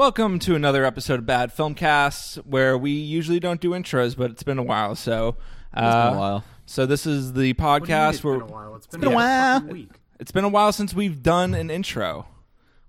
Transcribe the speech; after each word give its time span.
Welcome 0.00 0.38
to 0.40 0.54
another 0.54 0.86
episode 0.86 1.18
of 1.18 1.26
Bad 1.26 1.54
Filmcast, 1.54 2.38
where 2.46 2.78
we 2.78 2.90
usually 2.90 3.38
don't 3.38 3.60
do 3.60 3.72
intros, 3.72 4.16
but 4.16 4.30
it's 4.30 4.42
been 4.42 4.56
a 4.56 4.62
while. 4.62 4.94
So, 4.94 5.36
uh, 5.74 5.82
It's 5.84 5.94
been 5.94 6.14
a 6.14 6.18
while. 6.18 6.44
So 6.64 6.86
this 6.86 7.04
is 7.04 7.34
the 7.34 7.52
What 7.52 7.84
do 7.84 7.92
you 7.92 7.98
mean 7.98 7.98
podcast 7.98 8.14
it's 8.14 8.24
where 8.24 8.38
been 8.38 8.48
a 8.48 8.50
while. 8.50 8.76
It's 8.76 8.86
been, 8.86 9.00
been 9.00 9.08
a 9.10 9.12
a 9.12 9.14
while. 9.14 9.60
fucking 9.60 9.72
week. 9.74 9.90
it's 10.18 10.32
been 10.32 10.44
a 10.44 10.48
while 10.48 10.72
since 10.72 10.94
we've 10.94 11.22
done 11.22 11.52
an 11.52 11.70
intro. 11.70 12.24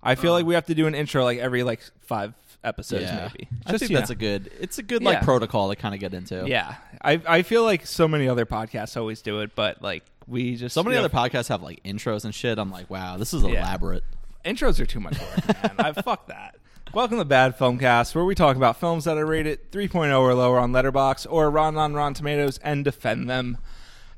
I 0.01 0.15
feel 0.15 0.31
like 0.31 0.45
we 0.45 0.53
have 0.53 0.67
to 0.67 0.73
do 0.73 0.87
an 0.87 0.95
intro 0.95 1.25
like 1.25 1.37
every 1.39 1.63
like 1.63 1.81
five 1.99 2.33
episodes, 2.63 3.03
yeah, 3.03 3.27
maybe. 3.33 3.49
I 3.65 3.77
think 3.77 3.91
that's 3.91 4.09
know. 4.09 4.13
a 4.13 4.15
good. 4.15 4.49
It's 4.61 4.77
a 4.77 4.83
good 4.83 5.03
like 5.03 5.15
Yeah. 5.17 5.23
protocol 5.25 5.69
to 5.69 5.75
kind 5.75 5.93
of 5.93 5.99
get 5.99 6.13
into. 6.13 6.45
yeah. 6.47 6.75
I 7.03 7.19
I 7.27 7.41
feel 7.41 7.65
like 7.65 7.85
so 7.85 8.07
many 8.07 8.29
other 8.29 8.45
podcasts 8.45 8.95
always 8.95 9.21
do 9.21 9.41
it, 9.41 9.53
but 9.53 9.81
like 9.81 10.05
we 10.27 10.55
just 10.55 10.73
So 10.73 10.81
many 10.81 10.95
you 10.95 11.01
know, 11.01 11.05
other 11.07 11.13
podcasts 11.13 11.49
have 11.49 11.61
like 11.61 11.83
intros 11.83 12.23
and 12.23 12.33
shit. 12.33 12.57
I'm 12.57 12.71
like, 12.71 12.89
wow, 12.89 13.17
this 13.17 13.33
is 13.33 13.43
Yeah. 13.43 13.59
elaborate. 13.59 14.05
intros 14.45 14.79
are 14.79 14.85
too 14.85 15.01
much 15.01 15.19
work, 15.19 15.61
man. 15.61 15.75
I 15.97 16.01
fuck 16.01 16.27
that. 16.27 16.55
Welcome 16.93 17.19
to 17.19 17.25
Bad 17.25 17.57
Filmcast, 17.57 18.13
where 18.13 18.25
we 18.25 18.35
talk 18.35 18.57
about 18.57 18.77
films 18.77 19.05
that 19.05 19.17
are 19.17 19.25
rated 19.25 19.71
3.0 19.71 20.19
or 20.19 20.33
lower 20.33 20.59
on 20.59 20.73
Letterboxd 20.73 21.25
or 21.29 21.49
Rotten 21.49 21.79
on 21.79 21.93
Rotten 21.93 22.15
Tomatoes 22.15 22.57
and 22.57 22.83
defend 22.83 23.29
them. 23.29 23.59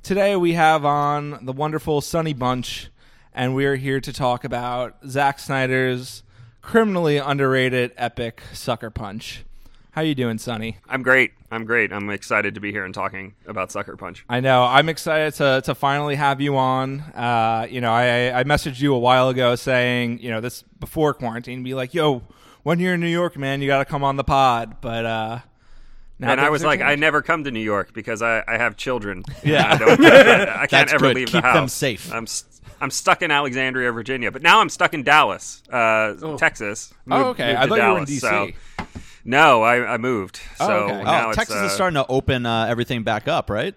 Today 0.02 0.36
we 0.36 0.54
have 0.54 0.84
on 0.84 1.46
the 1.46 1.54
wonderful 1.54 2.02
Sonny 2.02 2.34
Bunch, 2.34 2.90
and 3.32 3.54
we 3.54 3.66
are 3.66 3.76
here 3.76 4.02
to 4.02 4.12
talk 4.12 4.44
about 4.44 4.96
Zack 5.08 5.38
Snyder's 5.38 6.24
criminally 6.64 7.18
underrated 7.18 7.92
epic 7.96 8.42
Sucker 8.54 8.90
Punch. 8.90 9.46
How 9.92 10.02
you 10.02 10.16
doing, 10.16 10.40
Sonny? 10.40 10.78
I'm 10.90 11.04
great. 11.04 11.34
I'm 11.52 11.66
great. 11.66 11.94
I'm 11.94 12.10
excited 12.10 12.56
to 12.56 12.60
be 12.60 12.72
here 12.72 12.86
and 12.86 12.94
talking 12.96 13.36
about 13.46 13.72
Sucker 13.72 13.96
Punch. 13.96 14.26
I 14.28 14.40
know. 14.40 14.64
I'm 14.64 14.90
excited 14.90 15.36
to 15.36 15.62
to 15.66 15.76
finally 15.76 16.16
have 16.16 16.42
you 16.42 16.58
on. 16.58 17.02
Uh, 17.02 17.68
you 17.70 17.82
know, 17.82 17.94
I 17.94 18.40
I 18.40 18.44
messaged 18.46 18.82
you 18.82 18.96
a 18.96 19.00
while 19.00 19.30
ago 19.30 19.54
saying, 19.54 20.18
you 20.24 20.32
know, 20.32 20.42
this 20.42 20.64
before 20.80 21.14
quarantine, 21.14 21.62
be 21.62 21.76
like, 21.76 21.94
yo, 21.94 22.24
when 22.64 22.80
you're 22.80 22.96
in 22.96 23.00
New 23.00 23.08
York, 23.08 23.38
man, 23.38 23.62
you 23.62 23.68
got 23.68 23.80
to 23.80 23.86
come 23.86 24.04
on 24.04 24.16
the 24.16 24.24
pod. 24.24 24.78
But 24.82 25.06
uh, 25.06 25.40
now 26.20 26.32
and 26.32 26.42
I 26.42 26.50
was 26.50 26.64
like, 26.64 26.82
I 26.82 26.96
never 26.96 27.22
come 27.22 27.44
to 27.44 27.52
New 27.52 27.60
York 27.60 27.94
because 27.94 28.22
I, 28.22 28.44
I 28.48 28.58
have 28.58 28.76
children. 28.76 29.24
Yeah. 29.44 29.74
I, 29.74 29.78
don't, 29.78 30.06
I 30.06 30.68
can't 30.68 30.72
That's 30.72 30.94
ever 30.94 31.08
good. 31.08 31.16
leave 31.16 31.28
Keep 31.28 31.34
the 31.34 31.42
house. 31.42 31.54
Keep 31.54 31.62
them 31.62 31.68
safe. 31.68 32.14
I'm 32.14 32.24
s- 32.24 32.46
I'm 32.80 32.90
stuck 32.90 33.22
in 33.22 33.32
Alexandria, 33.32 33.92
Virginia, 33.92 34.32
but 34.32 34.42
now 34.42 34.60
I'm 34.60 34.70
stuck 34.70 34.94
in 34.94 35.04
Dallas, 35.04 35.64
uh, 35.72 36.16
Texas. 36.38 36.94
Oh, 37.10 37.30
okay. 37.30 37.56
I 37.56 37.66
thought 37.68 37.78
you 37.78 37.84
were 37.84 38.00
in 38.00 38.06
Dallas, 38.06 38.10
DC. 38.10 38.56
So. 38.78 38.86
No, 39.26 39.62
I, 39.62 39.94
I 39.94 39.98
moved. 39.98 40.42
Oh, 40.60 40.68
so 40.68 40.74
okay. 40.74 41.04
now 41.04 41.28
oh, 41.28 41.30
it's, 41.30 41.38
Texas 41.38 41.56
uh, 41.56 41.66
is 41.66 41.72
starting 41.72 41.96
to 41.96 42.06
open 42.08 42.46
uh, 42.46 42.66
everything 42.66 43.04
back 43.04 43.30
up, 43.30 43.50
right? 43.50 43.74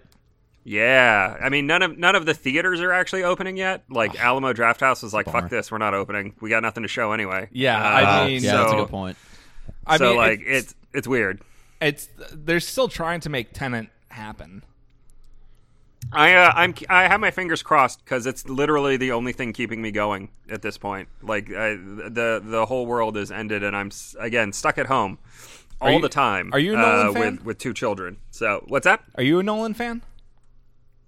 Yeah, 0.69 1.37
I 1.41 1.47
mean 1.47 1.65
none 1.65 1.81
of 1.81 1.97
none 1.97 2.15
of 2.17 2.25
the 2.25 2.33
theaters 2.33 2.81
are 2.81 2.91
actually 2.91 3.23
opening 3.23 3.55
yet. 3.55 3.85
Like 3.89 4.19
Alamo 4.19 4.51
Drafthouse 4.51 5.01
was 5.01 5.13
like, 5.13 5.25
Bummer. 5.27 5.43
"Fuck 5.43 5.49
this, 5.49 5.71
we're 5.71 5.77
not 5.77 5.93
opening. 5.93 6.33
We 6.41 6.49
got 6.49 6.61
nothing 6.61 6.83
to 6.83 6.89
show 6.89 7.13
anyway." 7.13 7.47
Yeah, 7.53 7.77
Uh, 7.81 7.89
I 8.23 8.27
mean, 8.27 8.43
yeah, 8.43 8.57
that's 8.57 8.73
a 8.73 8.75
good 8.75 8.89
point. 8.89 9.17
I 9.85 9.95
so 9.95 10.09
mean, 10.09 10.17
like 10.17 10.41
it's, 10.45 10.71
it's 10.71 10.75
it's 10.93 11.07
weird. 11.07 11.41
it's 11.79 12.09
they're 12.33 12.59
still 12.59 12.89
trying 12.89 13.21
to 13.21 13.29
make 13.29 13.53
Tenet 13.53 13.87
happen. 14.09 14.61
I 16.11 16.33
uh, 16.33 16.51
I'm 16.53 16.75
I 16.89 17.07
have 17.07 17.21
my 17.21 17.31
fingers 17.31 17.63
crossed 17.63 18.03
because 18.03 18.25
it's 18.25 18.49
literally 18.49 18.97
the 18.97 19.13
only 19.13 19.31
thing 19.31 19.53
keeping 19.53 19.81
me 19.81 19.91
going 19.91 20.27
at 20.49 20.61
this 20.63 20.77
point. 20.77 21.07
Like 21.21 21.49
I, 21.49 21.75
the 21.75 22.41
the 22.43 22.65
whole 22.65 22.85
world 22.85 23.15
is 23.15 23.31
ended, 23.31 23.63
and 23.63 23.73
I'm 23.73 23.89
again 24.19 24.51
stuck 24.51 24.77
at 24.77 24.87
home 24.87 25.17
all 25.79 25.91
you- 25.93 26.01
the 26.01 26.09
time. 26.09 26.49
are 26.51 26.59
you 26.59 26.73
a 26.73 26.77
Nolan 26.77 27.07
uh, 27.07 27.13
fan? 27.13 27.35
with 27.37 27.45
with 27.45 27.57
two 27.57 27.73
children? 27.73 28.17
So 28.31 28.65
what's 28.67 28.83
that? 28.83 29.01
Are 29.15 29.23
you 29.23 29.39
a 29.39 29.43
Nolan 29.43 29.73
fan? 29.73 30.01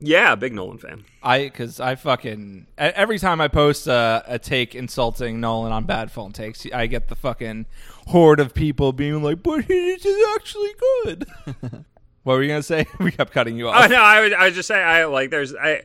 Yeah, 0.02 0.36
big 0.36 0.53
Nolan 0.53 0.78
fan. 0.78 1.03
I 1.22 1.44
because 1.44 1.80
I 1.80 1.95
fucking 1.95 2.67
every 2.78 3.19
time 3.19 3.42
I 3.42 3.50
post 3.50 3.88
a, 3.88 4.23
a 4.28 4.39
take 4.39 4.73
insulting 4.73 5.42
Nolan 5.42 5.73
on 5.73 5.86
bad 5.86 6.11
phone 6.11 6.31
takes, 6.31 6.66
I 6.73 6.88
get 6.88 7.09
the 7.09 7.16
fucking 7.16 7.66
horde 8.08 8.39
of 8.39 8.53
people 8.53 8.94
being 8.94 9.22
like, 9.22 9.44
"But 9.44 9.66
he 9.66 9.73
is 9.73 10.27
actually 10.36 10.72
good." 11.03 11.25
what 12.23 12.36
were 12.36 12.42
you 12.42 12.47
gonna 12.47 12.64
say? 12.64 12.86
We 13.00 13.11
kept 13.11 13.33
cutting 13.33 13.58
you 13.58 13.67
oh, 13.67 13.72
off. 13.72 13.86
Oh 13.86 13.88
no, 13.88 14.02
I 14.02 14.22
was, 14.22 14.33
I 14.33 14.44
would 14.45 14.53
just 14.53 14.67
saying, 14.67 14.86
I 14.86 15.03
like 15.05 15.31
there's 15.31 15.53
I. 15.53 15.83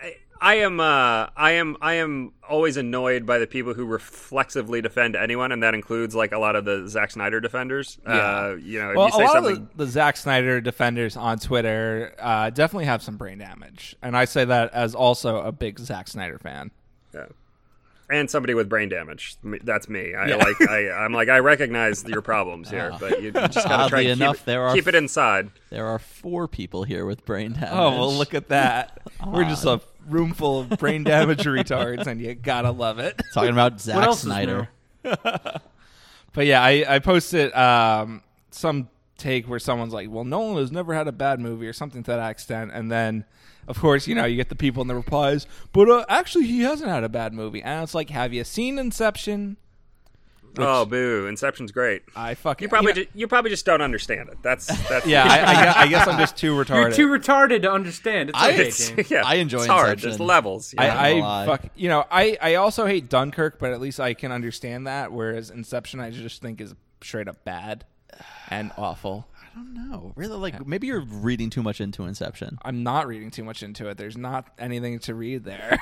I 0.00 0.16
I 0.40 0.56
am 0.56 0.80
uh, 0.80 1.28
I 1.36 1.52
am 1.52 1.76
I 1.80 1.94
am 1.94 2.32
always 2.48 2.76
annoyed 2.76 3.26
by 3.26 3.38
the 3.38 3.46
people 3.46 3.74
who 3.74 3.84
reflexively 3.84 4.80
defend 4.80 5.16
anyone, 5.16 5.52
and 5.52 5.62
that 5.62 5.74
includes 5.74 6.14
like 6.14 6.32
a 6.32 6.38
lot 6.38 6.56
of 6.56 6.64
the 6.64 6.88
Zack 6.88 7.10
Snyder 7.10 7.40
defenders. 7.40 7.98
Uh, 8.06 8.56
you 8.60 8.80
know, 8.80 8.90
if 8.90 8.96
well, 8.96 9.08
you 9.08 9.16
a 9.16 9.18
lot 9.24 9.32
something, 9.32 9.56
of 9.56 9.76
the, 9.76 9.84
the 9.84 9.90
Zack 9.90 10.16
Snyder 10.16 10.60
defenders 10.60 11.16
on 11.16 11.38
Twitter 11.38 12.14
uh, 12.18 12.50
definitely 12.50 12.86
have 12.86 13.02
some 13.02 13.16
brain 13.16 13.38
damage, 13.38 13.96
and 14.02 14.16
I 14.16 14.24
say 14.24 14.44
that 14.44 14.72
as 14.72 14.94
also 14.94 15.40
a 15.40 15.52
big 15.52 15.78
Zack 15.78 16.08
Snyder 16.08 16.38
fan. 16.38 16.70
Yeah. 17.14 17.26
And 18.08 18.30
somebody 18.30 18.54
with 18.54 18.68
brain 18.68 18.88
damage. 18.88 19.36
That's 19.64 19.88
me. 19.88 20.14
I 20.14 20.28
Yeah. 20.28 20.36
like. 20.36 20.60
I, 20.68 20.90
I'm 20.90 21.12
like. 21.12 21.28
I 21.28 21.38
recognize 21.38 22.04
your 22.04 22.22
problems 22.22 22.70
here, 22.70 22.92
but 23.00 23.18
you, 23.20 23.26
you 23.26 23.32
just 23.32 23.66
gotta 23.66 23.88
try 23.90 24.00
Oddly 24.00 24.10
and 24.12 24.20
enough, 24.20 24.36
keep, 24.36 24.42
it, 24.42 24.46
there 24.46 24.62
are 24.62 24.74
keep 24.74 24.86
it 24.86 24.94
inside. 24.94 25.50
There 25.70 25.86
are 25.86 25.98
four 25.98 26.46
people 26.46 26.84
here 26.84 27.04
with 27.04 27.24
brain 27.24 27.52
damage. 27.54 27.70
Oh 27.72 27.90
well, 27.90 28.14
look 28.14 28.32
at 28.34 28.48
that. 28.48 29.00
We're 29.26 29.44
just 29.44 29.64
a 29.64 29.80
room 30.08 30.34
full 30.34 30.60
of 30.60 30.68
brain 30.78 31.02
damage 31.02 31.42
retards, 31.44 32.06
and 32.06 32.20
you 32.20 32.34
gotta 32.34 32.70
love 32.70 33.00
it. 33.00 33.20
Talking 33.34 33.50
about 33.50 33.80
Zack 33.80 34.04
else 34.06 34.20
Snyder. 34.22 34.68
But 35.02 36.44
yeah, 36.46 36.62
I, 36.62 36.84
I 36.86 36.98
posted 36.98 37.52
um, 37.54 38.22
some 38.50 38.88
take 39.16 39.48
where 39.48 39.58
someone's 39.58 39.94
like, 39.94 40.10
"Well, 40.10 40.24
Nolan 40.24 40.58
has 40.58 40.70
never 40.70 40.94
had 40.94 41.08
a 41.08 41.12
bad 41.12 41.40
movie" 41.40 41.66
or 41.66 41.72
something 41.72 42.02
to 42.04 42.10
that 42.12 42.30
extent, 42.30 42.70
and 42.74 42.92
then, 42.92 43.24
of 43.68 43.78
course, 43.80 44.06
you 44.06 44.14
know, 44.14 44.24
you 44.24 44.36
get 44.36 44.48
the 44.48 44.56
people 44.56 44.82
in 44.82 44.88
the 44.88 44.94
replies, 44.94 45.46
"But 45.72 45.88
uh, 45.90 46.04
actually, 46.08 46.46
he 46.46 46.60
hasn't 46.60 46.90
had 46.90 47.04
a 47.04 47.08
bad 47.08 47.32
movie." 47.32 47.62
And 47.62 47.82
it's 47.82 47.94
like, 47.94 48.10
"Have 48.10 48.32
you 48.32 48.44
seen 48.44 48.78
Inception?" 48.78 49.56
oh, 50.58 50.86
boo! 50.86 51.26
Inception's 51.26 51.70
great. 51.70 52.02
I 52.14 52.34
fucking 52.34 52.64
You 52.64 52.68
probably 52.70 52.92
you 52.92 52.94
know- 52.94 53.02
ju- 53.04 53.10
you 53.14 53.28
probably 53.28 53.50
just 53.50 53.66
don't 53.66 53.82
understand 53.82 54.28
it. 54.30 54.38
That's 54.42 54.66
that's 54.88 55.06
yeah. 55.06 55.24
I, 55.28 55.34
I, 55.50 55.64
guess, 55.64 55.76
I 55.76 55.86
guess 55.88 56.08
I'm 56.08 56.18
just 56.18 56.36
too 56.36 56.54
retarded. 56.54 56.80
You're 56.80 56.90
too 56.92 57.08
retarded 57.08 57.62
to 57.62 57.72
understand. 57.72 58.30
It's 58.30 58.38
I- 58.38 58.52
okay, 58.52 58.68
It's, 58.68 58.92
yeah, 59.10 59.22
I 59.24 59.34
enjoy 59.36 59.58
it's 59.58 59.66
hard. 59.66 59.90
Inception. 59.90 60.10
There's 60.10 60.20
levels. 60.20 60.74
I, 60.78 60.84
Yeah. 61.12 61.20
not 61.20 61.42
I 61.42 61.46
fuck, 61.46 61.64
you 61.74 61.88
know, 61.88 62.04
I, 62.10 62.38
I 62.40 62.54
also 62.54 62.86
hate 62.86 63.08
Dunkirk, 63.08 63.58
but 63.58 63.72
at 63.72 63.80
least 63.80 64.00
I 64.00 64.14
can 64.14 64.32
understand 64.32 64.86
that. 64.86 65.12
Whereas 65.12 65.50
Inception, 65.50 66.00
I 66.00 66.10
just 66.10 66.40
think 66.40 66.60
is 66.60 66.74
straight 67.02 67.28
up 67.28 67.44
bad 67.44 67.84
and 68.48 68.72
awful. 68.78 69.28
I 69.56 69.60
don't 69.60 69.74
know. 69.90 70.12
Really, 70.16 70.36
like 70.36 70.66
maybe 70.66 70.86
you're 70.86 71.00
reading 71.00 71.48
too 71.48 71.62
much 71.62 71.80
into 71.80 72.04
Inception. 72.04 72.58
I'm 72.62 72.82
not 72.82 73.06
reading 73.06 73.30
too 73.30 73.42
much 73.42 73.62
into 73.62 73.88
it. 73.88 73.96
There's 73.96 74.16
not 74.16 74.46
anything 74.58 74.98
to 75.00 75.14
read 75.14 75.44
there. 75.44 75.78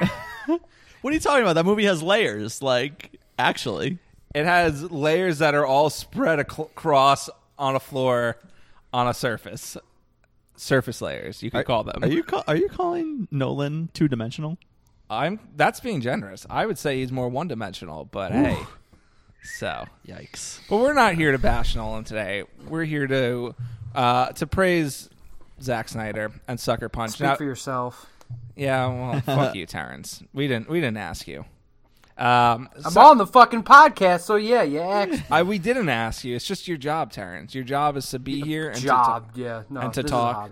What 1.01 1.11
are 1.11 1.15
you 1.15 1.21
talking 1.21 1.43
about? 1.43 1.53
That 1.57 1.67
movie 1.67 1.85
has 1.85 2.03
layers. 2.03 2.63
Like, 2.63 3.21
actually, 3.39 3.99
it 4.35 4.47
has 4.47 4.91
layers 4.91 5.41
that 5.41 5.55
are 5.55 5.67
all 5.67 5.91
spread 5.91 6.39
ac- 6.41 6.63
across 6.63 7.29
on 7.59 7.77
a 7.77 7.81
floor 7.81 8.39
on 8.91 9.07
a 9.07 9.13
surface. 9.13 9.77
Surface 10.57 11.03
layers, 11.03 11.43
you 11.43 11.51
could 11.51 11.67
call 11.67 11.85
them. 11.85 12.03
are 12.03 12.09
you 12.09 12.23
ca- 12.23 12.45
are 12.49 12.57
you 12.57 12.71
calling 12.71 13.29
Nolan 13.31 13.91
two 13.93 14.09
dimensional? 14.09 14.57
I'm 15.11 15.41
that's 15.57 15.81
being 15.81 16.01
generous. 16.01 16.47
I 16.49 16.65
would 16.65 16.79
say 16.79 17.01
he's 17.01 17.13
more 17.13 17.29
one 17.29 17.49
dimensional, 17.49 18.07
but 18.07 18.33
hey. 18.33 18.57
So, 19.45 19.85
Yikes! 20.09 20.61
but 20.71 20.79
we're 20.79 20.95
not 20.95 21.15
here 21.15 21.31
to 21.33 21.39
bash 21.39 21.77
Nolan 21.77 22.05
today. 22.05 22.45
We're 22.67 22.85
here 22.85 23.07
to 23.07 23.55
uh, 23.95 24.33
to 24.33 24.47
praise 24.47 25.11
Zack 25.61 25.89
Snyder 25.91 26.33
and 26.49 26.59
Sucker 26.59 26.89
Punch. 26.89 27.13
Speak 27.13 27.23
Now- 27.27 27.37
for 27.37 27.45
yourself. 27.45 28.07
yeah, 28.57 28.87
well, 28.87 29.21
fuck 29.27 29.55
you, 29.55 29.67
Terrence. 29.67 30.23
We 30.33 30.49
didn't 30.49 30.69
we 30.71 30.81
didn't 30.81 30.97
ask 30.97 31.29
you. 31.29 31.45
Um, 32.17 32.69
I'm 32.85 32.91
so- 32.93 33.01
on 33.03 33.19
the 33.19 33.27
fucking 33.27 33.65
podcast, 33.65 34.21
so 34.23 34.37
yeah, 34.37 34.63
yeah. 34.63 35.15
I 35.31 35.43
we 35.43 35.59
didn't 35.59 35.89
ask 35.91 36.25
you. 36.25 36.35
It's 36.37 36.47
just 36.47 36.67
your 36.67 36.79
job, 36.79 37.13
Terrence. 37.13 37.55
Your 37.55 37.65
job 37.65 37.97
is 37.99 38.09
to 38.11 38.19
be 38.19 38.41
here 38.41 38.69
and 38.69 38.77
to 38.81 38.87
Job, 38.87 39.31
yeah. 39.35 39.65
No, 39.69 39.81
and 39.81 39.93
to 39.95 40.03
this 40.03 40.11
talk. 40.11 40.51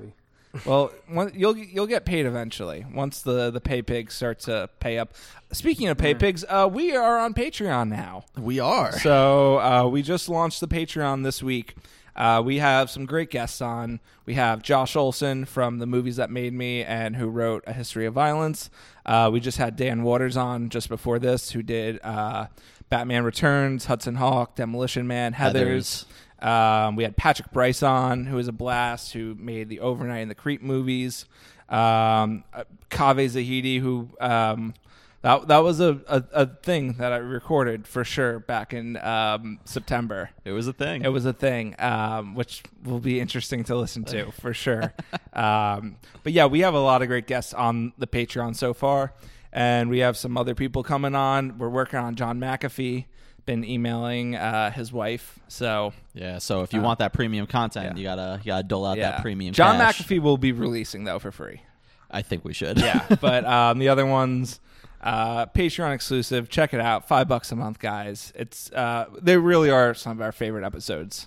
Is 0.54 0.66
a 0.66 0.68
hobby. 0.68 0.68
Well, 0.68 0.92
one, 1.08 1.32
you'll 1.34 1.56
you'll 1.56 1.86
get 1.86 2.04
paid 2.04 2.26
eventually 2.26 2.86
once 2.92 3.22
the 3.22 3.50
the 3.50 3.60
pay 3.60 3.82
pigs 3.82 4.14
start 4.14 4.40
to 4.40 4.68
pay 4.80 4.98
up. 4.98 5.14
Speaking 5.52 5.88
of 5.88 5.98
pay 5.98 6.14
pigs, 6.14 6.44
uh, 6.48 6.68
we 6.72 6.94
are 6.96 7.18
on 7.18 7.34
Patreon 7.34 7.88
now. 7.88 8.24
We 8.36 8.60
are. 8.60 8.92
So 8.98 9.58
uh, 9.60 9.88
we 9.88 10.02
just 10.02 10.28
launched 10.28 10.60
the 10.60 10.68
Patreon 10.68 11.24
this 11.24 11.42
week. 11.42 11.74
Uh, 12.14 12.42
we 12.44 12.58
have 12.58 12.90
some 12.90 13.06
great 13.06 13.30
guests 13.30 13.62
on. 13.62 14.00
We 14.26 14.34
have 14.34 14.62
Josh 14.62 14.96
Olson 14.96 15.46
from 15.46 15.78
the 15.78 15.86
movies 15.86 16.16
that 16.16 16.30
made 16.30 16.52
me 16.52 16.84
and 16.84 17.16
who 17.16 17.28
wrote 17.28 17.64
A 17.66 17.72
History 17.72 18.04
of 18.04 18.12
Violence. 18.14 18.68
Uh, 19.06 19.30
we 19.32 19.40
just 19.40 19.56
had 19.58 19.76
Dan 19.76 20.02
Waters 20.02 20.36
on 20.36 20.68
just 20.68 20.88
before 20.90 21.18
this, 21.18 21.52
who 21.52 21.62
did 21.62 21.98
uh, 22.04 22.48
Batman 22.90 23.24
Returns, 23.24 23.86
Hudson 23.86 24.16
Hawk, 24.16 24.56
Demolition 24.56 25.06
Man, 25.06 25.32
Heathers. 25.32 26.04
Um, 26.42 26.96
we 26.96 27.04
had 27.04 27.16
Patrick 27.16 27.52
Brice 27.52 27.82
on, 27.82 28.26
who 28.26 28.38
is 28.38 28.48
a 28.48 28.52
blast, 28.52 29.12
who 29.12 29.36
made 29.38 29.68
the 29.68 29.80
Overnight 29.80 30.22
and 30.22 30.30
the 30.30 30.34
Creep 30.34 30.60
movies. 30.62 31.26
Um, 31.68 32.44
uh, 32.52 32.64
Kaveh 32.90 33.30
Zahedi, 33.30 33.80
who 33.80 34.08
um, 34.20 34.74
that 35.22 35.46
that 35.48 35.58
was 35.58 35.80
a, 35.80 36.00
a, 36.08 36.24
a 36.32 36.46
thing 36.46 36.94
that 36.94 37.12
I 37.12 37.16
recorded 37.16 37.86
for 37.86 38.04
sure 38.04 38.40
back 38.40 38.74
in 38.74 38.96
um, 38.98 39.60
September. 39.64 40.30
It 40.44 40.50
was 40.50 40.66
a 40.66 40.72
thing. 40.72 41.02
It 41.02 41.08
was 41.08 41.24
a 41.24 41.32
thing, 41.32 41.76
um, 41.78 42.34
which 42.34 42.62
will 42.84 42.98
be 42.98 43.20
interesting 43.20 43.64
to 43.64 43.76
listen 43.76 44.04
to 44.06 44.32
for 44.40 44.52
sure. 44.52 44.92
um, 45.32 45.96
but 46.24 46.32
yeah, 46.32 46.46
we 46.46 46.60
have 46.60 46.74
a 46.74 46.80
lot 46.80 47.02
of 47.02 47.08
great 47.08 47.26
guests 47.28 47.54
on 47.54 47.92
the 47.98 48.08
Patreon 48.08 48.56
so 48.56 48.74
far, 48.74 49.14
and 49.52 49.88
we 49.88 50.00
have 50.00 50.16
some 50.16 50.36
other 50.36 50.56
people 50.56 50.82
coming 50.82 51.14
on. 51.14 51.56
We're 51.56 51.68
working 51.68 52.00
on 52.00 52.16
John 52.16 52.40
McAfee 52.40 53.06
been 53.44 53.64
emailing 53.64 54.36
uh, 54.36 54.70
his 54.70 54.92
wife. 54.92 55.38
So 55.48 55.92
Yeah. 56.14 56.38
So 56.38 56.62
if 56.62 56.72
you 56.72 56.80
want 56.80 56.98
that 57.00 57.12
premium 57.12 57.46
content, 57.46 57.96
yeah. 57.96 58.00
you 58.00 58.04
gotta 58.04 58.40
you 58.42 58.46
gotta 58.46 58.62
dole 58.62 58.86
out 58.86 58.96
yeah, 58.98 59.12
that 59.12 59.22
premium. 59.22 59.52
John 59.54 59.76
cash. 59.78 60.02
McAfee 60.02 60.20
will 60.20 60.38
be 60.38 60.52
releasing 60.52 61.04
though 61.04 61.18
for 61.18 61.32
free. 61.32 61.62
I 62.10 62.22
think 62.22 62.44
we 62.44 62.52
should. 62.52 62.78
Yeah, 62.78 63.06
but 63.20 63.44
um, 63.46 63.78
the 63.78 63.88
other 63.88 64.04
ones, 64.06 64.60
uh, 65.00 65.46
Patreon 65.46 65.94
exclusive. 65.94 66.48
Check 66.50 66.74
it 66.74 66.80
out, 66.80 67.08
five 67.08 67.26
bucks 67.26 67.50
a 67.52 67.56
month, 67.56 67.78
guys. 67.78 68.32
It's 68.36 68.70
uh, 68.72 69.06
they 69.20 69.36
really 69.38 69.70
are 69.70 69.94
some 69.94 70.12
of 70.12 70.20
our 70.20 70.32
favorite 70.32 70.64
episodes. 70.64 71.26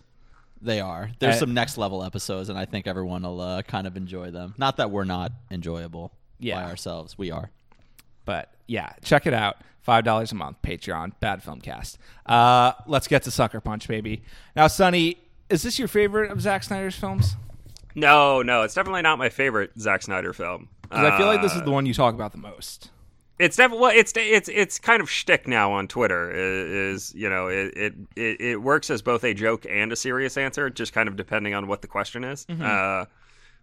they 0.62 0.80
are. 0.80 1.10
There's 1.20 1.36
Uh, 1.36 1.40
some 1.40 1.54
next 1.54 1.78
level 1.78 2.04
episodes, 2.04 2.50
and 2.50 2.58
I 2.58 2.66
think 2.66 2.88
everyone 2.88 3.24
will 3.24 3.42
uh, 3.42 3.62
kind 3.64 3.88
of 3.88 3.98
enjoy 3.98 4.32
them. 4.32 4.54
Not 4.58 4.78
that 4.78 4.90
we're 4.92 5.04
not 5.06 5.32
enjoyable 5.52 6.12
Yeah. 6.40 6.62
by 6.64 6.70
ourselves. 6.70 7.18
We 7.18 7.32
are. 7.32 7.50
But 8.26 8.52
yeah, 8.68 8.94
check 9.04 9.28
it 9.28 9.34
out. 9.34 9.58
Five 9.86 10.04
dollars 10.04 10.32
a 10.32 10.36
month, 10.36 10.58
Patreon, 10.64 11.12
Bad 11.20 11.44
Film 11.44 11.62
Cast. 11.62 12.00
Uh, 12.26 12.72
let's 12.88 13.08
get 13.08 13.22
to 13.24 13.30
Sucker 13.32 13.62
Punch, 13.62 13.88
baby. 13.88 14.24
Now, 14.56 14.66
Sonny, 14.66 15.18
is 15.48 15.62
this 15.62 15.78
your 15.78 15.88
favorite 15.88 16.32
of 16.32 16.42
Zack 16.42 16.64
Snyder's 16.64 16.96
films? 16.96 17.36
No, 17.94 18.42
no, 18.42 18.64
it's 18.64 18.74
definitely 18.74 19.04
not 19.04 19.20
my 19.20 19.30
favorite 19.30 19.72
Zack 19.80 20.02
Snyder 20.02 20.34
film. 20.34 20.70
'Cause 20.90 21.04
I 21.06 21.16
feel 21.18 21.28
like 21.28 21.44
this 21.44 21.54
Uh, 21.54 21.58
is 21.58 21.62
the 21.62 21.72
one 21.72 21.86
you 21.86 21.94
talk 21.94 22.16
about 22.16 22.32
the 22.32 22.40
most. 22.40 22.90
It's 23.38 23.58
definitely 23.58 23.82
well, 23.84 23.92
it's 23.96 24.12
it's 24.16 24.50
it's 24.50 24.80
kind 24.80 25.02
of 25.04 25.10
shtick 25.10 25.48
now 25.48 25.72
on 25.72 25.88
Twitter. 25.88 26.32
Is 26.34 27.14
you 27.14 27.30
know 27.30 27.48
it, 27.48 27.74
it 27.78 27.94
it 28.16 28.42
it 28.42 28.56
works 28.64 28.90
as 28.90 29.04
both 29.04 29.24
a 29.24 29.36
joke 29.36 29.68
and 29.70 29.92
a 29.92 29.96
serious 29.96 30.36
answer, 30.36 30.68
just 30.72 30.94
kind 30.94 31.08
of 31.08 31.16
depending 31.16 31.54
on 31.54 31.68
what 31.68 31.82
the 31.84 31.88
question 31.88 32.24
is. 32.24 32.48
Uh, 32.50 33.06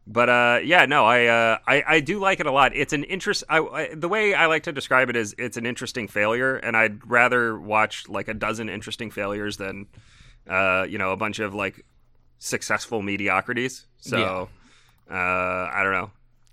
but 0.07 0.29
uh, 0.29 0.61
yeah, 0.65 0.87
no, 0.87 1.05
I, 1.05 1.27
uh, 1.27 1.59
I 1.67 1.85
I 1.87 2.01
do 2.01 2.19
like 2.19 2.41
it 2.41 2.47
a 2.47 2.53
lot. 2.53 2.75
It's 2.75 2.93
an 2.93 3.05
interest. 3.05 3.45
I, 3.49 3.59
I, 3.59 3.95
the 3.95 4.09
way 4.09 4.35
I 4.35 4.47
like 4.47 4.65
to 4.65 4.73
describe 4.73 5.11
it 5.11 5.17
is, 5.17 5.35
it's 5.39 5.57
an 5.57 5.67
interesting 5.67 6.09
failure, 6.09 6.57
and 6.57 6.77
I'd 6.77 7.09
rather 7.09 7.59
watch 7.59 8.09
like 8.09 8.29
a 8.29 8.35
dozen 8.35 8.69
interesting 8.69 9.11
failures 9.11 9.57
than, 9.57 9.87
uh, 10.49 10.87
you 10.89 10.99
know, 10.99 11.13
a 11.13 11.17
bunch 11.17 11.39
of 11.39 11.55
like 11.55 11.85
successful 12.39 13.01
mediocrities. 13.03 13.87
So, 13.99 14.49
uh, 15.11 15.15
I 15.15 15.81
don't 15.83 15.93
know. 15.93 16.11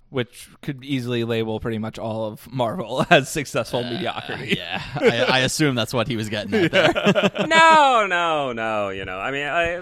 Which 0.09 0.50
could 0.61 0.83
easily 0.83 1.23
label 1.23 1.59
pretty 1.59 1.77
much 1.77 2.00
all 2.00 2.25
of 2.25 2.51
Marvel 2.51 3.06
as 3.11 3.29
successful 3.29 3.83
mediocrity. 3.83 4.56
Yeah. 4.57 4.81
I, 4.95 5.25
I 5.29 5.39
assume 5.50 5.75
that's 5.75 5.94
what 5.94 6.07
he 6.07 6.15
was 6.15 6.29
getting 6.29 6.53
at 6.53 6.71
there. 6.71 6.91
no, 7.47 8.07
no, 8.07 8.51
no. 8.51 8.89
You 8.89 9.06
know, 9.06 9.19
I 9.19 9.29
mean, 9.31 9.45
I, 9.45 9.75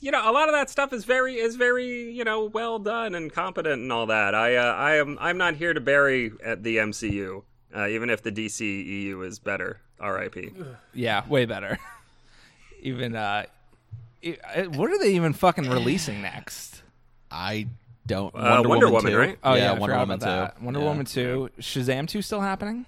you 0.00 0.10
know, 0.10 0.30
a 0.30 0.32
lot 0.32 0.48
of 0.48 0.54
that 0.54 0.70
stuff 0.70 0.92
is 0.92 1.04
very, 1.04 1.34
is 1.36 1.56
very, 1.56 2.10
you 2.10 2.24
know, 2.24 2.44
well 2.44 2.78
done 2.78 3.14
and 3.14 3.32
competent 3.32 3.82
and 3.82 3.92
all 3.92 4.06
that. 4.06 4.34
I, 4.34 4.56
uh, 4.56 4.72
I 4.74 4.96
am, 4.96 5.18
I'm 5.20 5.36
not 5.36 5.56
here 5.56 5.74
to 5.74 5.80
bury 5.80 6.32
at 6.44 6.62
the 6.62 6.78
MCU, 6.78 7.42
uh, 7.76 7.86
even 7.88 8.08
if 8.08 8.22
the 8.22 8.32
DC 8.32 8.60
EU 8.60 9.20
is 9.22 9.38
better. 9.38 9.80
R.I.P. 10.00 10.52
Yeah, 10.94 11.26
way 11.28 11.44
better. 11.46 11.78
even 12.80 13.14
uh, 13.16 13.44
it- 14.22 14.40
it- 14.54 14.70
what 14.72 14.90
are 14.90 14.98
they 14.98 15.14
even 15.14 15.32
fucking 15.32 15.68
releasing 15.68 16.20
next? 16.22 16.82
I 17.30 17.66
don't. 18.06 18.34
Uh, 18.34 18.62
Wonder 18.64 18.88
Woman, 18.90 19.12
2. 19.12 19.18
right? 19.18 19.38
Oh 19.42 19.54
yeah, 19.54 19.72
I 19.72 19.78
Wonder 19.78 19.96
Woman 19.98 20.14
about 20.16 20.20
that. 20.54 20.58
2. 20.58 20.64
Wonder 20.64 20.80
Yeah. 20.80 20.86
Woman 20.86 21.06
two, 21.06 21.50
Shazam 21.60 22.08
two 22.08 22.22
still 22.22 22.40
happening? 22.40 22.86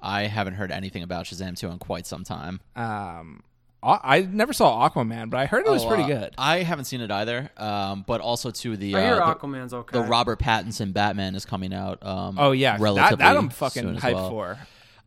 I 0.00 0.22
haven't 0.24 0.54
heard 0.54 0.70
anything 0.70 1.02
about 1.02 1.24
Shazam 1.24 1.56
2 1.58 1.68
in 1.68 1.78
quite 1.78 2.06
some 2.06 2.22
time. 2.22 2.60
Um, 2.76 3.42
I 3.82 3.98
I 4.02 4.20
never 4.20 4.52
saw 4.52 4.88
Aquaman, 4.88 5.30
but 5.30 5.38
I 5.38 5.46
heard 5.46 5.66
it 5.66 5.70
was 5.70 5.84
Oh, 5.84 5.88
pretty 5.88 6.04
uh, 6.04 6.06
good. 6.20 6.34
I 6.38 6.58
haven't 6.62 6.84
seen 6.86 7.00
it 7.00 7.10
either. 7.10 7.50
Um, 7.56 8.04
but 8.06 8.20
also 8.20 8.50
to 8.50 8.76
the 8.76 8.94
I 8.94 9.00
hear 9.00 9.20
uh, 9.22 9.32
the, 9.34 9.38
Aquaman's 9.40 9.72
okay. 9.74 9.98
the 9.98 10.04
Robert 10.04 10.38
Pattinson 10.38 10.92
Batman 10.92 11.34
is 11.34 11.44
coming 11.44 11.72
out. 11.72 12.04
Um, 12.04 12.36
oh 12.38 12.52
yeah, 12.52 12.76
that, 12.76 12.82
relatively 12.82 13.16
that 13.16 13.36
I'm 13.36 13.48
fucking 13.48 13.96
hyped 13.96 14.14
well. 14.14 14.30
for. 14.30 14.58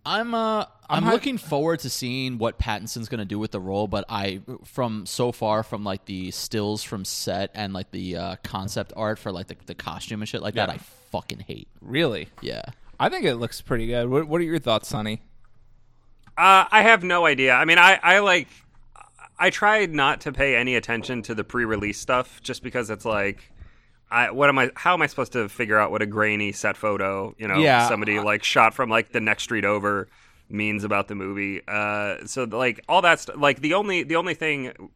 I'm 0.05 0.33
uh 0.33 0.65
I'm, 0.89 1.03
hyped- 1.03 1.11
looking 1.11 1.37
forward 1.37 1.79
to 1.81 1.89
seeing 1.89 2.37
what 2.39 2.57
Pattinson's 2.57 3.09
gonna 3.09 3.25
do 3.25 3.37
with 3.37 3.51
the 3.51 3.59
role, 3.59 3.87
but 3.87 4.05
I 4.09 4.41
from 4.65 5.05
so 5.05 5.31
far 5.31 5.61
from 5.63 5.83
like 5.83 6.05
the 6.05 6.31
stills 6.31 6.83
from 6.83 7.05
set 7.05 7.51
and 7.53 7.73
like 7.73 7.91
the 7.91 8.15
uh, 8.17 8.35
concept 8.43 8.93
art 8.95 9.19
for 9.19 9.31
like 9.31 9.47
the, 9.47 9.55
the 9.67 9.75
costume 9.75 10.21
and 10.21 10.27
shit 10.29 10.41
like 10.41 10.55
that, 10.55 10.69
I 10.69 10.77
fucking 11.11 11.39
hate. 11.39 11.67
Really, 11.81 12.29
Yeah. 12.41 12.63
I 13.01 13.07
think 13.07 13.25
it 13.25 13.35
looks 13.35 13.61
pretty 13.61 13.87
good. 13.87 14.09
What, 14.09 14.27
what 14.27 14.41
are 14.41 14.43
your 14.43 14.59
thoughts, 14.59 14.89
Sonny? 14.89 15.21
Uh, 16.37 16.65
I 16.69 16.81
have 16.81 17.01
no 17.03 17.25
idea. 17.25 17.53
I 17.53 17.63
mean, 17.63 17.77
I, 17.77 17.97
I 18.03 18.19
like, 18.19 18.49
I 19.37 19.49
tried 19.51 19.93
not 19.93 20.19
to 20.21 20.33
pay 20.33 20.57
any 20.57 20.75
attention 20.75 21.21
to 21.23 21.33
the 21.33 21.45
pre-release 21.45 21.97
stuff, 21.97 22.41
just 22.43 22.61
because 22.61 22.89
it's 22.89 23.05
like, 23.05 23.53
I 24.11 24.31
what 24.31 24.49
am 24.49 24.57
I? 24.57 24.71
How 24.75 24.93
am 24.93 25.01
I 25.01 25.07
supposed 25.07 25.33
to 25.33 25.47
figure 25.49 25.77
out 25.77 25.91
what 25.91 26.01
a 26.01 26.05
grainy 26.05 26.51
set 26.51 26.75
photo, 26.77 27.35
you 27.37 27.47
know, 27.47 27.59
Yeah, 27.59 27.87
somebody 27.87 28.19
like 28.19 28.43
shot 28.43 28.73
from 28.73 28.89
like 28.89 29.11
the 29.11 29.19
next 29.21 29.43
street 29.43 29.65
over 29.65 30.07
means 30.49 30.83
about 30.83 31.07
the 31.07 31.15
movie? 31.15 31.61
Uh, 31.67 32.25
so 32.25 32.43
like 32.45 32.83
all 32.89 33.01
that 33.03 33.19
stuff. 33.19 33.35
Like 33.37 33.61
the 33.61 33.73
only 33.75 34.03
the 34.03 34.15
only 34.15 34.33
thing 34.33 34.89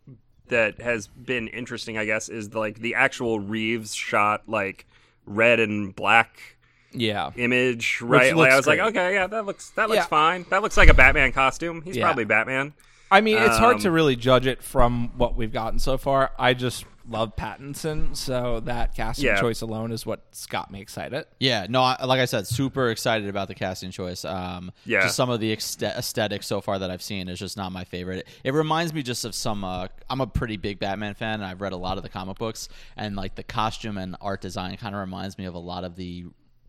that 0.47 0.81
has 0.81 1.07
been 1.07 1.47
interesting, 1.47 1.97
I 1.97 2.05
guess, 2.05 2.27
is 2.29 2.53
like 2.53 2.79
the 2.79 2.95
actual 2.95 3.39
Reeves 3.39 3.93
shot, 3.93 4.43
like 4.49 4.85
red 5.25 5.59
and 5.59 5.95
black 5.95 6.57
Yeah, 6.91 7.31
image, 7.35 7.99
right? 8.01 8.35
Like 8.35 8.51
I 8.51 8.55
was 8.57 8.67
like, 8.67 8.79
okay, 8.79 9.13
yeah, 9.13 9.27
that 9.27 9.45
looks 9.45 9.69
that 9.71 9.89
looks 9.89 9.97
Yeah. 9.99 10.05
fine. 10.05 10.45
That 10.49 10.61
looks 10.61 10.75
like 10.77 10.89
a 10.89 10.93
Batman 10.93 11.31
costume. 11.31 11.81
He's 11.83 11.95
Yeah. 11.97 12.05
probably 12.05 12.25
Batman. 12.25 12.73
I 13.11 13.21
mean, 13.21 13.37
it's 13.37 13.57
hard 13.59 13.75
Um, 13.75 13.81
to 13.81 13.91
really 13.91 14.15
judge 14.15 14.47
it 14.47 14.63
from 14.63 15.11
what 15.17 15.35
we've 15.35 15.53
gotten 15.53 15.77
so 15.77 15.99
far. 15.99 16.31
I 16.39 16.55
just 16.55 16.85
love 17.07 17.35
Pattinson, 17.35 18.15
so 18.15 18.59
that 18.61 18.95
casting 18.95 19.25
Yeah. 19.25 19.39
choice 19.39 19.61
alone 19.61 19.91
is 19.91 20.05
what's 20.05 20.45
got 20.45 20.71
me 20.71 20.79
excited. 20.81 21.25
Yeah, 21.39 21.65
no, 21.69 21.81
I, 21.81 22.03
like 22.05 22.19
I 22.19 22.25
said, 22.25 22.47
super 22.47 22.89
excited 22.89 23.27
about 23.27 23.47
the 23.49 23.55
casting 23.55 23.91
choice. 23.91 24.23
Um, 24.23 24.71
Yeah. 24.85 25.01
just 25.03 25.15
some 25.15 25.29
of 25.29 25.39
the 25.39 25.55
ext- 25.55 25.83
aesthetics 25.83 26.47
so 26.47 26.61
far 26.61 26.79
that 26.79 26.89
I've 26.89 27.01
seen 27.01 27.27
is 27.27 27.39
just 27.39 27.57
not 27.57 27.71
my 27.71 27.83
favorite. 27.83 28.27
It 28.43 28.53
reminds 28.53 28.93
me 28.93 29.03
just 29.03 29.25
of 29.25 29.35
some. 29.35 29.63
Uh, 29.63 29.87
I'm 30.09 30.21
a 30.21 30.27
pretty 30.27 30.57
big 30.57 30.79
Batman 30.79 31.13
fan, 31.13 31.35
and 31.35 31.45
I've 31.45 31.61
read 31.61 31.73
a 31.73 31.77
lot 31.77 31.97
of 31.97 32.03
the 32.03 32.09
comic 32.09 32.37
books, 32.37 32.69
and 32.95 33.15
like 33.15 33.35
the 33.35 33.43
costume 33.43 33.97
and 33.97 34.15
art 34.21 34.41
design 34.41 34.77
kind 34.77 34.95
of 34.95 35.01
reminds 35.01 35.37
me 35.37 35.45
of 35.45 35.55
a 35.55 35.59
lot 35.59 35.83
of 35.83 35.95
the 35.95 36.25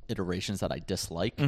iterations 0.08 0.60
that 0.60 0.70
I 0.72 0.80
dislike. 0.80 1.40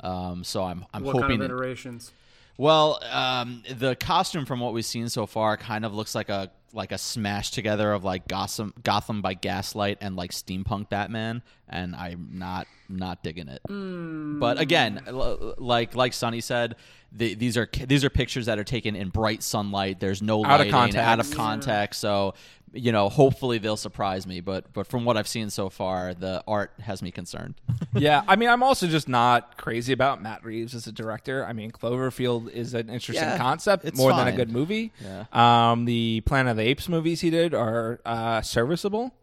Um, 0.00 0.44
so 0.44 0.64
I'm 0.64 0.84
I'm 0.94 1.02
what 1.02 1.12
kind 1.12 1.24
hoping. 1.24 1.42
of 1.42 1.48
that- 1.48 1.54
iterations? 1.54 2.12
well, 2.56 2.98
um, 3.12 3.62
the 3.72 3.94
costume 3.96 4.44
from 4.44 4.60
what 4.60 4.72
we've 4.72 4.84
seen 4.84 5.08
so 5.08 5.26
far 5.26 5.56
kind 5.56 5.84
of 5.84 5.94
looks 5.94 6.14
like 6.14 6.28
a 6.28 6.50
like 6.72 6.92
a 6.92 6.98
smash 6.98 7.50
together 7.50 7.92
of 7.92 8.04
like 8.04 8.28
Gotham 8.28 8.74
Gotham 8.82 9.22
by 9.22 9.34
Gaslight 9.34 9.98
and 10.00 10.16
like 10.16 10.32
steampunk 10.32 10.88
Batman, 10.88 11.42
and 11.68 11.94
I'm 11.96 12.30
not 12.32 12.66
not 12.88 13.22
digging 13.22 13.48
it. 13.48 13.60
Hmm. 13.66 14.38
But 14.38 14.58
again, 14.60 15.02
like 15.06 15.94
like 15.94 16.12
Sonny 16.12 16.40
said, 16.40 16.76
the, 17.12 17.34
these 17.34 17.56
are 17.56 17.68
these 17.86 18.04
are 18.04 18.10
pictures 18.10 18.46
that 18.46 18.58
are 18.58 18.64
taken 18.64 18.94
in 18.94 19.08
bright 19.08 19.42
sunlight. 19.42 20.00
There's 20.00 20.20
no 20.22 20.44
Out 20.44 20.60
of 20.60 20.68
lighting, 20.68 20.96
out 20.96 21.20
of 21.20 21.30
context. 21.30 22.00
So 22.00 22.34
you 22.72 22.92
know, 22.92 23.08
hopefully 23.08 23.58
they'll 23.58 23.76
surprise 23.76 24.26
me. 24.26 24.40
But 24.40 24.72
but 24.72 24.86
from 24.86 25.04
what 25.04 25.16
I've 25.16 25.28
seen 25.28 25.50
so 25.50 25.68
far, 25.70 26.14
the 26.14 26.42
art 26.46 26.72
has 26.80 27.02
me 27.02 27.10
concerned. 27.10 27.54
yeah, 27.94 28.22
I 28.28 28.36
mean, 28.36 28.48
I'm 28.48 28.62
also 28.62 28.86
just 28.86 29.08
not 29.08 29.56
crazy 29.56 29.92
about 29.92 30.22
Matt 30.22 30.44
Reeves 30.44 30.74
as 30.74 30.86
a 30.86 30.92
director. 30.92 31.44
I 31.44 31.52
mean, 31.52 31.70
Cloverfield 31.70 32.50
is 32.50 32.74
an 32.74 32.88
interesting 32.90 33.24
Yeah, 33.26 33.38
concept 33.38 33.84
it's 33.84 33.96
more 33.98 34.12
than 34.12 34.28
a 34.28 34.32
good 34.32 34.50
movie. 34.50 34.92
Yeah. 35.02 35.24
Um, 35.32 35.84
the 35.84 36.22
Planet 36.26 36.52
of 36.52 36.56
the 36.58 36.64
Apes 36.64 36.88
movies 36.88 37.20
he 37.20 37.30
did 37.30 37.54
are 37.54 38.00
uh, 38.04 38.42
serviceable, 38.42 39.14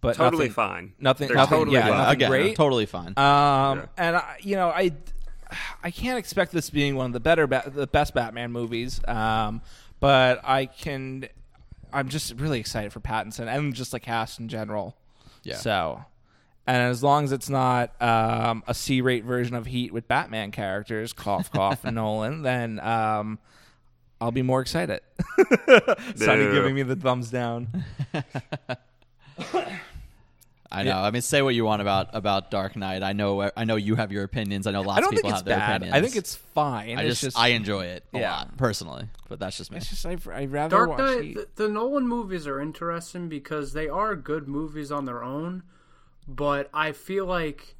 but 0.00 0.16
Totally 0.16 0.44
nothing, 0.44 0.52
fine. 0.52 0.92
Nothing, 1.00 1.28
They're 1.28 1.36
nothing, 1.36 1.58
totally 1.58 1.76
yeah, 1.76 1.88
fine. 1.88 1.98
nothing 1.98 2.12
again, 2.16 2.30
great. 2.30 2.56
totally 2.56 2.86
fine. 2.86 3.08
Um, 3.16 3.78
Yeah. 3.78 3.84
and 3.96 4.16
I, 4.16 4.36
you 4.40 4.56
know, 4.56 4.68
I, 4.68 4.92
I 5.82 5.90
can't 5.90 6.18
expect 6.18 6.52
this 6.52 6.70
being 6.70 6.96
one 6.96 7.06
of 7.06 7.12
the 7.12 7.20
better, 7.20 7.46
ba- 7.46 7.70
the 7.72 7.86
best 7.86 8.14
Batman 8.14 8.52
movies. 8.52 9.00
Um, 9.06 9.62
but 10.00 10.40
I 10.44 10.66
can, 10.66 11.26
I'm 11.94 12.08
just 12.08 12.34
really 12.38 12.60
excited 12.60 12.92
for 12.92 13.00
Pattinson 13.00 13.46
and 13.46 13.72
just 13.74 13.92
the 13.92 14.00
cast 14.00 14.40
in 14.40 14.48
general. 14.48 14.96
Yeah. 15.42 15.56
So, 15.56 16.04
and 16.66 16.82
as 16.82 17.02
long 17.02 17.24
as 17.24 17.32
it's 17.32 17.48
not 17.48 18.00
um, 18.02 18.64
a 18.66 18.74
C-rate 18.74 19.24
version 19.24 19.54
of 19.54 19.66
Heat 19.66 19.92
with 19.92 20.08
Batman 20.08 20.50
characters, 20.50 21.12
cough 21.12 21.50
cough, 21.52 21.84
Nolan, 21.90 22.42
then 22.42 22.80
um, 22.80 23.38
I'll 24.20 24.32
be 24.32 24.42
more 24.42 24.60
excited. 24.60 25.00
Sonny 26.16 26.50
giving 26.50 26.74
me 26.74 26.82
the 26.82 26.96
thumbs 26.96 27.30
down. 27.30 27.84
I 30.74 30.82
know. 30.82 30.98
I 30.98 31.10
mean, 31.10 31.22
say 31.22 31.40
what 31.42 31.54
you 31.54 31.64
want 31.64 31.82
about 31.82 32.08
about 32.12 32.50
Dark 32.50 32.76
Knight. 32.76 33.02
I 33.02 33.12
know. 33.12 33.50
I 33.56 33.64
know 33.64 33.76
you 33.76 33.94
have 33.96 34.12
your 34.12 34.24
opinions. 34.24 34.66
I 34.66 34.72
know 34.72 34.82
lots 34.82 34.98
I 34.98 35.00
don't 35.00 35.08
of 35.08 35.16
people 35.16 35.30
think 35.30 35.32
it's 35.32 35.38
have 35.40 35.44
their 35.46 35.56
bad. 35.58 35.76
opinions. 35.82 35.96
I 35.96 36.00
think 36.02 36.16
it's 36.16 36.34
fine. 36.34 36.98
I 36.98 37.02
it's 37.04 37.20
just, 37.20 37.38
I 37.38 37.48
enjoy 37.48 37.86
it 37.86 38.04
a 38.12 38.18
Yeah. 38.18 38.30
lot 38.32 38.56
personally, 38.56 39.08
but 39.28 39.38
that's 39.38 39.56
just 39.56 39.70
me. 39.70 39.76
it's 39.78 39.88
just 39.88 40.04
I, 40.04 40.16
I'd 40.32 40.50
rather 40.52 40.76
Dark 40.76 40.90
watch 40.90 40.98
Knight, 40.98 41.34
the, 41.34 41.48
the 41.54 41.68
Nolan 41.68 42.06
movies 42.06 42.46
are 42.46 42.60
interesting 42.60 43.28
because 43.28 43.72
they 43.72 43.88
are 43.88 44.16
good 44.16 44.48
movies 44.48 44.90
on 44.92 45.04
their 45.04 45.22
own, 45.22 45.62
but 46.28 46.68
I 46.74 46.92
feel 46.92 47.26
like 47.26 47.76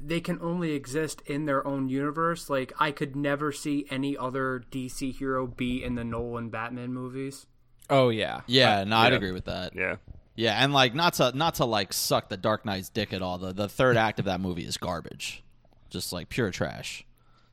they 0.00 0.20
can 0.20 0.38
only 0.40 0.72
exist 0.74 1.22
in 1.26 1.46
their 1.46 1.66
own 1.66 1.88
universe. 1.88 2.48
Like 2.48 2.72
I 2.78 2.92
could 2.92 3.16
never 3.16 3.50
see 3.52 3.84
any 3.90 4.16
other 4.16 4.62
DC 4.70 5.16
hero 5.18 5.46
be 5.46 5.82
in 5.82 5.94
the 5.96 6.04
Nolan 6.04 6.50
Batman 6.50 6.92
movies. 6.92 7.46
Oh 7.90 8.10
yeah, 8.10 8.42
Yeah, 8.46 8.84
no, 8.84 8.96
I'd 8.98 9.12
yeah. 9.12 9.16
agree 9.16 9.32
with 9.32 9.46
that. 9.46 9.74
Yeah. 9.74 9.96
Yeah, 10.38 10.62
and 10.62 10.72
like 10.72 10.94
not 10.94 11.14
to 11.14 11.32
not 11.36 11.56
to 11.56 11.64
like 11.64 11.92
suck 11.92 12.28
the 12.28 12.36
Dark 12.36 12.64
Knight's 12.64 12.88
dick 12.90 13.12
at 13.12 13.22
all. 13.22 13.38
The 13.38 13.52
the 13.52 13.68
third 13.68 13.96
act 14.06 14.20
of 14.20 14.26
that 14.26 14.40
movie 14.40 14.64
is 14.64 14.76
garbage, 14.76 15.42
just 15.90 16.12
like 16.12 16.28
pure 16.28 16.52
trash. 16.52 17.04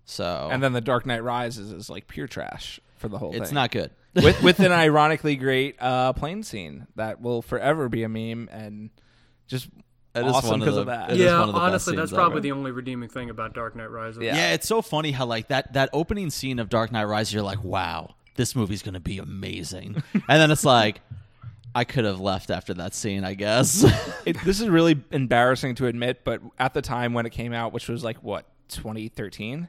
So 0.05 0.49
and 0.51 0.61
then 0.61 0.73
the 0.73 0.81
Dark 0.81 1.07
Knight 1.07 1.23
Rises 1.23 1.71
is 1.71 1.89
like 1.89 2.07
pure 2.07 2.27
trash. 2.27 2.79
for 2.97 3.07
the 3.09 3.17
whole 3.17 3.31
thing. 3.31 3.41
It's 3.41 3.51
not 3.51 3.71
good. 3.71 3.89
with 4.15 4.41
with 4.43 4.59
an 4.59 4.71
ironically 4.87 5.35
great 5.35 5.77
uh, 5.81 6.13
plane 6.13 6.43
scene 6.43 6.85
that 6.95 7.21
will 7.21 7.41
forever 7.41 7.89
be 7.89 8.03
a 8.03 8.07
meme 8.09 8.49
and 8.51 8.91
just 9.47 9.67
That 10.13 10.25
is 10.27 10.31
awesome 10.33 10.49
one 10.51 10.61
of 10.61 10.65
because 10.65 10.75
the- 10.75 10.81
of 10.81 10.87
that. 10.87 11.15
yeah, 11.15 11.39
one 11.39 11.49
of 11.49 11.55
the 11.55 11.61
honestly, 11.61 11.95
that's 11.95 12.11
probably 12.11 12.33
ever. 12.35 12.41
the 12.41 12.51
only 12.51 12.69
redeeming 12.71 13.09
thing 13.09 13.31
about 13.31 13.55
Dark 13.55 13.75
Knight 13.75 13.89
Rises. 13.89 14.21
Yeah. 14.21 14.35
Yeah, 14.35 14.53
it's 14.53 14.67
so 14.67 14.83
funny 14.83 15.09
how 15.11 15.25
like 15.25 15.47
that 15.47 15.73
that 15.73 15.89
opening 15.91 16.29
scene 16.29 16.59
of 16.59 16.69
Dark 16.69 16.91
Knight 16.91 17.05
Rises, 17.05 17.33
you're 17.33 17.41
like, 17.41 17.63
wow, 17.63 18.13
this 18.35 18.55
movie's 18.55 18.83
gonna 18.83 18.99
be 18.99 19.17
amazing, 19.17 20.03
and 20.13 20.23
then 20.27 20.51
it's 20.51 20.63
like, 20.65 21.01
I 21.75 21.83
could 21.83 22.05
have 22.05 22.19
left 22.21 22.49
after 22.49 22.73
that 22.75 22.95
scene, 22.95 23.23
I 23.23 23.33
guess. 23.35 23.83
It, 24.25 24.37
this 24.43 24.59
is 24.59 24.69
really 24.69 24.99
embarrassing 25.11 25.75
to 25.75 25.85
admit, 25.85 26.21
but 26.23 26.41
at 26.57 26.73
the 26.73 26.81
time 26.81 27.13
when 27.13 27.27
it 27.27 27.29
came 27.29 27.53
out, 27.53 27.73
which 27.73 27.87
was 27.87 28.03
like 28.03 28.17
what 28.23 28.45
2013, 28.69 29.67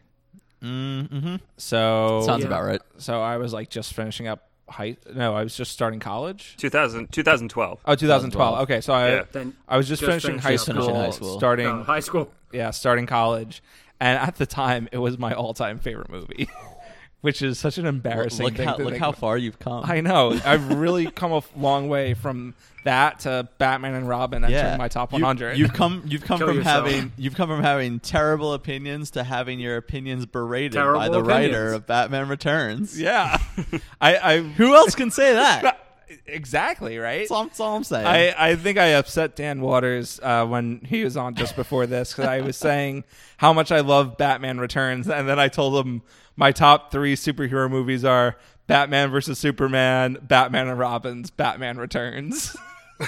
mm-hmm. 0.62 1.36
so 1.58 2.22
Sounds 2.24 2.40
Yeah. 2.40 2.46
about 2.46 2.64
right. 2.64 2.80
so 2.96 3.20
I 3.20 3.36
was 3.36 3.52
like 3.52 3.68
just 3.68 3.92
finishing 3.92 4.28
up 4.28 4.48
high. 4.68 4.96
No, 5.14 5.34
I 5.34 5.42
was 5.42 5.54
just 5.56 5.72
starting 5.72 6.00
college. 6.00 6.54
2000, 6.58 7.12
2012. 7.12 7.80
Oh, 7.84 7.94
2012. 7.94 8.32
2012. 8.32 8.62
Okay, 8.62 8.80
so 8.80 8.94
I 8.94 9.08
Yeah. 9.16 9.22
Then 9.32 9.54
I 9.68 9.76
was 9.76 9.88
just, 9.88 10.00
just 10.00 10.08
finishing, 10.10 10.38
high, 10.38 10.56
school, 10.56 10.74
Finishing 10.74 10.94
high 10.94 11.10
school. 11.10 11.38
starting 11.38 11.66
uh, 11.66 11.84
high 11.84 12.00
school. 12.00 12.32
yeah, 12.52 12.70
starting 12.70 13.06
college, 13.06 13.62
and 14.00 14.18
at 14.18 14.36
the 14.36 14.46
time 14.46 14.88
it 14.92 14.98
was 14.98 15.18
my 15.18 15.34
all-time 15.34 15.78
favorite 15.78 16.08
movie, 16.08 16.48
which 17.20 17.42
is 17.42 17.58
such 17.58 17.78
an 17.78 17.86
embarrassing 17.86 18.44
Look 18.44 18.56
thing 18.56 18.68
how 18.68 18.74
to 18.74 18.84
look 18.84 18.92
think 18.92 19.02
how 19.02 19.08
about. 19.10 19.20
far 19.20 19.38
you've 19.38 19.58
come. 19.58 19.84
I 19.84 20.00
know. 20.00 20.38
I've 20.44 20.74
really 20.74 21.10
come 21.10 21.32
a 21.32 21.42
long 21.56 21.88
way 21.88 22.14
from 22.14 22.54
that 22.84 23.20
to 23.20 23.48
Batman 23.58 23.94
and 23.94 24.08
Robin 24.08 24.44
entering 24.44 24.64
yeah, 24.64 24.76
my 24.76 24.86
top 24.88 25.12
100. 25.12 25.58
You've 25.58 25.72
come 25.72 26.02
you've 26.06 26.22
come 26.22 26.38
Kill 26.38 26.48
from 26.48 26.58
yourself. 26.58 26.86
having 26.86 27.12
you've 27.16 27.34
come 27.34 27.48
from 27.48 27.62
having 27.62 27.98
terrible 27.98 28.52
opinions 28.52 29.12
to 29.12 29.24
having 29.24 29.58
your 29.58 29.76
opinions 29.76 30.24
berated 30.26 30.74
by 30.74 30.82
Terrible 30.82 31.10
the 31.10 31.22
writer 31.22 31.72
of 31.72 31.86
Batman 31.86 32.28
Returns. 32.28 33.00
yeah. 33.00 33.38
I, 34.00 34.16
I 34.16 34.38
Who 34.38 34.74
else 34.74 34.94
can 34.94 35.10
say 35.10 35.32
that? 35.32 35.82
exactly 36.26 36.98
right. 36.98 37.20
That's 37.20 37.30
all, 37.32 37.44
that's 37.44 37.60
all 37.60 37.76
I'm 37.76 37.84
saying. 37.84 38.06
I, 38.06 38.50
I 38.50 38.54
think 38.56 38.78
I 38.78 38.88
upset 38.90 39.34
Dan 39.34 39.60
Waters 39.60 40.20
uh, 40.22 40.46
when 40.46 40.80
he 40.84 41.02
was 41.02 41.16
on 41.16 41.34
just 41.34 41.56
before 41.56 41.86
this 41.86 42.12
because 42.12 42.26
I 42.26 42.40
was 42.40 42.56
saying 42.56 43.04
how 43.36 43.52
much 43.52 43.72
I 43.72 43.80
love 43.80 44.16
Batman 44.16 44.58
Returns, 44.60 45.08
and 45.08 45.28
then 45.28 45.38
I 45.40 45.48
told 45.48 45.84
him 45.84 46.02
my 46.36 46.52
top 46.52 46.90
three 46.92 47.14
superhero 47.16 47.70
movies 47.70 48.04
are 48.04 48.36
Batman 48.66 49.10
versus 49.10 49.38
Superman, 49.38 50.18
Batman 50.22 50.68
and 50.68 50.78
Robins, 50.78 51.30
Batman 51.30 51.78
Returns. 51.78 52.56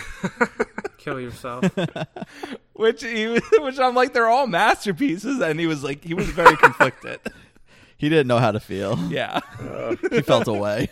Kill 0.99 1.21
yourself. 1.21 1.65
which 2.75 3.03
he, 3.03 3.27
which 3.59 3.79
I'm 3.79 3.95
like, 3.95 4.13
they're 4.13 4.29
all 4.29 4.47
masterpieces, 4.47 5.41
and 5.41 5.59
he 5.59 5.67
was 5.67 5.83
like, 5.83 6.05
he 6.05 6.15
was 6.15 6.29
very 6.29 6.57
conflicted. 6.57 7.21
he 7.97 8.09
didn't 8.09 8.27
know 8.27 8.39
how 8.39 8.53
to 8.53 8.61
feel. 8.61 8.99
Yeah, 9.09 9.41
He 10.11 10.21
felt 10.23 10.47
away. 10.49 10.91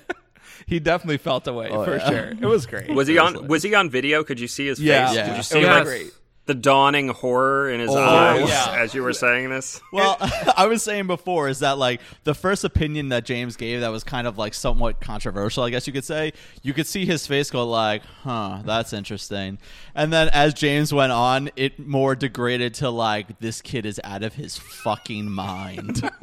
he 0.67 0.81
definitely 0.81 1.19
felt 1.19 1.47
away 1.47 1.69
Oh, 1.71 1.85
for 1.85 1.97
yeah. 1.97 2.09
sure. 2.09 2.33
It 2.41 2.47
was 2.47 2.67
great. 2.67 2.89
Was 2.93 3.07
he 3.09 3.19
on? 3.19 3.47
Was 3.49 3.63
he 3.63 3.75
on 3.75 3.91
video? 3.91 4.25
Could 4.25 4.41
you 4.41 4.49
see 4.49 4.67
his 4.67 4.81
Yeah. 4.81 5.07
face? 5.09 5.17
Yeah. 5.17 5.27
Did 5.27 5.33
you 5.35 5.41
It 5.41 5.45
see 5.45 5.59
was 5.59 5.67
like 5.69 5.85
great. 5.85 6.11
The 6.47 6.55
dawning 6.55 7.09
horror 7.09 7.69
in 7.71 7.81
his 7.81 7.91
Oh, 7.91 7.99
eyes 7.99 8.49
yeah. 8.49 8.77
as 8.79 8.95
you 8.95 9.03
were 9.03 9.13
saying 9.13 9.51
this? 9.51 9.81
Well, 9.93 10.17
I 10.57 10.67
was 10.67 10.83
saying 10.83 11.07
before 11.09 11.49
is 11.49 11.59
that 11.59 11.77
like 11.79 12.01
the 12.25 12.35
first 12.35 12.65
opinion 12.65 13.09
that 13.11 13.25
James 13.25 13.57
gave 13.57 13.81
that 13.81 13.89
was 13.89 14.05
kind 14.05 14.27
of 14.27 14.39
like 14.39 14.55
somewhat 14.55 15.01
controversial, 15.01 15.65
I 15.65 15.71
guess 15.71 15.87
you 15.87 15.93
could 15.93 16.05
say. 16.05 16.33
You 16.63 16.73
could 16.73 16.87
see 16.87 17.05
his 17.05 17.27
face 17.27 17.51
go 17.51 17.67
like, 17.67 18.03
"Huh, 18.23 18.63
that's 18.65 18.93
interesting." 18.93 19.59
And 19.95 20.13
then 20.13 20.29
as 20.33 20.55
James 20.55 20.93
went 20.93 21.13
on, 21.13 21.51
it 21.57 21.79
more 21.79 22.15
degraded 22.15 22.75
to 22.75 22.91
like 22.91 23.39
this 23.41 23.61
kid 23.61 23.85
is 23.85 24.01
out 24.05 24.23
of 24.23 24.35
his 24.35 24.57
fucking 24.57 25.31
mind. 25.31 26.09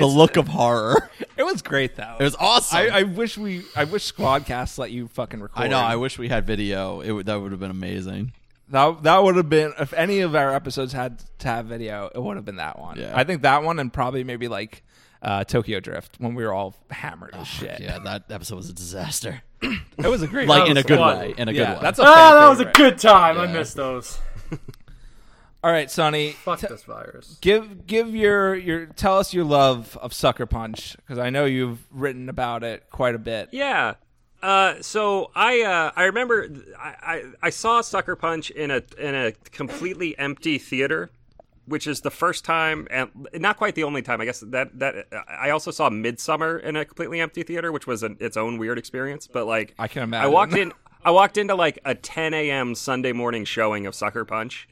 the 0.00 0.06
look 0.06 0.36
of 0.36 0.48
horror. 0.48 1.10
It 1.36 1.44
was 1.44 1.62
great 1.62 1.96
though. 1.96 2.16
It 2.20 2.22
was 2.22 2.36
awesome. 2.38 2.76
I, 2.78 2.88
I 2.88 3.02
wish 3.04 3.38
we. 3.38 3.62
I 3.74 3.84
wish 3.84 4.12
Squadcast 4.12 4.76
let 4.76 4.90
you 4.90 5.08
fucking 5.08 5.40
record. 5.40 5.58
I 5.58 5.68
know. 5.68 5.78
I 5.78 5.96
wish 5.96 6.18
we 6.18 6.28
had 6.28 6.46
video. 6.46 7.00
It 7.00 7.12
would, 7.12 7.24
that 7.26 7.36
would 7.40 7.50
have 7.52 7.60
been 7.60 7.70
amazing. 7.70 8.32
that 8.68 9.02
that 9.04 9.22
would 9.22 9.36
have 9.36 9.48
been 9.48 9.72
if 9.78 9.94
any 9.94 10.20
of 10.20 10.34
our 10.34 10.54
episodes 10.54 10.92
had 10.92 11.22
to 11.38 11.48
have 11.48 11.64
video, 11.64 12.10
it 12.14 12.22
would 12.22 12.36
have 12.36 12.44
been 12.44 12.56
that 12.56 12.78
one. 12.78 12.98
Yeah. 12.98 13.12
I 13.16 13.24
think 13.24 13.40
that 13.40 13.62
one 13.62 13.78
and 13.78 13.90
probably 13.90 14.22
maybe 14.22 14.48
like 14.48 14.82
uh, 15.22 15.44
Tokyo 15.44 15.80
Drift 15.80 16.16
when 16.18 16.34
we 16.34 16.44
were 16.44 16.52
all 16.52 16.74
hammered 16.90 17.34
as 17.34 17.46
shit. 17.46 17.80
Yeah, 17.80 17.98
that 18.00 18.24
episode 18.30 18.56
was 18.56 18.68
a 18.68 18.74
disaster. 18.74 19.40
It 19.62 20.08
was 20.08 20.20
a 20.20 20.26
great. 20.26 20.46
Like 20.46 20.68
in 20.68 20.76
a 20.76 20.82
good 20.82 20.98
fun. 20.98 21.18
way. 21.20 21.34
In 21.38 21.48
a 21.48 21.52
yeah, 21.52 21.64
good 21.64 21.76
way. 21.76 21.82
That's 21.82 21.98
a 22.00 22.02
ah, 22.02 22.14
fan 22.14 22.38
that 22.38 22.48
was 22.50 22.60
a 22.60 22.64
favorite. 22.64 22.76
good 22.76 22.98
time. 22.98 23.38
I 23.38 23.44
Yeah. 23.44 23.52
missed 23.52 23.76
those. 23.76 24.18
All 25.62 25.70
right, 25.70 25.90
Sonny. 25.90 26.32
Fuck 26.32 26.60
t- 26.60 26.66
this 26.68 26.84
virus. 26.84 27.36
give 27.40 27.86
give 27.86 28.14
your 28.14 28.54
your 28.54 28.86
tell 28.86 29.18
us 29.18 29.34
your 29.34 29.44
love 29.44 29.98
of 30.00 30.14
Sucker 30.14 30.46
Punch 30.46 30.96
because 30.96 31.18
I 31.18 31.28
know 31.28 31.44
you've 31.44 31.80
written 31.90 32.28
about 32.28 32.64
it 32.64 32.84
quite 32.90 33.14
a 33.14 33.18
bit. 33.18 33.50
Yeah. 33.52 33.94
Uh, 34.42 34.76
so 34.80 35.30
I 35.34 35.60
uh, 35.62 35.92
I 35.94 36.04
remember 36.04 36.48
I, 36.78 36.94
I 37.02 37.22
I 37.42 37.50
saw 37.50 37.82
Sucker 37.82 38.16
Punch 38.16 38.50
in 38.50 38.70
a 38.70 38.82
in 38.98 39.14
a 39.14 39.32
completely 39.32 40.18
empty 40.18 40.56
theater, 40.56 41.10
which 41.66 41.86
is 41.86 42.00
the 42.00 42.10
first 42.10 42.42
time 42.42 42.88
and 42.90 43.10
not 43.34 43.58
quite 43.58 43.74
the 43.74 43.84
only 43.84 44.00
time. 44.00 44.22
I 44.22 44.24
guess 44.24 44.40
that 44.40 44.78
that 44.78 45.08
I 45.28 45.50
also 45.50 45.70
saw 45.70 45.90
Midsommar 45.90 46.62
in 46.62 46.74
a 46.76 46.86
completely 46.86 47.20
empty 47.20 47.42
theater, 47.42 47.70
which 47.70 47.86
was 47.86 48.02
an, 48.02 48.16
its 48.18 48.38
own 48.38 48.56
weird 48.56 48.78
experience. 48.78 49.26
But 49.26 49.46
like 49.46 49.74
I 49.78 49.88
can 49.88 50.04
imagine, 50.04 50.24
I 50.24 50.28
imagine. 50.28 50.32
walked 50.32 50.54
in. 50.54 50.72
I 51.04 51.10
walked 51.10 51.36
into 51.36 51.54
like 51.54 51.78
a 51.84 51.94
10 51.94 52.32
a.m. 52.32 52.74
Sunday 52.74 53.12
morning 53.12 53.44
showing 53.44 53.86
of 53.86 53.94
Sucker 53.94 54.24
Punch 54.24 54.66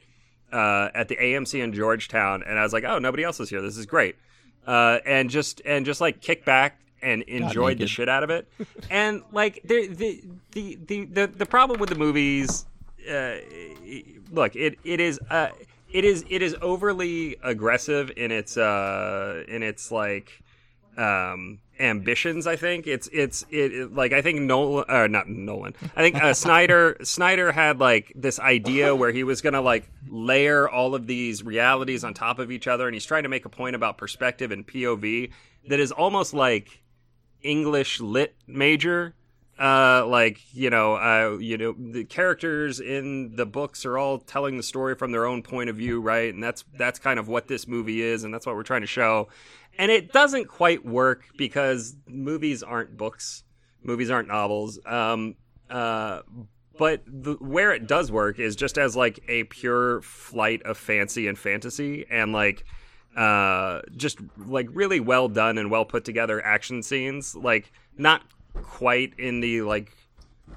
uh, 0.52 0.88
at 0.94 1.08
the 1.08 1.16
AMC 1.16 1.62
in 1.62 1.72
Georgetown, 1.72 2.42
and 2.46 2.58
I 2.58 2.62
was 2.62 2.72
like, 2.72 2.84
"Oh, 2.84 2.98
nobody 2.98 3.24
else 3.24 3.40
is 3.40 3.50
here. 3.50 3.60
This 3.60 3.76
is 3.76 3.86
great." 3.86 4.16
Uh, 4.66 4.98
and 5.06 5.30
just 5.30 5.62
and 5.64 5.86
just 5.86 6.00
like 6.00 6.20
kick 6.20 6.44
back 6.44 6.78
and 7.02 7.22
enjoyed 7.22 7.78
the 7.78 7.86
shit 7.86 8.08
out 8.08 8.22
of 8.22 8.30
it. 8.30 8.48
and 8.90 9.22
like 9.32 9.62
the 9.64 9.88
the 9.88 10.22
the 10.52 10.78
the 10.86 11.04
the, 11.06 11.26
the 11.26 11.46
problem 11.46 11.80
with 11.80 11.88
the 11.88 11.96
movies, 11.96 12.66
uh, 13.10 13.36
look, 14.30 14.56
it 14.56 14.78
it 14.84 15.00
is. 15.00 15.20
Uh, 15.30 15.48
it 15.90 16.04
is 16.04 16.24
it 16.28 16.42
is 16.42 16.54
overly 16.60 17.36
aggressive 17.42 18.10
in 18.16 18.30
its 18.30 18.58
uh 18.58 19.42
in 19.48 19.62
its 19.62 19.90
like 19.90 20.42
um 20.98 21.60
ambitions 21.80 22.46
i 22.46 22.56
think. 22.56 22.86
It's 22.86 23.08
it's 23.12 23.44
it, 23.50 23.72
it- 23.72 23.94
like 23.94 24.12
i 24.12 24.20
think 24.22 24.40
nolan 24.40 24.84
uh, 24.88 25.06
not 25.06 25.28
nolan. 25.28 25.74
I 25.96 26.02
think 26.02 26.16
uh, 26.22 26.34
snyder 26.44 26.96
snyder 27.02 27.52
had 27.52 27.78
like 27.80 28.12
this 28.14 28.38
idea 28.40 28.94
where 28.94 29.12
he 29.12 29.24
was 29.24 29.40
gonna 29.42 29.60
like 29.60 29.88
layer 30.08 30.68
all 30.68 30.94
of 30.94 31.06
these 31.06 31.42
realities 31.42 32.04
on 32.04 32.14
top 32.14 32.38
of 32.38 32.50
each 32.50 32.66
other 32.66 32.86
and 32.86 32.94
he's 32.94 33.04
trying 33.06 33.22
to 33.24 33.28
make 33.28 33.44
a 33.44 33.48
point 33.50 33.76
about 33.76 33.98
perspective 33.98 34.50
and 34.50 34.66
pov 34.66 35.30
that 35.68 35.80
is 35.80 35.92
almost 35.92 36.34
like 36.34 36.80
english 37.42 38.00
lit 38.00 38.34
major 38.46 39.14
uh 39.58 40.06
like 40.06 40.40
you 40.54 40.70
know 40.70 40.94
uh 40.94 41.36
you 41.38 41.58
know 41.58 41.74
the 41.76 42.04
characters 42.04 42.78
in 42.78 43.34
the 43.34 43.46
books 43.46 43.84
are 43.84 43.98
all 43.98 44.18
telling 44.18 44.56
the 44.56 44.62
story 44.62 44.94
from 44.94 45.10
their 45.10 45.26
own 45.26 45.42
point 45.42 45.68
of 45.68 45.76
view 45.76 46.00
right? 46.00 46.32
And 46.32 46.42
that's 46.42 46.64
that's 46.76 46.98
kind 46.98 47.18
of 47.18 47.26
what 47.28 47.48
this 47.48 47.66
movie 47.66 48.00
is 48.00 48.22
and 48.22 48.32
that's 48.32 48.46
what 48.46 48.54
we're 48.54 48.62
trying 48.62 48.82
to 48.82 48.86
show. 48.86 49.28
And 49.76 49.90
it 49.90 50.12
doesn't 50.12 50.46
quite 50.46 50.84
work 50.84 51.24
because 51.36 51.96
movies 52.06 52.62
aren't 52.62 52.96
books. 52.96 53.44
Movies 53.82 54.10
aren't 54.10 54.28
novels. 54.28 54.78
Um 54.86 55.34
uh 55.68 56.20
but 56.78 57.02
the, 57.06 57.32
where 57.40 57.72
it 57.72 57.88
does 57.88 58.12
work 58.12 58.38
is 58.38 58.54
just 58.54 58.78
as 58.78 58.94
like 58.94 59.18
a 59.26 59.42
pure 59.44 60.00
flight 60.02 60.62
of 60.62 60.78
fancy 60.78 61.26
and 61.26 61.36
fantasy 61.36 62.06
and 62.08 62.32
like 62.32 62.64
uh 63.16 63.80
just 63.96 64.20
like 64.36 64.68
really 64.70 65.00
well 65.00 65.28
done 65.28 65.58
and 65.58 65.68
well 65.68 65.84
put 65.84 66.04
together 66.04 66.44
action 66.44 66.80
scenes. 66.84 67.34
Like 67.34 67.72
not 67.96 68.22
quite 68.62 69.18
in 69.18 69.40
the 69.40 69.62
like 69.62 69.92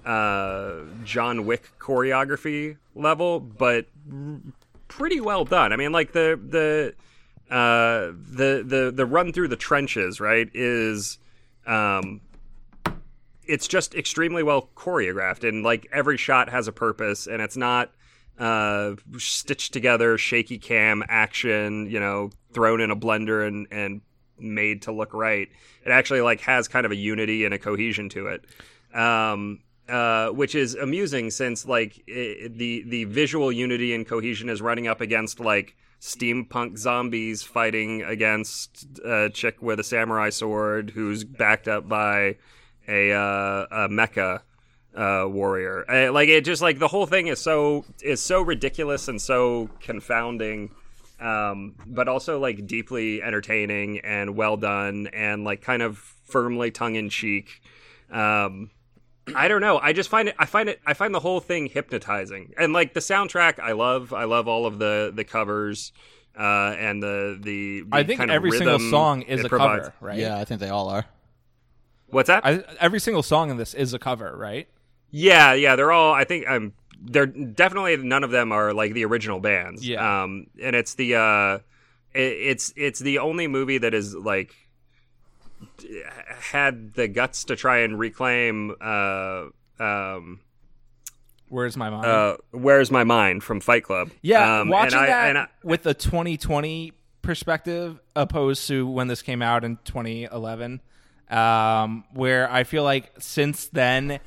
uh 0.05 0.81
John 1.03 1.45
Wick 1.45 1.69
choreography 1.79 2.77
level 2.95 3.39
but 3.39 3.87
pretty 4.87 5.21
well 5.21 5.45
done. 5.45 5.73
I 5.73 5.75
mean 5.75 5.91
like 5.91 6.11
the 6.11 6.39
the 6.41 6.93
uh 7.53 8.13
the 8.13 8.63
the 8.65 8.91
the 8.95 9.05
run 9.05 9.33
through 9.33 9.49
the 9.49 9.55
trenches 9.55 10.19
right 10.19 10.49
is 10.53 11.17
um 11.67 12.21
it's 13.43 13.67
just 13.67 13.93
extremely 13.95 14.43
well 14.43 14.69
choreographed 14.75 15.47
and 15.47 15.63
like 15.63 15.87
every 15.91 16.17
shot 16.17 16.49
has 16.49 16.67
a 16.67 16.71
purpose 16.71 17.27
and 17.27 17.41
it's 17.41 17.57
not 17.57 17.91
uh 18.39 18.93
stitched 19.17 19.73
together 19.73 20.17
shaky 20.17 20.57
cam 20.57 21.03
action 21.09 21.89
you 21.89 21.99
know 21.99 22.29
thrown 22.53 22.79
in 22.79 22.89
a 22.89 22.95
blender 22.95 23.45
and 23.45 23.67
and 23.71 24.01
made 24.41 24.83
to 24.83 24.91
look 24.91 25.13
right. 25.13 25.49
It 25.85 25.89
actually 25.89 26.21
like 26.21 26.41
has 26.41 26.67
kind 26.67 26.85
of 26.85 26.91
a 26.91 26.95
unity 26.95 27.45
and 27.45 27.53
a 27.53 27.59
cohesion 27.59 28.09
to 28.09 28.27
it. 28.27 28.45
Um 28.93 29.59
uh, 29.89 30.29
which 30.29 30.55
is 30.55 30.75
amusing 30.75 31.29
since 31.29 31.65
like 31.65 32.01
i 32.07 32.47
the 32.49 32.83
the 32.87 33.03
visual 33.05 33.51
unity 33.51 33.93
and 33.93 34.07
cohesion 34.07 34.47
is 34.47 34.61
running 34.61 34.87
up 34.87 35.01
against 35.01 35.39
like 35.39 35.75
steampunk 35.99 36.77
zombies 36.77 37.43
fighting 37.43 38.01
against 38.01 38.87
a 39.05 39.29
chick 39.29 39.61
with 39.61 39.79
a 39.79 39.83
samurai 39.83 40.29
sword 40.29 40.91
who's 40.91 41.23
backed 41.23 41.67
up 41.67 41.87
by 41.87 42.35
a, 42.87 43.11
uh, 43.11 43.67
a 43.69 43.87
mecha 43.87 44.41
uh, 44.95 45.25
warrior. 45.27 45.85
Uh, 45.89 46.11
like 46.11 46.27
it 46.27 46.43
just 46.43 46.61
like 46.61 46.79
the 46.79 46.87
whole 46.87 47.05
thing 47.05 47.27
is 47.27 47.39
so 47.39 47.85
is 48.01 48.19
so 48.19 48.41
ridiculous 48.41 49.07
and 49.07 49.21
so 49.21 49.69
confounding 49.79 50.71
um, 51.21 51.75
but 51.85 52.07
also 52.07 52.39
like 52.39 52.65
deeply 52.65 53.21
entertaining 53.21 53.99
and 53.99 54.35
well 54.35 54.57
done 54.57 55.07
and 55.13 55.43
like 55.43 55.61
kind 55.61 55.81
of 55.81 55.97
firmly 55.97 56.71
tongue 56.71 56.95
in 56.95 57.09
cheek. 57.09 57.61
Um, 58.11 58.71
I 59.35 59.47
don't 59.47 59.61
know. 59.61 59.77
I 59.77 59.93
just 59.93 60.09
find 60.09 60.27
it. 60.27 60.35
I 60.39 60.45
find 60.45 60.67
it. 60.67 60.81
I 60.85 60.93
find 60.93 61.13
the 61.13 61.19
whole 61.19 61.39
thing 61.39 61.67
hypnotizing, 61.67 62.53
and 62.57 62.73
like 62.73 62.93
the 62.93 62.99
soundtrack. 62.99 63.59
I 63.59 63.73
love. 63.73 64.13
I 64.13 64.23
love 64.23 64.47
all 64.47 64.65
of 64.65 64.79
the 64.79 65.11
the 65.15 65.23
covers 65.23 65.93
uh, 66.37 66.75
and 66.77 67.01
the 67.01 67.37
the. 67.39 67.81
the 67.81 67.87
I 67.91 68.03
think 68.03 68.19
kind 68.19 68.31
of 68.31 68.35
every 68.35 68.51
single 68.51 68.79
song 68.79 69.21
is 69.21 69.43
a 69.43 69.49
provides. 69.49 69.89
cover, 69.89 69.93
right? 70.01 70.17
Yeah, 70.17 70.37
I 70.37 70.45
think 70.45 70.59
they 70.59 70.69
all 70.69 70.89
are. 70.89 71.05
What's 72.07 72.27
that? 72.27 72.45
I, 72.45 72.63
every 72.79 72.99
single 72.99 73.23
song 73.23 73.51
in 73.51 73.57
this 73.57 73.73
is 73.73 73.93
a 73.93 73.99
cover, 73.99 74.35
right? 74.35 74.67
Yeah, 75.11 75.53
yeah, 75.53 75.75
they're 75.75 75.91
all. 75.91 76.13
I 76.13 76.23
think 76.23 76.49
um, 76.49 76.73
they're 77.01 77.25
definitely 77.25 77.97
none 77.97 78.23
of 78.23 78.31
them 78.31 78.51
are 78.51 78.73
like 78.73 78.93
the 78.93 79.05
original 79.05 79.39
bands. 79.39 79.87
Yeah. 79.87 80.23
Um, 80.23 80.47
and 80.61 80.75
it's 80.75 80.93
the 80.95 81.15
uh, 81.15 81.55
it, 82.13 82.21
it's 82.21 82.73
it's 82.75 82.99
the 82.99 83.19
only 83.19 83.47
movie 83.47 83.79
that 83.79 83.93
is 83.93 84.13
like 84.15 84.55
had 86.39 86.93
the 86.93 87.07
guts 87.07 87.45
to 87.45 87.55
try 87.55 87.79
and 87.79 87.97
reclaim 87.99 88.75
uh 88.81 89.45
um 89.79 90.39
Where's 91.49 91.75
my 91.75 91.89
mind? 91.89 92.05
uh 92.05 92.37
where's 92.51 92.91
my 92.91 93.03
mind 93.03 93.43
from 93.43 93.59
Fight 93.59 93.83
Club. 93.83 94.09
yeah, 94.21 94.61
um, 94.61 94.69
watching 94.69 94.93
and 94.97 95.03
I, 95.03 95.07
that 95.07 95.29
and 95.29 95.37
I, 95.39 95.47
with 95.63 95.83
the 95.83 95.93
2020 95.93 96.93
perspective 97.21 97.99
opposed 98.15 98.67
to 98.69 98.87
when 98.87 99.07
this 99.07 99.21
came 99.21 99.41
out 99.41 99.63
in 99.63 99.77
2011, 99.83 100.81
um, 101.29 102.05
where 102.13 102.49
I 102.49 102.63
feel 102.63 102.83
like 102.83 103.11
since 103.19 103.67
then, 103.67 104.19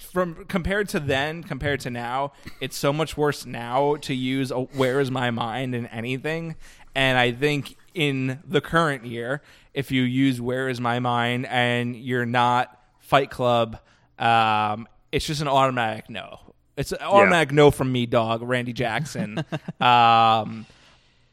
from 0.00 0.44
compared 0.46 0.88
to 0.90 1.00
then, 1.00 1.42
compared 1.42 1.80
to 1.80 1.90
now, 1.90 2.32
it's 2.60 2.76
so 2.76 2.92
much 2.92 3.16
worse 3.16 3.46
now 3.46 3.96
to 3.96 4.14
use 4.14 4.50
a, 4.50 4.60
"Where 4.60 5.00
is 5.00 5.10
my 5.10 5.30
mind" 5.30 5.74
in 5.74 5.86
anything, 5.86 6.56
and 6.94 7.18
I 7.18 7.32
think 7.32 7.76
in 7.94 8.40
the 8.46 8.60
current 8.60 9.04
year, 9.06 9.42
if 9.74 9.90
you 9.90 10.02
use 10.02 10.40
"Where 10.40 10.68
is 10.68 10.80
my 10.80 10.98
mind" 11.00 11.46
and 11.46 11.96
you're 11.96 12.26
not 12.26 12.78
Fight 13.00 13.30
Club, 13.30 13.78
um, 14.18 14.86
it's 15.12 15.26
just 15.26 15.40
an 15.40 15.48
automatic 15.48 16.10
no. 16.10 16.40
It's 16.76 16.92
an 16.92 16.98
automatic 17.00 17.52
no 17.52 17.70
from 17.70 17.90
me, 17.90 18.06
dog, 18.06 18.42
Randy 18.42 18.72
Jackson. 18.72 19.44
um, 19.80 20.66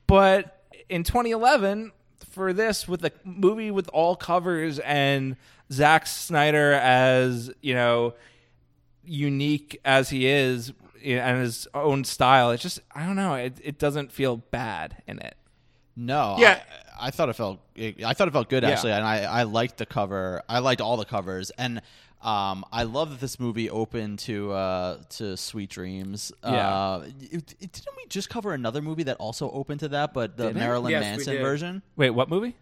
but 0.07 0.63
in 0.89 1.03
2011, 1.03 1.91
for 2.31 2.51
this, 2.51 2.87
with 2.87 3.05
a 3.05 3.11
movie 3.23 3.71
with 3.71 3.89
all 3.89 4.15
covers 4.15 4.79
and 4.79 5.35
Zack 5.71 6.07
Snyder 6.07 6.73
as 6.73 7.51
you 7.61 7.73
know 7.73 8.13
unique 9.03 9.79
as 9.85 10.09
he 10.09 10.25
is 10.27 10.73
and 11.03 11.39
his 11.41 11.67
own 11.73 12.03
style, 12.03 12.51
it's 12.51 12.63
just 12.63 12.79
I 12.93 13.05
don't 13.05 13.15
know. 13.15 13.35
It 13.35 13.59
it 13.63 13.77
doesn't 13.79 14.11
feel 14.11 14.37
bad 14.37 15.01
in 15.07 15.19
it. 15.19 15.35
No, 15.95 16.35
Yeah. 16.39 16.61
I, 16.99 17.07
I 17.07 17.11
thought 17.11 17.29
it 17.29 17.33
felt. 17.35 17.59
I 17.77 18.13
thought 18.13 18.27
it 18.27 18.31
felt 18.31 18.49
good 18.49 18.63
Yeah. 18.63 18.69
actually, 18.71 18.91
and 18.93 19.05
I, 19.05 19.23
I 19.23 19.43
liked 19.43 19.77
the 19.77 19.85
cover. 19.85 20.41
I 20.49 20.59
liked 20.59 20.81
all 20.81 20.97
the 20.97 21.05
covers, 21.05 21.51
and 21.51 21.81
um, 22.21 22.65
I 22.71 22.83
love 22.83 23.11
that 23.11 23.19
this 23.19 23.39
movie 23.39 23.69
opened 23.69 24.19
to 24.19 24.51
uh, 24.53 24.97
to 25.09 25.37
Sweet 25.37 25.69
Dreams. 25.69 26.31
Yeah. 26.43 26.49
Uh, 26.49 27.07
it, 27.21 27.53
it- 27.59 27.71
didn't 27.71 27.95
we 27.97 28.05
just 28.09 28.29
cover 28.29 28.53
another 28.53 28.81
movie 28.81 29.03
that 29.03 29.17
also 29.17 29.49
opened 29.51 29.81
to 29.81 29.87
that, 29.89 30.13
but 30.13 30.35
the 30.37 30.47
Did 30.47 30.55
it? 30.57 30.59
Marilyn 30.59 30.91
Yes, 30.91 31.01
Manson 31.03 31.37
version? 31.37 31.81
Wait, 31.95 32.09
what 32.09 32.29
movie? 32.29 32.55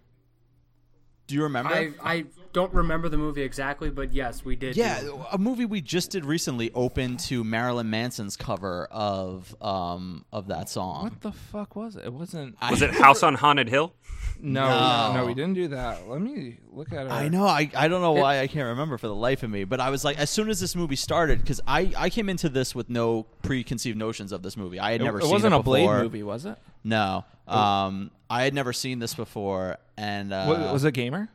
Do 1.27 1.35
you 1.35 1.43
remember? 1.43 1.73
I 1.73 1.91
I 2.03 2.25
don't 2.53 2.73
remember 2.73 3.09
the 3.09 3.17
movie 3.17 3.41
exactly, 3.41 3.89
but 3.89 4.13
yes, 4.13 4.45
we 4.45 4.55
did. 4.55 4.77
yeah, 4.77 5.01
do- 5.01 5.19
a 5.31 5.37
movie 5.37 5.65
we 5.65 5.81
just 5.81 6.11
did 6.11 6.23
recently 6.23 6.71
opened 6.73 7.19
to 7.21 7.43
Marilyn 7.43 7.89
Manson's 7.89 8.37
cover 8.37 8.87
of 8.91 9.55
um 9.61 10.23
of 10.31 10.47
that 10.47 10.69
song. 10.69 11.03
What 11.03 11.21
the 11.21 11.31
fuck 11.31 11.75
was 11.75 11.95
it? 11.95 12.05
It 12.05 12.13
wasn't. 12.13 12.55
was 12.69 12.81
it 12.81 12.91
House 12.91 13.23
on 13.23 13.35
Haunted 13.35 13.67
Hill? 13.69 13.93
no, 14.39 14.67
No. 14.67 15.13
no, 15.15 15.25
we 15.25 15.33
didn't 15.33 15.53
do 15.55 15.67
that. 15.69 16.07
Let 16.07 16.21
me 16.21 16.57
look 16.71 16.91
at 16.93 17.05
it. 17.07 17.11
I 17.11 17.27
know. 17.29 17.45
I, 17.47 17.69
I 17.75 17.87
don't 17.87 18.01
know 18.01 18.11
why 18.13 18.39
I 18.39 18.47
can't 18.47 18.67
remember 18.67 18.97
for 18.97 19.07
the 19.07 19.15
life 19.15 19.41
of 19.43 19.49
me. 19.49 19.63
But 19.63 19.79
I 19.79 19.89
was 19.89 20.03
like, 20.03 20.17
as 20.19 20.29
soon 20.29 20.49
as 20.49 20.59
this 20.59 20.75
movie 20.75 20.95
started, 20.95 21.39
because 21.39 21.61
I, 21.67 21.93
I 21.97 22.09
came 22.09 22.29
into 22.29 22.49
this 22.49 22.73
with 22.75 22.89
no 22.89 23.23
preconceived 23.41 23.97
notions 23.97 24.31
of 24.31 24.41
this 24.43 24.57
movie. 24.57 24.79
I 24.79 24.91
had 24.93 25.01
never 25.01 25.01
seen 25.01 25.03
It, 25.03 25.05
never 25.05 25.17
it 25.19 25.21
seen 25.23 25.31
wasn't 25.31 25.53
it 25.53 25.59
a 25.59 25.63
Blade 25.63 25.87
movie, 25.87 26.23
was 26.23 26.45
it? 26.45 26.57
No. 26.83 27.25
Um, 27.47 28.11
I 28.29 28.43
had 28.43 28.53
never 28.53 28.73
seen 28.73 28.99
this 28.99 29.13
before. 29.13 29.77
And 29.97 30.33
uh, 30.33 30.45
Wa- 30.47 30.73
was 30.73 30.83
it 30.83 30.93
Gamer? 30.93 31.29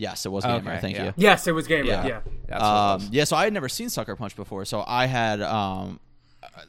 Yes, 0.00 0.24
it 0.26 0.32
was 0.32 0.44
Gamer. 0.44 0.70
Okay, 0.72 0.80
Thank 0.80 0.96
yeah. 0.96 1.04
you. 1.06 1.12
Yes, 1.16 1.46
it 1.46 1.52
was 1.52 1.66
Gamer. 1.66 1.84
Yeah. 1.84 2.06
Yeah. 2.06 2.20
That's 2.48 2.62
what 2.62 2.68
it 2.68 2.74
Um, 2.94 3.00
was. 3.02 3.10
yeah, 3.10 3.24
so 3.24 3.36
I 3.36 3.44
had 3.44 3.52
never 3.52 3.68
seen 3.68 3.90
Sucker 3.90 4.16
Punch 4.16 4.34
before, 4.34 4.64
so 4.64 4.82
I 4.86 5.06
had 5.06 5.42
um, 5.42 6.00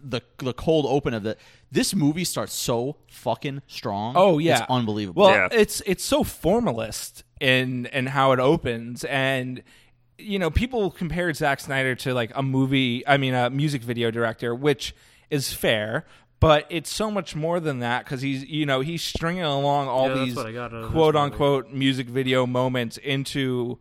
the 0.04 0.22
the 0.40 0.54
cold 0.54 0.86
open 0.88 1.14
of 1.14 1.26
it. 1.26 1.40
This 1.72 1.96
movie 1.96 2.26
starts 2.26 2.54
so 2.54 2.98
fucking 3.10 3.62
strong. 3.68 4.14
Oh 4.18 4.38
yeah, 4.38 4.60
it's 4.60 4.66
unbelievable. 4.70 5.24
Well, 5.24 5.32
Yeah. 5.34 5.48
it's 5.52 5.82
it's 5.86 6.04
so 6.04 6.24
formalist 6.24 7.24
in 7.40 7.86
in 7.88 8.08
how 8.08 8.34
it 8.34 8.40
opens, 8.40 9.04
and 9.06 9.64
you 10.18 10.38
know 10.38 10.50
people 10.52 10.92
compare 10.92 11.34
Zack 11.34 11.60
Snyder 11.62 11.96
to 11.96 12.14
like 12.14 12.32
a 12.36 12.44
movie. 12.44 13.08
I 13.08 13.18
mean, 13.18 13.34
a 13.34 13.50
music 13.50 13.82
video 13.82 14.12
director, 14.12 14.54
which 14.54 14.94
is 15.30 15.54
fair. 15.54 16.06
But 16.42 16.66
it's 16.70 16.92
so 16.92 17.12
much 17.12 17.36
more 17.36 17.60
than 17.60 17.80
that 17.80 18.04
because 18.04 18.22
he's, 18.22 18.44
you 18.44 18.66
know, 18.66 18.82
he's 18.82 19.04
stringing 19.04 19.44
along 19.44 19.88
all 19.88 20.10
Yeah, 20.10 20.26
these 20.26 20.36
what 20.36 20.48
I 20.48 20.52
got 20.52 20.74
out 20.74 20.74
of 20.74 20.82
this 20.82 20.92
quote 20.92 21.16
unquote 21.16 21.72
music 21.72 22.08
video 22.08 22.48
moments 22.48 22.98
into 22.98 23.78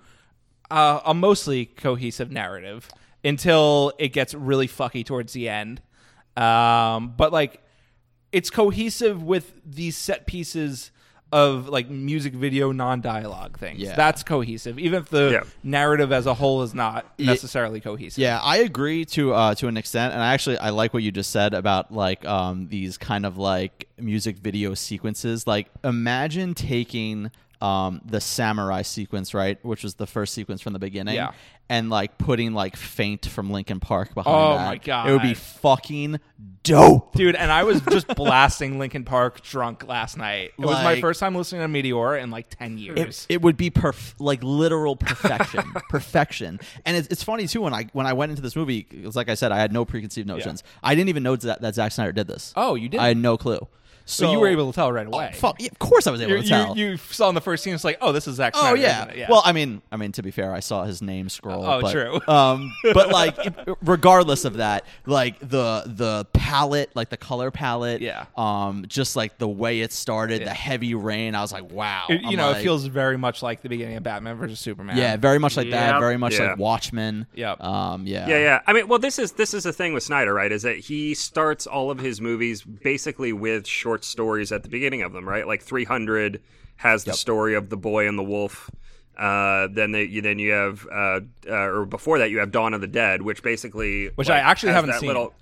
uh, 0.71 1.01
a 1.07 1.15
mostly 1.15 1.65
cohesive 1.65 2.31
narrative 2.31 2.91
until 3.25 3.93
it 3.99 4.11
gets 4.11 4.35
really 4.35 4.69
fucky 4.69 5.05
towards 5.05 5.33
the 5.33 5.49
end. 5.49 5.81
Um, 6.37 7.15
but 7.17 7.33
like, 7.33 7.63
it's 8.31 8.51
cohesive 8.51 9.23
with 9.23 9.55
these 9.65 9.97
set 9.97 10.27
pieces 10.27 10.91
of 11.33 11.69
like 11.69 11.89
music 11.89 12.33
video 12.35 12.73
non-dialogue 12.73 13.57
things. 13.59 13.79
Yeah. 13.79 13.95
That's 13.95 14.23
cohesive, 14.23 14.79
even 14.79 15.01
if 15.01 15.09
the 15.11 15.31
Yeah. 15.33 15.41
narrative 15.63 16.11
as 16.13 16.27
a 16.27 16.35
whole 16.35 16.63
is 16.63 16.75
not 16.75 17.07
necessarily 17.19 17.81
cohesive. 17.81 18.19
Yeah, 18.19 18.41
I 18.43 18.59
agree 18.59 19.05
to 19.07 19.33
uh, 19.35 19.55
to 19.57 19.69
an 19.69 19.77
extent, 19.77 20.13
and 20.13 20.23
I 20.23 20.35
actually 20.35 20.59
I 20.59 20.71
like 20.71 20.93
what 20.93 21.03
you 21.03 21.13
just 21.13 21.31
said 21.31 21.55
about 21.55 21.93
like 21.93 22.25
um, 22.25 22.69
these 22.69 22.99
kind 22.99 23.25
of 23.25 23.39
like 23.39 23.87
music 23.99 24.39
video 24.39 24.75
sequences. 24.75 25.47
Like, 25.47 25.69
imagine 25.85 26.55
taking 26.55 27.31
um, 27.61 28.01
the 28.05 28.21
samurai 28.21 28.83
sequence, 28.83 29.35
right, 29.35 29.63
which 29.65 29.83
was 29.85 29.95
the 29.95 30.07
first 30.07 30.35
sequence 30.35 30.61
from 30.63 30.73
the 30.73 30.79
beginning, 30.79 31.15
Yeah. 31.17 31.33
and 31.69 31.91
like 31.91 32.17
putting 32.19 32.55
like 32.55 32.77
"Faint" 32.77 33.27
from 33.27 33.51
Linkin 33.51 33.81
Park 33.81 34.15
behind 34.15 34.35
Oh 34.37 34.57
that. 34.57 34.67
my 34.67 34.77
God. 34.79 35.09
it 35.09 35.13
would 35.13 35.23
be 35.23 35.35
fucking 35.35 36.21
dope. 36.63 37.15
Dude, 37.15 37.37
and 37.37 37.51
I 37.53 37.65
was 37.65 37.81
just 37.83 38.07
blasting 38.17 38.79
Linkin 38.79 39.05
Park 39.05 39.43
drunk 39.43 39.87
last 39.87 40.17
night. 40.17 40.53
It 40.59 40.65
was 40.65 40.83
my 40.83 41.01
first 41.01 41.21
time 41.21 41.35
listening 41.35 41.61
to 41.63 41.69
Meteor 41.69 42.17
in 42.17 42.31
like 42.31 42.49
10 42.51 42.79
years. 42.79 43.27
It, 43.29 43.35
it 43.35 43.43
would 43.43 43.57
be 43.57 43.71
perf- 43.71 44.15
like 44.19 44.43
literal 44.43 44.97
perfection, 44.97 45.63
perfection. 45.91 46.61
And 46.87 46.97
it's, 46.97 47.09
it's 47.09 47.23
funny 47.23 47.47
too 47.47 47.61
when 47.63 47.75
I 47.75 47.89
when 47.93 48.07
I 48.07 48.13
went 48.15 48.31
into 48.31 48.43
this 48.43 48.57
movie, 48.57 48.87
it's 48.91 49.17
like 49.17 49.29
I 49.29 49.35
said, 49.35 49.53
I 49.53 49.59
had 49.59 49.73
no 49.73 49.85
preconceived 49.85 50.27
notions. 50.29 50.63
I 50.83 50.95
didn't 50.95 51.11
even 51.11 51.23
know 51.23 51.37
that, 51.37 51.61
that 51.61 51.75
Zack 51.75 51.93
Snyder 51.93 52.13
did 52.13 52.27
this. 52.27 52.53
Oh, 52.57 52.75
you 52.75 52.89
didn't? 52.89 53.03
I 53.03 53.09
had 53.09 53.17
no 53.17 53.37
clue. 53.37 53.67
So 54.07 54.25
so 54.27 54.33
you 54.33 54.41
were 54.41 54.49
able 54.49 54.71
to 54.73 54.75
tell 54.75 54.91
right 54.93 55.07
Oh, 55.11 55.15
away. 55.17 55.33
fuck, 55.35 55.61
yeah, 55.61 55.69
of 55.71 55.79
course 55.79 56.07
I 56.07 56.11
was 56.11 56.21
able 56.21 56.37
you, 56.37 56.43
to 56.43 56.49
tell. 56.49 56.77
you, 56.77 56.87
you 56.91 56.97
saw 56.97 57.29
in 57.29 57.35
the 57.35 57.41
first 57.41 57.63
scene, 57.63 57.75
it's 57.75 57.85
like, 57.85 57.99
oh, 58.01 58.13
this 58.13 58.27
is 58.27 58.37
Zack 58.37 58.55
Snyder. 58.57 58.69
Oh 58.69 58.77
Snyder. 58.77 58.83
yeah. 58.83 59.05
isn't 59.09 59.19
it? 59.23 59.29
Well, 59.31 59.43
I 59.45 59.53
mean, 59.53 59.83
I 59.93 59.97
mean 59.97 60.13
to 60.13 60.23
be 60.23 60.31
fair, 60.31 60.53
I 60.53 60.61
saw 60.61 60.85
his 60.85 61.01
name 61.01 61.29
scroll. 61.29 61.65
Oh, 61.65 61.81
but, 61.81 61.93
true. 61.93 62.21
Um, 62.29 62.73
but 62.93 63.11
like, 63.11 63.39
it- 63.39 63.55
regardless 63.83 64.45
of 64.45 64.55
that, 64.59 64.85
like 65.07 65.39
the 65.41 65.85
the 65.87 66.27
palette, 66.33 66.91
like 66.95 67.11
the 67.11 67.17
color 67.17 67.51
palette, 67.51 68.01
Yeah. 68.01 68.27
Um, 68.37 68.85
just 68.89 69.15
like 69.17 69.39
the 69.39 69.49
way 69.49 69.81
it 69.81 69.93
started, 69.93 70.41
Yeah. 70.41 70.49
the 70.49 70.55
heavy 70.55 70.95
rain. 70.95 71.35
I 71.35 71.41
was 71.43 71.53
like, 71.53 71.71
wow. 71.71 72.07
It- 72.09 72.21
you 72.23 72.29
I'm 72.31 72.37
know, 72.37 72.49
like- 72.51 72.59
it 72.59 72.63
feels 72.63 72.85
very 72.87 73.17
much 73.19 73.43
like 73.43 73.63
the 73.63 73.69
beginning 73.69 73.97
of 73.97 74.03
Batman 74.03 74.37
versus 74.37 74.59
Superman. 74.61 74.97
Yeah, 74.97 75.17
very 75.17 75.39
much 75.39 75.57
like 75.57 75.71
that. 75.71 75.93
Yep. 75.93 76.01
Very 76.01 76.17
much 76.17 76.39
Yeah. 76.39 76.51
like 76.51 76.59
Watchmen. 76.59 77.27
Yep. 77.35 77.61
Um. 77.63 78.07
Yeah. 78.07 78.29
Yeah, 78.29 78.39
yeah. 78.39 78.61
I 78.67 78.73
mean, 78.73 78.89
well, 78.89 78.99
this 78.99 79.19
is 79.19 79.33
this 79.33 79.55
is 79.55 79.65
the 79.65 79.73
thing 79.73 79.93
with 79.95 80.03
Snyder, 80.03 80.35
right? 80.35 80.51
Is 80.53 80.63
that 80.63 80.77
he 80.79 81.15
starts 81.15 81.67
all 81.67 81.91
of 81.91 81.99
his 81.99 82.21
movies 82.21 82.63
basically 82.63 83.33
with 83.33 83.67
short 83.67 84.00
stories 84.05 84.53
at 84.53 84.63
the 84.63 84.69
beginning 84.69 85.03
of 85.03 85.13
them, 85.13 85.29
right? 85.29 85.47
Like 85.47 85.63
300 85.63 86.41
has 86.77 87.05
the 87.05 87.13
story 87.13 87.55
of 87.55 87.69
the 87.69 87.77
boy 87.77 88.09
and 88.09 88.19
the 88.19 88.23
wolf. 88.23 88.71
Uh, 89.17 89.69
then 89.71 89.93
they, 89.93 90.05
you, 90.05 90.23
then 90.23 90.39
you 90.39 90.53
have, 90.53 90.87
uh, 90.91 91.21
uh, 91.47 91.55
or 91.55 91.85
before 91.85 92.19
that, 92.19 92.31
you 92.31 92.39
have 92.39 92.51
Dawn 92.51 92.73
of 92.73 92.81
the 92.81 92.87
Dead, 92.87 93.21
which 93.21 93.43
basically, 93.43 94.09
Which 94.15 94.29
like, 94.29 94.43
I 94.43 94.51
actually 94.51 94.73
haven't 94.73 94.91
that 94.91 95.01
seen. 95.01 95.09
Little, 95.09 95.35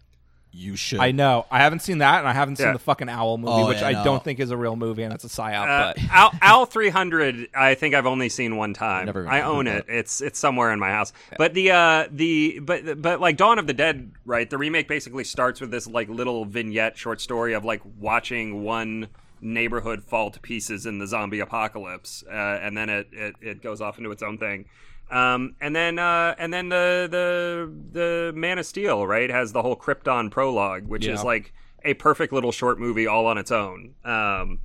You 0.51 0.77
should. 0.77 0.99
I 1.01 1.13
know. 1.13 1.47
I 1.51 1.59
haven't 1.59 1.81
seen 1.81 1.99
that, 1.99 2.19
and 2.21 2.27
I 2.29 2.33
haven't 2.33 2.57
seen 2.57 2.67
Yeah. 2.69 2.73
the 2.73 2.79
fucking 2.79 3.09
Owl 3.09 3.39
movie, 3.39 3.53
Oh, 3.53 3.69
which 3.69 3.81
yeah, 3.81 3.89
I 3.89 3.93
no. 3.93 4.05
don't 4.05 4.25
think 4.25 4.41
is 4.41 4.51
a 4.51 4.57
real 4.57 4.77
movie, 4.77 5.03
and 5.03 5.13
it's 5.13 5.25
a 5.25 5.29
psyop. 5.29 5.63
uh, 5.69 5.93
but 5.95 6.03
Al, 6.11 6.31
Al 6.41 6.67
300, 6.67 7.49
I 7.55 7.75
think 7.75 7.95
I've 7.95 8.07
only 8.07 8.29
seen 8.29 8.57
one 8.57 8.75
time. 8.75 9.07
Never 9.07 9.29
I 9.29 9.43
own 9.43 9.67
of 9.67 9.75
it. 9.77 9.85
It's 9.89 10.21
it's 10.21 10.39
somewhere 10.39 10.73
in 10.73 10.79
my 10.81 10.91
house. 10.91 11.13
But 11.37 11.55
the 11.55 11.71
uh 11.71 12.09
the 12.11 12.59
but 12.61 13.01
but 13.01 13.21
like 13.21 13.37
Dawn 13.37 13.59
of 13.59 13.67
the 13.67 13.75
Dead, 13.75 14.11
right? 14.25 14.49
The 14.49 14.59
remake 14.59 14.89
basically 14.89 15.25
starts 15.25 15.61
with 15.61 15.71
this 15.71 15.87
like 15.87 16.09
little 16.09 16.45
vignette 16.45 16.97
short 16.97 17.21
story 17.21 17.53
of 17.53 17.65
like 17.65 17.83
watching 17.99 18.65
one 18.65 19.09
neighborhood 19.41 20.03
fall 20.03 20.31
to 20.31 20.41
pieces 20.41 20.87
in 20.87 20.99
the 20.99 21.07
zombie 21.07 21.41
apocalypse, 21.41 22.25
uh, 22.29 22.33
and 22.35 22.77
then 22.77 22.89
it, 22.89 23.09
it 23.13 23.35
it 23.41 23.63
goes 23.63 23.81
off 23.81 23.99
into 23.99 24.11
its 24.11 24.23
own 24.23 24.39
thing. 24.39 24.65
Um, 25.11 25.55
and 25.61 25.75
then 25.75 25.99
uh, 25.99 26.35
and 26.39 26.53
then 26.53 26.69
the 26.69 27.09
the 27.11 27.73
the 27.93 28.33
Man 28.35 28.59
of 28.59 28.67
Steel, 28.67 29.07
right, 29.07 29.31
has 29.31 29.53
the 29.53 29.63
whole 29.63 29.77
Krypton 29.77 30.31
prologue, 30.31 30.87
which 30.87 31.07
Yeah. 31.07 31.15
is 31.15 31.25
like 31.25 31.53
a 31.85 31.95
perfect 31.95 32.33
little 32.33 32.53
short 32.53 32.79
movie 32.79 33.07
all 33.07 33.27
on 33.27 33.39
its 33.39 33.51
own. 33.51 33.95
Um, 34.05 34.59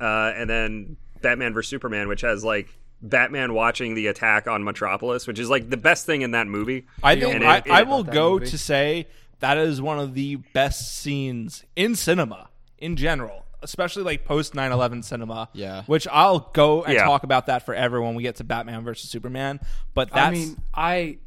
uh, 0.00 0.32
and 0.34 0.50
then 0.50 0.96
Batman 1.22 1.54
vs 1.54 1.68
Superman, 1.70 2.08
which 2.08 2.22
has 2.22 2.44
like 2.44 2.68
Batman 3.02 3.54
watching 3.54 3.94
the 3.94 4.06
attack 4.08 4.48
on 4.48 4.64
Metropolis, 4.64 5.26
which 5.26 5.38
is 5.38 5.48
like 5.48 5.70
the 5.70 5.76
best 5.76 6.06
thing 6.06 6.22
in 6.22 6.32
that 6.32 6.46
movie. 6.46 6.86
I 7.02 7.14
think 7.20 7.34
And 7.34 7.44
I, 7.44 7.58
it- 7.58 7.70
I 7.70 7.82
will 7.82 8.02
go 8.02 8.32
movie. 8.34 8.46
to 8.46 8.58
say 8.58 9.06
that 9.40 9.58
is 9.58 9.80
one 9.80 9.98
of 10.00 10.14
the 10.14 10.36
best 10.54 10.96
scenes 10.98 11.64
in 11.76 11.94
cinema 11.94 12.48
in 12.78 12.96
general, 12.96 13.43
especially 13.64 14.04
like 14.04 14.24
post 14.24 14.54
9/11 14.54 15.02
cinema. 15.02 15.48
Yeah. 15.52 15.82
which 15.86 16.06
I'll 16.12 16.50
go 16.52 16.84
and 16.84 16.94
Yeah. 16.94 17.04
talk 17.04 17.24
about 17.24 17.46
that 17.46 17.66
forever 17.66 18.00
when 18.00 18.14
we 18.14 18.22
get 18.22 18.36
to 18.36 18.44
Batman 18.44 18.84
versus 18.84 19.10
Superman. 19.10 19.58
But 19.94 20.10
that's 20.12 20.26
I 20.28 20.30
mean, 20.30 20.56
I 20.74 21.18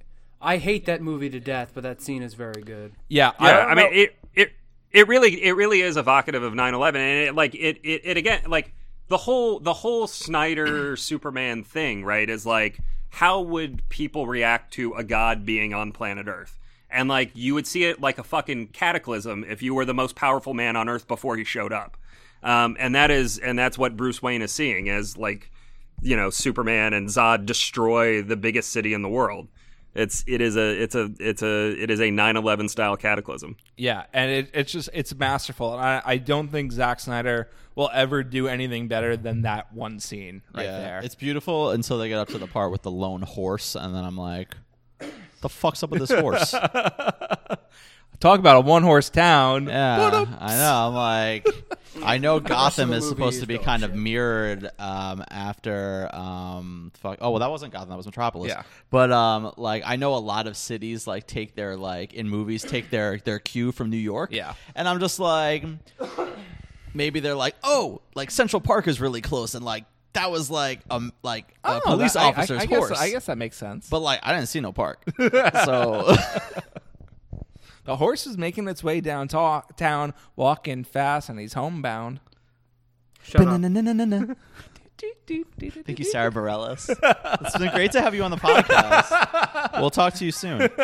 I 0.41 0.57
hate 0.57 0.85
that 0.85 1.01
movie 1.01 1.29
to 1.31 1.39
death, 1.39 1.71
but 1.73 1.83
that 1.83 2.01
scene 2.01 2.21
is 2.23 2.35
very 2.35 2.61
good. 2.61 2.93
yeah, 3.09 3.31
Yeah, 3.41 3.57
don't 3.57 3.69
I, 3.71 3.75
mean 3.75 3.89
it 3.93 4.15
it 4.35 4.51
it 4.91 5.07
really 5.07 5.43
it 5.43 5.51
really 5.53 5.81
is 5.81 5.97
evocative 5.97 6.43
of 6.43 6.53
9/11 6.53 6.95
and 6.95 7.27
it 7.27 7.35
like 7.35 7.53
it, 7.55 7.79
it 7.83 8.01
it 8.05 8.17
again 8.17 8.41
like 8.47 8.71
the 9.09 9.17
whole 9.17 9.59
the 9.59 9.73
whole 9.73 10.05
Snyder 10.07 10.95
Superman 10.95 11.63
thing, 11.63 12.03
right, 12.05 12.29
is 12.29 12.45
like 12.45 12.79
how 13.09 13.41
would 13.41 13.81
people 13.89 14.27
react 14.27 14.73
to 14.73 14.93
a 14.93 15.03
god 15.03 15.45
being 15.45 15.73
on 15.73 15.91
planet 15.91 16.27
Earth? 16.27 16.57
And 16.89 17.09
like 17.09 17.31
you 17.33 17.53
would 17.53 17.65
see 17.67 17.83
it 17.85 17.99
like 17.99 18.17
a 18.17 18.23
fucking 18.23 18.67
cataclysm 18.67 19.43
if 19.47 19.61
you 19.61 19.73
were 19.73 19.85
the 19.85 19.93
most 19.93 20.15
powerful 20.15 20.53
man 20.53 20.75
on 20.75 20.87
Earth 20.87 21.07
before 21.07 21.35
he 21.35 21.43
showed 21.43 21.73
up. 21.73 21.97
Um, 22.43 22.77
and 22.79 22.95
that 22.95 23.11
is 23.11 23.37
and 23.37 23.57
that's 23.57 23.77
what 23.77 23.97
Bruce 23.97 24.21
Wayne 24.21 24.41
is 24.41 24.51
seeing 24.51 24.89
as 24.89 25.17
like 25.17 25.51
you 26.01 26.15
know 26.15 26.29
Superman 26.29 26.93
and 26.93 27.07
Zod 27.07 27.45
destroy 27.45 28.21
the 28.21 28.37
biggest 28.37 28.71
city 28.71 28.93
in 28.93 29.01
the 29.01 29.09
world. 29.09 29.47
It's 29.95 30.23
it 30.27 30.41
is 30.41 30.55
a 30.55 30.81
it's 30.81 30.93
a 30.93 31.09
it's 31.19 31.41
a 31.41 31.81
it 31.81 31.89
is 31.89 31.99
a 31.99 32.09
9/11 32.09 32.69
style 32.69 32.95
cataclysm. 32.95 33.57
Yeah, 33.77 34.05
and 34.13 34.31
it, 34.31 34.49
it's 34.53 34.71
just 34.71 34.89
it's 34.93 35.15
masterful, 35.15 35.73
and 35.73 35.81
I, 35.81 36.01
I 36.05 36.17
don't 36.17 36.49
think 36.49 36.71
Zack 36.71 36.99
Snyder 36.99 37.49
will 37.73 37.89
ever 37.91 38.23
do 38.23 38.47
anything 38.47 38.87
better 38.87 39.17
than 39.17 39.41
that 39.41 39.73
one 39.73 39.99
scene 39.99 40.43
right 40.53 40.65
yeah, 40.65 40.77
there. 40.77 41.01
It's 41.03 41.15
beautiful 41.15 41.71
until 41.71 41.97
they 41.97 42.09
get 42.09 42.19
up 42.19 42.27
to 42.29 42.37
the 42.37 42.47
part 42.47 42.71
with 42.71 42.83
the 42.83 42.91
lone 42.91 43.23
horse, 43.23 43.75
and 43.75 43.95
then 43.95 44.03
I'm 44.03 44.17
like, 44.17 44.55
the 45.41 45.49
fuck's 45.49 45.81
up 45.81 45.89
with 45.89 46.07
this 46.07 46.11
horse? 46.11 46.53
Talk 48.19 48.39
about 48.39 48.55
a 48.57 48.61
one 48.61 48.81
horse 48.83 49.09
town. 49.11 49.67
Yeah, 49.67 50.25
I 50.39 50.55
know. 50.55 50.87
I'm 50.87 50.93
like, 50.95 51.47
I 52.03 52.17
know 52.17 52.39
Gotham 52.41 52.91
is 52.91 53.07
supposed 53.07 53.41
to 53.41 53.45
be 53.45 53.59
kind 53.59 53.83
of 53.83 53.93
mirrored 53.93 54.67
um, 54.79 55.23
after 55.29 56.09
um, 56.13 56.91
fuck. 56.95 57.19
Oh 57.21 57.29
well, 57.29 57.39
that 57.41 57.51
wasn't 57.51 57.73
Gotham. 57.73 57.89
That 57.89 57.95
was 57.97 58.07
Metropolis. 58.07 58.49
Yeah. 58.49 58.63
But 58.89 59.11
um, 59.11 59.53
like, 59.55 59.83
I 59.85 59.97
know 59.97 60.15
a 60.15 60.17
lot 60.17 60.47
of 60.47 60.57
cities 60.57 61.05
like 61.05 61.27
take 61.27 61.53
their 61.55 61.77
like 61.77 62.13
in 62.15 62.27
movies 62.27 62.63
take 62.63 62.89
their 62.89 63.19
their 63.19 63.37
cue 63.37 63.71
from 63.71 63.91
New 63.91 63.97
York. 63.97 64.31
Yeah. 64.33 64.53
And 64.75 64.87
I'm 64.87 64.99
just 64.99 65.19
like, 65.19 65.63
maybe 66.95 67.19
they're 67.19 67.35
like, 67.35 67.55
oh, 67.63 68.01
like 68.15 68.31
Central 68.31 68.61
Park 68.61 68.87
is 68.87 68.99
really 68.99 69.21
close, 69.21 69.53
and 69.53 69.63
like 69.63 69.85
that 70.13 70.31
was 70.31 70.49
like 70.49 70.79
um 70.89 71.13
like 71.21 71.45
a 71.63 71.75
Oh, 71.75 71.81
police 71.83 72.13
that- 72.13 72.21
I- 72.21 72.25
I- 72.25 72.29
officer's 72.29 72.61
I, 72.61 72.65
guess, 72.65 72.77
horse. 72.79 72.99
I 72.99 73.09
guess 73.11 73.25
that 73.27 73.37
makes 73.37 73.57
sense. 73.57 73.87
But 73.89 73.99
like, 73.99 74.19
I 74.23 74.33
didn't 74.33 74.47
see 74.49 74.59
no 74.59 74.71
park, 74.71 75.03
so. 75.65 76.15
the 77.87 77.95
horse 77.95 78.27
is 78.27 78.37
making 78.37 78.67
its 78.67 78.83
way 78.83 79.01
downtown, 79.01 80.13
walking 80.35 80.83
fast, 80.83 81.29
and 81.29 81.39
he's 81.39 81.53
homebound. 81.53 82.19
Shut 83.23 83.41
up. 83.41 83.61
Thank 85.85 85.99
you, 85.99 86.05
Sara 86.05 86.31
Bareilles. 86.31 86.89
it's 87.41 87.57
been 87.57 87.71
great 87.71 87.91
to 87.93 88.01
have 88.01 88.15
you 88.15 88.23
on 88.23 88.31
the 88.31 88.37
podcast. 88.37 89.79
We'll 89.79 89.89
talk 89.89 90.13
to 90.15 90.25
you 90.25 90.31
soon. 90.31 90.69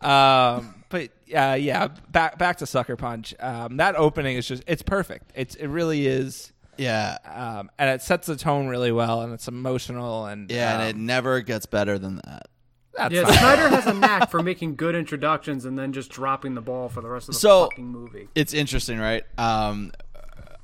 Um, 0.00 0.74
but 0.88 1.10
uh, 1.34 1.56
yeah, 1.58 1.88
back 2.10 2.36
back 2.38 2.58
to 2.58 2.66
Sucker 2.66 2.96
Punch. 2.96 3.34
Um, 3.40 3.76
that 3.78 3.94
opening 3.96 4.36
is 4.36 4.46
just 4.46 4.62
it's 4.66 4.82
perfect. 4.82 5.32
It's 5.34 5.54
it 5.54 5.68
really 5.68 6.06
is, 6.06 6.52
Yeah. 6.76 7.16
um, 7.24 7.70
and 7.78 7.88
it 7.88 8.02
sets 8.02 8.26
the 8.26 8.36
tone 8.36 8.66
really 8.68 8.92
well, 8.92 9.22
and 9.22 9.32
it's 9.32 9.48
emotional 9.48 10.26
and 10.26 10.50
Yeah, 10.50 10.74
um, 10.74 10.80
and 10.80 10.90
it 10.90 10.96
never 10.96 11.40
gets 11.40 11.66
better 11.66 11.98
than 11.98 12.16
that. 12.24 12.48
That's 12.96 13.14
Yeah, 13.14 13.22
not- 13.22 13.34
Snyder 13.34 13.68
has 13.68 13.86
a 13.86 13.94
knack 13.94 14.30
for 14.30 14.42
making 14.42 14.76
good 14.76 14.94
introductions 14.94 15.64
and 15.64 15.78
then 15.78 15.92
just 15.92 16.10
dropping 16.10 16.54
the 16.54 16.60
ball 16.60 16.88
for 16.88 17.00
the 17.00 17.08
rest 17.08 17.28
of 17.28 17.34
the 17.34 17.40
So- 17.40 17.64
fucking 17.64 17.86
movie. 17.86 18.28
It's 18.34 18.52
interesting, 18.54 18.98
right? 18.98 19.24
Um, 19.38 19.92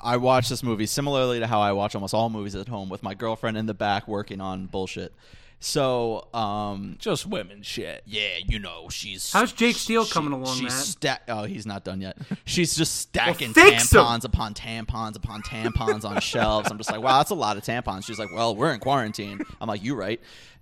I 0.00 0.16
watch 0.16 0.48
this 0.48 0.62
movie 0.62 0.86
similarly 0.86 1.40
to 1.40 1.46
how 1.46 1.60
I 1.60 1.72
watch 1.72 1.94
almost 1.94 2.14
all 2.14 2.30
movies 2.30 2.54
at 2.54 2.68
home 2.68 2.88
with 2.88 3.02
my 3.02 3.14
girlfriend 3.14 3.56
in 3.56 3.66
the 3.66 3.74
back 3.74 4.06
working 4.06 4.40
on 4.40 4.66
bullshit. 4.66 5.12
So, 5.60 6.28
um, 6.34 6.94
just 7.00 7.26
women 7.26 7.62
shit. 7.62 8.04
yeah, 8.06 8.36
you 8.46 8.60
know, 8.60 8.88
she's 8.90 9.32
How's 9.32 9.52
Jake 9.52 9.74
Steele 9.74 10.06
coming 10.06 10.32
along, 10.32 10.56
She's 10.56 10.72
sta- 10.72 11.18
oh, 11.26 11.42
he's 11.44 11.66
not 11.66 11.82
done 11.82 12.00
yet. 12.00 12.16
She's 12.44 12.76
just 12.76 12.94
stacking 12.94 13.52
fix 13.52 13.92
'em. 13.92 14.00
tampons 14.04 14.24
upon 14.24 14.54
tampons 14.54 15.16
upon 15.16 15.42
tampons 15.42 16.04
on 16.04 16.20
shelves. 16.20 16.70
I'm 16.70 16.78
just 16.78 16.92
like, 16.92 17.02
wow, 17.02 17.18
that's 17.18 17.30
a 17.30 17.34
lot 17.34 17.56
of 17.56 17.64
tampons. 17.64 18.04
She's 18.06 18.20
like, 18.20 18.32
well, 18.32 18.54
we're 18.54 18.72
in 18.72 18.78
quarantine. 18.78 19.40
I'm 19.60 19.66
like, 19.66 19.82
you 19.82 19.96
right. 19.96 20.20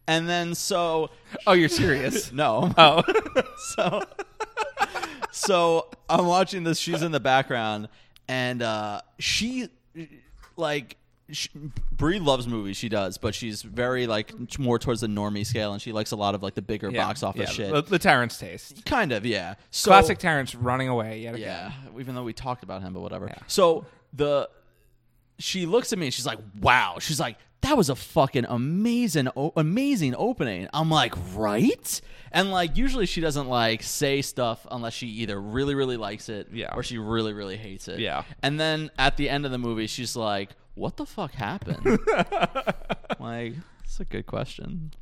And 0.08 0.28
then 0.28 0.54
so 0.54 1.10
Oh, 1.46 1.52
you're 1.52 1.68
serious? 1.68 2.32
no, 2.32 2.72
oh, 2.76 3.02
so 3.74 4.02
so 5.32 5.88
I'm 6.08 6.26
watching 6.26 6.64
this. 6.64 6.78
She's 6.78 7.02
in 7.02 7.12
the 7.12 7.20
background, 7.20 7.88
and 8.28 8.62
uh, 8.62 9.02
she 9.18 9.68
like. 10.56 10.96
She, 11.32 11.48
Brie 11.90 12.20
loves 12.20 12.46
movies, 12.46 12.76
she 12.76 12.88
does, 12.88 13.18
but 13.18 13.34
she's 13.34 13.60
very 13.60 14.06
like 14.06 14.32
more 14.60 14.78
towards 14.78 15.00
the 15.00 15.08
normie 15.08 15.44
scale, 15.44 15.72
and 15.72 15.82
she 15.82 15.90
likes 15.90 16.12
a 16.12 16.16
lot 16.16 16.36
of 16.36 16.42
like 16.44 16.54
the 16.54 16.62
bigger 16.62 16.88
yeah, 16.88 17.04
box 17.04 17.24
office 17.24 17.48
yeah, 17.58 17.66
shit. 17.66 17.72
The, 17.72 17.82
the 17.82 17.98
Terrence 17.98 18.38
taste, 18.38 18.84
kind 18.84 19.10
of, 19.10 19.26
yeah. 19.26 19.54
So, 19.72 19.90
classic 19.90 20.18
Terrence 20.18 20.54
running 20.54 20.88
away 20.88 21.22
yet 21.22 21.34
again. 21.34 21.72
yeah, 21.84 21.98
even 22.00 22.14
though 22.14 22.22
we 22.22 22.32
talked 22.32 22.62
about 22.62 22.80
him, 22.80 22.92
but 22.92 23.00
whatever. 23.00 23.28
So 23.48 23.86
the 24.12 24.48
she 25.40 25.66
looks 25.66 25.92
at 25.92 25.98
me 25.98 26.06
and 26.06 26.14
she's 26.14 26.26
like, 26.26 26.38
"Wow." 26.60 26.98
She's 27.00 27.18
like, 27.18 27.38
"That 27.62 27.76
was 27.76 27.88
a 27.88 27.94
fucking 27.96 28.44
amazing, 28.48 29.28
amazing 29.56 30.14
opening." 30.16 30.68
I'm 30.72 30.90
like, 30.90 31.14
"Right?" 31.34 32.00
And 32.32 32.50
like, 32.50 32.76
usually 32.76 33.06
she 33.06 33.20
doesn't 33.20 33.48
like 33.48 33.82
say 33.82 34.20
stuff 34.22 34.66
unless 34.70 34.92
she 34.94 35.06
either 35.08 35.40
really, 35.40 35.74
really 35.74 35.96
likes 35.96 36.28
it, 36.28 36.48
Yeah. 36.52 36.74
or 36.74 36.82
she 36.82 36.98
really, 36.98 37.32
really 37.32 37.56
hates 37.56 37.88
it, 37.88 37.98
Yeah. 38.00 38.24
And 38.42 38.58
then 38.60 38.90
at 38.98 39.16
the 39.16 39.28
end 39.30 39.46
of 39.46 39.52
the 39.52 39.58
movie, 39.58 39.86
she's 39.86 40.16
like, 40.16 40.50
"What 40.74 40.96
the 40.96 41.06
fuck 41.06 41.32
happened?" 41.32 41.84
like, 43.20 43.54
it's 43.84 44.00
a 44.00 44.04
good 44.04 44.26
question. 44.26 44.92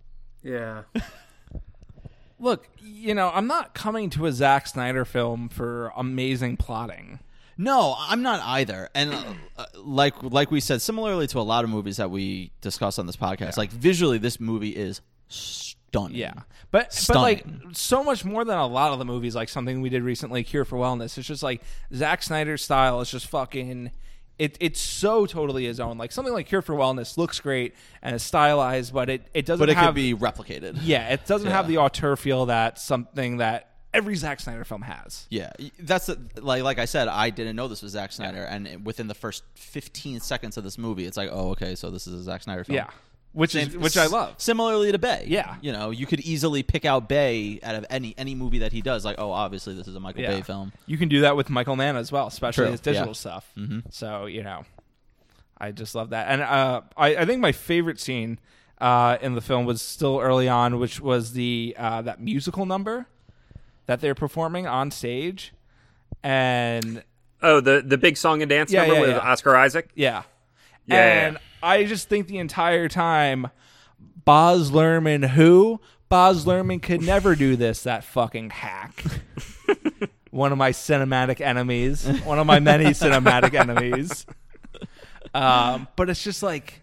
Yeah. 0.42 0.82
Look, 2.38 2.68
you 2.82 3.14
know, 3.14 3.30
I'm 3.32 3.46
not 3.46 3.74
coming 3.74 4.10
to 4.10 4.26
a 4.26 4.32
Zack 4.32 4.66
Snyder 4.66 5.04
film 5.04 5.48
for 5.48 5.92
amazing 5.96 6.56
plotting. 6.56 7.20
No, 7.56 7.94
I'm 7.98 8.22
not 8.22 8.40
either. 8.42 8.88
And 8.94 9.14
uh, 9.56 9.66
like 9.76 10.14
like 10.22 10.50
we 10.50 10.60
said, 10.60 10.82
similarly 10.82 11.26
to 11.28 11.38
a 11.38 11.42
lot 11.42 11.64
of 11.64 11.70
movies 11.70 11.98
that 11.98 12.10
we 12.10 12.50
discuss 12.60 12.98
on 12.98 13.06
this 13.06 13.16
podcast, 13.16 13.56
like 13.56 13.70
visually, 13.70 14.18
this 14.18 14.40
movie 14.40 14.70
is 14.70 15.00
stunning. 15.28 16.16
Yeah, 16.16 16.32
but 16.70 16.92
Stunning. 16.92 17.20
but 17.20 17.22
like 17.66 17.76
so 17.76 18.02
much 18.02 18.24
more 18.24 18.44
than 18.44 18.58
a 18.58 18.66
lot 18.66 18.92
of 18.92 18.98
the 18.98 19.04
movies, 19.04 19.34
like 19.34 19.48
something 19.48 19.80
we 19.80 19.88
did 19.88 20.02
recently, 20.02 20.42
Cure 20.42 20.64
for 20.64 20.76
Wellness. 20.76 21.16
It's 21.18 21.26
just 21.28 21.42
like 21.42 21.62
Zack 21.94 22.22
Snyder's 22.22 22.62
style 22.62 23.00
is 23.00 23.10
just 23.10 23.26
fucking. 23.28 23.90
It, 24.36 24.56
it's 24.58 24.80
so 24.80 25.26
totally 25.26 25.66
his 25.66 25.78
own. 25.78 25.96
Like 25.96 26.10
something 26.10 26.34
like 26.34 26.48
Cure 26.48 26.60
for 26.62 26.74
Wellness 26.74 27.16
looks 27.16 27.38
great 27.38 27.76
and 28.02 28.16
is 28.16 28.22
stylized, 28.24 28.92
but 28.92 29.08
it, 29.08 29.28
it 29.32 29.46
doesn't 29.46 29.60
have. 29.68 29.68
but 29.68 29.70
it 29.70 29.76
have 29.76 29.86
could 29.86 29.94
be 29.94 30.12
replicated. 30.12 30.78
yeah, 30.82 31.10
it 31.12 31.24
doesn't 31.24 31.52
have 31.52 31.68
the 31.68 31.78
auteur 31.78 32.16
feel 32.16 32.46
that 32.46 32.80
something 32.80 33.36
that 33.36 33.70
every 33.94 34.16
Zack 34.16 34.40
Snyder 34.40 34.64
film 34.64 34.82
has. 34.82 35.26
Yeah, 35.30 35.52
that's 35.78 36.06
the, 36.06 36.18
like 36.40 36.62
like 36.62 36.78
I 36.78 36.84
said, 36.84 37.08
I 37.08 37.30
didn't 37.30 37.56
know 37.56 37.68
this 37.68 37.82
was 37.82 37.92
Zack 37.92 38.12
Snyder, 38.12 38.42
and 38.42 38.84
within 38.84 39.06
the 39.06 39.14
first 39.14 39.44
15 39.54 40.20
seconds 40.20 40.56
of 40.56 40.64
this 40.64 40.76
movie, 40.76 41.06
it's 41.06 41.16
like, 41.16 41.30
oh, 41.32 41.50
okay, 41.50 41.74
so 41.74 41.90
this 41.90 42.06
is 42.06 42.20
a 42.20 42.22
Zack 42.22 42.42
Snyder 42.42 42.64
film. 42.64 42.76
Yeah, 42.76 42.88
which 43.32 43.54
is 43.54 43.76
which 43.76 43.96
I 43.96 44.06
love. 44.06 44.34
Similarly 44.38 44.92
to 44.92 44.98
Bay. 44.98 45.24
Yeah. 45.28 45.56
you 45.60 45.72
know, 45.72 45.90
you 45.90 46.06
could 46.06 46.20
easily 46.20 46.62
pick 46.62 46.84
out 46.84 47.08
Bay 47.08 47.60
out 47.62 47.74
of 47.74 47.86
any 47.90 48.14
any 48.16 48.34
movie 48.34 48.58
that 48.58 48.72
he 48.72 48.82
does. 48.82 49.04
Like, 49.04 49.16
oh, 49.18 49.30
obviously 49.30 49.74
this 49.74 49.88
is 49.88 49.94
a 49.94 50.00
Michael 50.00 50.22
Yeah. 50.22 50.36
Bay 50.36 50.42
film. 50.42 50.72
You 50.86 50.98
can 50.98 51.08
do 51.08 51.22
that 51.22 51.36
with 51.36 51.50
Michael 51.50 51.76
Mann 51.76 51.96
as 51.96 52.12
well, 52.12 52.26
especially 52.26 52.64
True, 52.64 52.72
his 52.72 52.80
digital 52.80 53.08
yeah. 53.08 53.12
stuff. 53.12 53.50
Mm-hmm. 53.56 53.80
So 53.90 54.26
you 54.26 54.42
know, 54.42 54.64
I 55.58 55.72
just 55.72 55.94
love 55.94 56.10
that. 56.10 56.28
And 56.28 56.42
uh, 56.42 56.82
I, 56.96 57.16
I 57.16 57.24
think 57.24 57.40
my 57.40 57.52
favorite 57.52 57.98
scene 58.00 58.38
uh, 58.80 59.18
in 59.20 59.34
the 59.34 59.40
film 59.40 59.66
was 59.66 59.82
still 59.82 60.20
early 60.20 60.48
on, 60.48 60.78
which 60.78 61.00
was 61.00 61.32
the 61.32 61.74
uh, 61.78 62.02
that 62.02 62.20
musical 62.20 62.66
number 62.66 63.06
that 63.86 64.00
they're 64.00 64.14
performing 64.14 64.66
on 64.66 64.90
stage, 64.90 65.52
and 66.22 67.02
Oh, 67.42 67.60
the 67.60 67.82
the 67.86 67.98
big 67.98 68.16
song 68.16 68.40
and 68.42 68.48
dance 68.48 68.72
Yeah, 68.72 68.80
number 68.82 68.94
yeah, 68.94 69.00
with 69.00 69.10
yeah. 69.10 69.18
Oscar 69.18 69.54
Isaac. 69.56 69.90
yeah, 69.94 70.22
Yeah, 70.86 71.26
and 71.28 71.38
I 71.62 71.84
just 71.84 72.08
think 72.08 72.26
the 72.26 72.38
entire 72.38 72.88
time, 72.88 73.48
Baz 74.24 74.70
Luhrmann, 74.70 75.28
who 75.30 75.80
Baz 76.08 76.44
Luhrmann 76.46 76.82
could 76.82 77.02
never 77.02 77.34
do 77.34 77.56
this. 77.56 77.82
That 77.82 78.04
fucking 78.04 78.50
hack. 78.50 79.02
one 80.30 80.52
of 80.52 80.58
my 80.58 80.70
cinematic 80.72 81.40
enemies, 81.40 82.06
one 82.24 82.38
of 82.38 82.46
my 82.46 82.60
many 82.60 82.86
cinematic 82.86 83.54
enemies. 83.60 84.24
Um, 85.34 85.88
but 85.96 86.08
it's 86.10 86.22
just 86.22 86.42
like 86.42 86.80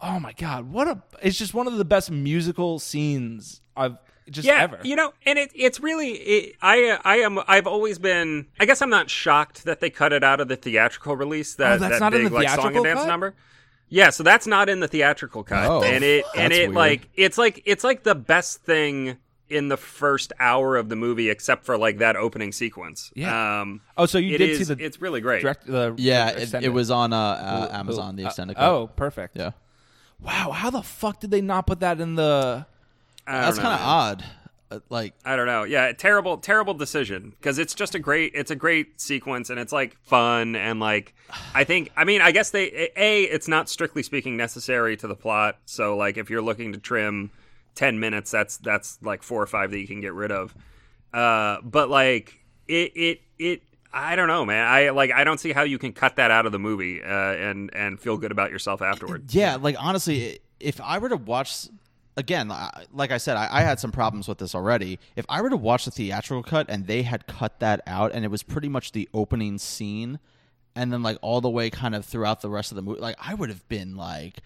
oh 0.00 0.20
my 0.20 0.32
god, 0.32 0.70
what 0.70 0.86
a! 0.88 1.02
It's 1.22 1.38
just 1.38 1.54
one 1.54 1.66
of 1.66 1.76
the 1.78 1.84
best 1.84 2.10
musical 2.10 2.78
scenes 2.78 3.60
I've 3.76 3.96
just 4.30 4.46
yeah, 4.46 4.62
ever. 4.62 4.78
you 4.82 4.96
know, 4.96 5.12
and 5.24 5.38
it, 5.38 5.50
it's 5.54 5.80
really 5.80 6.10
it, 6.12 6.56
I 6.60 6.98
I 7.04 7.16
am 7.18 7.38
I've 7.46 7.66
always 7.66 7.98
been 7.98 8.46
I 8.60 8.66
guess 8.66 8.82
I'm 8.82 8.90
not 8.90 9.08
shocked 9.10 9.64
that 9.64 9.80
they 9.80 9.90
cut 9.90 10.12
it 10.12 10.24
out 10.24 10.40
of 10.40 10.48
the 10.48 10.56
theatrical 10.56 11.16
release 11.16 11.54
that 11.56 11.72
Oh, 11.74 11.78
that's 11.78 11.94
that 11.94 12.00
not 12.00 12.14
in 12.14 12.22
big 12.22 12.30
the 12.30 12.34
like 12.34 12.48
song 12.50 12.74
and 12.76 12.84
dance 12.84 13.00
cut? 13.00 13.06
number. 13.08 13.34
Yeah, 13.88 14.10
so 14.10 14.22
that's 14.24 14.46
not 14.48 14.68
in 14.68 14.80
the 14.80 14.88
theatrical 14.88 15.44
cut, 15.44 15.70
Oh, 15.70 15.82
and 15.84 16.02
it 16.02 16.24
and 16.36 16.52
it 16.52 16.68
weird. 16.68 16.74
like 16.74 17.08
it's 17.14 17.38
like 17.38 17.62
it's 17.66 17.84
like 17.84 18.02
the 18.02 18.16
best 18.16 18.62
thing 18.64 19.16
in 19.48 19.68
the 19.68 19.76
first 19.76 20.32
hour 20.40 20.76
of 20.76 20.88
the 20.88 20.96
movie, 20.96 21.30
except 21.30 21.64
for 21.64 21.78
like 21.78 21.98
that 21.98 22.16
opening 22.16 22.50
sequence. 22.50 23.12
Yeah. 23.14 23.60
Um, 23.60 23.80
oh, 23.96 24.06
so 24.06 24.18
you 24.18 24.36
did 24.38 24.50
is- 24.50 24.66
see 24.66 24.74
the 24.74 24.84
It's 24.84 25.00
really 25.00 25.20
great. 25.20 25.40
direct 25.42 25.66
the 25.68 25.94
Yeah, 25.98 26.32
the 26.32 26.42
it, 26.58 26.64
it 26.64 26.68
was 26.70 26.90
on 26.90 27.12
uh, 27.12 27.16
uh, 27.16 27.68
Amazon, 27.70 28.16
the 28.16 28.24
Uh, 28.24 28.26
extended 28.26 28.56
cut. 28.56 28.68
Oh, 28.68 28.88
perfect. 28.88 29.36
yeah. 29.36 29.52
Wow, 30.20 30.50
how 30.50 30.70
the 30.70 30.82
fuck 30.82 31.20
did 31.20 31.30
they 31.30 31.40
not 31.42 31.66
put 31.68 31.78
that 31.78 32.00
in 32.00 32.16
the? 32.16 32.66
That's 33.26 33.58
kind 33.58 33.74
of 33.74 33.80
odd. 33.80 34.24
Uh, 34.68 34.80
like, 34.88 35.14
I 35.24 35.36
don't 35.36 35.46
know. 35.46 35.62
Yeah, 35.62 35.92
terrible, 35.92 36.38
terrible 36.38 36.74
decision 36.74 37.30
because 37.30 37.58
it's 37.58 37.74
just 37.74 37.94
a 37.94 38.00
great, 38.00 38.32
it's 38.34 38.50
a 38.50 38.56
great 38.56 39.00
sequence 39.00 39.48
and 39.48 39.60
it's 39.60 39.72
like 39.72 39.96
fun 40.02 40.56
and 40.56 40.80
like 40.80 41.14
I 41.54 41.62
think, 41.64 41.92
I 41.96 42.04
mean, 42.04 42.20
I 42.20 42.32
guess 42.32 42.50
they 42.50 42.90
a 42.96 43.22
it's 43.22 43.46
not 43.46 43.68
strictly 43.68 44.02
speaking 44.02 44.36
necessary 44.36 44.96
to 44.96 45.06
the 45.06 45.14
plot. 45.14 45.58
So 45.66 45.96
like 45.96 46.16
if 46.16 46.30
you're 46.30 46.42
looking 46.42 46.72
to 46.72 46.78
trim 46.78 47.30
ten 47.76 48.00
minutes, 48.00 48.32
that's 48.32 48.56
that's 48.56 48.98
like 49.02 49.22
four 49.22 49.40
or 49.40 49.46
five 49.46 49.70
that 49.70 49.78
you 49.78 49.86
can 49.86 50.00
get 50.00 50.14
rid 50.14 50.32
of. 50.32 50.52
Uh, 51.14 51.58
but 51.62 51.88
like 51.88 52.40
it, 52.66 52.92
it, 52.96 53.20
it. 53.38 53.62
I 53.92 54.16
don't 54.16 54.28
know, 54.28 54.44
man. 54.44 54.66
I 54.66 54.90
like. 54.90 55.12
I 55.12 55.24
don't 55.24 55.38
see 55.38 55.52
how 55.52 55.62
you 55.62 55.78
can 55.78 55.92
cut 55.92 56.16
that 56.16 56.30
out 56.30 56.44
of 56.44 56.52
the 56.52 56.58
movie 56.58 57.02
uh, 57.02 57.06
and 57.06 57.70
and 57.72 58.00
feel 58.00 58.16
good 58.18 58.32
about 58.32 58.50
yourself 58.50 58.82
afterward. 58.82 59.32
yeah, 59.32 59.56
like 59.56 59.76
honestly, 59.78 60.40
if 60.60 60.80
I 60.80 60.98
were 60.98 61.08
to 61.08 61.16
watch 61.16 61.68
again, 62.16 62.52
like 62.92 63.10
I 63.10 63.18
said, 63.18 63.36
I, 63.36 63.48
I 63.50 63.60
had 63.62 63.78
some 63.80 63.92
problems 63.92 64.28
with 64.28 64.38
this 64.38 64.54
already. 64.54 64.98
If 65.16 65.24
I 65.28 65.42
were 65.42 65.50
to 65.50 65.56
watch 65.56 65.84
the 65.84 65.90
theatrical 65.90 66.42
cut 66.42 66.66
and 66.68 66.86
they 66.86 67.02
had 67.02 67.26
cut 67.26 67.60
that 67.60 67.82
out, 67.86 68.12
and 68.12 68.24
it 68.24 68.30
was 68.30 68.42
pretty 68.42 68.68
much 68.68 68.92
the 68.92 69.08
opening 69.12 69.58
scene, 69.58 70.18
and 70.74 70.92
then 70.92 71.02
like 71.02 71.18
all 71.22 71.40
the 71.40 71.50
way 71.50 71.70
kind 71.70 71.94
of 71.94 72.04
throughout 72.04 72.40
the 72.40 72.50
rest 72.50 72.72
of 72.72 72.76
the 72.76 72.82
movie, 72.82 73.00
like 73.00 73.16
I 73.20 73.34
would 73.34 73.48
have 73.48 73.66
been 73.68 73.96
like 73.96 74.38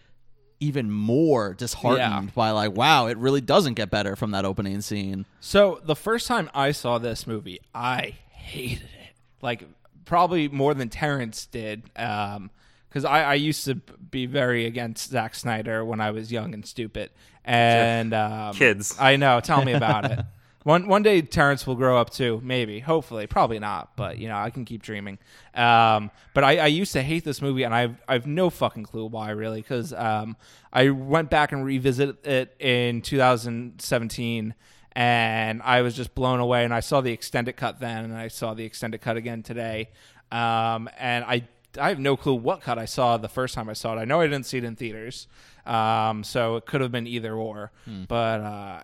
even 0.63 0.91
more 0.91 1.55
disheartened 1.55 1.99
Yeah. 1.99 2.27
by 2.35 2.51
like, 2.51 2.77
wow, 2.77 3.07
it 3.07 3.17
really 3.17 3.41
doesn't 3.41 3.75
get 3.75 3.89
better 3.91 4.15
from 4.15 4.33
that 4.33 4.45
opening 4.45 4.81
scene. 4.83 5.25
So 5.41 5.81
the 5.85 5.97
first 5.97 6.27
time 6.27 6.51
I 6.53 6.73
saw 6.73 6.99
this 6.99 7.27
movie, 7.27 7.61
I 7.75 8.17
hated 8.31 8.83
it. 8.83 9.15
Like 9.43 9.65
probably 10.05 10.49
more 10.49 10.75
than 10.75 10.89
Terrence 10.91 11.47
did, 11.47 11.85
um, 11.97 12.51
because 12.91 13.05
I, 13.05 13.23
I 13.23 13.35
used 13.35 13.65
to 13.67 13.77
be 13.77 14.27
very 14.27 14.67
against 14.67 15.11
Zack 15.11 15.35
Snyder 15.35 15.85
when 15.85 16.01
I 16.01 16.11
was 16.11 16.31
young 16.31 16.53
and 16.53 16.67
stupid. 16.67 17.11
And 17.45 18.13
um, 18.13 18.55
Kids. 18.55 18.97
I 18.99 19.17
know. 19.17 19.41
Tell 19.41 19.65
me 19.65 19.73
about 19.73 20.11
it. 20.11 20.21
One 20.63 20.89
one 20.89 21.03
day 21.03 21.23
Terrence 21.23 21.67
will 21.67 21.75
grow 21.75 21.97
up 21.97 22.11
too. 22.11 22.39
Maybe, 22.45 22.81
hopefully, 22.81 23.27
probably 23.27 23.59
not. 23.59 23.97
But 23.97 24.19
you 24.19 24.29
know, 24.29 24.37
I 24.37 24.51
can 24.51 24.67
keep 24.67 24.83
dreaming. 24.83 25.19
Um, 25.55 26.11
but 26.35 26.45
I, 26.45 26.59
I 26.59 26.67
used 26.67 26.93
to 26.93 27.03
hate 27.03 27.25
this 27.25 27.41
movie, 27.41 27.63
and 27.63 27.75
I've 27.75 27.97
I've 28.07 28.27
no 28.27 28.51
fucking 28.51 28.85
clue 28.85 29.07
why, 29.07 29.31
really, 29.31 29.63
because 29.63 29.95
um, 29.95 30.37
I 30.71 30.91
went 30.91 31.31
back 31.31 31.53
and 31.53 31.65
revisited 31.65 32.27
it 32.27 32.55
in 32.61 33.01
2017, 33.01 34.55
and 34.93 35.63
I 35.63 35.81
was 35.81 35.97
just 35.97 36.15
blown 36.15 36.41
away. 36.41 36.65
And 36.65 36.75
I 36.75 36.81
saw 36.81 37.01
the 37.01 37.13
extended 37.13 37.57
cut 37.57 37.81
then, 37.81 38.05
and 38.05 38.15
I 38.15 38.29
saw 38.29 38.53
the 38.53 38.65
extended 38.65 39.01
cut 39.01 39.17
again 39.17 39.43
today. 39.43 39.89
Um, 40.31 40.91
and 40.99 41.25
I 41.25 41.49
I 41.79 41.89
have 41.89 41.99
no 41.99 42.17
clue 42.17 42.35
what 42.35 42.61
cut 42.63 42.79
I 42.79 42.85
saw 42.85 43.17
the 43.17 43.29
first 43.29 43.55
time 43.55 43.69
I 43.69 43.75
saw 43.75 43.97
it. 43.97 44.01
I 44.01 44.05
know 44.05 44.21
I 44.21 44.27
didn't 44.27 44.47
see 44.47 44.59
it 44.59 44.65
in 44.65 44.77
theaters, 44.77 45.29
um, 45.67 46.25
so 46.25 46.57
it 46.57 46.67
could 46.67 46.81
have 46.81 46.91
been 46.93 47.07
either 47.07 47.35
or. 47.35 47.71
But 48.09 48.41
uh, 48.41 48.81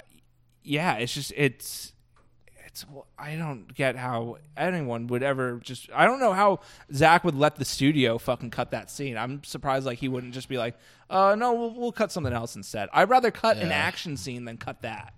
yeah, 0.63 0.95
it's 0.95 1.13
just 1.15 1.33
it's 1.37 1.93
it's 2.67 2.85
I 3.19 3.37
don't 3.37 3.73
get 3.75 3.97
how 3.97 4.37
anyone 4.57 5.07
would 5.09 5.23
ever 5.23 5.59
just 5.63 5.89
I 5.95 6.05
don't 6.07 6.21
know 6.21 6.33
how 6.33 6.61
Zack 6.93 7.25
would 7.25 7.35
let 7.35 7.57
the 7.57 7.65
studio 7.65 8.19
fucking 8.19 8.51
cut 8.51 8.71
that 8.73 8.91
scene. 8.91 9.17
I'm 9.17 9.43
surprised 9.45 9.87
like 9.87 9.99
he 9.99 10.09
wouldn't 10.09 10.35
just 10.35 10.49
be 10.49 10.59
like, 10.59 10.77
uh 11.11 11.35
no, 11.37 11.55
we'll, 11.55 11.75
we'll 11.75 11.93
cut 11.93 12.13
something 12.13 12.33
else 12.33 12.55
instead. 12.57 12.89
I'd 12.93 13.09
rather 13.09 13.31
cut 13.31 13.57
an 13.57 13.73
action 13.73 14.17
scene 14.17 14.45
than 14.45 14.59
cut 14.59 14.83
that. 14.83 15.15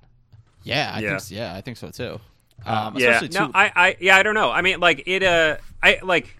Yeah, 0.62 0.92
I 0.94 1.00
Yeah. 1.00 1.09
think 1.09 1.16
s- 1.16 1.31
yeah, 1.33 1.54
I 1.54 1.61
think 1.61 1.76
so 1.76 1.90
too. 1.90 2.20
Um, 2.66 2.96
yeah 2.98 3.11
especially 3.20 3.38
no 3.38 3.46
too- 3.46 3.52
I, 3.54 3.72
I 3.76 3.96
yeah 4.00 4.16
i 4.16 4.24
don't 4.24 4.35
know 4.35 4.50
i 4.50 4.62
mean 4.62 4.81
like 4.81 5.04
it 5.07 5.22
uh 5.22 5.59
i 5.81 6.00
like 6.02 6.37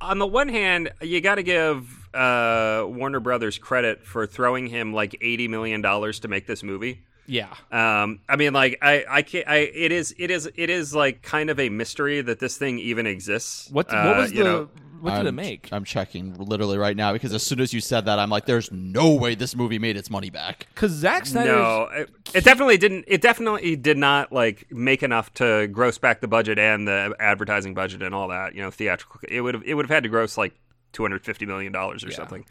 on 0.00 0.18
the 0.18 0.26
one 0.26 0.48
hand 0.48 0.90
you 1.00 1.20
got 1.20 1.36
to 1.36 1.42
give 1.42 2.08
uh 2.14 2.84
warner 2.86 3.20
brothers 3.20 3.58
credit 3.58 4.04
for 4.04 4.26
throwing 4.26 4.66
him 4.68 4.92
like 4.92 5.16
80 5.20 5.48
million 5.48 5.80
dollars 5.82 6.20
to 6.20 6.28
make 6.28 6.46
this 6.46 6.62
movie. 6.62 7.02
Yeah. 7.28 7.52
um 7.72 8.20
i 8.28 8.36
mean 8.36 8.52
like 8.52 8.78
i 8.82 9.04
i 9.10 9.22
can't 9.22 9.48
i 9.48 9.56
it 9.56 9.90
is 9.90 10.14
it 10.16 10.30
is 10.30 10.48
it 10.54 10.70
is 10.70 10.94
like 10.94 11.22
kind 11.22 11.50
of 11.50 11.58
a 11.58 11.68
mystery 11.68 12.20
that 12.20 12.38
this 12.38 12.56
thing 12.56 12.78
even 12.78 13.06
exists. 13.06 13.68
What 13.70 13.92
Uh, 13.92 14.04
what 14.04 14.16
was 14.18 14.30
the 14.30 14.36
you 14.36 14.44
know, 14.44 14.68
what 15.00 15.10
did 15.10 15.20
I'm, 15.20 15.26
it 15.26 15.32
make? 15.32 15.68
I'm 15.72 15.84
checking 15.84 16.34
literally 16.34 16.78
right 16.78 16.96
now 16.96 17.12
because 17.12 17.32
as 17.32 17.42
soon 17.42 17.60
as 17.60 17.72
you 17.72 17.80
said 17.80 18.06
that, 18.06 18.18
I'm 18.18 18.30
like, 18.30 18.46
"There's 18.46 18.70
no 18.72 19.14
way 19.14 19.34
this 19.34 19.54
movie 19.56 19.78
made 19.78 19.96
its 19.96 20.10
money 20.10 20.30
back." 20.30 20.66
Cuz 20.74 20.92
Zack 20.92 21.26
Snyder 21.26 21.52
no 21.52 21.88
it, 21.92 22.10
it 22.34 22.44
definitely 22.44 22.76
didn't 22.78 23.04
it 23.06 23.20
definitely 23.20 23.76
did 23.76 23.96
not 23.96 24.32
like 24.32 24.70
make 24.70 25.02
enough 25.02 25.32
to 25.34 25.68
gross 25.68 25.98
back 25.98 26.20
the 26.20 26.28
budget 26.28 26.58
and 26.58 26.86
the 26.86 27.14
advertising 27.20 27.74
budget 27.74 28.02
and 28.02 28.14
all 28.14 28.28
that 28.28 28.54
you 28.54 28.62
know 28.62 28.70
theatrical 28.70 29.20
it 29.28 29.40
would 29.40 29.54
have 29.54 29.62
it 29.64 29.74
would 29.74 29.84
have 29.84 29.94
had 29.94 30.02
to 30.02 30.08
gross 30.08 30.36
like 30.36 30.54
250 30.92 31.46
million 31.46 31.72
dollars 31.72 32.04
or 32.04 32.10
something 32.10 32.44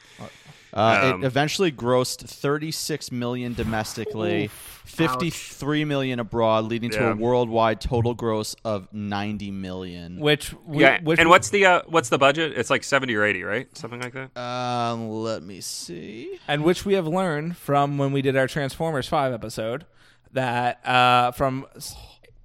Uh, 0.73 1.11
Um, 1.15 1.23
it 1.23 1.27
eventually 1.27 1.71
grossed 1.71 2.27
36 2.27 3.11
million 3.11 3.53
domestically, 3.53 4.49
53 4.85 5.85
million 5.85 6.19
abroad, 6.19 6.65
leading 6.65 6.89
to 6.91 7.11
a 7.11 7.15
worldwide 7.15 7.81
total 7.81 8.13
gross 8.13 8.55
of 8.65 8.91
90 8.93 9.51
million. 9.51 10.19
which 10.19 10.53
we, 10.65 10.81
yeah 10.83 10.99
which 11.01 11.19
and 11.19 11.29
what's 11.29 11.49
the 11.49 11.65
uh, 11.65 11.81
what's 11.87 12.09
the 12.09 12.17
budget 12.17 12.53
it's 12.57 12.69
like 12.69 12.83
70 12.83 13.13
or 13.15 13.23
80 13.23 13.43
right 13.43 13.77
something 13.77 13.99
like 14.01 14.13
that 14.13 14.37
Um, 14.39 15.09
let 15.09 15.43
me 15.43 15.61
see. 15.61 16.39
and 16.47 16.63
which 16.63 16.85
we 16.85 16.93
have 16.95 17.07
learned 17.07 17.57
from 17.57 17.97
when 17.97 18.11
we 18.11 18.21
did 18.21 18.35
our 18.37 18.47
Transformers 18.47 19.07
5 19.07 19.33
episode 19.33 19.85
that 20.33 20.85
uh 20.85 21.31
from 21.31 21.65
s- 21.75 21.95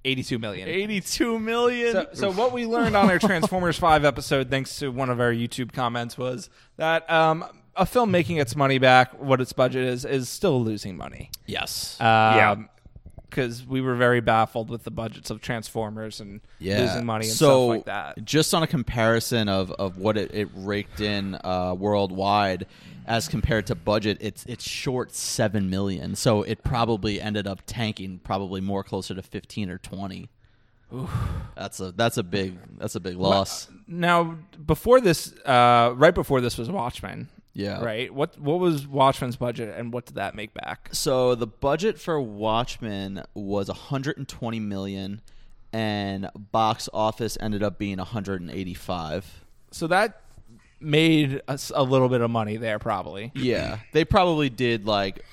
82 0.03 0.39
million. 0.39 0.67
82 0.67 1.37
million. 1.37 1.93
So, 1.93 2.07
so 2.13 2.31
what 2.31 2.51
we 2.53 2.65
learned 2.65 2.95
on 2.95 3.11
our 3.11 3.19
Transformers 3.19 3.77
Five 3.77 4.03
episode, 4.03 4.49
thanks 4.49 4.79
to 4.79 4.89
one 4.91 5.11
of 5.11 5.19
our 5.19 5.31
YouTube 5.31 5.73
comments, 5.73 6.17
was 6.17 6.49
that 6.77 7.07
um, 7.07 7.45
a 7.75 7.85
film 7.85 8.11
making 8.11 8.37
its 8.37 8.55
money 8.55 8.77
back, 8.77 9.19
what 9.21 9.41
its 9.41 9.53
budget 9.53 9.85
is, 9.85 10.05
is 10.05 10.29
still 10.29 10.63
losing 10.63 10.97
money. 10.97 11.29
yes. 11.45 11.97
Yeah. 11.99 12.55
because 13.29 13.65
we 13.65 13.79
were 13.79 13.95
very 13.95 14.19
baffled 14.19 14.69
with 14.69 14.83
the 14.83 14.91
budgets 14.91 15.29
of 15.29 15.41
Transformers 15.41 16.19
and 16.19 16.41
yeah. 16.59 16.81
losing 16.81 17.05
money 17.05 17.25
and 17.25 17.33
so, 17.33 17.45
stuff 17.45 17.69
like 17.69 17.85
that. 17.85 18.25
Just 18.25 18.53
on 18.53 18.61
a 18.61 18.67
comparison 18.67 19.47
of, 19.47 19.71
of 19.71 19.97
what 19.97 20.17
it, 20.17 20.33
it 20.33 20.49
raked 20.53 20.99
in 20.99 21.37
uh, 21.43 21.73
worldwide 21.77 22.67
as 23.05 23.27
compared 23.27 23.67
to 23.67 23.75
budget, 23.75 24.17
it's 24.21 24.45
it's 24.45 24.67
short 24.67 25.13
seven 25.13 25.69
million. 25.69 26.15
So 26.15 26.43
it 26.43 26.63
probably 26.63 27.19
ended 27.19 27.47
up 27.47 27.61
tanking 27.65 28.19
probably 28.23 28.61
more 28.61 28.83
closer 28.83 29.15
to 29.15 29.21
fifteen 29.21 29.69
or 29.69 29.77
twenty. 29.77 30.29
That's 31.55 31.79
a 31.79 31.91
that's 31.91 32.17
a 32.17 32.23
big 32.23 32.57
that's 32.77 32.95
a 32.95 32.99
big 32.99 33.17
loss. 33.17 33.69
Now, 33.87 34.37
before 34.65 35.01
this, 35.01 35.33
uh, 35.45 35.93
right 35.95 36.13
before 36.13 36.41
this 36.41 36.57
was 36.57 36.69
Watchmen. 36.69 37.29
Yeah. 37.53 37.83
Right. 37.83 38.13
What 38.13 38.39
what 38.39 38.59
was 38.59 38.87
Watchmen's 38.87 39.35
budget 39.35 39.75
and 39.77 39.91
what 39.91 40.05
did 40.05 40.15
that 40.15 40.35
make 40.35 40.53
back? 40.53 40.89
So 40.93 41.35
the 41.35 41.47
budget 41.47 41.99
for 41.99 42.19
Watchmen 42.21 43.23
was 43.33 43.67
120 43.67 44.59
million, 44.59 45.21
and 45.73 46.29
box 46.53 46.87
office 46.93 47.37
ended 47.41 47.61
up 47.63 47.77
being 47.77 47.97
185. 47.97 49.43
So 49.71 49.87
that 49.87 50.21
made 50.79 51.41
us 51.47 51.71
a 51.75 51.83
little 51.83 52.09
bit 52.09 52.21
of 52.21 52.29
money 52.31 52.57
there, 52.57 52.79
probably. 52.79 53.31
Yeah, 53.35 53.79
they 53.91 54.05
probably 54.05 54.49
did 54.49 54.85
like 54.85 55.23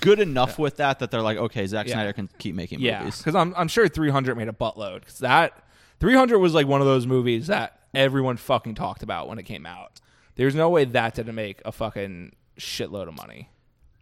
good 0.00 0.20
enough 0.20 0.58
with 0.58 0.76
that 0.76 0.98
that 0.98 1.10
they're 1.10 1.22
like, 1.22 1.38
okay, 1.38 1.66
Zack 1.66 1.86
Yeah. 1.86 1.94
Snyder 1.94 2.12
can 2.12 2.28
keep 2.38 2.54
making 2.54 2.80
Yeah, 2.80 3.00
movies. 3.00 3.18
because 3.18 3.34
I'm 3.34 3.54
I'm 3.56 3.68
sure 3.68 3.88
300 3.88 4.36
made 4.36 4.48
a 4.48 4.52
buttload. 4.52 5.00
Because 5.00 5.18
that 5.18 5.62
300 6.00 6.38
was 6.38 6.54
like 6.54 6.66
one 6.66 6.80
of 6.80 6.86
those 6.86 7.06
movies 7.06 7.46
that 7.48 7.78
everyone 7.94 8.36
fucking 8.36 8.74
talked 8.74 9.02
about 9.02 9.28
when 9.28 9.38
it 9.38 9.44
came 9.44 9.66
out. 9.66 10.00
There's 10.40 10.54
no 10.54 10.70
way 10.70 10.86
that 10.86 11.16
didn't 11.16 11.34
make 11.34 11.60
a 11.66 11.70
fucking 11.70 12.32
shitload 12.58 13.08
of 13.08 13.14
money. 13.14 13.50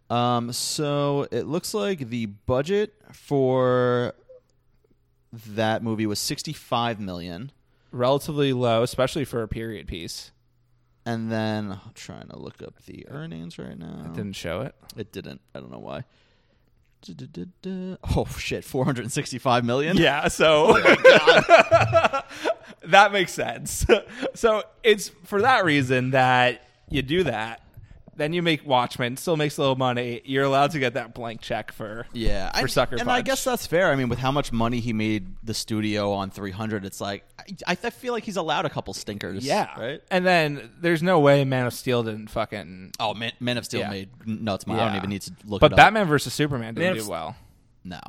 Um, 0.09 0.53
so 0.53 1.27
it 1.31 1.47
looks 1.47 1.73
like 1.73 2.07
the 2.09 2.27
budget 2.27 2.93
for 3.11 4.13
that 5.33 5.83
movie 5.83 6.05
was 6.05 6.17
65 6.17 6.97
million, 7.01 7.51
Relatively 7.91 8.53
low, 8.53 8.83
especially 8.83 9.25
for 9.25 9.43
a 9.43 9.49
period 9.49 9.85
piece. 9.89 10.31
and 11.05 11.29
then 11.29 11.73
I'm 11.73 11.91
trying 11.93 12.29
to 12.29 12.39
look 12.39 12.61
up 12.61 12.85
the 12.85 13.05
earnings 13.09 13.59
right 13.59 13.77
now. 13.77 14.03
It 14.05 14.13
didn't 14.13 14.37
show 14.37 14.61
it. 14.61 14.75
It 14.95 15.11
didn't. 15.11 15.41
I 15.53 15.59
don't 15.59 15.71
know 15.71 15.79
why. 15.79 16.05
Oh 18.15 18.25
shit! 18.37 18.63
Four 18.63 18.85
hundred 18.85 19.03
and 19.03 19.11
sixty-five 19.11 19.63
million. 19.63 19.97
Yeah, 19.97 20.27
so 20.27 20.75
oh 20.77 22.21
that 22.85 23.11
makes 23.11 23.33
sense. 23.33 23.85
so 24.33 24.63
it's 24.83 25.09
for 25.25 25.41
that 25.41 25.65
reason 25.65 26.11
that 26.11 26.67
you 26.89 27.01
do 27.01 27.23
that. 27.23 27.61
Then 28.19 28.33
you 28.33 28.41
make 28.41 28.65
Watchmen, 28.65 29.17
still 29.17 29.37
makes 29.37 29.57
a 29.57 29.61
little 29.61 29.75
money. 29.75 30.21
You're 30.25 30.43
allowed 30.43 30.71
to 30.71 30.79
get 30.79 30.93
that 30.95 31.13
blank 31.13 31.41
check 31.41 31.71
for 31.71 32.05
Yeah, 32.13 32.51
for 32.51 32.65
I, 32.65 32.67
Sucker 32.67 32.97
and 32.97 33.09
I 33.09 33.21
guess 33.21 33.43
that's 33.43 33.65
fair. 33.65 33.91
I 33.91 33.95
mean, 33.95 34.09
with 34.09 34.19
how 34.19 34.31
much 34.31 34.51
money 34.51 34.79
he 34.79 34.93
made 34.93 35.27
the 35.43 35.53
studio 35.53 36.11
on 36.11 36.29
300, 36.29 36.85
it's 36.85 37.01
like 37.01 37.23
I, 37.65 37.71
I 37.83 37.89
feel 37.89 38.13
like 38.13 38.23
he's 38.23 38.37
allowed 38.37 38.65
a 38.65 38.69
couple 38.69 38.93
stinkers. 38.93 39.45
yeah, 39.45 39.79
right. 39.79 40.01
And 40.11 40.25
then 40.25 40.69
there's 40.79 41.01
no 41.01 41.19
way 41.19 41.43
Man 41.45 41.65
of 41.65 41.73
Steel 41.73 42.03
didn't 42.03 42.29
fucking. 42.29 42.91
Oh, 42.99 43.13
Man, 43.13 43.31
Man 43.39 43.57
of 43.57 43.65
Steel 43.65 43.79
Yeah. 43.81 43.89
made 43.89 44.09
nuts. 44.27 44.67
money. 44.67 44.79
I 44.81 44.87
don't 44.87 44.97
even 44.97 45.09
need 45.09 45.21
to 45.23 45.31
look. 45.45 45.61
But 45.61 45.71
it 45.71 45.73
up. 45.73 45.77
Batman 45.77 46.07
versus 46.07 46.33
Superman 46.33 46.75
didn't 46.75 46.95
Man 46.95 47.03
do 47.03 47.09
well. 47.09 47.35
no. 47.83 47.99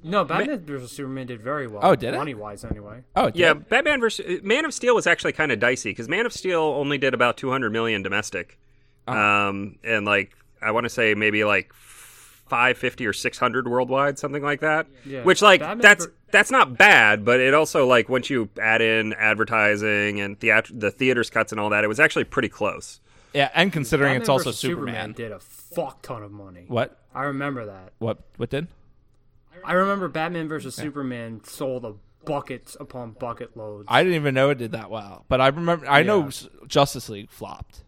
No, 0.00 0.24
Batman 0.24 0.60
vs 0.64 0.92
Superman 0.92 1.26
did 1.26 1.42
very 1.42 1.66
well. 1.66 1.80
Oh, 1.82 1.96
did 1.96 2.14
it? 2.14 2.16
money 2.16 2.32
wise 2.32 2.64
anyway. 2.64 3.02
Oh, 3.16 3.26
it 3.26 3.34
Yeah, 3.36 3.54
did? 3.54 3.68
Batman 3.68 3.98
versus 3.98 4.42
Man 4.44 4.64
of 4.64 4.72
Steel 4.72 4.94
was 4.94 5.08
actually 5.08 5.32
kind 5.32 5.50
of 5.50 5.58
dicey 5.58 5.90
because 5.90 6.08
Man 6.08 6.24
of 6.24 6.32
Steel 6.32 6.60
only 6.62 6.98
did 6.98 7.14
about 7.14 7.36
200 7.36 7.72
million 7.72 8.00
domestic, 8.00 8.60
Uh-huh. 9.08 9.18
um, 9.50 9.76
and 9.84 10.04
like 10.06 10.32
I 10.62 10.70
want 10.72 10.84
to 10.84 10.90
say 10.90 11.14
maybe 11.14 11.44
like 11.44 11.72
550 11.74 13.06
or 13.06 13.12
600 13.12 13.68
worldwide, 13.68 14.18
something 14.18 14.42
like 14.42 14.60
that. 14.60 14.86
Yeah. 15.04 15.22
Which 15.22 15.42
like 15.42 15.60
Batman 15.60 15.82
that's 15.82 16.06
ver- 16.06 16.12
that's 16.30 16.50
not 16.50 16.76
bad, 16.78 17.24
but 17.24 17.40
it 17.40 17.54
also 17.54 17.86
like 17.86 18.08
once 18.08 18.30
you 18.30 18.48
add 18.60 18.80
in 18.82 19.12
advertising 19.14 20.20
and 20.20 20.38
theat- 20.38 20.70
the 20.72 20.90
theaters 20.90 21.30
cuts 21.30 21.52
and 21.52 21.60
all 21.60 21.70
that, 21.70 21.84
it 21.84 21.88
was 21.88 22.00
actually 22.00 22.24
pretty 22.24 22.48
close. 22.48 23.00
yeah. 23.34 23.50
And 23.54 23.72
considering 23.72 24.10
Batman 24.10 24.20
it's 24.22 24.28
also 24.28 24.50
vs. 24.50 24.58
Superman. 24.60 25.12
did 25.12 25.32
a 25.32 25.38
fuck 25.40 26.02
ton 26.02 26.22
of 26.22 26.30
money. 26.32 26.64
What? 26.68 26.96
I 27.14 27.24
remember 27.24 27.66
that. 27.66 27.92
What? 27.98 28.18
What 28.36 28.50
did? 28.50 28.68
I 29.64 29.72
remember 29.72 30.08
Batman 30.08 30.48
versus 30.48 30.74
Superman 30.74 31.40
sold 31.44 31.84
a 31.84 31.94
buckets 32.24 32.76
upon 32.78 33.12
bucket 33.12 33.56
loads. 33.56 33.86
I 33.88 34.02
didn't 34.02 34.16
even 34.16 34.34
know 34.34 34.50
it 34.50 34.58
did 34.58 34.72
that 34.72 34.88
well. 34.90 35.24
But 35.28 35.40
I 35.40 35.48
remember. 35.48 35.86
I 35.86 36.02
know 36.02 36.20
Yeah. 36.20 36.26
S- 36.28 36.48
Justice 36.66 37.08
League 37.08 37.30
flopped. 37.30 37.82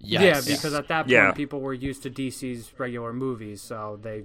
Yes. 0.00 0.46
Yeah, 0.48 0.54
because 0.56 0.74
at 0.74 0.88
that 0.88 1.02
point 1.02 1.10
Yeah. 1.10 1.32
people 1.32 1.60
were 1.60 1.74
used 1.74 2.02
to 2.04 2.10
DC's 2.10 2.70
regular 2.78 3.12
movies, 3.12 3.60
so 3.62 3.98
they 4.02 4.24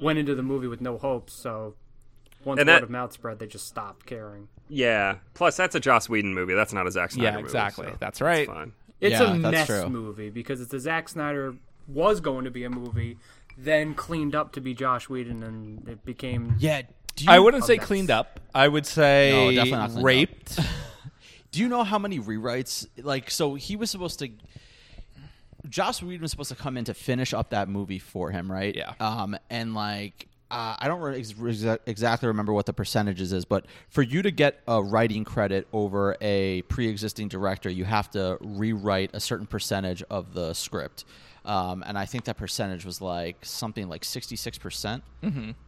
went 0.00 0.18
into 0.18 0.34
the 0.34 0.42
movie 0.42 0.66
with 0.66 0.80
no 0.80 0.98
hopes. 0.98 1.32
So 1.32 1.74
once 2.44 2.60
And 2.60 2.68
word 2.68 2.74
that- 2.76 2.82
of 2.82 2.90
mouth 2.90 3.12
spread, 3.12 3.38
they 3.38 3.46
just 3.46 3.66
stopped 3.66 4.06
caring. 4.06 4.48
Yeah. 4.68 5.16
Plus, 5.34 5.56
that's 5.56 5.74
a 5.74 5.80
Joss 5.80 6.08
Whedon 6.08 6.34
movie. 6.34 6.54
That's 6.54 6.72
not 6.72 6.86
a 6.86 6.90
Zack 6.90 7.10
Snyder 7.12 7.24
Yeah, 7.28 7.32
movie, 7.36 7.44
exactly. 7.44 7.86
so 7.88 7.96
That's 8.00 8.20
right. 8.20 8.48
It's. 8.48 8.72
It's 9.00 9.20
Yeah, 9.20 9.34
a 9.34 9.38
that's 9.38 9.52
mess 9.52 9.66
true. 9.66 9.88
movie 9.90 10.30
because 10.30 10.60
it's 10.60 10.72
a 10.72 10.80
Zack 10.80 11.08
Snyder 11.08 11.56
was 11.88 12.20
going 12.20 12.44
to 12.44 12.50
be 12.50 12.64
a 12.64 12.70
movie, 12.70 13.18
then 13.58 13.94
cleaned 13.94 14.34
up 14.34 14.52
to 14.52 14.60
be 14.60 14.74
Joss 14.74 15.08
Whedon, 15.08 15.42
and 15.42 15.88
it 15.88 16.04
became 16.04 16.54
Yeah. 16.58 16.82
Do 17.16 17.24
you, 17.24 17.30
I 17.30 17.38
wouldn't 17.40 17.64
say 17.64 17.74
that's- 17.74 17.86
cleaned 17.86 18.10
up. 18.10 18.40
I 18.54 18.68
would 18.68 18.86
say 18.86 19.30
No, 19.32 19.50
definitely 19.50 19.70
not 19.72 19.86
cleaned 19.90 19.98
up. 19.98 20.04
raped. 20.04 20.58
Do 21.52 21.60
you 21.60 21.68
know 21.68 21.84
how 21.84 21.98
many 21.98 22.18
rewrites? 22.18 22.86
Like, 22.96 23.30
so 23.30 23.54
he 23.56 23.76
was 23.76 23.90
supposed 23.90 24.18
to. 24.20 24.30
Joss 25.68 26.02
Whedon 26.02 26.22
was 26.22 26.30
supposed 26.30 26.50
to 26.50 26.56
come 26.56 26.76
in 26.76 26.84
to 26.84 26.94
finish 26.94 27.32
up 27.32 27.50
that 27.50 27.68
movie 27.68 27.98
for 27.98 28.30
him, 28.30 28.50
right? 28.50 28.74
Yeah. 28.74 28.94
Um, 29.00 29.36
and 29.50 29.74
like, 29.74 30.28
uh, 30.50 30.76
I 30.78 30.88
don't 30.88 31.00
re- 31.00 31.18
ex- 31.18 31.78
exactly 31.86 32.28
remember 32.28 32.52
what 32.52 32.66
the 32.66 32.72
percentages 32.72 33.32
is, 33.32 33.44
but 33.44 33.66
for 33.88 34.02
you 34.02 34.22
to 34.22 34.30
get 34.30 34.60
a 34.68 34.82
writing 34.82 35.24
credit 35.24 35.66
over 35.72 36.16
a 36.20 36.62
pre-existing 36.62 37.28
director, 37.28 37.70
you 37.70 37.84
have 37.84 38.10
to 38.10 38.36
rewrite 38.40 39.10
a 39.14 39.20
certain 39.20 39.46
percentage 39.46 40.02
of 40.10 40.34
the 40.34 40.52
script. 40.52 41.04
Um, 41.44 41.82
and 41.86 41.98
I 41.98 42.04
think 42.06 42.24
that 42.24 42.36
percentage 42.36 42.84
was 42.84 43.00
like 43.00 43.44
something 43.44 43.88
like 43.88 44.04
sixty-six 44.04 44.58
percent, 44.58 45.02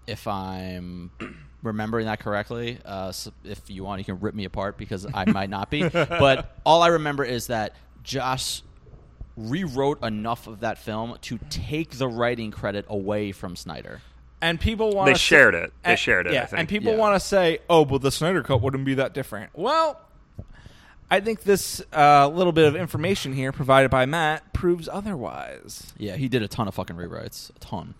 if 0.06 0.28
I'm 0.28 1.10
remembering 1.64 2.06
that 2.06 2.20
correctly. 2.20 2.78
Uh, 2.84 3.10
so 3.10 3.32
if 3.42 3.60
you 3.68 3.82
want, 3.82 3.98
you 3.98 4.04
can 4.04 4.20
rip 4.20 4.36
me 4.36 4.44
apart 4.44 4.76
because 4.78 5.04
I 5.12 5.24
might 5.24 5.50
not 5.50 5.70
be. 5.70 5.82
But 5.92 6.58
all 6.64 6.82
I 6.82 6.88
remember 6.88 7.24
is 7.24 7.48
that 7.48 7.74
Joss 8.04 8.62
rewrote 9.36 10.02
enough 10.04 10.46
of 10.46 10.60
that 10.60 10.78
film 10.78 11.16
to 11.22 11.38
take 11.50 11.92
the 11.98 12.06
writing 12.08 12.50
credit 12.50 12.84
away 12.88 13.32
from 13.32 13.56
Snyder. 13.56 14.00
and 14.42 14.60
people 14.60 14.92
want 14.92 15.06
They 15.06 15.14
shared 15.18 15.54
it. 15.54 15.72
They 15.84 15.90
and- 15.92 15.98
shared 15.98 16.26
it, 16.26 16.34
Yeah, 16.34 16.42
I 16.42 16.46
think. 16.46 16.60
and 16.60 16.68
people 16.68 16.92
Yeah. 16.92 16.98
want 16.98 17.14
to 17.14 17.20
say, 17.20 17.60
"Oh, 17.70 17.84
but 17.86 18.02
the 18.02 18.10
Snyder 18.10 18.42
Cut 18.42 18.60
wouldn't 18.60 18.84
be 18.84 18.92
that 18.94 19.14
different." 19.14 19.50
Well, 19.54 19.98
I 21.10 21.20
think 21.20 21.44
this 21.44 21.82
uh, 21.96 22.28
little 22.28 22.52
bit 22.52 22.66
of 22.66 22.76
information 22.76 23.32
here 23.32 23.52
provided 23.52 23.90
by 23.90 24.04
Matt 24.04 24.52
proves 24.52 24.86
otherwise. 24.88 25.92
Yeah, 25.96 26.16
he 26.16 26.28
did 26.28 26.42
a 26.42 26.48
ton 26.48 26.68
of 26.68 26.74
fucking 26.74 26.96
rewrites, 26.96 27.50
a 27.56 27.58
ton. 27.58 27.94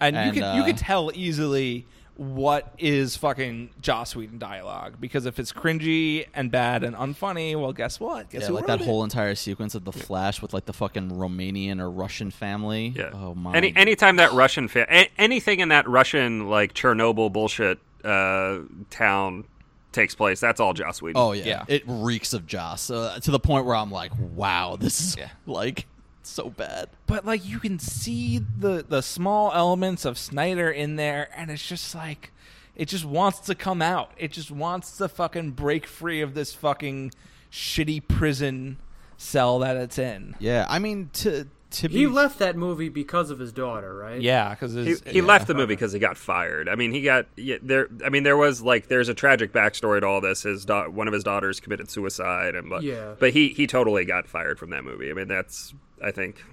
And, 0.00 0.16
And, 0.16 0.34
you 0.36 0.42
can 0.42 0.56
you 0.56 0.62
uh, 0.62 0.66
can 0.66 0.76
tell 0.76 1.10
easily 1.14 1.86
what 2.16 2.72
is 2.78 3.16
fucking 3.16 3.70
Joss 3.80 4.16
Whedon 4.16 4.38
dialogue 4.38 4.94
because 4.98 5.26
if 5.26 5.38
it's 5.38 5.52
cringy 5.52 6.26
and 6.34 6.50
bad 6.50 6.82
and 6.82 6.96
unfunny, 6.96 7.60
well, 7.60 7.72
guess 7.74 8.00
what? 8.00 8.30
Guess 8.30 8.42
Yeah, 8.42 8.48
who 8.48 8.54
like 8.54 8.66
that 8.66 8.80
it? 8.80 8.86
whole 8.86 9.04
entire 9.04 9.34
sequence 9.34 9.74
of 9.74 9.84
the 9.84 9.92
Flash 9.92 10.40
with 10.40 10.54
like 10.54 10.64
the 10.64 10.72
fucking 10.72 11.10
Romanian 11.10 11.80
or 11.80 11.90
Russian 11.90 12.30
family. 12.30 12.94
Yeah. 12.96 13.10
Oh 13.12 13.34
my. 13.34 13.54
Any 13.54 13.76
anytime 13.76 14.16
that 14.16 14.32
Russian 14.32 14.68
fa- 14.68 14.86
a- 14.90 15.10
anything 15.18 15.60
in 15.60 15.68
that 15.68 15.86
Russian 15.88 16.48
like 16.48 16.72
Chernobyl 16.72 17.30
bullshit 17.32 17.78
uh, 18.02 18.60
town 18.88 19.44
takes 19.92 20.14
place, 20.14 20.40
that's 20.40 20.58
all 20.60 20.72
Joss 20.72 21.02
Whedon. 21.02 21.20
Oh 21.20 21.32
yeah. 21.32 21.44
Yeah. 21.44 21.64
it 21.68 21.82
reeks 21.86 22.32
of 22.32 22.46
Joss 22.46 22.90
uh, 22.90 23.18
to 23.22 23.30
the 23.30 23.40
point 23.40 23.66
where 23.66 23.76
I'm 23.76 23.90
like, 23.90 24.12
wow, 24.34 24.76
this 24.80 25.00
is 25.00 25.16
Yeah. 25.18 25.28
like 25.46 25.86
so 26.28 26.50
bad. 26.50 26.88
but 27.06 27.24
like 27.24 27.44
you 27.46 27.58
can 27.58 27.78
see 27.78 28.38
the 28.38 28.84
the 28.88 29.00
small 29.02 29.52
elements 29.52 30.04
of 30.04 30.18
Snyder 30.18 30.70
in 30.70 30.96
there, 30.96 31.28
and 31.36 31.50
it's 31.50 31.66
just 31.66 31.94
like 31.94 32.32
it 32.74 32.86
just 32.88 33.04
wants 33.04 33.40
to 33.40 33.54
come 33.54 33.80
out. 33.80 34.10
It 34.18 34.32
just 34.32 34.50
wants 34.50 34.96
to 34.98 35.08
fucking 35.08 35.52
break 35.52 35.86
free 35.86 36.20
of 36.20 36.34
this 36.34 36.52
fucking 36.54 37.12
shitty 37.50 38.06
prison 38.08 38.76
cell 39.16 39.58
that 39.60 39.76
it's 39.76 39.98
in. 39.98 40.34
Yeah, 40.38 40.66
I 40.68 40.78
mean 40.78 41.10
to 41.14 41.46
to 41.68 41.88
be 41.88 41.96
he 41.96 42.06
left 42.06 42.38
that 42.38 42.56
movie 42.56 42.88
because 42.88 43.30
of 43.30 43.38
his 43.40 43.52
daughter, 43.52 43.94
right? 43.94 44.20
Yeah, 44.20 44.50
because 44.50 44.72
he, 44.74 44.94
he 45.10 45.20
left 45.20 45.46
the 45.48 45.54
movie 45.54 45.74
because 45.74 45.92
he 45.92 45.98
got 45.98 46.16
fired. 46.16 46.68
I 46.68 46.74
mean, 46.76 46.92
he 46.92 47.02
got 47.02 47.26
yeah, 47.36 47.56
there. 47.60 47.88
I 48.04 48.08
mean, 48.08 48.22
there 48.22 48.36
was 48.36 48.62
like 48.62 48.86
there's 48.88 49.08
a 49.08 49.14
tragic 49.14 49.52
backstory 49.52 50.00
to 50.00 50.06
all 50.06 50.20
this. 50.20 50.42
His 50.44 50.64
da- 50.64 50.88
one 50.88 51.08
of 51.08 51.12
his 51.14 51.24
daughters 51.24 51.58
committed 51.58 51.90
suicide, 51.90 52.54
and 52.54 52.70
but 52.70 52.82
Yeah. 52.82 53.14
but 53.18 53.32
he 53.32 53.48
he 53.48 53.66
totally 53.66 54.04
got 54.04 54.28
fired 54.28 54.58
from 54.58 54.70
that 54.70 54.84
movie. 54.84 55.10
I 55.10 55.14
mean, 55.14 55.28
that's 55.28 55.74
I 56.02 56.10
think 56.10 56.44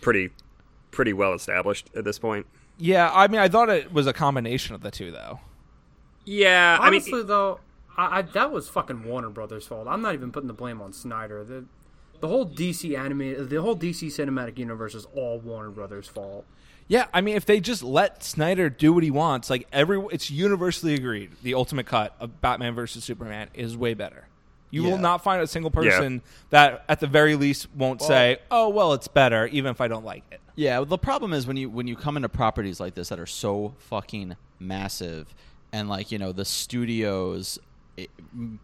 pretty 0.00 0.30
pretty 0.90 1.12
well 1.12 1.34
established 1.34 1.90
at 1.94 2.04
this 2.04 2.18
point. 2.18 2.46
Yeah, 2.78 3.10
I 3.12 3.26
mean, 3.28 3.40
I 3.40 3.48
thought 3.48 3.68
it 3.68 3.92
was 3.92 4.06
a 4.06 4.12
combination 4.12 4.74
of 4.74 4.82
the 4.82 4.90
two, 4.90 5.10
though. 5.10 5.40
Yeah, 6.24 6.78
Honestly, 6.80 7.12
I 7.12 7.16
mean, 7.16 7.26
though, 7.26 7.60
I, 7.96 8.18
I, 8.18 8.22
that 8.22 8.52
was 8.52 8.68
fucking 8.68 9.04
Warner 9.04 9.30
Brothers' 9.30 9.66
fault. 9.66 9.88
I'm 9.88 10.02
not 10.02 10.14
even 10.14 10.30
putting 10.30 10.46
the 10.46 10.52
blame 10.52 10.80
on 10.80 10.92
Snyder. 10.92 11.42
The 11.42 11.64
the 12.20 12.28
whole 12.28 12.46
DC 12.46 12.98
anime, 12.98 13.48
the 13.48 13.62
whole 13.62 13.76
DC 13.76 14.08
cinematic 14.08 14.58
universe 14.58 14.94
is 14.94 15.06
all 15.14 15.38
Warner 15.38 15.70
Brothers' 15.70 16.08
fault. 16.08 16.44
Yeah, 16.88 17.06
I 17.12 17.20
mean, 17.20 17.36
if 17.36 17.44
they 17.44 17.60
just 17.60 17.82
let 17.82 18.24
Snyder 18.24 18.70
do 18.70 18.92
what 18.92 19.02
he 19.02 19.10
wants, 19.10 19.50
like 19.50 19.68
every, 19.72 20.02
it's 20.10 20.30
universally 20.30 20.94
agreed, 20.94 21.32
the 21.42 21.54
ultimate 21.54 21.86
cut 21.86 22.16
of 22.18 22.40
Batman 22.40 22.74
versus 22.74 23.04
Superman 23.04 23.48
is 23.52 23.76
way 23.76 23.92
better. 23.94 24.26
You 24.70 24.84
Yeah. 24.84 24.90
will 24.90 24.98
not 24.98 25.22
find 25.24 25.40
a 25.42 25.46
single 25.46 25.70
person 25.70 26.20
that, 26.50 26.84
at 26.88 27.00
the 27.00 27.06
very 27.06 27.34
least, 27.36 27.68
won't 27.74 28.02
say, 28.02 28.38
"Oh, 28.50 28.68
well, 28.68 28.92
it's 28.92 29.08
better," 29.08 29.46
even 29.46 29.70
if 29.70 29.80
I 29.80 29.88
don't 29.88 30.04
like 30.04 30.24
it. 30.30 30.40
Yeah, 30.56 30.82
the 30.84 30.98
problem 30.98 31.32
is 31.32 31.46
when 31.46 31.56
you 31.56 31.70
when 31.70 31.86
you 31.86 31.96
come 31.96 32.16
into 32.16 32.28
properties 32.28 32.80
like 32.80 32.94
this 32.94 33.08
that 33.10 33.18
are 33.20 33.26
so 33.26 33.74
fucking 33.78 34.36
massive, 34.58 35.34
and 35.72 35.88
like 35.88 36.10
you 36.12 36.18
know 36.18 36.32
the 36.32 36.44
studios 36.44 37.58
it, 37.96 38.10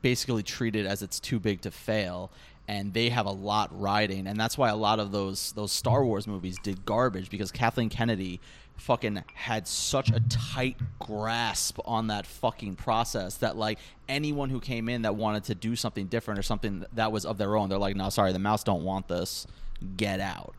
basically 0.03 0.43
treat 0.43 0.77
it 0.77 0.87
as 0.87 1.03
it's 1.03 1.19
too 1.21 1.39
big 1.41 1.61
to 1.63 1.71
fail, 1.71 2.31
and 2.69 2.93
they 2.95 3.09
have 3.09 3.27
a 3.27 3.31
lot 3.33 3.69
riding, 3.79 4.27
and 4.27 4.39
that's 4.39 4.57
why 4.59 4.69
a 4.69 4.77
lot 4.77 4.99
of 5.01 5.11
those 5.13 5.53
those 5.53 5.73
Star 5.73 6.05
Wars 6.05 6.27
movies 6.27 6.57
did 6.63 6.85
garbage 6.85 7.31
because 7.31 7.51
Kathleen 7.51 7.89
Kennedy 7.89 8.41
fucking 8.77 9.23
had 9.35 9.67
such 9.67 10.11
a 10.11 10.21
tight 10.29 10.77
grasp 10.99 11.79
on 11.85 12.09
that 12.09 12.27
fucking 12.27 12.77
process 12.77 13.37
that 13.37 13.57
like 13.57 13.79
anyone 14.09 14.51
who 14.51 14.61
came 14.61 14.89
in 14.89 15.03
that 15.03 15.15
wanted 15.17 15.45
to 15.45 15.55
do 15.55 15.75
something 15.77 16.07
different 16.07 16.39
or 16.39 16.43
something 16.43 16.85
that 16.93 17.11
was 17.11 17.25
of 17.25 17.39
their 17.39 17.57
own 17.57 17.69
they're 17.69 17.79
like 17.79 17.97
no 17.97 18.11
sorry 18.11 18.33
the 18.33 18.39
mouse 18.39 18.63
don't 18.65 18.83
want 18.85 19.09
this 19.09 19.47
get 19.97 20.21
out 20.21 20.55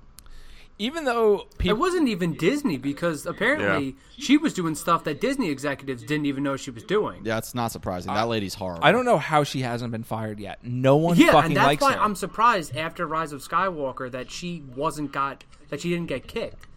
Even 0.77 1.05
though 1.05 1.47
It 1.63 1.77
wasn't 1.77 2.09
even 2.09 2.33
Disney 2.35 2.77
because 2.77 3.25
apparently 3.25 3.95
she 4.17 4.37
was 4.37 4.53
doing 4.53 4.75
stuff 4.75 5.03
that 5.05 5.21
Disney 5.21 5.49
executives 5.49 6.03
didn't 6.03 6.25
even 6.25 6.43
know 6.43 6.57
she 6.57 6.69
was 6.71 6.83
doing. 6.83 7.21
Yeah, 7.23 7.37
it's 7.37 7.55
not 7.55 7.71
surprising. 7.71 8.13
That 8.13 8.27
lady's 8.27 8.55
horrible. 8.55 8.83
I 8.83 8.91
don't 8.91 9.05
know 9.05 9.17
how 9.17 9.43
she 9.45 9.61
hasn't 9.61 9.91
been 9.91 10.03
fired 10.03 10.37
yet. 10.39 10.59
No 10.63 10.97
one 10.97 11.15
Yeah, 11.15 11.31
fucking 11.31 11.51
and 11.51 11.55
that's 11.55 11.65
likes 11.67 11.81
why 11.81 11.93
her. 11.93 11.99
I'm 11.99 12.13
surprised 12.15 12.75
after 12.75 13.07
Rise 13.07 13.31
of 13.31 13.41
Skywalker 13.41 14.11
that 14.11 14.29
she 14.29 14.63
wasn't 14.75 15.11
got 15.13 15.45
that 15.69 15.79
she 15.81 15.89
didn't 15.89 16.07
get 16.07 16.27
kicked 16.27 16.67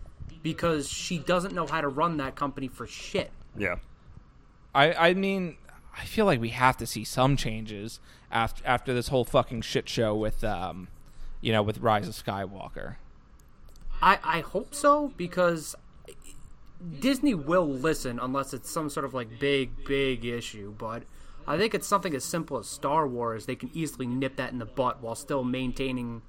because 0.42 0.88
she 0.88 1.18
doesn't 1.18 1.54
know 1.54 1.66
how 1.66 1.80
to 1.80 1.88
run 1.88 2.16
that 2.18 2.36
company 2.36 2.68
for 2.68 2.86
shit. 2.86 3.30
yeah. 3.56 3.76
I, 4.74 5.08
I 5.08 5.14
mean, 5.14 5.56
I 5.96 6.04
feel 6.04 6.26
like 6.26 6.40
we 6.40 6.50
have 6.50 6.76
to 6.76 6.86
see 6.86 7.02
some 7.02 7.36
changes 7.36 8.00
after 8.30 8.64
after 8.66 8.94
this 8.94 9.08
whole 9.08 9.24
fucking 9.24 9.62
shit 9.62 9.88
show 9.88 10.14
with, 10.14 10.44
um, 10.44 10.88
you 11.40 11.52
know, 11.52 11.62
with 11.62 11.78
Rise 11.78 12.06
of 12.06 12.14
Skywalker. 12.14 12.96
I 14.00 14.18
I 14.22 14.40
hope 14.40 14.74
so 14.74 15.12
because 15.16 15.74
Disney 17.00 17.34
will 17.34 17.66
listen 17.66 18.20
unless 18.20 18.54
it's 18.54 18.70
some 18.70 18.88
sort 18.90 19.04
of 19.04 19.14
like 19.14 19.40
big 19.40 19.84
big 19.84 20.24
issue, 20.24 20.74
but 20.78 21.02
I 21.46 21.56
think 21.56 21.74
it's 21.74 21.86
something 21.86 22.14
as 22.14 22.24
simple 22.24 22.58
as 22.58 22.68
Star 22.68 23.08
Wars. 23.08 23.46
They 23.46 23.56
can 23.56 23.70
easily 23.72 24.06
nip 24.06 24.36
that 24.36 24.52
in 24.52 24.58
the 24.58 24.66
butt 24.66 25.02
while 25.02 25.14
still 25.14 25.42
maintaining 25.42 26.22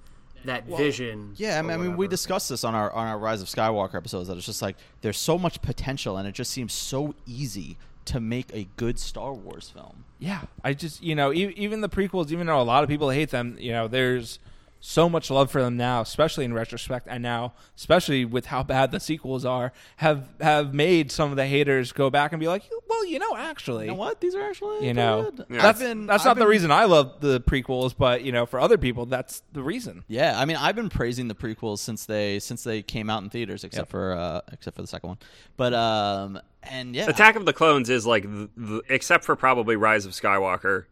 that 0.46 0.66
vision. 0.66 1.34
Yeah, 1.36 1.60
I 1.60 1.62
mean, 1.62 1.72
I 1.72 1.78
mean, 1.78 1.98
we 1.98 2.08
discussed 2.08 2.50
this 2.50 2.64
on 2.64 2.76
our 2.76 2.92
on 2.92 3.08
our 3.08 3.18
Rise 3.18 3.42
of 3.42 3.48
Skywalker 3.48 3.96
episodes. 3.96 4.28
That 4.28 4.38
it's 4.38 4.46
just 4.46 4.62
like 4.62 4.76
there's 5.02 5.18
so 5.18 5.38
much 5.38 5.62
potential, 5.62 6.18
and 6.18 6.28
it 6.28 6.34
just 6.34 6.52
seems 6.52 6.74
so 6.74 7.16
easy 7.26 7.78
to 8.06 8.20
make 8.20 8.50
a 8.54 8.68
good 8.78 8.98
Star 9.00 9.34
Wars 9.34 9.70
film. 9.70 10.04
Yeah, 10.20 10.42
I 10.64 10.74
just 10.74 11.04
you 11.04 11.16
know 11.16 11.32
e- 11.32 11.54
even 11.56 11.82
the 11.82 11.90
prequels, 11.90 12.32
even 12.32 12.48
though 12.48 12.60
a 12.60 12.64
lot 12.64 12.84
of 12.84 12.90
people 12.90 13.10
hate 13.10 13.30
them, 13.30 13.58
you 13.60 13.72
know, 13.72 13.88
there's 13.88 14.40
so 14.82 15.10
much 15.10 15.30
love 15.30 15.52
for 15.52 15.62
them 15.62 15.76
now, 15.76 16.02
especially 16.02 16.46
in 16.46 16.54
retrospect, 16.54 17.08
and 17.10 17.22
now 17.22 17.54
especially 17.76 18.24
with 18.26 18.46
how 18.48 18.64
bad 18.64 18.92
the 18.92 19.00
sequels 19.00 19.44
are, 19.46 19.74
have 19.98 20.30
have 20.40 20.74
made 20.74 21.12
some 21.12 21.32
of 21.32 21.36
the 21.36 21.46
haters 21.46 21.92
go 21.92 22.10
back 22.10 22.32
and 22.32 22.40
be 22.40 22.48
like, 22.48 22.64
well, 22.88 23.06
you 23.06 23.20
know, 23.20 23.36
actually, 23.36 23.86
You 23.86 23.92
know 23.92 23.98
what? 23.98 24.22
These 24.22 24.36
are 24.36 24.42
actually 24.42 24.88
you 24.88 24.94
know, 24.94 25.32
good. 25.32 25.46
Yeah. 25.50 25.62
that's 25.62 25.82
I've 25.82 25.88
been- 25.88 26.06
that's 26.08 26.26
I've 26.26 26.38
not 26.38 26.44
the 26.44 26.48
reason 26.48 26.72
I 26.72 26.86
love 26.86 27.20
the 27.20 27.42
prequels, 27.42 27.94
but 27.98 28.24
you 28.24 28.32
know, 28.32 28.46
for 28.46 28.60
other 28.60 28.78
people, 28.78 29.06
that's 29.06 29.42
the 29.54 29.62
reason. 29.64 30.04
Yeah, 30.08 30.40
I 30.40 30.46
mean, 30.46 30.56
I've 30.58 30.76
been 30.76 30.90
praising 30.90 31.28
the 31.28 31.36
prequels 31.36 31.80
since 31.80 32.06
they 32.06 32.40
since 32.40 32.64
they 32.64 32.82
came 32.82 33.10
out 33.10 33.22
in 33.24 33.30
theaters, 33.30 33.64
except 33.64 33.88
Yep. 33.88 33.90
for 33.92 34.14
uh, 34.14 34.42
except 34.52 34.76
for 34.76 34.82
the 34.82 34.88
second 34.88 35.10
one. 35.10 35.18
But 35.58 35.74
um, 35.74 36.40
and 36.64 36.96
yeah, 36.96 37.10
Attack 37.10 37.36
of 37.36 37.46
the 37.46 37.54
Clones 37.54 37.90
is 37.90 38.06
like, 38.06 38.24
the, 38.24 38.50
the, 38.56 38.82
except 38.90 39.24
for 39.26 39.36
probably 39.36 39.76
Rise 39.76 40.06
of 40.06 40.12
Skywalker, 40.14 40.86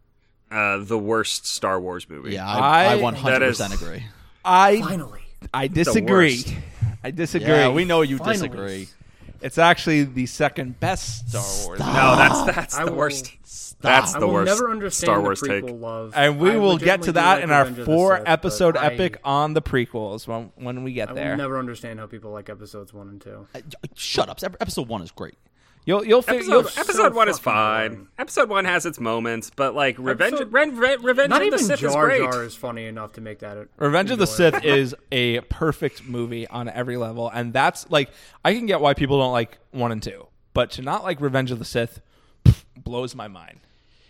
uh, 0.52 0.78
the 0.80 0.98
worst 0.98 1.46
Star 1.46 1.80
Wars 1.80 2.10
movie. 2.10 2.34
yeah, 2.34 2.48
I, 2.48 2.86
I, 2.86 2.94
I- 2.96 2.98
100% 3.02 3.24
That 3.24 3.42
is- 3.44 3.60
agree. 3.60 4.04
I 4.46 4.80
finally. 4.82 5.22
I 5.54 5.68
disagree. 5.68 6.44
I 7.04 7.12
disagree. 7.12 7.48
Yeah, 7.50 7.70
we 7.72 7.86
know 7.86 8.02
you 8.02 8.18
Finally. 8.18 8.34
disagree. 8.50 8.88
It's 9.42 9.58
actually 9.60 10.04
the 10.04 10.26
second 10.26 10.80
best 10.80 11.30
Star 11.30 11.44
Wars. 11.68 11.80
No, 11.80 11.86
that's 11.86 12.56
that's 12.56 12.76
I 12.76 12.86
the 12.86 12.92
will- 12.92 12.98
worst. 12.98 13.32
Stop. 13.44 13.82
That's 13.82 14.16
I 14.16 14.20
the 14.20 14.26
will 14.28 14.34
worst 14.34 14.48
never 14.48 14.72
understand 14.72 15.06
Star 15.08 15.18
the 15.18 15.22
Wars 15.22 15.42
prequel 15.42 15.68
take. 15.68 15.80
love. 15.80 16.14
And 16.16 16.40
we 16.40 16.52
I 16.52 16.58
will 16.58 16.78
get 16.80 17.04
to 17.04 17.12
that 17.12 17.36
like 17.36 17.44
in 17.44 17.52
our 17.52 17.60
Revenge 17.66 17.80
of 17.80 17.86
four 17.86 18.16
Sith, 18.16 18.24
but 18.26 18.32
episode 18.32 18.78
I- 18.78 18.86
epic 18.88 19.20
on 19.24 19.54
the 19.54 19.62
prequels 19.62 20.28
when 20.28 20.52
when 20.56 20.84
we 20.84 20.94
get 20.94 21.10
I 21.12 21.14
there. 21.14 21.30
will 21.32 21.38
never 21.38 21.60
understand 21.60 22.00
how 22.00 22.08
people 22.08 22.32
like 22.32 22.50
episodes 22.50 22.92
one 22.94 23.10
and 23.10 23.22
two. 23.22 23.48
Uh, 23.54 23.60
Shut 23.96 24.30
up. 24.30 24.40
Episode 24.60 24.88
one 24.88 25.02
is 25.04 25.12
great. 25.12 25.36
You'll 25.88 26.06
you'll 26.06 26.22
figure 26.22 26.42
Episode, 26.42 26.52
you'll, 26.76 26.82
episode 26.84 27.14
one 27.16 27.30
is 27.30 27.40
fine. 27.40 27.92
boring. 27.92 28.08
Episode 28.20 28.50
one 28.50 28.66
has 28.66 28.86
its 28.86 29.00
moments, 29.00 29.50
but 29.56 29.74
like 29.74 29.96
Revenge, 29.98 30.34
Episode- 30.34 30.52
Ren, 30.52 30.76
Ren- 30.78 31.02
Revenge 31.02 31.32
of 31.32 31.40
the 31.40 31.46
even 31.46 31.60
Sith 31.60 31.82
is 31.82 31.96
great. 31.96 32.20
Jar 32.20 32.44
is 32.44 32.56
funny 32.56 32.88
enough 32.88 33.14
to 33.14 33.22
make 33.22 33.40
that. 33.40 33.70
Revenge 33.78 34.12
of 34.12 34.20
the. 34.20 34.28
Sith 34.28 34.66
is 34.66 34.94
a 35.14 35.40
perfect 35.40 36.04
movie 36.06 36.46
on 36.46 36.68
every 36.68 36.98
level, 36.98 37.30
and 37.34 37.54
that's 37.54 37.90
like 37.90 38.10
I 38.44 38.54
can 38.54 38.66
get 38.66 38.82
why 38.82 38.96
people 38.96 39.18
don't 39.18 39.32
like 39.32 39.60
one 39.72 39.94
and 39.94 40.04
two, 40.04 40.28
but 40.54 40.72
to 40.72 40.82
not 40.82 41.06
like 41.06 41.22
Revenge 41.22 41.52
of 41.52 41.60
the 41.60 41.66
Sith 41.66 42.02
pff, 42.44 42.66
blows 42.76 43.16
my 43.16 43.30
mind. 43.30 43.62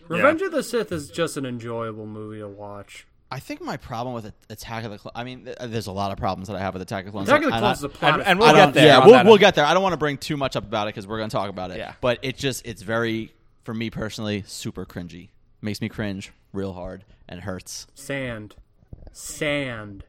Revenge 0.08 0.42
of 0.42 0.52
the 0.52 0.64
Sith 0.64 0.92
is 0.92 1.12
just 1.12 1.38
an 1.38 1.46
enjoyable 1.46 2.08
movie 2.08 2.40
to 2.40 2.48
watch. 2.48 3.06
I 3.30 3.40
think 3.40 3.62
my 3.62 3.76
problem 3.78 4.16
with 4.16 4.32
Attack 4.50 4.86
of 4.86 4.92
the 4.92 4.98
Clones. 4.98 5.14
I 5.16 5.24
mean, 5.26 5.50
uh, 5.60 5.68
there's 5.68 5.88
a 5.88 5.92
lot 5.92 6.12
of 6.12 6.18
problems 6.18 6.48
that 6.48 6.56
I 6.56 6.60
have 6.60 6.74
with 6.74 6.82
Attack 6.82 7.02
of 7.02 7.06
the 7.08 7.12
Clones. 7.12 7.28
Attack 7.28 7.44
of 7.44 7.52
the 7.52 7.58
Clones 7.60 7.78
is 7.80 7.84
a 7.84 7.90
plot. 7.90 8.14
and- 8.20 8.24
and 8.24 8.40
we'll 8.40 8.54
get 8.54 8.74
there 8.74 8.86
Yeah, 8.86 9.06
we'll, 9.06 9.26
we'll 9.26 9.38
get 9.38 9.56
there. 9.56 9.66
I 9.66 9.74
don't 9.74 9.84
want 9.84 9.94
to 9.94 9.98
bring 9.98 10.18
too 10.18 10.38
much 10.38 10.56
up 10.56 10.64
about 10.64 10.88
it 10.88 10.96
because 10.96 11.08
we're 11.08 11.18
going 11.18 11.30
to 11.30 11.36
talk 11.36 11.50
about 11.50 11.72
it. 11.72 11.78
Yeah. 11.78 11.94
But 12.00 12.20
it 12.22 12.38
just 12.38 12.66
it's 12.66 12.82
very 12.82 13.34
for 13.64 13.74
me 13.74 13.90
personally 13.90 14.44
super 14.48 14.86
cringy. 14.86 15.30
Makes 15.62 15.82
me 15.82 15.90
cringe 15.90 16.32
real 16.54 16.74
hard 16.74 17.04
and 17.28 17.42
hurts. 17.42 17.88
sand, 17.96 18.56
sand. 19.12 20.04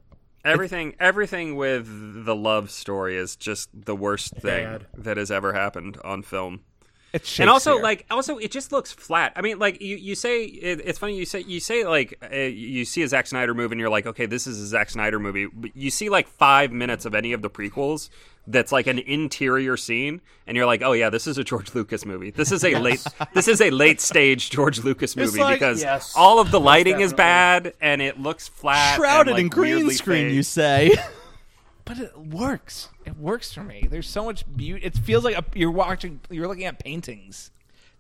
Everything, 0.45 0.95
everything 1.01 1.57
with 1.57 2.25
the 2.25 2.35
love 2.37 2.71
story 2.71 3.17
is 3.17 3.35
just 3.37 3.69
the 3.75 3.97
worst 3.97 4.35
thing 4.35 4.65
Bad. 4.65 4.87
that 4.97 5.17
has 5.17 5.31
ever 5.31 5.53
happened 5.53 5.99
on 6.05 6.23
film. 6.23 6.61
It's 7.13 7.41
and 7.41 7.49
also 7.49 7.79
like 7.79 8.05
also 8.11 8.37
it 8.39 8.51
just 8.51 8.71
looks 8.71 8.93
flat. 8.93 9.33
I 9.35 9.41
mean 9.41 9.59
like 9.59 9.81
you, 9.81 9.97
you 9.97 10.15
say 10.15 10.45
it, 10.45 10.83
it's 10.85 10.99
funny 10.99 11.17
you 11.17 11.25
say 11.25 11.41
you 11.41 11.59
say 11.61 11.85
like 11.85 12.19
uh, 12.31 12.37
you 12.37 12.85
see 12.85 13.03
a 13.03 13.09
Zack 13.09 13.27
Snyder 13.27 13.55
movie 13.55 13.73
and 13.73 13.81
you're 13.81 13.89
like 13.89 14.07
okay 14.07 14.27
this 14.27 14.47
is 14.47 14.61
a 14.61 14.67
Zack 14.67 14.91
Snyder 14.91 15.19
movie. 15.19 15.47
But 15.47 15.75
you 15.77 15.91
see 15.91 16.11
like 16.11 16.29
5 16.29 16.71
minutes 16.73 17.07
of 17.07 17.15
any 17.15 17.33
of 17.33 17.41
the 17.41 17.49
prequels 17.49 18.11
that's 18.47 18.73
like 18.73 18.87
an 18.87 18.99
interior 18.99 19.77
scene 19.77 20.21
and 20.47 20.57
you're 20.57 20.65
like 20.67 20.83
oh 20.83 20.93
yeah 20.93 21.09
this 21.11 21.27
is 21.27 21.39
a 21.39 21.45
George 21.45 21.75
Lucas 21.75 22.05
movie. 22.05 22.31
This 22.31 22.53
is 22.53 22.63
a 22.65 22.75
late 22.79 23.03
this 23.35 23.49
is 23.49 23.61
a 23.63 23.71
late 23.71 24.01
stage 24.03 24.51
George 24.51 24.81
Lucas 24.85 25.17
movie 25.17 25.41
like- 25.41 25.61
because 25.61 25.83
Yes. 25.83 26.13
all 26.15 26.41
of 26.41 26.51
the 26.51 26.61
lighting 26.61 27.01
is 27.01 27.15
bad 27.15 27.73
and 27.81 28.03
it 28.03 28.21
looks 28.21 28.49
flat 28.49 28.97
Shrouded 28.97 29.29
and, 29.29 29.35
like, 29.37 29.41
in 29.43 29.49
green 29.49 29.91
screen, 29.93 30.35
you 30.35 30.43
say? 30.43 30.95
but 31.89 31.99
it 31.99 32.17
works. 32.19 32.89
It 33.05 33.17
works 33.19 33.53
for 33.53 33.65
me. 33.65 33.89
There's 33.91 34.09
so 34.09 34.25
much 34.25 34.45
beauty. 34.57 34.85
It 34.85 34.95
feels 34.97 35.25
like 35.25 35.37
a, 35.37 35.45
you're 35.59 35.71
watching. 35.71 36.21
You're 36.31 36.47
looking 36.47 36.65
at 36.67 36.79
paintings. 36.79 37.51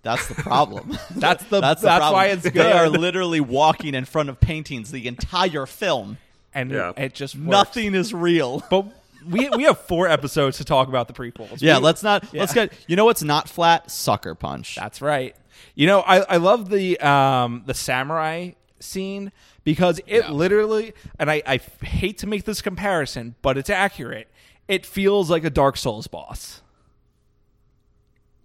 That's 0.02 0.28
the 0.28 0.34
problem. 0.36 0.96
That's 1.10 1.42
the- 1.46 1.60
that's, 1.60 1.80
the 1.80 1.86
that's 1.88 1.98
problem. 1.98 2.12
why 2.12 2.26
it's 2.26 2.48
They 2.48 2.70
are 2.72 2.88
literally 2.88 3.40
walking 3.40 3.94
in 3.94 4.04
front 4.04 4.28
of 4.28 4.38
paintings 4.38 4.92
the 4.92 5.08
entire 5.08 5.66
film. 5.66 6.18
and 6.54 6.70
Yeah. 6.70 6.92
it 6.96 7.14
just 7.14 7.34
works. 7.34 7.46
Nothing 7.48 7.94
is 7.96 8.14
real. 8.14 8.62
But 8.70 8.86
we 9.28 9.48
we 9.50 9.64
have 9.64 9.78
four 9.80 10.06
episodes 10.06 10.58
to 10.58 10.64
talk 10.64 10.86
about 10.88 11.08
the 11.08 11.14
prequels. 11.14 11.60
Yeah, 11.60 11.78
We- 11.78 11.84
let's 11.84 12.02
not. 12.04 12.32
Let's 12.32 12.54
get. 12.54 12.72
You 12.86 12.94
know 12.94 13.06
what's 13.06 13.24
not 13.24 13.48
flat? 13.48 13.90
Sucker 13.90 14.34
Punch. 14.36 14.76
That's 14.76 15.02
right. 15.02 15.34
You 15.74 15.86
know, 15.88 16.00
I, 16.00 16.18
I 16.20 16.36
love 16.36 16.70
the 16.70 16.98
um 17.00 17.64
the 17.66 17.74
samurai 17.74 18.50
scene 18.80 19.32
because 19.74 20.00
it 20.06 20.30
literally 20.30 20.94
and 21.18 21.30
I 21.30 21.58
hate 21.82 22.16
to 22.18 22.26
make 22.26 22.44
this 22.44 22.62
comparison, 22.62 23.34
but 23.42 23.58
it's 23.58 23.68
accurate. 23.70 24.28
It 24.66 24.86
feels 24.86 25.30
like 25.30 25.44
a 25.44 25.50
Dark 25.50 25.76
Souls 25.76 26.06
boss. 26.06 26.62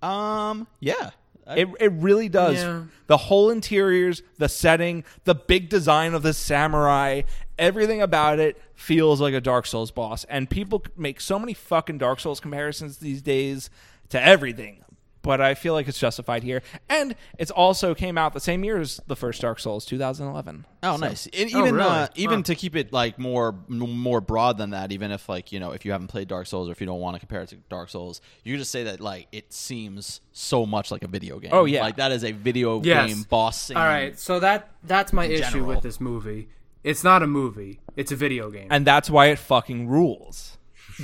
Um. 0.02 0.68
Yeah. 0.80 1.12
I- 1.48 1.60
It 1.60 1.70
it 1.80 1.92
really 1.94 2.30
does. 2.30 2.58
Yeah. 2.58 2.84
The 3.08 3.18
whole 3.18 3.50
interiors, 3.50 4.22
the 4.38 4.50
setting, 4.50 5.04
the 5.26 5.36
big 5.36 5.70
design 5.70 6.14
of 6.14 6.24
the 6.24 6.34
samurai, 6.34 7.22
everything 7.58 8.02
about 8.02 8.40
it 8.40 8.62
feels 8.76 9.20
like 9.22 9.34
a 9.34 9.42
Dark 9.42 9.66
Souls 9.66 9.92
boss. 9.92 10.24
And 10.26 10.50
people 10.50 10.84
make 10.98 11.20
so 11.22 11.38
many 11.40 11.54
fucking 11.54 11.98
Dark 12.00 12.20
Souls 12.20 12.40
comparisons 12.40 12.98
these 12.98 13.22
days 13.22 13.70
to 14.10 14.22
everything. 14.22 14.83
But 15.24 15.40
I 15.42 15.56
feel 15.56 15.74
like 15.74 15.88
it's 15.88 15.98
justified 15.98 16.44
here. 16.44 16.62
And 16.90 17.16
it's 17.40 17.50
also 17.50 17.96
came 17.96 18.18
out 18.18 18.34
the 18.34 18.40
same 18.42 18.64
year 18.64 18.80
as 18.80 19.00
the 19.08 19.16
first 19.16 19.42
Dark 19.42 19.58
Souls, 19.60 19.86
2011. 19.86 20.66
Oh, 20.84 20.98
nice. 20.98 21.28
And 21.28 21.50
even 21.50 21.76
really? 21.76 21.88
uh, 21.90 22.08
even 22.16 22.40
Wow. 22.40 22.44
to 22.44 22.56
keep 22.56 22.76
it 22.76 22.92
like 22.92 23.18
more 23.18 23.56
more 23.70 24.20
broad 24.20 24.58
than 24.58 24.72
that, 24.72 24.92
even 24.92 25.12
if 25.12 25.30
like 25.30 25.52
you 25.54 25.60
know 25.62 25.72
if 25.72 25.86
you 25.86 25.94
haven't 25.94 26.08
played 26.10 26.28
Dark 26.28 26.46
Souls 26.48 26.68
or 26.68 26.74
if 26.74 26.82
you 26.82 26.86
don't 26.88 27.00
want 27.00 27.16
to 27.16 27.20
compare 27.22 27.42
it 27.42 27.48
to 27.50 27.56
Dark 27.70 27.90
Souls, 27.90 28.20
you 28.44 28.58
just 28.58 28.70
say 28.70 28.84
that 28.84 29.00
like 29.00 29.28
it 29.32 29.54
seems 29.54 30.20
so 30.34 30.66
much 30.66 30.92
like 30.92 31.04
a 31.04 31.08
video 31.08 31.40
game. 31.40 31.52
Oh, 31.54 31.64
yeah. 31.66 31.82
like 31.82 31.96
that 31.96 32.12
is 32.12 32.24
a 32.26 32.34
video 32.34 32.82
Yes. 32.84 33.08
game 33.14 33.24
boss 33.30 33.62
scene. 33.62 33.78
All 33.78 33.86
right, 33.86 34.20
so 34.20 34.42
that 34.42 34.72
that's 34.84 35.14
my 35.14 35.26
issue 35.26 35.44
general. 35.52 35.68
with 35.70 35.82
this 35.82 36.02
movie. 36.02 36.50
It's 36.84 37.02
not 37.04 37.24
a 37.24 37.28
movie; 37.28 37.80
it's 37.96 38.12
a 38.12 38.16
video 38.18 38.52
game. 38.52 38.68
And 38.70 38.86
that's 38.86 39.10
why 39.10 39.28
it 39.28 39.40
fucking 39.40 39.88
rules. 39.88 40.58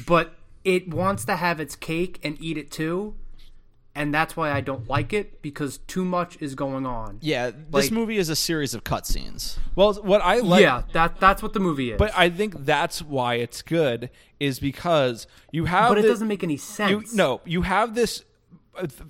but 0.05 0.33
it 0.65 0.93
wants 0.93 1.23
to 1.23 1.37
have 1.37 1.61
its 1.61 1.77
cake 1.77 2.19
and 2.21 2.35
eat 2.41 2.57
it 2.57 2.69
too, 2.69 3.15
and 3.95 4.13
that's 4.13 4.37
why 4.37 4.51
I 4.51 4.61
don't 4.61 4.87
like 4.87 5.11
it 5.13 5.41
because 5.41 5.79
too 5.79 6.05
much 6.05 6.37
is 6.39 6.55
going 6.55 6.85
on. 6.85 7.17
Yeah, 7.21 7.49
this 7.49 7.85
Like- 7.85 7.91
movie 7.91 8.17
is 8.17 8.29
a 8.29 8.35
series 8.35 8.73
of 8.73 8.83
cutscenes. 8.83 9.57
Well, 9.75 9.93
what 9.95 10.21
I 10.21 10.39
like 10.39 10.61
yeah, 10.61 10.83
that 10.93 11.19
that's 11.19 11.41
what 11.43 11.53
the 11.53 11.59
movie 11.59 11.91
is. 11.91 11.97
But 11.97 12.11
I 12.15 12.29
think 12.29 12.65
that's 12.65 13.01
why 13.01 13.35
it's 13.35 13.61
good 13.61 14.09
is 14.39 14.59
because 14.59 15.27
you 15.51 15.65
have 15.65 15.89
But 15.89 15.97
it 15.99 16.01
the- 16.03 16.07
doesn't 16.09 16.27
make 16.27 16.43
any 16.43 16.53
you 16.53 16.59
sense. 16.59 17.13
no 17.13 17.41
you 17.45 17.63
have 17.63 17.95
this 17.95 18.23
uh, 18.77 18.81
th- 18.87 19.01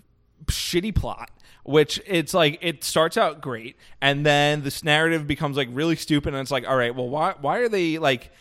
shitty 0.48 0.96
plot 0.96 1.30
which 1.64 2.02
it's 2.08 2.34
like 2.34 2.58
it 2.62 2.84
starts 2.84 3.16
out 3.18 3.42
great 3.42 3.76
and 4.02 4.26
then 4.26 4.64
this 4.64 4.84
narrative 4.84 5.28
becomes 5.28 5.56
like 5.56 5.68
really 5.72 5.96
stupid 5.96 6.34
and 6.34 6.42
it's 6.42 6.50
like 6.50 6.68
all 6.68 6.76
right 6.76 6.96
well 6.96 7.08
why 7.08 7.36
why 7.42 7.60
are 7.60 7.70
they 7.70 8.00
like 8.00 8.32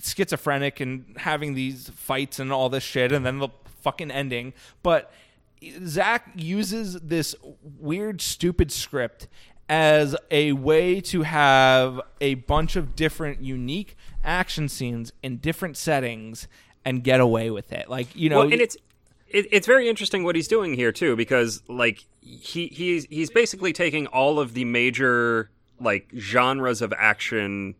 schizophrenic 0.00 0.78
and 0.80 1.04
having 1.16 1.54
these 1.54 1.88
fights 1.90 2.38
and 2.38 2.52
all 2.52 2.68
this 2.68 2.84
shit 2.84 3.10
and 3.10 3.26
then 3.26 3.38
the 3.38 3.48
fucking 3.82 4.10
ending 4.10 4.52
but 4.82 5.12
Zack 5.86 6.30
uses 6.34 6.94
this 6.94 7.34
weird 7.78 8.20
stupid 8.20 8.70
script 8.72 9.28
as 9.68 10.16
a 10.30 10.52
way 10.52 11.00
to 11.00 11.22
have 11.22 12.00
a 12.20 12.34
bunch 12.34 12.76
of 12.76 12.96
different 12.96 13.42
unique 13.42 13.96
action 14.24 14.68
scenes 14.68 15.12
in 15.22 15.36
different 15.38 15.76
settings 15.76 16.48
and 16.84 17.04
get 17.04 17.20
away 17.20 17.50
with 17.50 17.70
it 17.70 17.90
like 17.90 18.14
you 18.16 18.30
know 18.30 18.38
well, 18.38 18.52
and 18.52 18.62
it's 18.62 18.78
it, 19.30 19.46
it's 19.50 19.66
very 19.66 19.88
interesting 19.88 20.24
what 20.24 20.34
he's 20.36 20.48
doing 20.48 20.74
here 20.74 20.92
too, 20.92 21.16
because 21.16 21.62
like 21.68 22.06
he 22.20 22.68
he's 22.68 23.04
he's 23.06 23.30
basically 23.30 23.72
taking 23.72 24.06
all 24.06 24.40
of 24.40 24.54
the 24.54 24.64
major 24.64 25.50
like 25.80 26.10
genres 26.16 26.82
of 26.82 26.92
action 26.96 27.74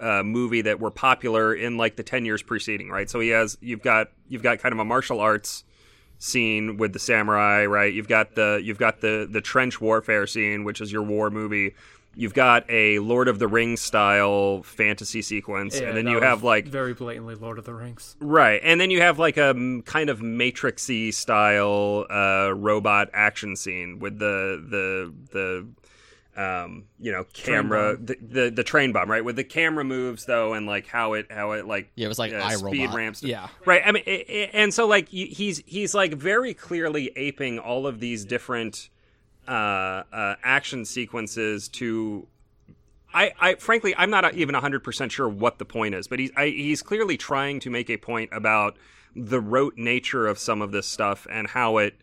uh, 0.00 0.22
movie 0.22 0.62
that 0.62 0.80
were 0.80 0.90
popular 0.90 1.54
in 1.54 1.76
like 1.76 1.96
the 1.96 2.02
ten 2.02 2.24
years 2.24 2.42
preceding, 2.42 2.88
right? 2.88 3.10
So 3.10 3.20
he 3.20 3.30
has 3.30 3.58
you've 3.60 3.82
got 3.82 4.08
you've 4.28 4.42
got 4.42 4.60
kind 4.60 4.72
of 4.72 4.78
a 4.78 4.84
martial 4.84 5.20
arts 5.20 5.64
scene 6.22 6.76
with 6.76 6.92
the 6.92 7.00
samurai, 7.00 7.66
right? 7.66 7.92
You've 7.92 8.06
got 8.06 8.36
the 8.36 8.60
you've 8.62 8.78
got 8.78 9.00
the 9.00 9.26
the 9.28 9.40
trench 9.40 9.80
warfare 9.80 10.26
scene, 10.26 10.62
which 10.62 10.80
is 10.80 10.92
your 10.92 11.02
war 11.02 11.30
movie. 11.30 11.74
You've 12.14 12.34
got 12.34 12.68
a 12.68 12.98
Lord 12.98 13.26
of 13.26 13.38
the 13.38 13.48
Rings 13.48 13.80
style 13.80 14.62
fantasy 14.62 15.22
sequence, 15.22 15.80
Yeah, 15.80 15.88
and 15.88 15.96
then 15.96 16.06
you 16.06 16.20
have 16.20 16.44
like 16.44 16.66
very 16.66 16.92
blatantly 16.94 17.34
Lord 17.34 17.58
of 17.58 17.64
the 17.64 17.72
Rings. 17.74 18.16
Right, 18.20 18.60
and 18.62 18.80
then 18.80 18.90
you 18.90 19.00
have 19.00 19.18
like 19.18 19.36
a 19.36 19.54
kind 19.86 20.10
of 20.10 20.20
Matrixy 20.20 21.12
style 21.12 22.06
uh, 22.08 22.52
robot 22.54 23.08
action 23.14 23.56
scene 23.56 23.98
with 23.98 24.18
the 24.18 24.62
the 24.68 25.12
the 25.32 25.66
um, 26.36 26.84
you 26.98 27.12
know, 27.12 27.24
camera 27.34 27.96
the, 27.96 28.16
the 28.20 28.50
the 28.50 28.64
train 28.64 28.92
bomb, 28.92 29.10
right? 29.10 29.24
With 29.24 29.36
the 29.36 29.44
camera 29.44 29.84
moves 29.84 30.24
though, 30.24 30.54
and 30.54 30.66
like 30.66 30.86
how 30.86 31.12
it 31.12 31.26
how 31.30 31.52
it 31.52 31.66
like 31.66 31.90
Yeah, 31.94 32.06
it 32.06 32.08
was 32.08 32.18
like 32.18 32.32
uh, 32.32 32.48
speed 32.50 32.88
iRobot. 32.90 32.94
ramps. 32.94 33.22
Yeah. 33.22 33.48
right. 33.66 33.82
I 33.84 33.92
mean, 33.92 34.02
i 34.06 34.24
i 34.28 34.50
and 34.54 34.72
so 34.72 34.86
like 34.86 35.08
he's 35.08 35.62
he's 35.66 35.94
like 35.94 36.14
very 36.14 36.54
clearly 36.54 37.10
aping 37.16 37.58
all 37.58 37.86
of 37.86 38.00
these 38.00 38.24
different 38.24 38.88
uh, 39.46 39.50
uh, 40.12 40.36
action 40.42 40.84
sequences 40.84 41.68
to. 41.68 42.26
I, 43.14 43.32
I 43.38 43.54
frankly, 43.56 43.94
I'm 43.98 44.08
not 44.08 44.32
even 44.34 44.54
100% 44.54 45.10
sure 45.10 45.28
what 45.28 45.58
the 45.58 45.66
point 45.66 45.94
is, 45.94 46.08
but 46.08 46.18
he's 46.18 46.30
I, 46.34 46.46
he's 46.46 46.80
clearly 46.80 47.18
trying 47.18 47.60
to 47.60 47.68
make 47.68 47.90
a 47.90 47.98
point 47.98 48.30
about 48.32 48.78
the 49.14 49.38
rote 49.38 49.76
nature 49.76 50.26
of 50.26 50.38
some 50.38 50.62
of 50.62 50.72
this 50.72 50.86
stuff 50.86 51.26
and 51.30 51.48
how 51.48 51.76
it 51.76 51.94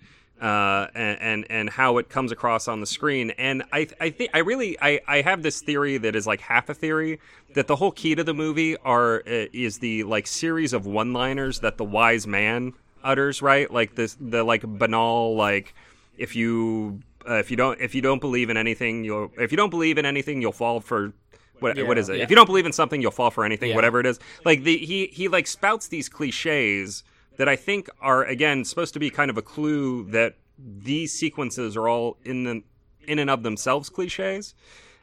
uh, 0.42 0.88
and, 0.96 1.22
and 1.22 1.46
and 1.50 1.70
how 1.70 1.98
it 1.98 2.10
comes 2.10 2.32
across 2.32 2.68
on 2.68 2.80
the 2.80 2.86
screen. 2.86 3.32
And 3.32 3.64
I 3.74 3.88
I 4.00 4.10
think 4.10 4.32
I 4.34 4.40
really 4.40 4.78
I, 4.82 5.02
I 5.08 5.22
have 5.22 5.44
this 5.44 5.62
theory 5.62 5.98
that 5.98 6.16
is 6.16 6.26
like 6.26 6.42
half 6.42 6.70
a 6.70 6.74
theory 6.74 7.20
that 7.56 7.68
the 7.68 7.76
whole 7.76 7.92
key 7.92 8.16
to 8.16 8.24
the 8.24 8.34
movie 8.34 8.78
are 8.78 9.18
uh, 9.28 9.46
is 9.54 9.80
the 9.80 10.04
like 10.04 10.28
series 10.28 10.74
of 10.74 10.86
one 10.86 11.14
liners 11.14 11.60
that 11.60 11.78
the 11.78 11.84
wise 11.84 12.26
man 12.28 12.74
utters, 13.04 13.42
right? 13.42 13.70
Like 13.72 13.96
this 13.96 14.16
the 14.20 14.44
like 14.44 14.62
banal 14.64 15.36
like 15.36 15.74
if 16.18 16.36
you 16.36 17.00
uh, 17.30 17.34
if 17.36 17.52
you 17.52 17.58
don't 17.58 17.80
if 17.82 17.94
you 17.94 18.02
don't 18.02 18.22
believe 18.22 18.50
in 18.50 18.56
anything 18.58 19.04
you'll 19.04 19.32
if 19.38 19.52
you 19.52 19.58
don't 19.58 19.70
believe 19.70 19.98
in 19.98 20.06
anything 20.06 20.42
you'll 20.42 20.52
fall 20.54 20.80
for 20.80 21.12
what, 21.60 21.78
what 21.86 21.98
is 21.98 22.08
it? 22.08 22.18
Yeah. 22.18 22.24
If 22.24 22.30
you 22.30 22.38
don't 22.38 22.46
believe 22.46 22.66
in 22.66 22.72
something, 22.72 23.02
you'll 23.02 23.12
fall 23.12 23.32
for 23.32 23.44
anything, 23.44 23.72
Yeah. 23.72 23.76
whatever 23.76 24.00
it 24.00 24.06
is. 24.06 24.18
Like 24.46 24.64
the 24.64 24.78
he 24.78 25.08
he 25.08 25.28
like 25.28 25.46
spouts 25.46 25.90
these 25.90 26.08
cliches 26.08 27.04
that 27.40 27.48
I 27.48 27.56
think 27.56 27.90
are 28.02 28.26
again 28.26 28.66
supposed 28.66 28.94
to 28.94 29.00
be 29.00 29.10
kind 29.10 29.32
of 29.32 29.38
a 29.38 29.42
clue 29.42 30.04
that 30.12 30.36
these 30.58 31.14
sequences 31.14 31.78
are 31.78 31.88
all 31.88 32.18
in 32.26 32.44
the 32.44 32.64
in 33.08 33.18
and 33.18 33.30
of 33.30 33.44
themselves 33.44 33.90
cliches. 33.90 34.54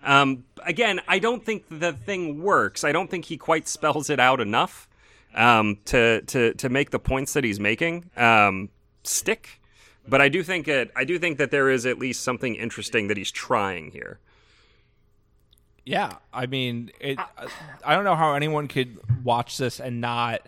Um, 0.05 0.45
again, 0.63 1.01
I 1.09 1.19
don't 1.19 1.43
think 1.43 1.65
the 1.71 1.95
thing 1.95 2.43
works. 2.43 2.85
I 2.85 2.93
don't 2.93 3.11
think 3.11 3.25
he 3.25 3.39
quite 3.39 3.67
spells 3.67 4.11
it 4.11 4.21
out 4.21 4.41
enough 4.41 4.87
um, 5.35 5.79
to 5.87 6.21
to 6.21 6.53
to 6.53 6.69
make 6.69 6.91
the 6.91 6.99
points 6.99 7.33
that 7.33 7.43
he's 7.43 7.59
making 7.59 8.11
um, 8.19 8.69
stick. 9.03 9.63
But 10.07 10.21
I 10.21 10.29
do 10.29 10.43
think 10.43 10.69
it. 10.69 10.91
I 10.95 11.05
do 11.05 11.19
think 11.19 11.39
that 11.39 11.51
there 11.51 11.71
is 11.71 11.87
at 11.87 11.99
least 11.99 12.23
something 12.23 12.55
interesting 12.55 13.09
that 13.09 13.17
he's 13.17 13.33
trying 13.33 13.93
here. 13.93 14.21
Yeah, 15.87 16.17
I 16.35 16.45
mean, 16.45 16.91
it, 17.01 17.19
I 17.83 17.95
don't 17.95 18.05
know 18.05 18.17
how 18.17 18.35
anyone 18.35 18.69
could 18.69 18.99
watch 19.25 19.57
this 19.57 19.81
and 19.81 20.03
not 20.03 20.43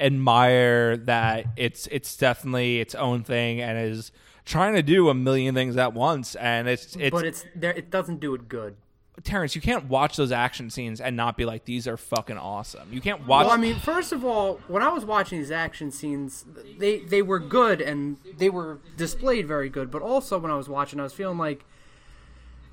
admire 0.00 0.96
that 0.96 1.46
it's 1.56 1.86
it's 1.88 2.16
definitely 2.16 2.80
its 2.80 2.94
own 2.94 3.22
thing 3.22 3.60
and 3.60 3.78
is 3.78 4.10
trying 4.44 4.74
to 4.74 4.82
do 4.82 5.08
a 5.08 5.14
million 5.14 5.54
things 5.54 5.76
at 5.76 5.92
once. 5.92 6.34
And 6.36 6.68
it's 6.68 6.96
it's 6.96 7.10
but 7.10 7.24
it's 7.24 7.44
there. 7.54 7.72
It 7.72 7.90
doesn't 7.90 8.20
do 8.20 8.34
it 8.34 8.48
good. 8.48 8.76
Terrence, 9.22 9.54
you 9.54 9.60
can't 9.60 9.84
watch 9.84 10.16
those 10.16 10.32
action 10.32 10.70
scenes 10.70 10.98
and 10.98 11.14
not 11.14 11.36
be 11.36 11.44
like, 11.44 11.66
these 11.66 11.86
are 11.86 11.98
fucking 11.98 12.38
awesome. 12.38 12.90
You 12.90 13.02
can't 13.02 13.26
watch. 13.26 13.44
Well, 13.44 13.54
I 13.54 13.58
mean, 13.58 13.78
first 13.78 14.12
of 14.12 14.24
all, 14.24 14.60
when 14.66 14.82
I 14.82 14.88
was 14.88 15.04
watching 15.04 15.38
these 15.38 15.50
action 15.50 15.90
scenes, 15.90 16.46
they 16.78 17.00
they 17.00 17.20
were 17.20 17.38
good 17.38 17.82
and 17.82 18.16
they 18.38 18.48
were 18.48 18.78
displayed 18.96 19.46
very 19.46 19.68
good. 19.68 19.90
But 19.90 20.00
also, 20.00 20.38
when 20.38 20.50
I 20.50 20.56
was 20.56 20.68
watching, 20.68 20.98
I 21.00 21.02
was 21.02 21.12
feeling 21.12 21.36
like 21.36 21.64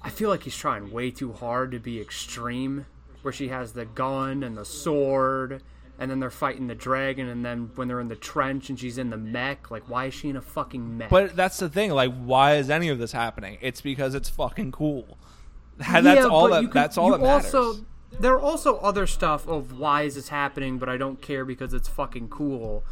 I 0.02 0.10
feel 0.10 0.30
like 0.30 0.44
he's 0.44 0.56
trying 0.56 0.92
way 0.92 1.12
too 1.12 1.34
hard 1.34 1.72
to 1.72 1.80
be 1.80 2.00
extreme. 2.00 2.86
Where 3.24 3.34
she 3.34 3.50
has 3.50 3.74
the 3.74 3.84
gun 3.84 4.42
and 4.42 4.56
the 4.56 4.64
sword, 4.64 5.62
and 6.00 6.10
then 6.12 6.20
they're 6.20 6.30
fighting 6.30 6.68
the 6.68 6.76
dragon, 6.76 7.28
and 7.28 7.44
then 7.44 7.72
when 7.76 7.88
they're 7.88 8.00
in 8.00 8.08
the 8.08 8.16
trench 8.16 8.70
and 8.70 8.80
she's 8.80 8.98
in 8.98 9.10
the 9.10 9.18
mech, 9.18 9.72
like 9.72 9.90
why 9.90 10.06
is 10.06 10.14
she 10.14 10.30
in 10.30 10.36
a 10.36 10.42
fucking 10.42 10.98
mech? 10.98 11.10
but 11.10 11.36
that's 11.36 11.58
the 11.58 11.70
thing. 11.70 11.92
Like, 11.92 12.14
why 12.24 12.56
is 12.56 12.70
any 12.70 12.90
of 12.90 13.00
this 13.00 13.12
happening? 13.12 13.58
It's 13.62 13.82
because 13.82 14.14
it's 14.16 14.30
fucking 14.30 14.72
cool. 14.72 15.18
That's 15.78 16.06
Yeah, 16.06 16.24
all 16.26 16.50
that. 16.50 16.62
can- 16.62 16.70
that's 16.72 16.98
all 16.98 17.12
that 17.12 17.22
matters. 17.22 17.54
Also, 17.54 17.86
there 18.20 18.34
are 18.34 18.40
also 18.40 18.78
other 18.78 19.06
stuff 19.06 19.48
of 19.48 19.78
why 19.78 20.04
is 20.04 20.16
this 20.16 20.30
happening, 20.30 20.80
but 20.80 20.90
I 20.90 20.98
don't 20.98 21.22
care 21.22 21.46
because 21.46 21.72
it's 21.74 21.88
fucking 21.88 22.30
cool. 22.30 22.84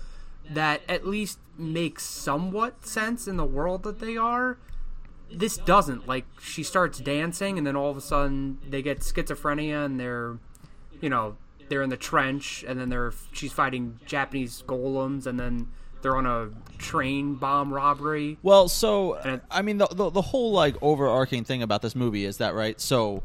That 0.51 0.81
at 0.87 1.07
least 1.07 1.39
makes 1.57 2.03
somewhat 2.03 2.85
sense 2.85 3.27
in 3.27 3.37
the 3.37 3.45
world 3.45 3.81
that 3.83 3.99
they 3.99 4.15
are. 4.17 4.59
This 5.31 5.57
doesn't. 5.57 6.07
Like 6.07 6.25
she 6.39 6.61
starts 6.61 6.99
dancing, 6.99 7.57
and 7.57 7.65
then 7.65 7.75
all 7.75 7.89
of 7.89 7.97
a 7.97 8.01
sudden 8.01 8.59
they 8.69 8.83
get 8.83 8.99
schizophrenia, 8.99 9.83
and 9.83 9.99
they're, 9.99 10.37
you 11.01 11.09
know, 11.09 11.37
they're 11.69 11.81
in 11.83 11.89
the 11.89 11.97
trench, 11.97 12.63
and 12.67 12.79
then 12.79 12.89
they're 12.89 13.13
she's 13.31 13.51
fighting 13.51 13.99
Japanese 14.05 14.63
golems, 14.67 15.25
and 15.25 15.39
then 15.39 15.67
they're 16.01 16.15
on 16.15 16.25
a 16.25 16.49
train 16.77 17.35
bomb 17.35 17.73
robbery. 17.73 18.37
Well, 18.43 18.67
so 18.69 19.15
it- 19.15 19.41
I 19.49 19.61
mean, 19.61 19.77
the, 19.79 19.87
the 19.87 20.09
the 20.09 20.21
whole 20.21 20.51
like 20.51 20.75
overarching 20.81 21.43
thing 21.43 21.61
about 21.63 21.81
this 21.81 21.95
movie 21.95 22.25
is 22.25 22.37
that 22.37 22.53
right. 22.53 22.79
So 22.79 23.23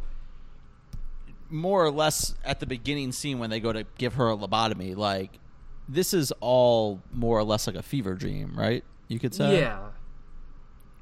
more 1.49 1.85
or 1.85 1.91
less 1.91 2.35
at 2.45 2.61
the 2.61 2.67
beginning 2.67 3.13
scene 3.13 3.39
when 3.39 3.51
they 3.51 3.61
go 3.61 3.73
to 3.73 3.85
give 3.99 4.15
her 4.15 4.31
a 4.31 4.37
lobotomy, 4.37 4.97
like 4.97 5.39
this 5.89 6.15
is 6.15 6.33
all 6.41 7.03
more 7.13 7.39
or 7.39 7.45
less 7.45 7.67
like 7.67 7.77
a 7.77 7.83
fever 7.83 8.15
dream, 8.15 8.53
right? 8.55 8.85
You 9.09 9.19
could 9.19 9.35
say. 9.35 9.61
Yeah. 9.61 9.89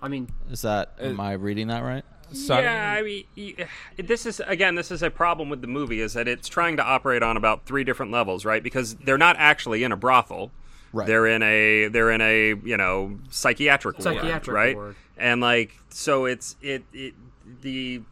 I 0.00 0.08
mean, 0.08 0.28
Is 0.50 0.62
that 0.62 0.94
uh, 1.00 1.04
am 1.06 1.20
I 1.20 1.32
reading 1.32 1.68
that 1.68 1.82
right? 1.82 2.04
Son- 2.32 2.62
yeah, 2.62 2.96
I 2.98 3.02
mean, 3.02 3.56
this 3.96 4.26
is 4.26 4.40
again, 4.46 4.74
this 4.74 4.90
is 4.90 5.02
a 5.02 5.10
problem 5.10 5.48
with 5.48 5.60
the 5.60 5.66
movie 5.66 6.00
is 6.00 6.14
that 6.14 6.28
it's 6.28 6.48
trying 6.48 6.76
to 6.76 6.84
operate 6.84 7.22
on 7.22 7.36
about 7.36 7.64
three 7.66 7.84
different 7.84 8.12
levels, 8.12 8.44
right? 8.44 8.62
Because 8.62 8.94
they're 8.96 9.18
not 9.18 9.36
actually 9.38 9.82
in 9.82 9.92
a 9.92 9.96
brothel. 9.96 10.50
Right. 10.92 11.06
They're 11.06 11.26
in 11.26 11.42
a 11.42 11.88
they're 11.88 12.10
in 12.10 12.20
a 12.20 12.54
you 12.54 12.76
know 12.76 13.18
psychiatric, 13.30 13.98
ward, 13.98 14.04
Psychiatric 14.04 14.54
right? 14.54 14.76
ward. 14.76 14.96
And 15.16 15.40
like 15.40 15.78
so, 15.90 16.24
it's 16.24 16.56
it 16.62 16.84
it 16.92 17.14
the 17.60 18.02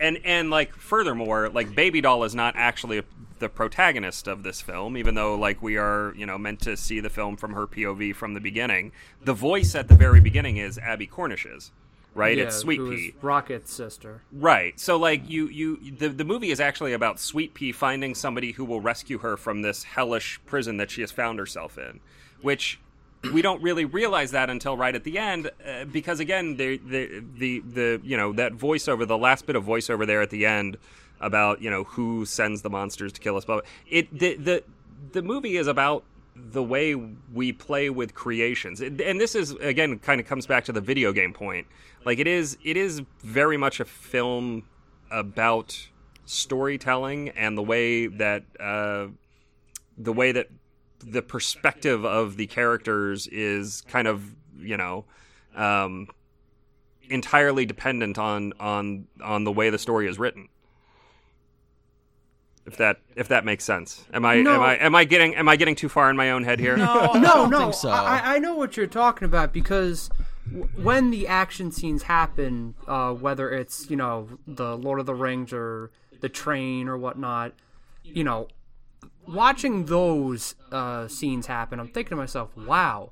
and 0.00 0.18
and 0.24 0.50
like 0.50 0.74
furthermore, 0.74 1.48
like 1.50 1.74
Baby 1.74 2.00
Doll 2.00 2.24
is 2.24 2.34
not 2.34 2.54
actually 2.56 3.02
the 3.38 3.48
protagonist 3.48 4.26
of 4.26 4.42
this 4.42 4.62
film, 4.62 4.96
even 4.96 5.14
though 5.14 5.34
like 5.34 5.62
we 5.62 5.76
are 5.76 6.14
you 6.16 6.24
know 6.26 6.38
meant 6.38 6.60
to 6.60 6.76
see 6.76 7.00
the 7.00 7.10
film 7.10 7.36
from 7.36 7.52
her 7.52 7.66
POV 7.66 8.14
from 8.14 8.34
the 8.34 8.40
beginning. 8.40 8.92
The 9.22 9.34
voice 9.34 9.74
at 9.74 9.88
the 9.88 9.94
very 9.94 10.20
beginning 10.20 10.56
is 10.56 10.78
Abbie 10.78 11.06
Cornish's, 11.06 11.70
right? 12.16 12.36
yeah, 12.36 12.44
it's 12.44 12.56
Sweet 12.56 12.80
Pea. 12.80 13.14
Rocket's 13.22 13.72
sister. 13.72 14.22
Right. 14.32 14.78
So 14.78 14.96
like 14.96 15.28
you 15.28 15.48
you 15.48 15.92
the 15.92 16.08
the 16.08 16.24
movie 16.24 16.50
is 16.50 16.60
actually 16.60 16.92
about 16.92 17.20
Sweet 17.20 17.54
Pea 17.54 17.72
finding 17.72 18.14
somebody 18.14 18.52
who 18.52 18.64
will 18.64 18.80
rescue 18.80 19.18
her 19.18 19.36
from 19.36 19.62
this 19.62 19.84
hellish 19.84 20.40
prison 20.46 20.78
that 20.78 20.90
she 20.90 21.02
has 21.02 21.12
found 21.12 21.38
herself 21.38 21.78
in, 21.78 22.00
which 22.40 22.80
we 23.32 23.42
don't 23.42 23.62
really 23.62 23.84
realize 23.84 24.30
that 24.32 24.50
until 24.50 24.76
right 24.76 24.94
at 24.94 25.04
the 25.04 25.18
end 25.18 25.50
uh, 25.66 25.84
because 25.84 26.20
again 26.20 26.56
the, 26.56 26.78
the 26.78 27.24
the 27.38 27.60
the 27.60 28.00
you 28.04 28.16
know 28.16 28.32
that 28.32 28.52
voiceover 28.52 29.06
the 29.06 29.18
last 29.18 29.46
bit 29.46 29.56
of 29.56 29.64
voiceover 29.64 30.06
there 30.06 30.22
at 30.22 30.30
the 30.30 30.46
end 30.46 30.76
about 31.20 31.60
you 31.60 31.70
know 31.70 31.84
who 31.84 32.24
sends 32.24 32.62
the 32.62 32.70
monsters 32.70 33.12
to 33.12 33.20
kill 33.20 33.36
us 33.36 33.44
but 33.44 33.64
it 33.88 34.16
the 34.16 34.36
the 34.36 34.62
the 35.12 35.22
movie 35.22 35.56
is 35.56 35.66
about 35.66 36.04
the 36.36 36.62
way 36.62 36.94
we 36.94 37.52
play 37.52 37.90
with 37.90 38.14
creations. 38.14 38.80
And 38.80 39.20
this 39.20 39.34
is 39.34 39.52
again 39.52 39.98
kind 39.98 40.20
of 40.20 40.26
comes 40.26 40.46
back 40.46 40.64
to 40.66 40.72
the 40.72 40.80
video 40.80 41.12
game 41.12 41.32
point. 41.32 41.66
Like 42.04 42.18
it 42.18 42.26
is 42.26 42.58
it 42.64 42.76
is 42.76 43.02
very 43.20 43.56
much 43.56 43.80
a 43.80 43.84
film 43.84 44.64
about 45.10 45.88
storytelling 46.26 47.30
and 47.30 47.56
the 47.56 47.62
way 47.62 48.06
that 48.06 48.44
uh, 48.60 49.06
the 49.96 50.12
way 50.12 50.32
that 50.32 50.48
the 50.98 51.22
perspective 51.22 52.04
of 52.04 52.36
the 52.36 52.46
characters 52.46 53.26
is 53.28 53.82
kind 53.82 54.08
of 54.08 54.34
you 54.58 54.76
know 54.76 55.04
um, 55.54 56.08
entirely 57.08 57.64
dependent 57.64 58.18
on 58.18 58.52
on 58.60 59.06
on 59.22 59.44
the 59.44 59.52
way 59.52 59.70
the 59.70 59.78
story 59.78 60.08
is 60.08 60.18
written 60.18 60.48
if 62.66 62.76
that 62.78 62.98
if 63.14 63.28
that 63.28 63.44
makes 63.44 63.64
sense 63.64 64.04
am 64.12 64.24
i 64.24 64.40
No. 64.42 64.54
am 64.54 64.62
i 64.62 64.76
am 64.76 64.94
i 64.94 65.04
getting 65.04 65.34
am 65.36 65.48
i 65.48 65.56
getting 65.56 65.74
too 65.76 65.88
far 65.88 66.10
in 66.10 66.16
my 66.16 66.30
own 66.30 66.42
head 66.44 66.58
here 66.60 66.76
No, 66.76 66.84
I 67.14 67.18
no, 67.18 67.28
don't 67.34 67.50
no. 67.50 67.58
think 67.58 67.74
so. 67.74 67.90
I, 67.90 68.36
I 68.36 68.38
know 68.38 68.54
what 68.56 68.76
you're 68.76 68.86
talking 68.86 69.24
about 69.24 69.52
because 69.52 70.10
w- 70.46 70.68
when 70.82 71.10
the 71.10 71.26
action 71.28 71.70
scenes 71.70 72.02
happen, 72.04 72.74
uh, 72.88 73.12
whether 73.12 73.50
it's 73.50 73.88
you 73.90 73.96
know 73.96 74.28
the 74.46 74.76
Lord 74.76 75.00
of 75.00 75.06
the 75.06 75.14
Rings 75.14 75.52
or 75.52 75.90
the 76.20 76.28
train 76.28 76.88
or 76.88 76.96
whatnot, 76.98 77.52
you 78.02 78.24
know, 78.24 78.48
watching 79.28 79.84
those 79.86 80.54
uh, 80.72 81.06
scenes 81.08 81.46
happen, 81.46 81.78
I'm 81.78 81.88
thinking 81.88 82.10
to 82.10 82.16
myself, 82.16 82.56
wow, 82.56 83.10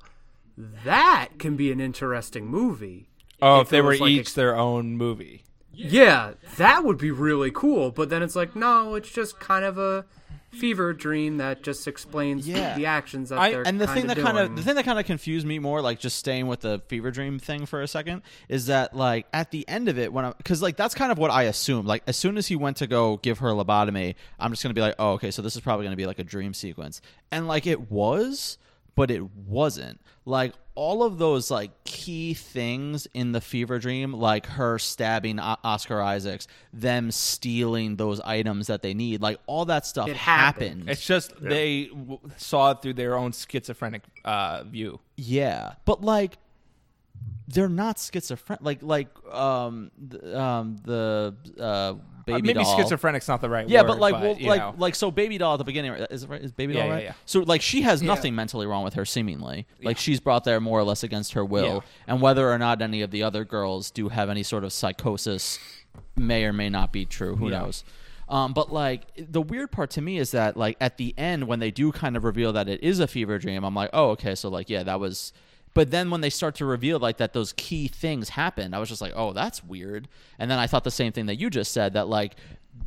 that 0.57 1.29
can 1.39 1.55
be 1.55 1.71
an 1.71 1.79
interesting 1.79 2.47
movie. 2.47 3.07
oh, 3.41 3.57
if 3.61 3.67
if 3.67 3.69
they 3.69 3.81
were 3.81 3.95
like 3.97 4.09
each 4.11 4.31
a- 4.31 4.35
their 4.35 4.57
own 4.57 4.97
movie. 4.97 5.43
Yeah, 5.75 6.33
that 6.57 6.83
would 6.83 6.97
be 6.97 7.11
really 7.11 7.51
cool. 7.51 7.91
But 7.91 8.09
then 8.09 8.23
it's 8.23 8.35
like, 8.35 8.55
no, 8.55 8.95
it's 8.95 9.11
just 9.11 9.39
kind 9.39 9.65
of 9.65 9.77
a 9.77 10.05
fever 10.51 10.93
dream 10.93 11.35
that 11.37 11.61
just 11.63 11.85
explains 11.85 12.47
Yeah. 12.47 12.77
the 12.77 12.85
actions 12.85 13.27
that 13.27 13.39
I- 13.39 13.51
they're 13.51 13.67
and 13.67 13.79
the 13.81 13.87
thing 13.87 14.07
that 14.07 14.17
kind 14.17 14.37
of 14.37 14.55
the 14.55 14.61
thing 14.61 14.75
that 14.75 14.85
kind 14.85 14.97
of 14.97 15.05
confused 15.05 15.45
me 15.45 15.59
more 15.59 15.81
like 15.81 15.99
just 15.99 16.17
staying 16.17 16.47
with 16.47 16.61
the 16.61 16.81
fever 16.87 17.11
dream 17.11 17.39
thing 17.39 17.65
for 17.65 17.81
a 17.81 17.87
second 17.89 18.21
is 18.47 18.67
that 18.67 18.95
like 18.95 19.27
at 19.33 19.51
the 19.51 19.67
end 19.67 19.89
of 19.89 19.99
it 19.99 20.13
when 20.13 20.23
i 20.23 20.31
because 20.37 20.61
like 20.61 20.77
that's 20.77 20.95
kind 20.95 21.11
of 21.11 21.17
what 21.17 21.29
i 21.29 21.43
assumed 21.43 21.85
like 21.89 22.03
as 22.07 22.15
soon 22.15 22.37
as 22.37 22.47
he 22.47 22.55
went 22.55 22.77
to 22.77 22.87
go 22.87 23.17
give 23.17 23.39
her 23.39 23.49
a 23.49 23.51
lobotomy 23.53 24.15
i'm 24.39 24.49
just 24.51 24.63
gonna 24.63 24.73
be 24.73 24.79
like 24.79 24.95
oh 24.97 25.11
okay 25.15 25.29
so 25.29 25.41
this 25.41 25.55
is 25.57 25.61
probably 25.61 25.85
gonna 25.85 25.97
be 25.97 26.05
like 26.05 26.19
a 26.19 26.23
dream 26.23 26.53
sequence 26.53 27.01
and 27.31 27.49
like 27.49 27.67
it 27.67 27.91
was 27.91 28.57
but 28.95 29.11
it 29.11 29.23
wasn't 29.45 29.99
like 30.23 30.53
all 30.75 31.03
of 31.03 31.17
those 31.17 31.49
like 31.49 31.71
key 31.85 32.33
things 32.33 33.07
in 33.13 33.31
the 33.31 33.39
fever 33.41 33.79
dream, 33.79 34.11
like 34.13 34.45
her 34.45 34.77
stabbing 34.77 35.39
O- 35.39 35.55
Oscar 35.63 36.01
Isaacs, 36.01 36.47
them 36.73 37.11
stealing 37.11 37.95
those 37.95 38.19
items 38.21 38.67
that 38.67 38.81
they 38.81 38.93
need, 38.93 39.21
like 39.21 39.39
all 39.47 39.65
that 39.65 39.85
stuff 39.85 40.09
It 40.09 40.17
happened. 40.17 40.65
happened. 40.65 40.89
It's 40.89 41.05
just 41.05 41.33
they 41.41 41.85
w- 41.85 42.19
saw 42.37 42.71
it 42.71 42.81
through 42.81 42.93
their 42.95 43.15
own 43.17 43.31
schizophrenic 43.31 44.03
uh, 44.25 44.63
view. 44.65 44.99
Yeah, 45.15 45.73
but 45.85 46.01
like 46.01 46.37
they're 47.47 47.69
not 47.69 47.97
schizophrenic. 47.99 48.61
Like 48.61 48.79
like 48.83 49.07
um 49.33 49.91
the, 49.97 50.39
um 50.39 50.75
the 50.83 51.35
uh 51.59 51.93
Uh, 52.27 52.35
Baby 52.39 52.53
Doll. 52.53 52.65
schizophrenic's 52.79 53.27
not 53.27 53.41
the 53.41 53.49
right 53.49 53.65
one. 53.65 53.71
Yeah, 53.71 53.81
word. 53.81 53.87
but 53.87 53.99
like 53.99 54.13
well, 54.13 54.35
you 54.37 54.49
like 54.49 54.59
know. 54.59 54.73
like 54.77 54.95
so 54.95 55.11
baby 55.11 55.37
doll 55.37 55.53
at 55.53 55.57
the 55.57 55.63
beginning 55.63 55.93
is 55.93 56.23
it 56.23 56.29
right? 56.29 56.41
Is 56.41 56.51
baby 56.51 56.73
doll 56.73 56.83
Yeah, 56.83 56.87
yeah, 56.87 56.93
right? 56.93 57.03
yeah. 57.03 57.13
So 57.25 57.41
like 57.41 57.61
she 57.61 57.83
has 57.83 58.01
Yeah. 58.01 58.07
nothing 58.07 58.33
mentally 58.35 58.65
wrong 58.65 58.83
with 58.83 58.95
her 58.95 59.05
seemingly. 59.05 59.67
Like 59.83 59.97
she's 59.97 60.19
brought 60.19 60.43
there 60.43 60.59
more 60.59 60.79
or 60.79 60.83
less 60.83 61.03
against 61.03 61.33
her 61.33 61.45
will. 61.45 61.65
Yeah. 61.65 61.79
And 62.07 62.21
whether 62.21 62.51
or 62.51 62.57
not 62.57 62.81
any 62.81 63.01
of 63.01 63.11
the 63.11 63.21
other 63.23 63.45
girls 63.45 63.91
do 63.91 64.09
have 64.09 64.29
any 64.29 64.41
sort 64.43 64.63
of 64.63 64.73
psychosis 64.73 65.59
may 66.15 66.45
or 66.45 66.53
may 66.53 66.69
not 66.69 66.91
be 66.91 67.05
true. 67.05 67.35
Who 67.35 67.49
knows? 67.49 67.83
Um, 68.27 68.53
but 68.53 68.73
like 68.73 69.03
the 69.17 69.41
weird 69.41 69.71
part 69.71 69.91
to 69.91 70.01
me 70.01 70.17
is 70.17 70.31
that 70.31 70.57
like 70.57 70.77
at 70.81 70.97
the 70.97 71.13
end 71.17 71.47
when 71.47 71.59
they 71.59 71.69
do 71.69 71.91
kind 71.91 72.17
of 72.17 72.23
reveal 72.23 72.53
that 72.53 72.67
it 72.67 72.81
is 72.83 72.99
a 72.99 73.07
fever 73.07 73.37
dream, 73.37 73.63
I'm 73.63 73.75
like, 73.75 73.91
oh 73.93 74.09
okay, 74.11 74.33
so 74.33 74.49
like 74.49 74.69
yeah, 74.69 74.81
that 74.83 74.99
was. 74.99 75.31
But 75.75 75.91
then 75.91 76.09
when 76.09 76.21
they 76.21 76.31
start 76.31 76.55
to 76.55 76.65
reveal 76.65 76.97
like 76.97 77.17
that 77.17 77.33
those 77.33 77.53
key 77.53 77.87
things 77.87 78.29
happened, 78.29 78.73
I 78.75 78.79
was 78.79 78.89
just 78.89 79.01
like, 79.01 79.13
oh, 79.15 79.31
that's 79.33 79.63
weird. 79.63 80.07
And 80.39 80.49
then 80.49 80.57
I 80.57 80.65
thought 80.65 80.83
the 80.83 80.89
same 80.91 81.11
thing 81.11 81.27
that 81.27 81.35
you 81.35 81.51
just 81.51 81.71
said 81.71 81.93
that 81.93 82.07
like 82.07 82.35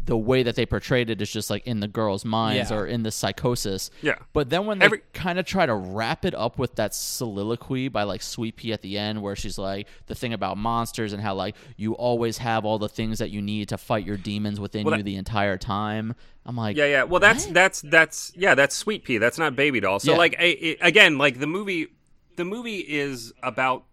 the 0.05 0.17
way 0.17 0.43
that 0.43 0.55
they 0.55 0.67
portrayed 0.67 1.09
it 1.09 1.21
is 1.23 1.31
just 1.31 1.49
like 1.51 1.67
in 1.67 1.81
the 1.81 1.89
girls' 1.89 2.25
minds 2.25 2.71
Yeah. 2.71 2.77
or 2.79 2.87
in 2.87 3.03
the 3.05 3.11
psychosis. 3.11 3.91
Yeah. 4.03 4.17
But 4.35 4.51
then 4.51 4.67
when 4.67 4.79
they 4.79 4.85
Every- 4.87 5.03
kind 5.15 5.39
of 5.39 5.47
try 5.47 5.65
to 5.67 5.75
wrap 5.75 6.25
it 6.27 6.35
up 6.35 6.59
with 6.59 6.75
that 6.77 6.95
soliloquy 6.95 7.89
by 7.89 8.03
like 8.05 8.23
Sweet 8.23 8.57
Pea 8.57 8.73
at 8.73 8.83
the 8.83 8.97
end, 8.99 9.21
where 9.23 9.37
she's 9.37 9.59
like 9.59 9.87
the 10.07 10.15
thing 10.15 10.33
about 10.33 10.57
monsters 10.59 11.13
and 11.13 11.23
how 11.23 11.35
like 11.35 11.57
you 11.77 11.93
always 11.95 12.39
have 12.39 12.65
all 12.65 12.79
the 12.79 12.89
things 12.89 13.19
that 13.19 13.31
you 13.31 13.43
need 13.43 13.69
to 13.71 13.79
fight 13.79 14.05
your 14.07 14.17
demons 14.17 14.59
within 14.61 14.85
Well, 14.85 14.97
you 14.97 15.03
the 15.03 15.17
entire 15.17 15.59
time. 15.59 16.15
I'm 16.47 16.57
like, 16.57 16.77
Yeah, 16.77 16.87
yeah. 16.87 17.03
Well, 17.05 17.21
that's 17.21 17.47
that's 17.47 17.83
that's 17.83 18.33
yeah, 18.35 18.55
that's 18.55 18.75
Sweet 18.75 19.05
Pea. 19.05 19.19
That's 19.19 19.39
not 19.39 19.57
Baby 19.57 19.81
Doll. 19.81 20.01
So 20.01 20.13
Yeah. 20.13 20.19
like 20.19 20.37
I, 20.39 20.77
I- 20.83 20.87
again, 20.89 21.19
like 21.19 21.39
the 21.39 21.47
movie, 21.47 21.89
the 22.39 22.45
movie 22.45 22.79
is 22.79 23.35
about 23.43 23.85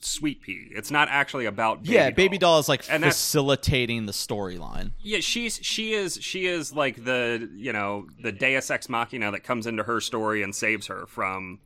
Sweet 0.00 0.42
Pea. 0.42 0.68
It's 0.72 0.90
not 0.90 1.08
actually 1.08 1.46
about 1.46 1.84
Baby 1.84 1.94
yeah, 1.94 2.10
Doll. 2.10 2.16
Baby 2.16 2.38
Doll 2.38 2.58
is 2.58 2.68
like 2.68 2.84
And 2.90 3.04
facilitating 3.04 4.06
the 4.06 4.12
storyline. 4.12 4.90
Yeah, 5.00 5.20
she's 5.20 5.60
she 5.62 5.94
is 5.94 6.18
she 6.20 6.46
is 6.46 6.74
like 6.74 7.04
the 7.04 7.48
you 7.54 7.72
know 7.72 8.08
the 8.20 8.32
Deus 8.32 8.70
ex 8.70 8.88
machina 8.88 9.30
that 9.30 9.44
comes 9.44 9.66
into 9.66 9.84
her 9.84 10.00
story 10.00 10.42
and 10.42 10.54
saves 10.54 10.88
her 10.88 11.06
from 11.06 11.60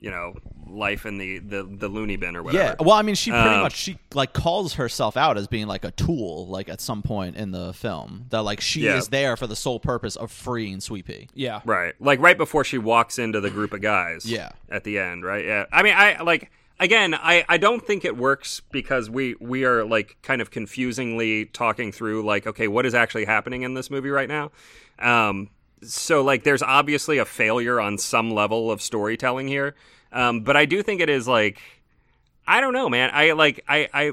you 0.00 0.10
know 0.10 0.34
life 0.68 1.04
in 1.04 1.18
the 1.18 1.38
the, 1.40 1.62
the 1.64 1.88
loony 1.88 2.16
bin 2.16 2.36
or 2.36 2.42
whatever. 2.42 2.62
Yeah, 2.64 2.74
well, 2.84 2.96
I 2.96 3.02
mean, 3.02 3.14
she 3.16 3.30
pretty 3.30 3.48
Um, 3.48 3.62
much 3.62 3.74
she 3.76 3.98
like 4.14 4.32
calls 4.32 4.74
herself 4.74 5.16
out 5.16 5.36
as 5.36 5.46
being 5.48 5.66
like 5.66 5.84
a 5.84 5.90
tool, 5.90 6.46
like 6.46 6.68
at 6.68 6.80
some 6.80 7.02
point 7.02 7.36
in 7.36 7.50
the 7.50 7.72
film 7.72 8.26
that 8.30 8.42
like 8.42 8.60
she 8.60 8.82
Yeah. 8.82 8.96
is 8.96 9.08
there 9.08 9.36
for 9.36 9.46
the 9.46 9.56
sole 9.56 9.80
purpose 9.80 10.14
of 10.16 10.30
freeing 10.30 10.80
Sweet 10.80 11.06
Pea. 11.06 11.28
yeah, 11.34 11.60
Right. 11.64 11.94
Like 12.00 12.20
right 12.20 12.38
before 12.38 12.64
she 12.64 12.78
walks 12.78 13.18
into 13.18 13.40
the 13.40 13.50
group 13.50 13.72
of 13.72 13.80
guys. 13.82 14.24
Yeah. 14.26 14.50
At 14.70 14.84
the 14.84 14.98
end, 14.98 15.24
right? 15.24 15.44
Yeah. 15.44 15.66
I 15.72 15.82
mean, 15.82 15.94
I 15.96 16.22
like 16.22 16.50
again, 16.78 17.14
I 17.14 17.44
I 17.48 17.56
don't 17.58 17.84
think 17.84 18.04
it 18.04 18.16
works 18.16 18.62
because 18.70 19.10
we 19.10 19.34
we 19.40 19.64
are 19.64 19.84
like 19.84 20.16
kind 20.22 20.40
of 20.40 20.50
confusingly 20.52 21.46
talking 21.46 21.90
through 21.92 22.24
like 22.24 22.46
okay, 22.46 22.68
what 22.68 22.86
is 22.86 22.94
actually 22.94 23.24
happening 23.24 23.62
in 23.62 23.74
this 23.74 23.90
movie 23.90 24.10
right 24.10 24.28
now? 24.28 24.52
Um 25.00 25.50
so 25.82 26.22
like 26.22 26.44
there's 26.44 26.62
obviously 26.62 27.18
a 27.18 27.24
failure 27.24 27.80
on 27.80 27.98
some 27.98 28.30
level 28.30 28.70
of 28.70 28.82
storytelling 28.82 29.48
here. 29.48 29.74
Um 30.12 30.40
but 30.40 30.56
I 30.56 30.64
do 30.64 30.82
think 30.82 31.00
it 31.00 31.10
is 31.10 31.26
like 31.28 31.58
I 32.46 32.60
don't 32.60 32.72
know, 32.72 32.88
man. 32.88 33.10
I 33.12 33.32
like 33.32 33.64
I 33.68 33.88
I 33.92 34.12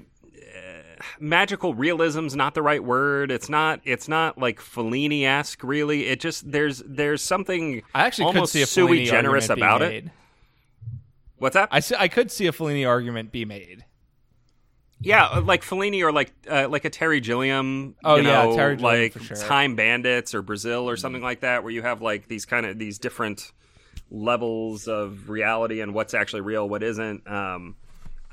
magical 1.19 1.73
realism's 1.73 2.35
not 2.35 2.53
the 2.53 2.61
right 2.61 2.83
word. 2.83 3.31
It's 3.31 3.49
not. 3.49 3.81
It's 3.83 4.07
not 4.07 4.37
like 4.37 4.59
Fellini 4.59 5.23
esque. 5.23 5.63
Really, 5.63 6.07
it 6.07 6.19
just 6.19 6.51
there's 6.51 6.83
there's 6.85 7.21
something. 7.21 7.83
I 7.93 8.05
actually 8.05 8.25
almost 8.25 8.53
could 8.53 8.59
see 8.59 8.61
a 8.63 8.65
sui 8.65 8.99
Fellini 8.99 9.05
generous 9.05 9.49
argument 9.49 9.69
about 9.69 9.81
it. 9.81 9.89
made. 9.89 10.11
What's 11.37 11.53
that? 11.53 11.69
I 11.71 11.79
see, 11.79 11.95
I 11.97 12.07
could 12.07 12.31
see 12.31 12.47
a 12.47 12.51
Fellini 12.51 12.87
argument 12.87 13.31
be 13.31 13.45
made. 13.45 13.85
Yeah, 15.01 15.39
like 15.39 15.63
Fellini 15.63 16.01
or 16.03 16.11
like 16.11 16.31
uh, 16.49 16.67
like 16.69 16.85
a 16.85 16.89
Terry 16.89 17.19
Gilliam. 17.19 17.95
Oh, 18.03 18.15
you 18.15 18.23
yeah, 18.27 18.43
know, 18.43 18.55
Terry 18.55 18.75
Gilliam 18.77 19.01
like 19.13 19.21
sure. 19.21 19.37
Time 19.37 19.75
Bandits 19.75 20.33
or 20.33 20.41
Brazil 20.41 20.89
or 20.89 20.97
something 20.97 21.21
like 21.21 21.41
that, 21.41 21.63
where 21.63 21.71
you 21.71 21.81
have 21.83 22.01
like 22.01 22.27
these 22.27 22.45
kind 22.45 22.65
of 22.65 22.79
these 22.79 22.97
different 22.97 23.51
levels 24.09 24.87
of 24.87 25.29
reality 25.29 25.81
and 25.81 25.93
what's 25.93 26.13
actually 26.13 26.41
real, 26.41 26.67
what 26.67 26.81
isn't. 26.83 27.27
Um, 27.29 27.75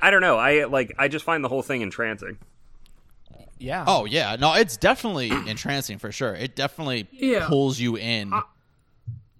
I 0.00 0.10
don't 0.10 0.20
know. 0.22 0.36
I 0.38 0.64
like. 0.64 0.94
I 0.98 1.08
just 1.08 1.24
find 1.24 1.42
the 1.44 1.48
whole 1.48 1.62
thing 1.62 1.82
entrancing. 1.82 2.38
Yeah. 3.58 3.84
Oh 3.86 4.04
yeah, 4.04 4.36
no, 4.36 4.54
it's 4.54 4.76
definitely 4.76 5.28
entrancing 5.46 5.98
for 5.98 6.10
sure. 6.12 6.34
It 6.34 6.56
definitely 6.56 7.08
Yeah. 7.12 7.46
pulls 7.46 7.78
you 7.78 7.96
in. 7.96 8.32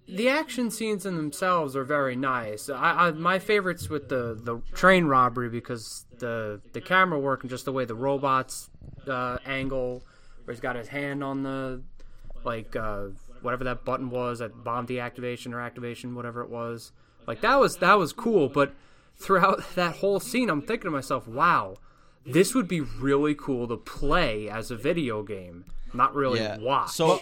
the 0.07 0.29
action 0.29 0.71
scenes 0.71 1.05
in 1.05 1.17
themselves 1.17 1.75
are 1.75 1.83
very 1.83 2.15
nice. 2.15 2.69
I, 2.69 3.07
I 3.07 3.11
my 3.11 3.39
favorites 3.39 3.89
with 3.89 4.09
the 4.09 4.39
the 4.41 4.61
train 4.73 5.05
robbery 5.05 5.49
because 5.49 6.04
the 6.19 6.61
the 6.73 6.81
camera 6.81 7.19
work 7.19 7.41
and 7.41 7.49
just 7.49 7.65
the 7.65 7.71
way 7.71 7.85
the 7.85 7.95
robots 7.95 8.69
uh, 9.07 9.37
angle, 9.45 10.03
where 10.43 10.53
he's 10.53 10.61
got 10.61 10.75
his 10.75 10.87
hand 10.87 11.23
on 11.23 11.43
the 11.43 11.81
like 12.43 12.75
uh, 12.75 13.07
whatever 13.41 13.63
that 13.63 13.85
button 13.85 14.09
was, 14.09 14.39
that 14.39 14.63
bomb 14.63 14.87
deactivation 14.87 15.53
or 15.53 15.61
activation, 15.61 16.15
whatever 16.15 16.41
it 16.41 16.49
was. 16.49 16.91
Like 17.27 17.41
that 17.41 17.59
was 17.59 17.77
that 17.77 17.95
was 17.95 18.13
cool, 18.13 18.49
but 18.49 18.73
throughout 19.15 19.63
that 19.75 19.97
whole 19.97 20.19
scene, 20.19 20.49
I'm 20.49 20.61
thinking 20.61 20.85
to 20.85 20.91
myself, 20.91 21.27
wow. 21.27 21.77
This 22.27 22.55
would 22.55 22.67
be 22.67 22.81
really 22.81 23.35
cool 23.35 23.67
to 23.67 23.77
play 23.77 24.49
as 24.49 24.71
a 24.71 24.75
video 24.75 25.21
game, 25.21 25.63
not 25.93 26.15
really 26.15 26.39
yeah. 26.39 26.57
watch. 26.57 26.89
So 26.89 27.21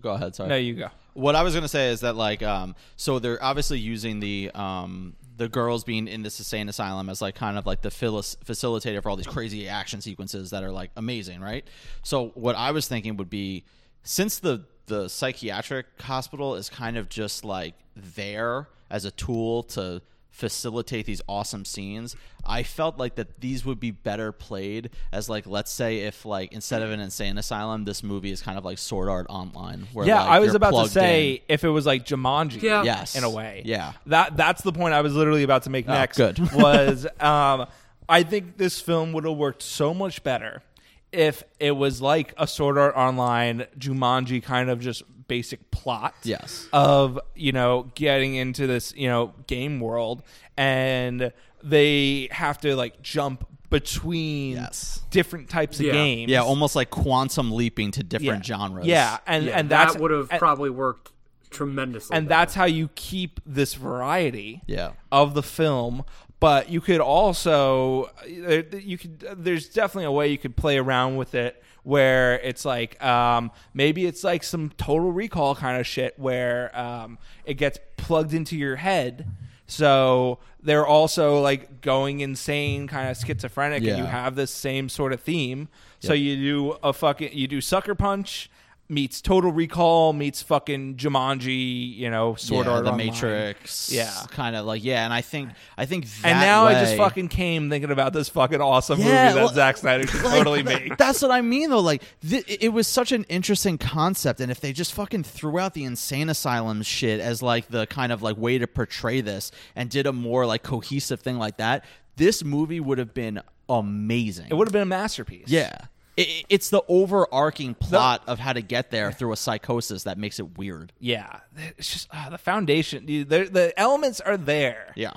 go 0.00 0.12
ahead. 0.12 0.34
Sorry. 0.34 0.48
there 0.48 0.58
you 0.58 0.74
go. 0.74 0.88
What 1.12 1.36
I 1.36 1.42
was 1.42 1.52
gonna 1.52 1.68
say 1.68 1.90
is 1.90 2.00
that 2.00 2.16
like 2.16 2.42
um 2.42 2.74
so 2.96 3.18
they're 3.18 3.42
obviously 3.42 3.78
using 3.78 4.20
the 4.20 4.50
um 4.54 5.16
the 5.38 5.48
girls 5.48 5.84
being 5.84 6.08
in 6.08 6.22
this 6.22 6.38
insane 6.40 6.68
asylum 6.68 7.08
as 7.08 7.22
like 7.22 7.36
kind 7.36 7.56
of 7.56 7.64
like 7.64 7.80
the 7.80 7.88
facilitator 7.88 9.02
for 9.02 9.08
all 9.08 9.16
these 9.16 9.26
crazy 9.26 9.68
action 9.68 10.00
sequences 10.00 10.50
that 10.50 10.64
are 10.64 10.72
like 10.72 10.90
amazing, 10.96 11.40
right? 11.40 11.66
So 12.02 12.32
what 12.34 12.56
I 12.56 12.72
was 12.72 12.88
thinking 12.88 13.16
would 13.16 13.30
be 13.30 13.64
since 14.02 14.38
the 14.40 14.64
the 14.86 15.08
psychiatric 15.08 15.86
hospital 16.00 16.56
is 16.56 16.68
kind 16.68 16.96
of 16.96 17.08
just 17.08 17.44
like 17.44 17.74
there 17.94 18.68
as 18.90 19.04
a 19.04 19.10
tool 19.12 19.62
to 19.62 20.02
facilitate 20.38 21.04
these 21.04 21.20
awesome 21.28 21.64
scenes 21.64 22.14
i 22.46 22.62
felt 22.62 22.96
like 22.96 23.16
that 23.16 23.40
these 23.40 23.64
would 23.64 23.80
be 23.80 23.90
better 23.90 24.30
played 24.30 24.88
as 25.12 25.28
like 25.28 25.44
let's 25.48 25.70
say 25.72 25.98
if 26.02 26.24
like 26.24 26.52
instead 26.52 26.80
of 26.80 26.92
an 26.92 27.00
insane 27.00 27.36
asylum 27.38 27.84
this 27.84 28.04
movie 28.04 28.30
is 28.30 28.40
kind 28.40 28.56
of 28.56 28.64
like 28.64 28.78
sword 28.78 29.08
art 29.08 29.26
online 29.28 29.88
where 29.92 30.06
Yeah, 30.06 30.20
like, 30.20 30.30
I 30.30 30.38
was 30.38 30.54
about 30.54 30.84
to 30.84 30.88
say 30.88 31.32
in. 31.32 31.40
if 31.48 31.64
it 31.64 31.68
was 31.70 31.86
like 31.86 32.06
Jumanji, 32.06 32.62
Yeah. 32.62 32.84
Yes. 32.84 33.16
in 33.16 33.24
a 33.24 33.30
way. 33.30 33.62
Yeah. 33.64 33.94
That 34.06 34.36
that's 34.36 34.62
the 34.62 34.70
point 34.72 34.94
I 34.94 35.00
was 35.00 35.12
literally 35.12 35.42
about 35.42 35.64
to 35.64 35.70
make 35.70 35.88
next. 35.88 36.16
good. 36.16 36.38
was 36.54 37.04
um, 37.18 37.66
I 38.08 38.22
think 38.22 38.58
this 38.58 38.80
film 38.80 39.12
would 39.14 39.24
have 39.24 39.36
worked 39.36 39.62
so 39.62 39.92
much 39.92 40.22
better 40.22 40.62
if 41.10 41.42
it 41.58 41.72
was 41.72 42.00
like 42.00 42.32
a 42.38 42.46
Sword 42.46 42.78
Art 42.78 42.94
Online 42.96 43.66
Jumanji 43.76 44.40
kind 44.40 44.70
of 44.70 44.78
just 44.80 45.02
basic 45.28 45.70
plot. 45.70 46.14
Yes. 46.24 46.66
Of 46.72 47.20
you 47.36 47.52
know 47.52 47.90
getting 47.94 48.34
into 48.34 48.66
this 48.66 48.92
you 48.96 49.08
know 49.08 49.34
game 49.46 49.78
world 49.80 50.22
and 50.56 51.32
they 51.62 52.28
have 52.32 52.58
to 52.62 52.74
like 52.74 53.00
jump 53.02 53.46
between 53.70 54.54
Yes. 54.56 55.00
different 55.10 55.50
types 55.50 55.78
of 55.78 55.86
Yeah. 55.86 55.92
games. 55.92 56.30
yeah 56.30 56.42
almost 56.42 56.74
like 56.74 56.88
quantum 56.90 57.52
leaping 57.52 57.90
to 57.92 58.00
Yeah. 58.00 58.06
different 58.08 58.44
genres 58.46 58.86
Yeah, 58.86 59.18
and 59.26 59.44
Yeah, 59.44 59.58
and 59.58 59.68
that's 59.68 59.92
that 59.92 60.00
would 60.02 60.10
have 60.10 60.28
and- 60.30 60.38
probably 60.38 60.70
worked 60.70 61.12
tremendously. 61.50 62.16
and 62.16 62.28
better. 62.28 62.40
that's 62.40 62.54
how 62.54 62.64
you 62.64 62.88
keep 62.94 63.40
this 63.46 63.74
variety 63.74 64.62
Yeah. 64.66 64.92
of 65.12 65.34
the 65.34 65.42
film 65.42 66.04
but 66.40 66.68
you 66.70 66.80
could 66.80 67.00
also 67.00 68.04
uh, 68.04 68.08
there- 68.26 68.80
you 68.80 68.96
could 68.98 69.24
uh, 69.28 69.34
there's 69.36 69.68
definitely 69.68 70.04
a 70.04 70.12
way 70.12 70.28
you 70.28 70.38
could 70.38 70.56
play 70.56 70.78
around 70.78 71.16
with 71.16 71.34
it 71.34 71.62
where 71.82 72.38
it's 72.40 72.64
like 72.64 73.02
um, 73.04 73.50
maybe 73.74 74.06
it's 74.06 74.24
like 74.24 74.42
some 74.42 74.70
total 74.76 75.12
recall 75.12 75.54
kind 75.54 75.80
of 75.80 75.86
shit 75.86 76.18
where 76.18 76.76
um, 76.78 77.18
it 77.44 77.54
gets 77.54 77.78
plugged 77.96 78.34
into 78.34 78.56
your 78.56 78.76
head. 78.76 79.26
So 79.66 80.38
they're 80.62 80.86
also 80.86 81.40
like 81.40 81.80
going 81.82 82.20
insane 82.20 82.88
kind 82.88 83.10
of 83.10 83.16
schizophrenic 83.18 83.82
and 83.84 83.98
you 83.98 84.04
have 84.04 84.34
this 84.34 84.50
same 84.50 84.88
sort 84.88 85.12
of 85.12 85.20
theme. 85.20 85.68
So 86.00 86.12
you 86.14 86.36
do 86.36 86.78
a 86.82 86.92
fucking 86.92 87.30
you 87.32 87.46
do 87.46 87.60
sucker 87.60 87.94
punch 87.94 88.50
meets 88.90 89.20
Total 89.20 89.52
Recall 89.52 90.12
meets 90.14 90.40
fucking 90.42 90.96
Jumanji, 90.96 91.94
you 91.94 92.08
know, 92.10 92.34
Sword 92.36 92.66
yeah, 92.66 92.72
Art 92.72 92.84
the 92.84 92.90
Online. 92.92 93.06
Matrix. 93.08 93.92
Yeah. 93.92 94.10
kind 94.30 94.56
of 94.56 94.64
like 94.64 94.82
yeah, 94.82 95.04
and 95.04 95.12
I 95.12 95.20
think 95.20 95.50
I 95.76 95.84
think 95.86 96.06
that 96.06 96.28
And 96.28 96.40
now 96.40 96.64
I 96.64 96.74
just 96.74 96.96
fucking 96.96 97.28
came 97.28 97.68
thinking 97.68 97.90
about 97.90 98.12
this 98.12 98.28
fucking 98.30 98.60
awesome 98.60 98.98
Yeah, 98.98 99.04
movie 99.04 99.34
that 99.34 99.36
well, 99.36 99.48
Zack 99.48 99.76
Snyder 99.76 100.06
should 100.08 100.22
like, 100.22 100.38
totally 100.38 100.62
make. 100.62 100.96
That's 100.98 101.20
what 101.20 101.30
I 101.30 101.42
mean, 101.42 101.70
though. 101.70 101.80
Like, 101.80 102.02
th- 102.26 102.44
it 102.48 102.72
was 102.72 102.86
such 102.88 103.12
an 103.12 103.24
interesting 103.24 103.76
concept, 103.78 104.40
and 104.40 104.50
if 104.50 104.60
they 104.60 104.72
just 104.72 104.94
fucking 104.94 105.24
threw 105.24 105.58
out 105.58 105.74
the 105.74 105.84
insane 105.84 106.28
asylum 106.30 106.82
shit 106.82 107.20
as 107.20 107.42
like 107.42 107.68
the 107.68 107.86
kind 107.86 108.10
of 108.12 108.22
like 108.22 108.36
way 108.38 108.56
to 108.58 108.66
portray 108.66 109.20
this, 109.20 109.50
and 109.76 109.90
did 109.90 110.06
a 110.06 110.12
more 110.12 110.46
like 110.46 110.62
cohesive 110.62 111.20
thing 111.20 111.36
like 111.38 111.58
that, 111.58 111.84
this 112.16 112.42
movie 112.42 112.80
would 112.80 112.98
have 112.98 113.12
been 113.14 113.40
amazing. 113.68 114.46
It 114.50 114.54
would 114.54 114.66
have 114.66 114.72
been 114.72 114.82
a 114.82 114.86
masterpiece. 114.86 115.48
yeah. 115.48 115.76
It, 116.18 116.44
it's 116.48 116.70
the 116.70 116.82
overarching 116.88 117.74
plot 117.74 118.22
of 118.26 118.38
how 118.38 118.52
to 118.52 118.60
get 118.60 118.90
there 118.90 119.12
through 119.12 119.32
a 119.32 119.36
psychosis 119.36 120.02
that 120.02 120.18
makes 120.18 120.38
it 120.38 120.58
weird. 120.58 120.92
Yeah. 120.98 121.40
It's 121.76 121.92
just 121.92 122.08
uh, 122.12 122.28
the 122.30 122.38
foundation. 122.38 123.06
dude, 123.06 123.28
The, 123.28 123.44
the 123.44 123.80
elements 123.80 124.20
are 124.20 124.36
there. 124.36 124.92
Yeah. 124.96 125.12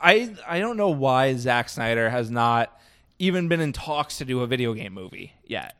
I 0.00 0.34
I 0.46 0.60
don't 0.60 0.76
know 0.76 0.88
why 0.90 1.34
Zack 1.34 1.68
Snyder 1.68 2.08
has 2.08 2.30
not 2.30 2.78
even 3.18 3.48
been 3.48 3.60
in 3.60 3.72
talks 3.72 4.18
to 4.18 4.24
do 4.24 4.40
a 4.40 4.46
video 4.46 4.72
game 4.74 4.94
movie 4.94 5.32
yet. 5.44 5.76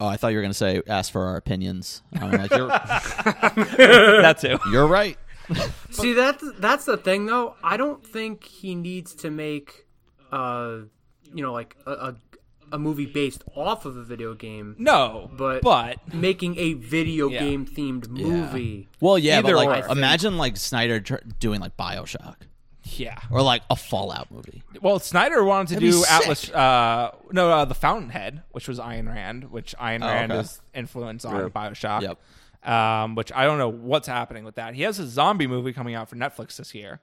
Oh, 0.00 0.06
I 0.06 0.16
thought 0.16 0.28
you 0.28 0.36
were 0.36 0.42
gonna 0.42 0.54
say 0.54 0.82
ask 0.86 1.10
for 1.10 1.24
our 1.24 1.36
opinions. 1.36 2.02
I'm 2.20 2.30
like, 2.32 2.50
you're, 2.50 2.68
that 2.68 4.36
too. 4.40 4.58
you're 4.70 4.86
right. 4.86 5.16
See 5.90 6.12
that's 6.12 6.44
that's 6.58 6.84
the 6.84 6.96
thing 6.98 7.26
though. 7.26 7.54
I 7.62 7.76
don't 7.78 8.04
think 8.04 8.44
he 8.44 8.74
needs 8.74 9.14
to 9.16 9.30
make, 9.30 9.86
uh, 10.30 10.80
you 11.34 11.42
know, 11.42 11.52
like 11.54 11.76
a, 11.86 11.92
a 11.92 12.16
a 12.72 12.78
movie 12.78 13.06
based 13.06 13.42
off 13.56 13.84
of 13.84 13.96
a 13.96 14.02
video 14.02 14.34
game, 14.34 14.74
No, 14.78 15.30
but 15.36 15.62
but 15.62 16.12
making 16.14 16.58
a 16.58 16.74
video 16.74 17.28
Yeah. 17.28 17.40
game 17.40 17.66
themed 17.66 18.08
movie. 18.08 18.88
Well, 19.00 19.18
yeah, 19.18 19.38
Either 19.38 19.54
but 19.54 19.66
like, 19.66 19.68
I 19.68 19.80
think- 19.86 19.92
imagine 19.96 20.36
like 20.36 20.56
Snyder 20.56 21.00
tr- 21.00 21.16
doing 21.38 21.60
like 21.60 21.76
Bioshock 21.76 22.36
yeah. 22.84 23.18
or 23.30 23.42
like 23.42 23.62
a 23.70 23.76
Fallout 23.76 24.30
movie. 24.30 24.62
Well, 24.82 24.98
Snyder 24.98 25.42
wanted 25.44 25.68
to 25.68 25.74
That'd 25.74 25.90
do. 25.90 26.04
Atlas. 26.08 26.50
Uh, 26.50 27.12
no, 27.32 27.50
uh, 27.50 27.64
the 27.64 27.74
Fountainhead, 27.74 28.42
which 28.52 28.68
was 28.68 28.78
Ayn 28.78 29.06
Rand, 29.08 29.50
which 29.50 29.74
Ayn 29.78 30.02
Oh, 30.02 30.06
Rand 30.06 30.32
okay. 30.32 30.40
is 30.40 30.60
influenced 30.74 31.26
on 31.26 31.34
Yeah. 31.36 31.48
Bioshock. 31.48 32.02
Yep. 32.02 32.18
Um, 32.72 33.14
which 33.14 33.32
I 33.32 33.44
don't 33.44 33.58
know 33.58 33.68
what's 33.68 34.08
happening 34.08 34.44
with 34.44 34.56
that. 34.56 34.74
He 34.74 34.82
has 34.82 34.98
a 34.98 35.06
zombie 35.06 35.46
movie 35.46 35.72
coming 35.72 35.94
out 35.94 36.08
for 36.08 36.16
Netflix 36.16 36.56
this 36.56 36.74
year. 36.74 37.00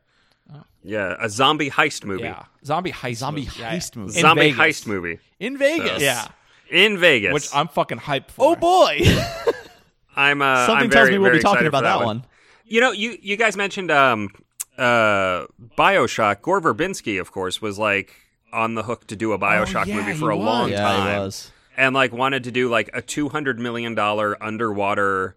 Yeah, 0.84 1.16
a 1.20 1.30
zombie 1.30 1.72
heist 1.72 2.06
movie. 2.06 2.24
Yeah, 2.24 2.43
zombie 2.64 2.91
heist. 2.91 3.16
Zombie 3.16 3.41
movie. 3.46 3.62
Heist 3.62 3.96
yeah. 3.96 4.02
movie. 4.02 4.16
In 4.18 4.22
Zombie 4.22 4.52
Vegas. 4.52 4.58
heist 4.60 4.88
movie 4.88 5.20
In 5.39 5.58
Vegas. 5.58 6.02
Yeah, 6.02 6.28
in 6.70 6.98
Vegas. 7.00 7.34
which 7.34 7.48
I'm 7.56 7.68
fucking 7.68 7.98
hyped 8.00 8.30
for. 8.32 8.52
Oh 8.52 8.56
boy. 8.56 9.00
I'm. 10.16 10.41
Uh, 10.41 10.66
Something 10.68 10.86
I'm 10.86 10.89
tells 10.91 11.08
very, 11.08 11.18
me 11.18 11.24
we'll 11.24 11.32
be 11.34 11.39
talking 11.39 11.66
about 11.68 11.80
for 11.80 11.84
that 11.84 11.98
one. 11.98 12.06
one. 12.06 12.26
You 12.66 12.82
know, 12.82 12.91
you 12.91 13.18
you 13.22 13.36
guys 13.36 13.58
mentioned 13.58 13.89
um, 13.91 14.30
uh, 14.78 15.46
Bioshock. 15.78 16.41
Gore 16.41 16.62
Verbinski, 16.62 17.20
of 17.20 17.32
course, 17.32 17.62
was 17.62 17.78
like 17.80 18.14
on 18.54 18.76
the 18.76 18.84
hook 18.84 19.08
to 19.08 19.16
do 19.16 19.34
a 19.34 19.39
Bioshock 19.39 19.84
Oh, 19.86 19.89
yeah, 19.89 19.96
movie 19.96 20.14
he 20.14 20.18
for 20.20 20.30
a 20.30 20.38
was. 20.38 20.46
long 20.46 20.70
Yeah, 20.72 20.82
time, 20.84 21.14
he 21.14 21.20
was. 21.20 21.52
and 21.76 21.93
like 21.96 22.14
wanted 22.14 22.43
to 22.46 22.52
do 22.52 22.70
like 22.70 22.89
a 22.93 23.02
two 23.02 23.30
hundred 23.30 23.60
million 23.60 23.96
dollar 23.96 24.41
underwater. 24.41 25.36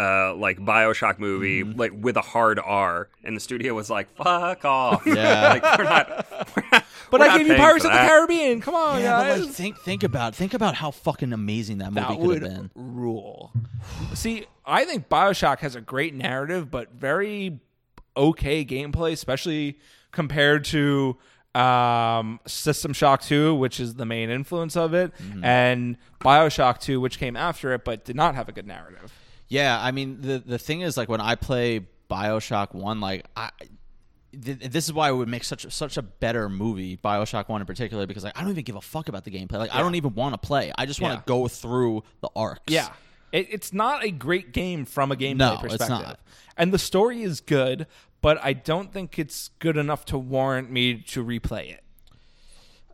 Uh, 0.00 0.34
like 0.34 0.58
Bioshock 0.58 1.18
movie, 1.18 1.62
Mm-hmm. 1.62 1.78
like 1.78 1.92
with 1.94 2.16
a 2.16 2.22
hard 2.22 2.58
R, 2.58 3.08
and 3.22 3.36
the 3.36 3.40
studio 3.40 3.74
was 3.74 3.90
like, 3.90 4.08
"Fuck 4.16 4.64
off!" 4.64 5.02
Yeah. 5.04 5.48
like 5.60 5.78
we're 5.78 5.84
not. 5.84 6.26
We're 6.56 6.62
not 6.72 6.84
But 7.10 7.20
we're 7.20 7.28
I 7.28 7.36
gave 7.38 7.46
you 7.48 7.54
Pirates 7.56 7.84
of 7.84 7.90
the. 7.92 7.98
Caribbean. 7.98 8.60
Come 8.62 8.74
on, 8.74 9.00
Yeah, 9.02 9.18
but 9.18 9.24
guys. 9.28 9.40
like 9.46 9.50
think 9.50 9.78
think 9.80 10.02
about 10.02 10.34
think 10.34 10.54
about 10.54 10.74
how 10.76 10.90
fucking 10.90 11.32
amazing 11.34 11.78
that 11.78 11.92
movie 11.92 12.00
that 12.06 12.08
could 12.18 12.26
would 12.26 12.42
have 12.42 12.50
been. 12.50 12.70
rule. 12.74 13.52
See, 14.14 14.46
I 14.64 14.84
think 14.86 15.08
Bioshock 15.10 15.58
has 15.58 15.74
a 15.74 15.80
great 15.82 16.14
narrative, 16.14 16.70
but 16.70 16.92
very 16.94 17.60
okay 18.16 18.64
gameplay, 18.64 19.12
especially 19.12 19.78
compared 20.12 20.64
to 20.66 21.16
um, 21.54 22.38
System 22.46 22.92
Shock 22.92 23.22
2, 23.22 23.54
which 23.56 23.80
is 23.80 23.94
the 23.94 24.06
main 24.06 24.30
influence 24.30 24.76
of 24.76 24.94
it, 24.94 25.12
Mm-hmm. 25.16 25.44
and 25.44 25.96
Bioshock 26.20 26.78
2, 26.80 27.00
which 27.00 27.18
came 27.18 27.36
after 27.36 27.72
it, 27.74 27.84
but 27.84 28.04
did 28.04 28.16
not 28.16 28.34
have 28.36 28.48
a 28.48 28.52
good 28.52 28.66
narrative. 28.66 29.12
Yeah, 29.50 29.78
I 29.78 29.90
mean 29.90 30.22
the 30.22 30.38
the 30.38 30.58
thing 30.58 30.80
is 30.80 30.96
like 30.96 31.08
when 31.10 31.20
I 31.20 31.34
play 31.34 31.86
BioShock 32.08 32.74
1 32.74 33.00
like 33.00 33.26
I 33.36 33.50
th- 34.32 34.58
this 34.60 34.86
is 34.86 34.92
why 34.92 35.10
it 35.10 35.12
would 35.14 35.28
make 35.28 35.44
such 35.44 35.64
a, 35.64 35.70
such 35.70 35.96
a 35.96 36.02
better 36.02 36.48
movie, 36.48 36.96
BioShock 36.96 37.48
1 37.48 37.60
in 37.60 37.66
particular 37.66 38.06
because 38.06 38.24
like 38.24 38.36
I 38.38 38.40
don't 38.42 38.50
even 38.50 38.64
give 38.64 38.76
a 38.76 38.80
fuck 38.80 39.08
about 39.08 39.24
the 39.24 39.30
gameplay. 39.30 39.58
Like 39.58 39.74
I 39.74 39.80
don't 39.80 39.96
even 39.96 40.14
want 40.14 40.34
to 40.34 40.38
play. 40.38 40.72
I 40.78 40.86
just 40.86 41.00
want 41.00 41.12
to 41.14 41.18
Yeah. 41.18 41.24
go 41.26 41.48
through 41.48 42.04
the 42.22 42.30
arcs. 42.34 42.62
Yeah. 42.68 42.88
It, 43.32 43.48
it's 43.50 43.72
not 43.72 44.02
a 44.04 44.10
great 44.10 44.52
game 44.52 44.84
from 44.84 45.12
a 45.12 45.16
gameplay 45.16 45.36
No, 45.36 45.52
it's 45.54 45.62
perspective. 45.76 45.88
not. 45.88 46.20
And 46.56 46.72
the 46.72 46.78
story 46.78 47.22
is 47.22 47.40
good, 47.40 47.86
but 48.20 48.38
I 48.42 48.52
don't 48.54 48.92
think 48.92 49.18
it's 49.18 49.50
good 49.60 49.76
enough 49.76 50.04
to 50.06 50.18
warrant 50.18 50.70
me 50.70 50.96
to 51.08 51.24
replay 51.24 51.70
it. 51.70 51.84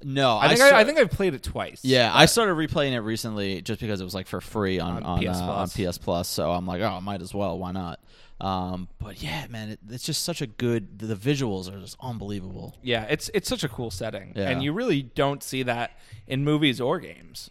No, 0.03 0.37
I 0.37 0.49
think 0.55 0.61
I, 0.61 0.81
I 0.81 0.85
think 0.85 0.99
I've 0.99 1.11
played 1.11 1.35
it 1.35 1.43
twice. 1.43 1.81
Yeah, 1.83 2.11
I 2.15 2.27
started 2.27 2.53
replaying 2.55 2.93
it 2.93 3.01
recently 3.01 3.63
just 3.63 3.81
because 3.81 4.01
it 4.01 4.05
was 4.05 4.15
like 4.15 4.27
for 4.27 4.41
free 4.41 4.79
on 4.79 5.03
On 5.03 5.03
on, 5.05 5.19
PS 5.21 5.39
uh, 5.39 5.43
on 5.45 5.69
Plus. 5.69 5.77
PS 5.95 5.99
Plus. 5.99 6.29
So 6.29 6.51
I'm 6.53 6.67
like, 6.67 6.83
oh, 6.83 7.01
might 7.01 7.23
as 7.23 7.33
well. 7.35 7.59
Why 7.59 7.73
not? 7.73 7.99
Um, 8.39 8.89
but 8.99 9.23
yeah, 9.23 9.47
man, 9.49 9.71
it, 9.71 9.81
it's 9.89 10.05
just 10.05 10.23
such 10.23 10.43
a 10.43 10.47
good. 10.47 10.99
The 10.99 11.15
visuals 11.15 11.73
are 11.75 11.81
just 11.81 11.97
unbelievable. 12.01 12.77
Yeah, 12.83 13.07
it's 13.09 13.31
it's 13.33 13.49
such 13.49 13.65
a 13.65 13.69
cool 13.69 13.91
setting, 13.91 14.35
Yeah. 14.37 14.51
and 14.51 14.63
you 14.63 14.73
really 14.75 15.03
don't 15.03 15.43
see 15.43 15.63
that 15.63 15.93
in 16.27 16.45
movies 16.45 16.79
or 16.81 17.01
games. 17.01 17.49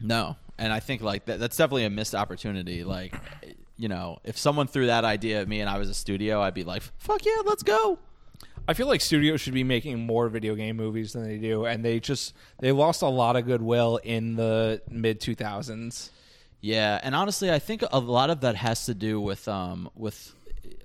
No, 0.00 0.36
and 0.58 0.72
I 0.72 0.80
think 0.80 1.02
like 1.02 1.26
that, 1.26 1.38
that's 1.40 1.56
definitely 1.56 1.84
a 1.84 1.90
missed 1.90 2.14
opportunity. 2.14 2.84
Like, 2.84 3.14
you 3.76 3.88
know, 3.88 4.18
if 4.24 4.38
someone 4.38 4.66
threw 4.66 4.86
that 4.86 5.04
idea 5.04 5.40
at 5.40 5.48
me 5.48 5.60
and 5.60 5.68
I 5.68 5.78
was 5.78 5.88
a 5.90 5.94
studio, 5.94 6.40
I'd 6.40 6.54
be 6.54 6.64
like, 6.64 6.82
fuck 6.98 7.24
yeah, 7.26 7.42
let's 7.44 7.62
go. 7.62 7.98
I 8.70 8.72
feel 8.72 8.86
like 8.86 9.00
studios 9.00 9.40
should 9.40 9.52
be 9.52 9.64
making 9.64 9.98
more 9.98 10.28
video 10.28 10.54
game 10.54 10.76
movies 10.76 11.12
than 11.12 11.24
they 11.24 11.38
do, 11.38 11.66
and 11.66 11.84
they 11.84 11.98
just 11.98 12.34
they 12.60 12.70
lost 12.70 13.02
a 13.02 13.08
lot 13.08 13.34
of 13.34 13.44
goodwill 13.44 13.96
in 14.04 14.36
the 14.36 14.80
mid 14.88 15.20
two 15.20 15.34
thousands. 15.34 16.12
Yeah, 16.60 17.00
and 17.02 17.16
honestly, 17.16 17.50
I 17.50 17.58
think 17.58 17.82
a 17.90 17.98
lot 17.98 18.30
of 18.30 18.42
that 18.42 18.54
has 18.54 18.86
to 18.86 18.94
do 18.94 19.20
with 19.20 19.48
um 19.48 19.90
with 19.96 20.36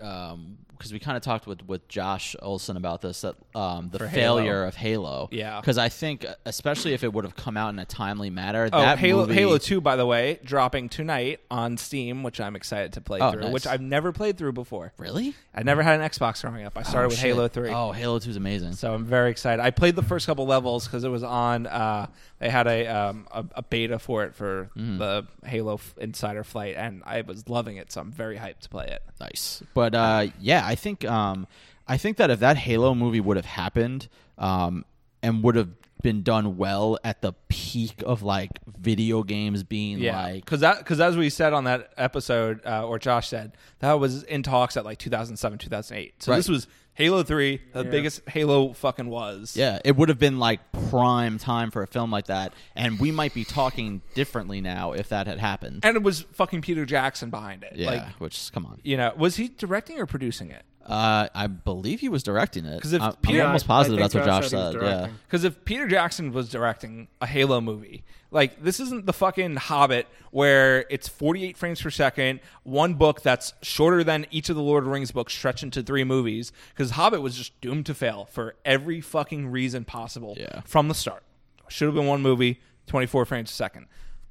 um 0.01 0.57
because 0.85 0.93
we 0.93 0.99
kind 0.99 1.17
of 1.17 1.23
talked 1.23 1.47
with 1.47 1.65
with 1.67 1.87
Josh 1.87 2.35
Olson 2.43 2.77
about 2.77 3.01
this 3.01 3.21
that 3.21 3.35
um 3.55 3.89
the 3.91 3.97
For 3.97 4.07
Halo. 4.07 4.37
failure 4.37 4.63
of 4.65 4.75
Halo. 4.75 5.29
Yeah. 5.31 5.59
because 5.59 5.79
I 5.79 5.89
think 5.89 6.25
especially 6.45 6.93
if 6.93 7.03
it 7.03 7.11
would 7.11 7.23
have 7.25 7.35
come 7.35 7.57
out 7.57 7.69
in 7.69 7.79
a 7.79 7.85
timely 7.85 8.29
manner, 8.29 8.69
Oh, 8.71 8.79
that 8.81 8.99
Halo 8.99 9.21
movie, 9.21 9.33
Halo 9.33 9.57
Two, 9.57 9.81
by 9.81 9.95
the 9.95 10.05
way, 10.05 10.39
dropping 10.43 10.89
tonight 10.89 11.39
on 11.49 11.77
Steam, 11.77 12.21
which 12.21 12.39
I'm 12.39 12.55
excited 12.55 12.93
to 12.93 13.01
play 13.01 13.19
Oh, 13.19 13.31
through, 13.31 13.41
nice. 13.41 13.53
which 13.53 13.65
I've 13.67 13.81
never 13.81 14.11
played 14.11 14.37
through 14.37 14.53
before. 14.53 14.93
really 14.99 15.33
I 15.55 15.63
never 15.63 15.81
had 15.81 15.99
an 15.99 16.07
Xbox 16.07 16.41
growing 16.43 16.65
up. 16.65 16.77
I 16.77 16.83
started 16.83 17.05
Oh, 17.05 17.09
with 17.09 17.17
shit. 17.17 17.33
Halo 17.33 17.47
Three. 17.47 17.69
Oh, 17.71 17.91
Halo 17.91 18.19
Two 18.19 18.29
is 18.29 18.35
amazing. 18.37 18.73
So 18.73 18.93
I'm 18.93 19.05
very 19.05 19.31
excited. 19.31 19.63
I 19.63 19.71
played 19.71 19.95
the 19.95 20.03
first 20.03 20.27
couple 20.27 20.45
levels 20.45 20.85
because 20.85 21.03
it 21.03 21.09
was 21.09 21.23
on. 21.23 21.65
Uh, 21.65 22.07
they 22.39 22.49
had 22.49 22.67
a, 22.67 22.87
um, 22.87 23.27
a 23.31 23.45
a 23.55 23.61
beta 23.63 23.97
for 23.99 24.23
it 24.23 24.35
for 24.35 24.69
Mm-hmm. 24.75 24.97
the 24.97 25.25
Halo 25.45 25.75
f- 25.75 25.95
Insider 25.97 26.43
Flight, 26.43 26.75
and 26.75 27.01
I 27.05 27.21
was 27.21 27.47
loving 27.49 27.77
it. 27.77 27.91
So 27.91 28.01
I'm 28.01 28.11
very 28.11 28.37
hyped 28.37 28.59
to 28.61 28.69
play 28.69 28.85
it. 28.87 29.01
Nice. 29.21 29.63
But 29.73 29.95
uh, 29.95 30.27
yeah, 30.39 30.63
I 30.65 30.75
think 30.75 31.05
um, 31.05 31.47
I 31.87 31.97
think 31.97 32.17
that 32.17 32.29
if 32.29 32.39
that 32.41 32.57
Halo 32.57 32.93
movie 32.95 33.21
would 33.21 33.37
have 33.37 33.45
happened 33.45 34.07
um, 34.37 34.83
and 35.23 35.43
would 35.43 35.55
have 35.55 35.69
been 36.03 36.21
done 36.21 36.55
well 36.57 36.99
at 37.03 37.21
the 37.21 37.33
peak 37.47 38.03
of 38.05 38.21
like 38.21 38.51
video 38.77 39.23
games 39.23 39.63
being 39.63 39.97
Yeah, 39.97 40.21
like 40.21 40.45
because 40.45 40.59
that 40.59 40.77
because 40.79 40.99
as 40.99 41.17
we 41.17 41.29
said 41.31 41.51
on 41.53 41.63
that 41.63 41.93
episode, 41.97 42.59
uh, 42.65 42.85
or 42.85 42.99
Josh 42.99 43.29
said, 43.29 43.53
that 43.79 43.93
was 43.93 44.21
in 44.23 44.43
talks 44.43 44.77
at 44.77 44.85
like 44.85 44.99
2007, 44.99 45.57
2008. 45.57 46.21
So 46.21 46.31
Right. 46.31 46.37
this 46.37 46.49
was 46.49 46.67
Halo 46.95 47.23
Three, 47.23 47.61
the 47.73 47.83
biggest 47.83 48.21
Halo 48.27 48.71
fucking 48.73 49.09
was. 49.09 49.55
yeah, 49.55 49.79
it 49.83 49.95
would 49.97 50.09
have 50.09 50.17
been 50.19 50.39
like 50.39 50.59
prime 50.89 51.37
time 51.37 51.69
for 51.69 51.83
a 51.83 51.87
film 51.87 52.09
like 52.09 52.27
that, 52.27 52.53
and 52.75 52.99
we 52.99 53.11
might 53.11 53.33
be 53.33 53.43
talking 53.43 54.01
differently 54.13 54.61
now 54.61 54.93
if 54.93 55.09
that 55.09 55.27
had 55.27 55.37
happened. 55.39 55.81
and 55.83 55.97
it 55.97 56.03
was 56.03 56.21
fucking 56.33 56.61
Peter 56.61 56.85
Jackson 56.85 57.29
behind 57.29 57.63
it. 57.63 57.73
yeah, 57.75 57.89
like 57.91 58.07
which 58.19 58.51
come 58.53 58.65
on, 58.65 58.79
you 58.83 58.95
know, 58.97 59.13
was 59.17 59.35
he 59.35 59.49
directing 59.49 59.99
or 59.99 60.05
producing 60.05 60.51
it? 60.51 60.63
Uh, 60.85 61.27
I 61.33 61.47
believe 61.47 61.99
he 61.99 62.09
was 62.09 62.21
directing 62.23 62.65
it 62.65 62.81
'Cause 62.81 62.93
if 62.93 63.01
I'm, 63.01 63.09
I'm 63.09 63.15
Peter- 63.17 63.43
almost 63.45 63.67
positive 63.67 63.99
that's 63.99 64.13
what 64.13 64.25
Josh 64.25 64.43
Josh 64.43 64.49
said 64.51 64.71
he 64.73 64.77
was 64.77 64.85
said. 64.87 65.01
Yeah. 65.09 65.13
Because 65.25 65.43
if 65.43 65.65
Peter 65.65 65.87
Jackson 65.87 66.31
was 66.31 66.49
directing 66.49 67.07
a 67.21 67.25
Halo 67.25 67.59
movie, 67.61 68.03
like 68.31 68.61
this 68.61 68.79
isn't 68.79 69.05
the 69.05 69.13
fucking 69.13 69.55
Hobbit 69.55 70.07
where 70.31 70.85
it's 70.89 71.07
48 71.07 71.57
frames 71.57 71.81
per 71.81 71.89
second, 71.89 72.39
one 72.63 72.93
book 72.95 73.21
that's 73.21 73.53
shorter 73.63 74.03
than 74.03 74.27
each 74.29 74.49
of 74.49 74.55
the 74.55 74.61
Lord 74.61 74.83
of 74.83 74.85
the 74.85 74.91
Rings 74.91 75.11
books 75.11 75.33
stretched 75.33 75.63
into 75.63 75.81
three 75.81 76.03
movies. 76.03 76.51
Because 76.69 76.91
Hobbit 76.91 77.21
was 77.21 77.35
just 77.35 77.59
doomed 77.61 77.85
to 77.87 77.93
fail 77.95 78.25
for 78.25 78.55
every 78.63 79.01
fucking 79.01 79.47
reason 79.51 79.85
possible 79.85 80.35
Yeah. 80.37 80.61
from 80.65 80.87
the 80.87 80.93
start. 80.95 81.23
Should 81.67 81.85
have 81.87 81.95
been 81.95 82.05
one 82.05 82.21
movie, 82.21 82.59
24 82.87 83.25
frames 83.25 83.49
a 83.49 83.53
second. 83.55 83.87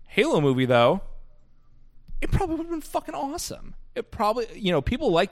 Halo 0.06 0.40
movie 0.40 0.66
though, 0.66 1.00
it 2.20 2.30
probably 2.30 2.54
would 2.56 2.66
have 2.66 2.70
been 2.70 2.80
fucking 2.80 3.14
awesome. 3.14 3.74
It 3.94 4.10
probably, 4.10 4.46
you 4.54 4.70
know, 4.72 4.80
people 4.80 5.10
like 5.10 5.30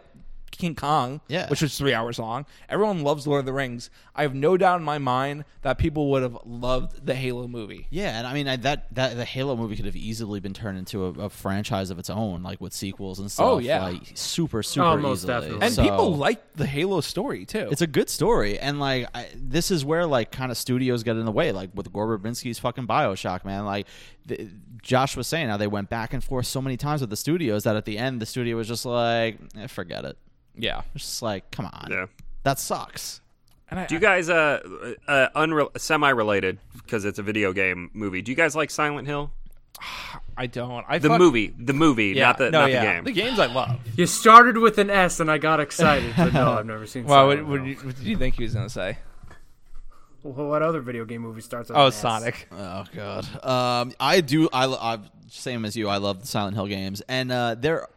King 0.53 0.74
Kong, 0.74 1.20
Yeah. 1.28 1.48
which 1.48 1.62
was 1.62 1.76
three 1.76 1.92
hours 1.94 2.18
long. 2.18 2.46
Everyone 2.68 3.03
loves 3.03 3.26
Lord 3.26 3.40
of 3.40 3.46
the 3.46 3.53
Rings. 3.53 3.90
I 4.14 4.22
have 4.22 4.34
no 4.34 4.57
doubt 4.57 4.78
in 4.78 4.84
my 4.84 4.98
mind 4.98 5.44
that 5.62 5.78
people 5.78 6.11
would 6.11 6.22
have 6.22 6.36
loved 6.44 7.05
the 7.05 7.14
Halo 7.14 7.48
movie. 7.48 7.86
Yeah, 7.90 8.16
and 8.18 8.26
I 8.26 8.34
mean 8.34 8.46
I, 8.46 8.57
that 8.57 8.94
that 8.94 9.16
the 9.16 9.24
Halo 9.24 9.57
movie 9.57 9.74
could 9.76 9.86
have 9.86 9.96
easily 9.96 10.38
been 10.40 10.53
turned 10.55 10.78
into 10.78 11.07
a, 11.07 11.24
a 11.24 11.28
franchise 11.30 11.90
of 11.90 11.98
its 11.98 12.11
own, 12.11 12.42
like 12.42 12.61
with 12.61 12.72
sequels 12.72 13.18
and 13.18 13.30
stuff. 13.32 13.46
Oh, 13.46 13.59
yeah. 13.59 13.82
like, 13.82 14.12
super 14.14 14.62
super 14.62 14.86
Oh, 14.86 14.96
most 14.98 15.20
easily. 15.24 15.32
definitely. 15.32 15.66
And 15.66 15.74
So- 15.74 15.82
people 15.82 16.14
like 16.16 16.53
the 16.55 16.66
Halo 16.66 17.00
story 17.00 17.44
too. 17.44 17.68
It's 17.70 17.80
a 17.82 17.86
good 17.86 18.09
story, 18.11 18.59
and 18.59 18.78
like 18.78 19.09
I, 19.14 19.28
this 19.34 19.70
is 19.70 19.84
where 19.84 20.07
like 20.07 20.30
kind 20.30 20.53
of 20.53 20.59
studios 20.59 21.03
get 21.03 21.16
in 21.16 21.24
the 21.24 21.32
way, 21.32 21.50
like 21.53 21.70
with 21.74 21.92
Gore 21.92 22.07
Verbinski's 22.18 22.59
fucking 22.59 22.86
Bioshock, 22.86 23.44
man. 23.44 23.64
Like 23.64 23.86
the, 24.26 24.48
Josh 24.82 25.16
was 25.16 25.26
saying, 25.28 25.48
how 25.48 25.57
they 25.57 25.66
went 25.68 25.88
back 25.88 26.12
and 26.12 26.22
forth 26.22 26.46
so 26.46 26.61
many 26.61 26.76
times 26.76 27.00
with 27.00 27.09
the 27.11 27.16
studios 27.16 27.62
that 27.64 27.76
at 27.76 27.84
the 27.84 27.96
end 27.98 28.20
the 28.20 28.26
studio 28.26 28.57
was 28.57 28.66
just 28.68 28.84
like, 28.84 29.38
eh, 29.57 29.68
forget 29.68 30.05
it. 30.05 30.18
Yeah. 30.57 30.82
It's 30.94 31.05
just 31.05 31.22
like, 31.22 31.50
come 31.50 31.66
on, 31.66 31.88
Yeah. 31.90 32.07
that 32.44 32.59
sucks. 32.59 33.20
And 33.70 33.80
I, 33.80 33.86
Do 33.86 33.94
you 33.94 34.00
guys 34.00 34.28
uh, 34.28 34.61
uh 35.09 35.28
unre- 35.34 35.78
semi-related 35.78 36.59
because 36.74 37.05
it's 37.07 37.18
a 37.18 37.22
video 37.22 37.53
game 37.53 37.90
movie? 37.94 38.20
Do 38.22 38.30
you 38.30 38.36
guys 38.36 38.55
like 38.55 38.70
Silent 38.70 39.09
Hill? 39.09 39.30
I 40.36 40.46
don't. 40.46 40.84
I 40.88 40.98
The 40.98 41.09
fuck- 41.09 41.18
movie, 41.18 41.55
the 41.59 41.72
movie, 41.72 42.09
Yeah, 42.09 42.26
not 42.28 42.38
the 42.38 42.50
no, 42.50 42.61
not 42.62 42.70
yeah. 42.70 42.80
the 42.80 42.86
game. 42.92 43.05
The 43.05 43.12
games 43.12 43.38
I 43.38 43.46
love. 43.46 43.78
You 43.96 44.07
started 44.07 44.59
with 44.59 44.78
an 44.78 44.90
S, 44.90 45.20
and 45.20 45.30
I 45.30 45.38
got 45.38 45.59
excited, 45.61 46.12
but 46.16 46.32
no, 46.34 46.53
I've 46.59 46.66
never 46.66 46.86
seen. 46.86 47.05
Well, 47.05 47.26
what, 47.28 47.38
Silent 47.38 47.48
what, 47.48 47.57
Hill. 47.61 47.64
did 47.66 47.78
you, 47.80 47.86
what 47.86 47.96
did 47.96 48.05
you 48.07 48.16
think 48.18 48.34
he 48.36 48.42
was 48.44 48.55
going 48.55 48.66
to 48.66 48.72
say? 48.72 48.98
Well, 50.22 50.48
what 50.48 50.62
other 50.62 50.80
video 50.80 51.05
game 51.05 51.22
movie 51.22 51.40
starts 51.40 51.68
with 51.68 51.76
Oh, 51.78 51.82
an 51.86 51.88
S? 51.88 51.96
Sonic. 51.96 52.48
Oh 52.53 52.84
god. 52.94 53.44
Um, 53.44 53.92
I 53.98 54.20
do. 54.20 54.48
I, 54.53 54.66
I 54.66 54.98
same 55.28 55.64
as 55.64 55.76
you. 55.76 55.88
I 55.88 55.96
love 55.96 56.20
the 56.20 56.26
Silent 56.26 56.55
Hill 56.57 56.66
games, 56.66 57.03
and 57.09 57.32
uh, 57.32 57.57
there, 57.59 57.88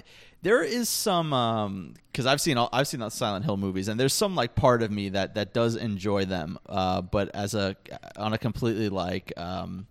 there 0.42 0.62
is 0.64 0.90
some 0.90 1.94
because 2.12 2.26
I've 2.26 2.40
seen 2.42 2.58
all, 2.58 2.70
I've 2.72 2.88
seen 2.88 3.00
the 3.00 3.10
Silent 3.10 3.46
Hill 3.46 3.58
movies, 3.58 3.88
and 3.88 4.00
there's 4.00 4.14
some 4.14 4.36
like 4.36 4.56
part 4.56 4.84
of 4.84 4.92
me 4.92 5.10
that 5.10 5.36
that 5.36 5.54
does 5.54 5.76
enjoy 5.76 6.26
them. 6.26 6.58
Uh, 6.68 7.02
but 7.02 7.30
as 7.34 7.54
a 7.56 7.76
on 8.18 8.34
a 8.34 8.38
completely 8.38 8.90
like 8.90 9.34
um, 9.38 9.88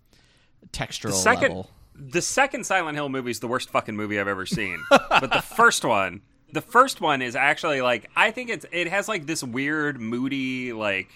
textural 0.71 1.09
The 1.11 1.13
second, 1.13 1.47
level. 1.49 1.69
the 1.93 2.21
second 2.21 2.65
Silent 2.65 2.95
Hill 2.95 3.09
movie 3.09 3.31
is 3.31 3.39
the 3.39 3.47
worst 3.47 3.69
fucking 3.69 3.95
movie 3.95 4.19
I've 4.19 4.27
ever 4.27 4.45
seen. 4.45 4.81
but 4.89 5.31
the 5.31 5.41
first 5.55 5.83
one, 5.83 6.21
the 6.51 6.61
first 6.61 7.01
one 7.01 7.21
is 7.21 7.35
actually 7.35 7.81
like 7.81 8.09
I 8.15 8.31
think 8.31 8.49
it's 8.49 8.65
it 8.71 8.87
has 8.87 9.07
like 9.07 9.25
this 9.25 9.43
weird, 9.43 9.99
moody, 9.99 10.71
like 10.73 11.09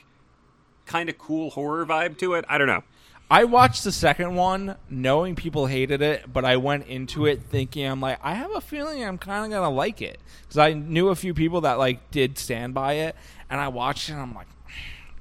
kind 0.86 1.08
of 1.08 1.18
cool 1.18 1.50
horror 1.52 1.86
vibe 1.86 2.18
to 2.18 2.34
it. 2.34 2.44
I 2.50 2.58
don't 2.58 2.68
know. 2.68 2.84
I 3.32 3.44
watched 3.44 3.84
the 3.84 3.92
second 3.92 4.36
one 4.36 4.76
knowing 4.90 5.36
people 5.36 5.68
hated 5.68 6.02
it, 6.02 6.32
but 6.34 6.46
I 6.46 6.58
went 6.58 6.88
into 6.88 7.28
it 7.28 7.44
thinking 7.44 7.86
I'm 7.86 8.02
like, 8.02 8.20
I 8.24 8.34
have 8.34 8.56
a 8.56 8.62
feeling 8.62 9.04
I'm 9.04 9.20
kind 9.20 9.46
of 9.46 9.52
gonna 9.52 9.74
like 9.74 10.02
it 10.02 10.20
because 10.42 10.58
I 10.58 10.74
knew 10.74 11.10
a 11.10 11.16
few 11.16 11.36
people 11.36 11.62
that 11.62 11.78
like 11.78 12.10
did 12.10 12.40
stand 12.40 12.74
by 12.74 12.94
it, 12.94 13.16
and 13.50 13.62
I 13.62 13.68
watched 13.68 14.10
it. 14.10 14.14
and 14.14 14.22
I'm 14.22 14.34
like, 14.34 14.48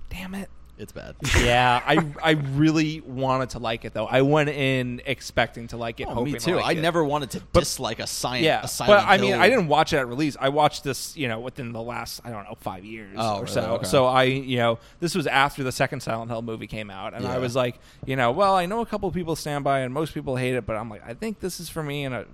damn 0.08 0.34
it. 0.34 0.48
It's 0.78 0.92
bad. 0.92 1.16
Yeah, 1.38 1.82
I 1.84 2.04
I 2.22 2.30
really 2.32 3.00
wanted 3.00 3.50
to 3.50 3.58
like 3.58 3.84
it 3.84 3.92
though. 3.94 4.06
I 4.06 4.22
went 4.22 4.48
in 4.48 5.00
expecting 5.06 5.66
to 5.68 5.76
like 5.76 5.98
it. 6.00 6.06
Oh, 6.08 6.24
me 6.24 6.32
to 6.32 6.38
too. 6.38 6.58
I 6.58 6.74
never 6.74 7.04
wanted 7.04 7.30
to 7.32 7.40
dislike 7.52 7.98
a 7.98 8.06
science. 8.06 8.44
Yeah, 8.44 8.60
a 8.64 8.86
but 8.86 9.04
I 9.04 9.16
mean, 9.18 9.30
Hill- 9.32 9.40
I 9.40 9.48
didn't 9.48 9.68
watch 9.68 9.92
it 9.92 9.96
at 9.98 10.06
release. 10.08 10.36
I 10.38 10.48
watched 10.50 10.84
this, 10.84 11.16
you 11.16 11.26
know, 11.28 11.40
within 11.40 11.72
the 11.72 11.82
last 11.82 12.20
I 12.24 12.30
don't 12.30 12.44
know 12.44 12.56
five 12.60 12.84
years 12.84 13.16
Oh, 13.18 13.36
or 13.38 13.40
really? 13.42 13.52
so. 13.52 13.60
Okay. 13.74 13.86
So 13.86 14.06
I, 14.06 14.22
you 14.24 14.58
know, 14.58 14.78
this 15.00 15.14
was 15.14 15.26
after 15.26 15.62
the 15.64 15.72
second 15.72 16.00
Silent 16.00 16.30
Hill 16.30 16.42
movie 16.42 16.66
came 16.66 16.90
out, 16.90 17.12
and 17.14 17.26
I 17.26 17.38
was 17.38 17.56
like, 17.56 17.78
you 18.06 18.16
know, 18.16 18.30
well, 18.30 18.54
I 18.54 18.66
know 18.66 18.80
a 18.80 18.86
couple 18.86 19.10
people 19.10 19.34
stand 19.36 19.64
by, 19.64 19.80
and 19.80 19.92
most 19.92 20.14
people 20.14 20.36
hate 20.36 20.54
it, 20.54 20.64
but 20.66 20.76
I'm 20.76 20.88
like, 20.88 21.02
I 21.06 21.14
think 21.14 21.40
this 21.40 21.58
is 21.60 21.68
for 21.68 21.82
me, 21.82 22.04
and 22.04 22.14
I 22.14 22.24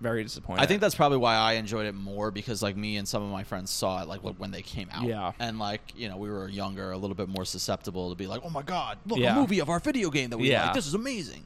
very 0.00 0.22
disappointed. 0.22 0.62
I 0.62 0.66
think 0.66 0.80
that's 0.80 0.94
probably 0.94 1.18
why 1.18 1.34
I 1.36 1.52
enjoyed 1.54 1.86
it 1.86 1.94
more 1.94 2.30
because 2.30 2.62
like 2.62 2.76
me 2.76 2.96
and 2.96 3.06
some 3.06 3.22
of 3.22 3.30
my 3.30 3.44
friends 3.44 3.70
saw 3.70 4.02
it 4.02 4.08
like 4.08 4.20
when 4.22 4.50
they 4.50 4.62
came 4.62 4.88
out. 4.92 5.04
Yeah. 5.04 5.32
And 5.38 5.58
like, 5.58 5.80
you 5.96 6.08
know, 6.08 6.16
we 6.16 6.30
were 6.30 6.48
younger, 6.48 6.90
a 6.92 6.96
little 6.96 7.14
bit 7.16 7.28
more 7.28 7.44
susceptible 7.44 8.10
to 8.10 8.16
be 8.16 8.26
like, 8.26 8.40
"Oh 8.44 8.50
my 8.50 8.62
god, 8.62 8.98
look, 9.06 9.18
Yeah. 9.18 9.36
a 9.36 9.40
movie 9.40 9.58
of 9.60 9.68
our 9.68 9.78
video 9.80 10.10
game 10.10 10.30
that 10.30 10.38
we 10.38 10.50
Yeah. 10.50 10.64
like. 10.66 10.74
This 10.74 10.86
is 10.86 10.94
amazing." 10.94 11.44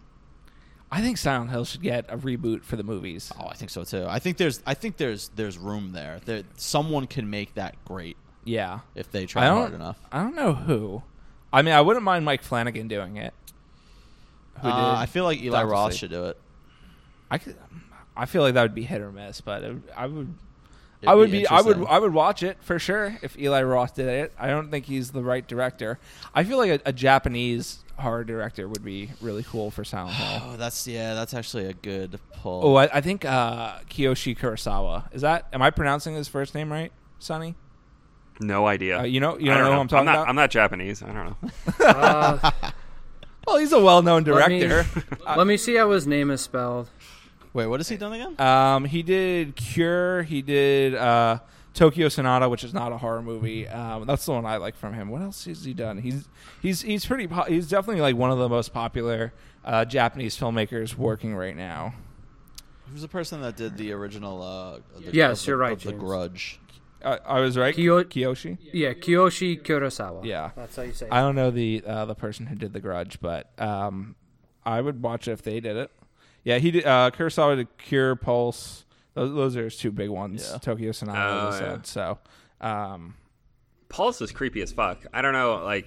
I 0.92 1.00
think 1.00 1.18
Silent 1.18 1.50
Hill 1.50 1.64
should 1.64 1.82
get 1.82 2.04
a 2.08 2.16
reboot 2.16 2.62
for 2.62 2.76
the 2.76 2.84
movies. 2.84 3.32
Oh, 3.40 3.46
I 3.48 3.54
think 3.54 3.70
so 3.70 3.82
too. 3.82 4.06
I 4.08 4.20
think 4.20 4.36
there's 4.36 4.62
I 4.64 4.74
think 4.74 4.96
there's 4.96 5.30
there's 5.34 5.58
room 5.58 5.90
there. 5.92 6.20
That 6.26 6.44
someone 6.60 7.06
can 7.08 7.28
make 7.28 7.54
that 7.54 7.74
great 7.84 8.16
Yeah, 8.44 8.80
if 8.94 9.10
they 9.10 9.26
try 9.26 9.46
hard 9.46 9.72
enough. 9.74 9.98
I 10.12 10.22
don't 10.22 10.36
know 10.36 10.52
who. 10.54 11.02
I 11.52 11.62
mean, 11.62 11.74
I 11.74 11.80
wouldn't 11.80 12.04
mind 12.04 12.24
Mike 12.24 12.42
Flanagan 12.42 12.86
doing 12.86 13.16
it. 13.16 13.34
Who 14.60 14.68
Uh, 14.68 14.92
did 14.92 14.98
I 15.00 15.06
feel 15.06 15.24
like 15.24 15.40
Eli 15.42 15.62
Roth 15.64 15.94
should 15.94 16.10
do 16.10 16.26
it. 16.26 16.40
I 17.30 17.38
could. 17.38 17.56
I 18.16 18.26
feel 18.26 18.42
like 18.42 18.54
that 18.54 18.62
would 18.62 18.74
be 18.74 18.84
hit 18.84 19.00
or 19.00 19.10
miss, 19.12 19.40
but 19.40 19.62
it, 19.62 19.76
I 19.96 20.06
would. 20.06 20.34
It'd 21.02 21.08
I 21.10 21.14
would 21.14 21.30
be 21.30 21.40
be. 21.40 21.46
I 21.46 21.60
would. 21.60 21.84
I 21.86 21.98
would 21.98 22.14
watch 22.14 22.42
it 22.42 22.56
for 22.60 22.78
sure 22.78 23.18
if 23.22 23.38
Eli 23.38 23.62
Roth 23.62 23.94
did 23.94 24.06
it. 24.08 24.32
I 24.38 24.48
don't 24.48 24.70
think 24.70 24.86
he's 24.86 25.10
the 25.10 25.22
right 25.22 25.46
director. 25.46 25.98
I 26.34 26.44
feel 26.44 26.56
like 26.58 26.70
a, 26.70 26.88
a 26.88 26.92
Japanese 26.92 27.80
horror 27.98 28.24
director 28.24 28.66
would 28.68 28.84
be 28.84 29.10
really 29.20 29.42
cool 29.42 29.70
for 29.70 29.84
Silent 29.84 30.14
Hill. 30.14 30.42
Oh, 30.54 30.56
that's 30.56 30.86
yeah, 30.86 31.14
that's 31.14 31.34
actually 31.34 31.66
a 31.66 31.72
good 31.74 32.18
pull. 32.40 32.60
oh, 32.64 32.74
I, 32.76 32.88
I 32.98 33.00
think 33.00 33.24
uh, 33.24 33.78
Kiyoshi 33.90 34.36
Kurosawa. 34.38 35.12
Is 35.14 35.22
that? 35.22 35.46
Am 35.52 35.60
I 35.62 35.70
pronouncing 35.70 36.14
his 36.14 36.28
first 36.28 36.54
name 36.54 36.72
right, 36.72 36.92
Sonny? 37.18 37.54
No 38.40 38.66
idea. 38.66 39.00
Uh, 39.00 39.02
you 39.04 39.20
know. 39.20 39.38
You 39.38 39.52
I 39.52 39.56
don't, 39.56 39.64
know, 39.64 39.72
who 39.74 39.80
I'm 39.80 39.88
talking 39.88 40.06
not, 40.06 40.14
about. 40.16 40.28
I'm 40.28 40.36
not 40.36 40.50
Japanese. 40.50 41.02
I 41.02 41.06
don't 41.12 41.26
know. 41.26 41.36
Uh, 41.84 42.50
well, 43.46 43.58
he's 43.58 43.72
a 43.72 43.78
well-known 43.80 44.24
Let 44.24 44.48
me- 44.48 44.58
director. 44.60 45.04
let 45.36 45.46
me 45.46 45.58
see 45.58 45.74
how 45.74 45.90
his 45.90 46.06
name 46.06 46.30
is 46.30 46.40
spelled. 46.40 46.88
Wait, 47.54 47.66
what 47.66 47.80
has 47.80 47.88
he 47.88 47.96
done 47.96 48.12
again? 48.12 48.38
Um, 48.40 48.84
he 48.84 49.02
did 49.02 49.54
Cure. 49.56 50.22
He 50.24 50.42
did 50.42 50.94
uh, 50.94 51.38
Tokyo 51.72 52.08
Sonata, 52.08 52.48
which 52.48 52.64
is 52.64 52.74
not 52.74 52.92
a 52.92 52.98
horror 52.98 53.22
movie. 53.22 53.66
Um, 53.68 54.06
that's 54.06 54.26
the 54.26 54.32
one 54.32 54.44
I 54.44 54.56
like 54.56 54.74
from 54.76 54.92
him. 54.92 55.08
What 55.08 55.22
else 55.22 55.44
has 55.46 55.64
he 55.64 55.72
done? 55.72 55.98
He's 55.98 56.28
he's 56.60 56.82
he's 56.82 57.06
pretty. 57.06 57.28
Po- 57.28 57.44
he's 57.44 57.68
definitely 57.68 58.02
like 58.02 58.16
one 58.16 58.30
of 58.32 58.38
the 58.38 58.48
most 58.48 58.72
popular 58.74 59.32
uh, 59.64 59.84
Japanese 59.84 60.36
filmmakers 60.36 60.96
working 60.96 61.34
right 61.36 61.56
now. 61.56 61.94
Who's 62.90 63.02
the 63.02 63.08
person 63.08 63.40
that 63.42 63.56
did 63.56 63.76
the 63.76 63.92
original? 63.92 64.42
Uh, 64.42 64.78
the, 65.00 65.12
Yes, 65.12 65.40
of 65.40 65.46
the- 65.46 65.50
you're 65.50 65.56
right, 65.56 65.72
Of 65.74 65.82
the 65.84 65.90
James. 65.92 66.02
Grudge. 66.02 66.60
Uh, 67.02 67.18
I 67.26 67.38
was 67.40 67.56
right. 67.56 67.74
Kiyo- 67.76 68.04
Kiyoshi. 68.04 68.58
Yeah, 68.72 68.94
Kiyoshi 68.94 69.62
Kurosawa. 69.62 70.24
Yeah. 70.24 70.50
that's 70.56 70.74
how 70.74 70.82
you 70.82 70.92
say 70.92 71.06
it. 71.06 71.12
I 71.12 71.20
don't 71.20 71.34
know 71.36 71.50
the 71.50 71.82
uh, 71.86 72.04
the 72.06 72.14
person 72.14 72.46
who 72.46 72.56
did 72.56 72.72
The 72.72 72.80
Grudge, 72.80 73.20
but 73.20 73.50
um, 73.60 74.16
I 74.64 74.80
would 74.80 75.02
watch 75.02 75.28
it 75.28 75.32
if 75.32 75.42
they 75.42 75.60
did 75.60 75.76
it. 75.76 75.90
Yeah, 76.44 76.58
he 76.58 76.70
did. 76.70 76.86
Uh, 76.86 77.10
Kurosawa 77.12 77.56
did 77.56 77.76
Cure, 77.78 78.16
Pulse. 78.16 78.84
Those, 79.14 79.34
those 79.34 79.56
are 79.56 79.64
his 79.64 79.76
two 79.76 79.90
big 79.90 80.10
ones. 80.10 80.48
Yeah. 80.50 80.58
Tokyo 80.58 80.92
Sonata, 80.92 81.18
Oh, 81.20 81.48
as 81.48 81.54
I 81.54 81.58
yeah. 81.64 81.72
said. 81.72 81.86
So, 81.86 82.18
um, 82.60 83.14
Pulse 83.88 84.20
is 84.20 84.32
creepy 84.32 84.60
as 84.62 84.72
fuck. 84.72 85.06
I 85.12 85.22
don't 85.22 85.32
know. 85.32 85.62
Like, 85.64 85.86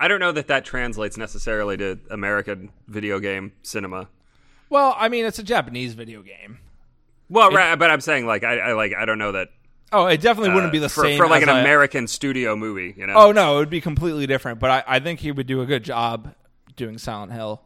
I 0.00 0.08
don't 0.08 0.20
know 0.20 0.32
that 0.32 0.48
that 0.48 0.64
translates 0.64 1.16
necessarily 1.16 1.76
to 1.78 1.98
American 2.10 2.70
video 2.86 3.18
game 3.20 3.52
cinema. 3.62 4.08
well, 4.70 4.94
I 4.98 5.08
mean, 5.08 5.24
it's 5.24 5.38
a 5.38 5.42
Japanese 5.42 5.94
video 5.94 6.22
game. 6.22 6.58
Well, 7.30 7.50
right, 7.50 7.78
but 7.78 7.90
I'm 7.90 8.00
saying 8.00 8.26
like 8.26 8.42
I, 8.42 8.58
I 8.58 8.72
like 8.72 8.92
I 8.94 9.04
don't 9.04 9.18
know 9.18 9.32
that 9.32 9.48
Oh, 9.92 10.06
it 10.06 10.20
definitely 10.20 10.50
uh, 10.50 10.54
wouldn't 10.54 10.72
be 10.72 10.78
the 10.78 10.88
for, 10.88 11.02
same 11.04 11.16
for 11.18 11.26
like 11.28 11.42
an 11.42 11.48
American 11.50 12.06
studio 12.06 12.56
movie. 12.56 12.94
You 12.96 13.06
know? 13.06 13.14
Oh 13.14 13.32
no, 13.32 13.56
it 13.56 13.58
would 13.60 13.70
be 13.70 13.80
completely 13.80 14.26
different. 14.26 14.58
But 14.60 14.70
I, 14.70 14.96
I 14.96 15.00
think 15.00 15.20
he 15.20 15.30
would 15.32 15.46
do 15.46 15.60
a 15.60 15.66
good 15.66 15.82
job 15.82 16.34
doing 16.76 16.96
Silent 16.98 17.32
Hill. 17.32 17.62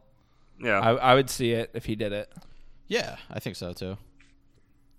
Yeah. 0.63 0.79
I, 0.79 0.91
I 0.93 1.15
would 1.15 1.29
see 1.29 1.51
it 1.51 1.69
if 1.73 1.85
he 1.85 1.95
did 1.95 2.13
it. 2.13 2.31
Yeah, 2.87 3.17
I 3.29 3.39
think 3.39 3.55
so 3.55 3.73
too. 3.73 3.97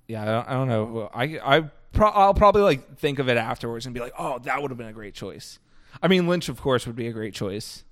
Yeah, 0.09 0.23
I 0.23 0.25
don't, 0.27 0.49
I 0.49 0.53
don't 0.53 0.69
know. 0.69 0.87
who- 0.87 1.09
I 1.15 1.25
I 1.57 1.61
pro- 1.93 2.11
I'll 2.11 2.35
probably 2.35 2.63
like 2.63 2.97
think 2.99 3.19
of 3.19 3.29
it 3.29 3.37
afterwards 3.37 3.87
and 3.87 3.95
be 3.95 4.01
like, 4.01 4.13
oh, 4.19 4.39
that 4.41 4.61
would 4.61 4.71
have 4.71 4.79
been 4.79 4.89
a 4.89 4.93
great 4.93 5.15
choice. 5.15 5.59
I 6.03 6.09
mean, 6.09 6.27
Lynch, 6.27 6.49
of 6.49 6.61
course, 6.61 6.87
would 6.87 6.97
be 6.97 7.07
a 7.07 7.13
great 7.13 7.35
choice. 7.35 7.85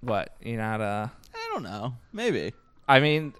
What 0.00 0.34
you're 0.40 0.58
not 0.58 0.80
uh 0.80 1.08
I 1.34 1.50
don't 1.52 1.62
know. 1.62 1.94
Maybe. 2.12 2.52
I 2.88 3.00
mean, 3.00 3.34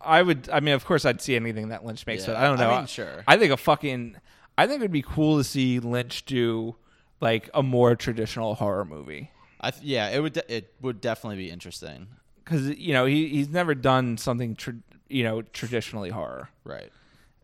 I 0.00 0.22
would. 0.22 0.48
I 0.52 0.60
mean, 0.60 0.74
of 0.74 0.84
course, 0.84 1.04
I'd 1.04 1.20
see 1.20 1.36
anything 1.36 1.68
that 1.68 1.84
Lynch 1.84 2.06
makes, 2.06 2.22
Yeah, 2.26 2.34
but 2.34 2.36
I 2.42 2.44
don't 2.48 2.58
know. 2.58 2.70
I 2.70 2.78
mean, 2.78 2.86
sure. 2.86 3.22
I 3.26 3.36
think 3.36 3.52
a 3.52 3.56
fucking. 3.56 4.16
I 4.58 4.66
think 4.66 4.80
it'd 4.80 4.90
be 4.90 5.02
cool 5.02 5.38
to 5.38 5.44
see 5.44 5.78
Lynch 5.80 6.24
do 6.24 6.76
like 7.20 7.50
a 7.54 7.62
more 7.62 7.94
traditional 7.94 8.54
horror 8.54 8.84
movie 8.84 9.30
I 9.60 9.70
th- 9.70 9.82
yeah, 9.84 10.08
it 10.10 10.20
would. 10.20 10.34
De- 10.34 10.54
it 10.54 10.74
would 10.80 11.00
definitely 11.00 11.36
be 11.36 11.50
interesting. 11.50 12.08
because 12.44 12.68
you 12.68 12.92
know 12.92 13.06
he 13.06 13.28
he's 13.28 13.48
never 13.48 13.74
done 13.74 14.16
something 14.18 14.54
tr- 14.54 14.70
you 15.08 15.22
know 15.24 15.42
traditionally 15.42 16.10
horror. 16.10 16.50
Right. 16.64 16.90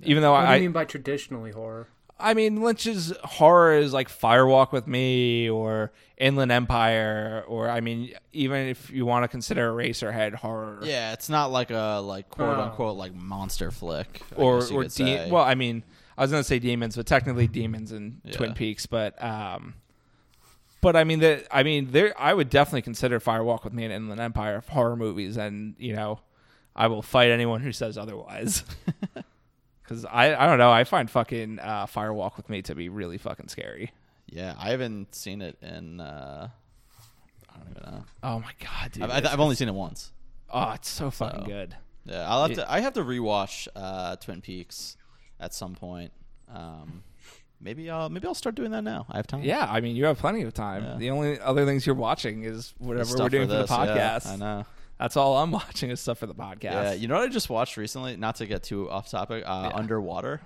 Even 0.02 0.22
though 0.22 0.32
what 0.32 0.40
do 0.42 0.46
I, 0.48 0.56
you 0.56 0.62
mean 0.62 0.72
by 0.72 0.84
traditionally 0.84 1.52
horror? 1.52 1.88
I 2.18 2.34
mean 2.34 2.60
Lynch's 2.62 3.12
horror 3.24 3.74
is 3.78 3.92
like 3.92 4.08
Firewalk 4.08 4.70
with 4.72 4.86
Me 4.86 5.48
or 5.50 5.90
Inland 6.18 6.52
Empire 6.52 7.44
or 7.48 7.68
I 7.68 7.80
mean 7.80 8.12
even 8.32 8.68
if 8.68 8.90
you 8.90 9.06
want 9.06 9.24
to 9.24 9.28
consider 9.28 9.72
Eraserhead 9.72 10.34
horror. 10.34 10.80
Yeah, 10.82 11.12
it's 11.14 11.28
not 11.28 11.50
like 11.50 11.70
a 11.70 12.00
like 12.04 12.28
quote 12.30 12.58
Oh. 12.58 12.62
unquote 12.62 12.96
like 12.96 13.14
monster 13.14 13.70
flick. 13.72 14.22
I 14.32 14.40
or 14.40 14.56
or 14.72 14.82
could 14.84 14.92
de- 14.94 15.30
well, 15.30 15.42
I 15.44 15.54
mean, 15.56 15.82
I 16.16 16.22
was 16.22 16.30
gonna 16.30 16.44
say 16.44 16.58
demons, 16.60 16.94
but 16.96 17.06
technically 17.06 17.46
demons 17.48 17.90
and 17.90 18.20
Yeah. 18.24 18.32
Twin 18.32 18.54
Peaks. 18.54 18.86
But 18.86 19.20
um, 19.22 19.74
but 20.82 20.94
I 20.96 21.04
mean 21.04 21.20
that 21.20 21.46
I 21.50 21.62
mean 21.62 21.88
there 21.92 22.12
I 22.20 22.34
would 22.34 22.50
definitely 22.50 22.82
consider 22.82 23.18
Firewalk 23.20 23.64
with 23.64 23.72
Me 23.72 23.84
and 23.84 23.92
Inland 23.92 24.20
Empire 24.20 24.62
horror 24.68 24.96
movies, 24.96 25.38
and 25.38 25.74
you 25.78 25.94
know, 25.96 26.20
I 26.76 26.88
will 26.88 27.00
fight 27.02 27.30
anyone 27.30 27.62
who 27.62 27.72
says 27.72 27.96
otherwise. 27.96 28.64
because 29.82 30.04
I 30.04 30.34
I 30.34 30.46
don't 30.46 30.58
know. 30.58 30.70
I 30.70 30.84
find 30.84 31.10
fucking 31.10 31.58
uh, 31.58 31.86
Firewalk 31.86 32.36
with 32.36 32.48
Me 32.50 32.60
to 32.62 32.74
be 32.74 32.88
really 32.90 33.16
fucking 33.18 33.48
scary. 33.48 33.90
Yeah, 34.26 34.54
I 34.58 34.70
haven't 34.70 35.14
seen 35.14 35.42
it 35.42 35.56
in. 35.62 36.00
Uh, 36.00 36.48
I 37.52 37.58
don't 37.58 37.70
even 37.76 37.82
know. 37.94 38.04
Oh 38.22 38.38
my 38.40 38.52
god, 38.60 38.92
dude! 38.92 39.02
I've, 39.04 39.26
I've- 39.26 39.42
only 39.42 39.54
seen 39.56 39.68
it 39.68 39.74
once. 39.74 40.12
oh, 40.50 40.72
it's 40.72 40.88
so 40.88 41.10
fucking 41.10 41.40
So. 41.42 41.46
good. 41.46 41.76
Yeah, 42.04 42.28
I'll 42.28 42.42
have 42.46 42.56
to. 42.56 42.70
I 42.72 42.80
have 42.80 42.94
to 42.94 43.02
rewatch 43.04 43.68
uh, 43.76 44.16
Twin 44.16 44.40
Peaks 44.40 44.96
at 45.38 45.54
some 45.54 45.74
point. 45.74 46.12
Um, 46.52 47.02
maybe 47.62 47.88
I'll 47.90 48.08
maybe 48.10 48.26
I'll 48.26 48.34
start 48.34 48.54
doing 48.54 48.70
that 48.72 48.82
now. 48.84 49.06
I 49.10 49.16
have 49.16 49.26
time. 49.26 49.42
Yeah, 49.42 49.66
I 49.70 49.80
mean, 49.80 49.96
you 49.96 50.04
have 50.06 50.18
plenty 50.18 50.42
of 50.42 50.52
time. 50.52 50.84
Yeah. 50.84 50.96
The 50.96 51.10
only 51.10 51.40
other 51.40 51.64
things 51.64 51.86
you're 51.86 51.94
watching 51.94 52.42
is 52.44 52.74
whatever 52.78 53.14
we're 53.16 53.28
doing 53.28 53.48
for, 53.48 53.54
this, 53.54 53.70
the 53.70 53.74
yeah, 53.76 53.86
podcast. 54.18 54.26
I 54.26 54.36
know. 54.36 54.66
That's 54.98 55.16
all 55.16 55.38
I'm 55.38 55.50
watching 55.62 55.90
is 55.90 56.00
stuff 56.00 56.18
for 56.18 56.26
the 56.26 56.34
podcast. 56.34 56.62
Yeah, 56.62 56.92
you 56.92 57.08
know 57.08 57.14
what 57.14 57.24
I 57.24 57.28
just 57.28 57.48
watched 57.50 57.76
recently? 57.76 58.16
Not 58.16 58.36
to 58.36 58.46
get 58.46 58.62
too 58.62 58.90
off 58.90 59.08
topic. 59.10 59.44
Uh, 59.46 59.70
Yeah. 59.70 59.76
Underwater, 59.78 60.40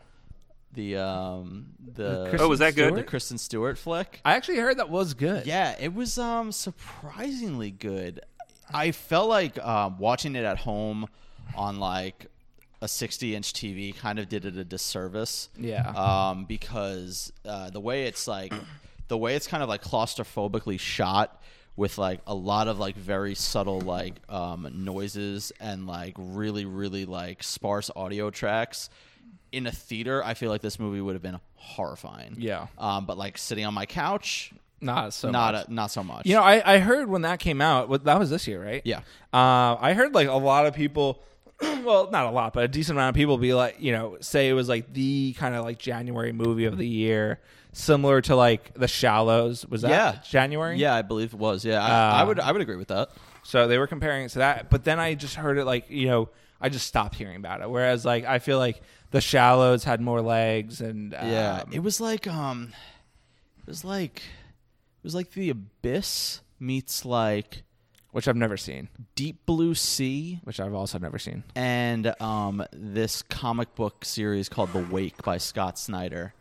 the 0.72 0.96
um 0.96 1.66
the 1.94 2.26
Kristen 2.28 2.40
Oh, 2.40 2.48
was 2.48 2.58
that 2.60 2.74
good? 2.76 2.94
the 2.94 3.02
Kristen 3.02 3.38
Stewart 3.38 3.78
flick. 3.78 4.20
I 4.24 4.34
actually 4.34 4.58
heard 4.58 4.78
that 4.78 4.90
was 4.90 5.14
good. 5.14 5.46
Yeah, 5.46 5.74
it 5.80 5.94
was 5.94 6.18
um 6.18 6.52
surprisingly 6.52 7.70
good. 7.70 8.20
I 8.72 8.90
felt 8.92 9.28
like 9.28 9.58
um, 9.64 9.98
watching 9.98 10.34
it 10.34 10.44
at 10.44 10.58
home 10.58 11.06
on 11.54 11.78
like 11.78 12.26
a 12.86 12.88
60 12.88 13.34
inch 13.34 13.52
TV 13.52 13.94
kind 13.94 14.18
of 14.18 14.28
did 14.28 14.44
it 14.44 14.56
a 14.56 14.64
disservice. 14.64 15.48
Yeah. 15.58 15.88
Um, 15.90 16.44
because 16.44 17.32
uh, 17.44 17.68
the 17.70 17.80
way 17.80 18.04
it's 18.04 18.26
like, 18.28 18.54
the 19.08 19.18
way 19.18 19.34
it's 19.34 19.46
kind 19.46 19.62
of 19.62 19.68
like 19.68 19.82
claustrophobically 19.82 20.78
shot 20.80 21.42
with 21.76 21.98
like 21.98 22.20
a 22.26 22.34
lot 22.34 22.68
of 22.68 22.78
like 22.78 22.96
very 22.96 23.34
subtle 23.34 23.80
like 23.82 24.14
um, 24.30 24.66
noises 24.72 25.52
and 25.60 25.86
like 25.86 26.14
really 26.16 26.64
really 26.64 27.04
like 27.04 27.42
sparse 27.42 27.90
audio 27.94 28.30
tracks. 28.30 28.88
In 29.52 29.66
a 29.66 29.72
theater, 29.72 30.22
I 30.24 30.34
feel 30.34 30.50
like 30.50 30.60
this 30.62 30.78
movie 30.78 31.00
would 31.00 31.14
have 31.14 31.22
been 31.22 31.38
horrifying. 31.54 32.36
Yeah. 32.38 32.66
Um, 32.78 33.06
but 33.06 33.16
like 33.18 33.38
sitting 33.38 33.64
on 33.64 33.74
my 33.74 33.86
couch, 33.86 34.52
Not 34.80 35.12
so 35.14 35.30
not 35.30 35.54
much. 35.54 35.68
a, 35.68 35.72
not 35.72 35.90
so 35.90 36.02
much. 36.02 36.26
You 36.26 36.34
know, 36.34 36.42
I, 36.42 36.74
I 36.74 36.78
heard 36.78 37.08
when 37.08 37.22
that 37.22 37.38
came 37.40 37.60
out, 37.60 38.04
that 38.04 38.18
was 38.18 38.28
this 38.30 38.46
year, 38.46 38.62
right? 38.62 38.82
Yeah. 38.84 38.98
Uh, 39.32 39.76
I 39.80 39.94
heard 39.94 40.14
like 40.14 40.28
a 40.28 40.34
lot 40.34 40.66
of 40.66 40.74
people, 40.74 41.22
well, 41.84 42.10
not 42.10 42.26
a 42.26 42.30
lot, 42.30 42.52
but 42.52 42.64
a 42.64 42.68
decent 42.68 42.96
amount 42.98 43.10
of 43.10 43.14
people 43.16 43.38
be 43.38 43.54
like, 43.54 43.76
you 43.80 43.92
know, 43.92 44.18
say 44.20 44.48
it 44.48 44.52
was 44.52 44.68
like 44.68 44.92
the 44.92 45.34
kind 45.38 45.54
of 45.54 45.64
like 45.64 45.78
January 45.78 46.32
movie 46.32 46.64
of 46.66 46.76
the 46.76 46.86
year, 46.86 47.40
similar 47.72 48.20
to 48.22 48.36
like 48.36 48.74
The 48.74 48.88
Shallows. 48.88 49.64
Was 49.66 49.82
that 49.82 49.90
Yeah. 49.90 50.20
January? 50.28 50.76
Yeah, 50.78 50.94
I 50.94 51.02
believe 51.02 51.32
it 51.32 51.38
was. 51.38 51.64
Yeah, 51.64 51.82
I, 51.84 52.20
I 52.20 52.24
would 52.24 52.38
I 52.40 52.52
would 52.52 52.60
agree 52.60 52.76
with 52.76 52.88
that. 52.88 53.10
So 53.42 53.68
they 53.68 53.78
were 53.78 53.86
comparing 53.86 54.24
it 54.24 54.30
to 54.30 54.38
that, 54.40 54.70
but 54.70 54.84
then 54.84 54.98
I 54.98 55.14
just 55.14 55.36
heard 55.36 55.56
it 55.58 55.64
like 55.64 55.88
you 55.88 56.08
know 56.08 56.28
I 56.60 56.68
just 56.68 56.86
stopped 56.86 57.14
hearing 57.14 57.36
about 57.36 57.60
it. 57.60 57.70
Whereas 57.70 58.04
like 58.04 58.24
I 58.24 58.38
feel 58.38 58.58
like 58.58 58.80
the 59.12 59.20
Shallows 59.20 59.84
had 59.84 60.00
more 60.00 60.20
legs 60.20 60.80
and 60.80 61.14
um, 61.14 61.28
Yeah, 61.30 61.62
it 61.72 61.80
was 61.80 62.00
like 62.00 62.26
um, 62.26 62.72
it 63.60 63.66
was 63.66 63.84
like 63.84 64.16
it 64.18 65.04
was 65.04 65.14
like 65.14 65.30
the 65.32 65.50
abyss 65.50 66.40
meets 66.58 67.04
like 67.04 67.62
which 68.12 68.28
I've 68.28 68.36
never 68.36 68.56
seen, 68.56 68.88
Deep 69.14 69.44
Blue 69.46 69.74
Sea 69.74 70.40
which 70.44 70.58
I've 70.60 70.74
also 70.74 70.98
never 70.98 71.18
seen. 71.18 71.44
and 71.54 72.14
um 72.20 72.64
this 72.72 73.22
comic 73.22 73.74
book 73.74 74.04
series 74.04 74.48
called 74.48 74.72
The 74.72 74.80
Wake 74.90 75.22
by 75.22 75.38
Scott 75.38 75.78
Snyder. 75.78 76.32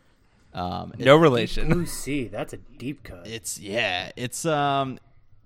Um, 0.53 0.93
it- 0.97 1.03
No 1.05 1.17
relation. 1.17 1.67
Blue 1.69 1.85
Sea, 1.85 2.27
that's 2.29 2.53
a 2.53 2.57
deep 2.57 3.03
cut. 3.03 3.27
it's 3.27 3.59
yeah, 3.59 4.11
it's 4.15 4.45
um, 4.45 4.99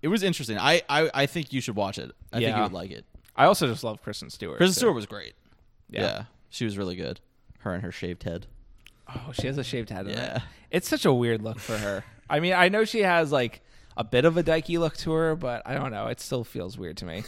it 0.04 0.08
was 0.08 0.22
interesting. 0.24 0.58
I 0.60 0.82
I, 0.88 1.10
I 1.14 1.26
think 1.26 1.52
you 1.52 1.62
should 1.62 1.76
watch 1.76 1.98
it. 1.98 2.12
I 2.32 2.38
think 2.38 2.50
you 2.50 2.56
Yeah. 2.56 2.62
would 2.64 2.74
like 2.74 2.92
it. 2.92 3.06
I 3.36 3.46
also 3.46 3.66
just 3.68 3.84
love 3.84 4.02
Kristen 4.04 4.30
Stewart. 4.30 4.58
Kristen 4.58 4.74
so- 4.76 4.80
Stewart 4.82 4.96
was 4.96 5.06
great. 5.08 5.34
Yeah. 5.90 6.02
yeah, 6.02 6.24
she 6.50 6.66
was 6.66 6.78
really 6.78 6.96
good. 6.96 7.20
Her 7.60 7.74
and 7.74 7.82
her 7.84 7.92
shaved 7.92 8.22
head. 8.24 8.46
Oh, 9.08 9.32
she 9.34 9.48
has 9.48 9.58
a 9.58 9.64
shaved 9.64 9.90
head. 9.90 10.06
in 10.06 10.12
it. 10.12 10.18
Yeah. 10.18 10.42
it's 10.70 10.88
such 10.88 11.06
a 11.06 11.12
weird 11.12 11.42
look 11.42 11.58
for 11.58 11.76
her. 11.76 12.04
I 12.30 12.40
mean, 12.40 12.54
I 12.54 12.70
know 12.70 12.86
she 12.86 13.00
has 13.00 13.32
like 13.32 13.62
a 14.00 14.04
bit 14.04 14.26
of 14.26 14.38
a 14.38 14.44
dykey 14.44 14.80
look 14.80 14.98
to 14.98 15.12
her, 15.12 15.36
but 15.36 15.62
I 15.66 15.76
don't 15.76 15.92
know. 15.92 16.08
It 16.08 16.20
still 16.20 16.44
feels 16.44 16.78
weird 16.78 16.98
to 16.98 17.06
me. 17.06 17.24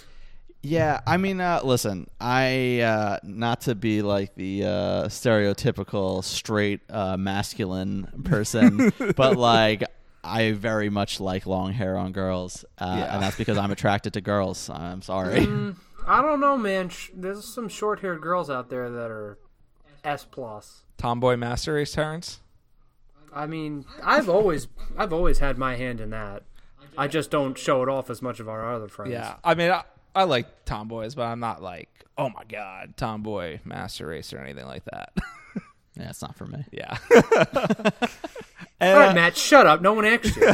Yeah, 0.63 1.01
I 1.07 1.17
mean, 1.17 1.41
uh, 1.41 1.59
listen, 1.63 2.07
I 2.19 2.79
uh, 2.81 3.17
not 3.23 3.61
to 3.61 3.75
be 3.75 4.01
like 4.01 4.35
the 4.35 4.63
uh, 4.63 4.69
stereotypical 5.07 6.23
straight 6.23 6.81
uh, 6.89 7.17
masculine 7.17 8.23
person, 8.25 8.91
but 9.15 9.37
like 9.37 9.83
I 10.23 10.51
very 10.51 10.89
much 10.89 11.19
like 11.19 11.45
long 11.47 11.73
hair 11.73 11.97
on 11.97 12.11
girls, 12.11 12.63
uh, 12.77 12.95
Yeah. 12.99 13.13
and 13.15 13.23
that's 13.23 13.37
because 13.37 13.57
I'm 13.57 13.71
attracted 13.71 14.13
to 14.13 14.21
girls. 14.21 14.69
I'm 14.69 15.01
sorry. 15.01 15.39
I 16.07 16.21
don't 16.21 16.39
know, 16.39 16.57
man. 16.57 16.89
Sh- 16.89 17.09
There's 17.15 17.43
some 17.45 17.67
short-haired 17.67 18.21
girls 18.21 18.49
out 18.49 18.69
there 18.69 18.89
that 18.89 19.11
are 19.11 19.37
S 20.03 20.25
plus. 20.29 20.83
Tomboy 20.97 21.35
Master 21.37 21.73
Race 21.73 21.91
Terrence. 21.91 22.39
I 23.33 23.47
mean, 23.47 23.85
I've 24.03 24.29
always, 24.29 24.67
I've 24.97 25.13
always 25.13 25.39
had 25.39 25.57
my 25.57 25.75
hand 25.75 25.99
in 26.01 26.09
that. 26.11 26.43
I 26.97 27.07
just 27.07 27.31
don't 27.31 27.57
show 27.57 27.83
it 27.83 27.89
off 27.89 28.09
as 28.09 28.21
much 28.21 28.39
of 28.39 28.49
our 28.49 28.73
other 28.73 28.87
friends. 28.87 29.11
Yeah, 29.11 29.35
I 29.43 29.55
mean, 29.55 29.71
I, 29.71 29.83
I 30.15 30.23
like 30.23 30.65
tomboys, 30.65 31.15
but 31.15 31.23
I'm 31.23 31.39
not 31.39 31.61
like, 31.61 31.89
oh 32.17 32.29
my 32.29 32.43
god, 32.47 32.95
tomboy 32.97 33.59
Master 33.63 34.07
Race 34.07 34.33
or 34.33 34.39
anything 34.39 34.65
like 34.65 34.85
that. 34.85 35.13
yeah, 35.95 36.09
it's 36.09 36.21
not 36.21 36.35
for 36.35 36.45
me. 36.45 36.65
yeah. 36.71 36.97
All 38.81 38.87
and, 38.87 38.97
right, 38.97 39.09
uh, 39.09 39.13
Matt, 39.13 39.37
shut 39.37 39.67
up. 39.67 39.81
No 39.81 39.93
one 39.93 40.05
asked 40.05 40.35
you. 40.35 40.47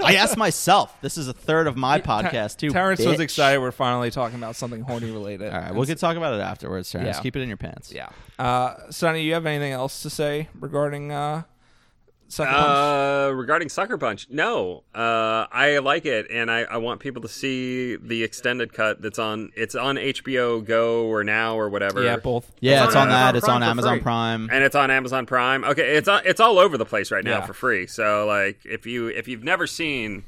I 0.00 0.16
asked 0.16 0.36
myself. 0.36 1.00
This 1.02 1.16
is 1.16 1.28
a 1.28 1.32
third 1.32 1.68
of 1.68 1.76
my 1.76 2.00
podcast 2.00 2.56
too. 2.56 2.70
Terrence 2.70 3.04
was 3.04 3.20
excited. 3.20 3.60
We're 3.60 3.70
finally 3.70 4.10
talking 4.10 4.38
about 4.38 4.56
something 4.56 4.80
horny 4.80 5.12
related. 5.12 5.52
All 5.52 5.60
right, 5.60 5.72
we'll 5.72 5.86
can 5.86 5.96
talk 5.96 6.16
about 6.16 6.34
it 6.34 6.40
afterwards. 6.40 6.90
Terrence. 6.90 7.16
Yeah. 7.16 7.22
Keep 7.22 7.36
it 7.36 7.42
in 7.42 7.48
your 7.48 7.56
pants. 7.56 7.92
Yeah. 7.92 8.08
Uh, 8.40 8.90
Sonny, 8.90 9.22
you 9.22 9.34
have 9.34 9.46
anything 9.46 9.72
else 9.72 10.02
to 10.02 10.10
say 10.10 10.48
regarding 10.58 11.12
uh, 11.12 11.44
Sucker 12.30 12.50
Punch? 12.52 12.64
Uh, 13.30 13.34
regarding 13.34 13.68
Sucker 13.68 13.98
Punch, 13.98 14.28
no. 14.30 14.84
Uh, 14.94 15.46
I 15.50 15.78
like 15.82 16.06
it, 16.06 16.28
and 16.30 16.50
I, 16.50 16.60
I 16.60 16.76
want 16.76 17.00
people 17.00 17.20
to 17.22 17.28
see 17.28 17.96
the 17.96 18.22
extended 18.22 18.72
cut 18.72 19.02
that's 19.02 19.18
on. 19.18 19.50
It's 19.56 19.74
on 19.74 19.96
HBO 19.96 20.64
Go 20.64 21.06
or 21.06 21.24
Now 21.24 21.56
or 21.58 21.68
whatever. 21.68 22.02
yeah, 22.04 22.16
both. 22.16 22.50
Yeah, 22.60 22.84
It's 22.84 22.88
it's 22.88 22.96
on 22.96 23.02
on 23.02 23.08
that. 23.08 23.34
Amazon 23.34 23.36
It's 23.36 23.44
on 23.48 23.60
Prime 23.60 23.60
for 23.66 23.70
Amazon 23.70 23.92
free. 23.96 24.02
Prime. 24.02 24.48
and 24.52 24.64
it's 24.64 24.74
on 24.76 24.90
Amazon 24.90 25.26
Prime. 25.26 25.64
Okay, 25.64 25.96
it's 25.96 26.08
on, 26.08 26.22
it's 26.24 26.40
all 26.40 26.58
over 26.58 26.78
the 26.78 26.86
place 26.86 27.10
right 27.10 27.24
now 27.24 27.38
Yeah. 27.40 27.46
for 27.46 27.52
free. 27.52 27.86
So 27.86 28.26
like, 28.26 28.60
if 28.64 28.86
you 28.86 29.08
if 29.08 29.26
you've 29.28 29.42
never 29.44 29.66
seen 29.66 30.24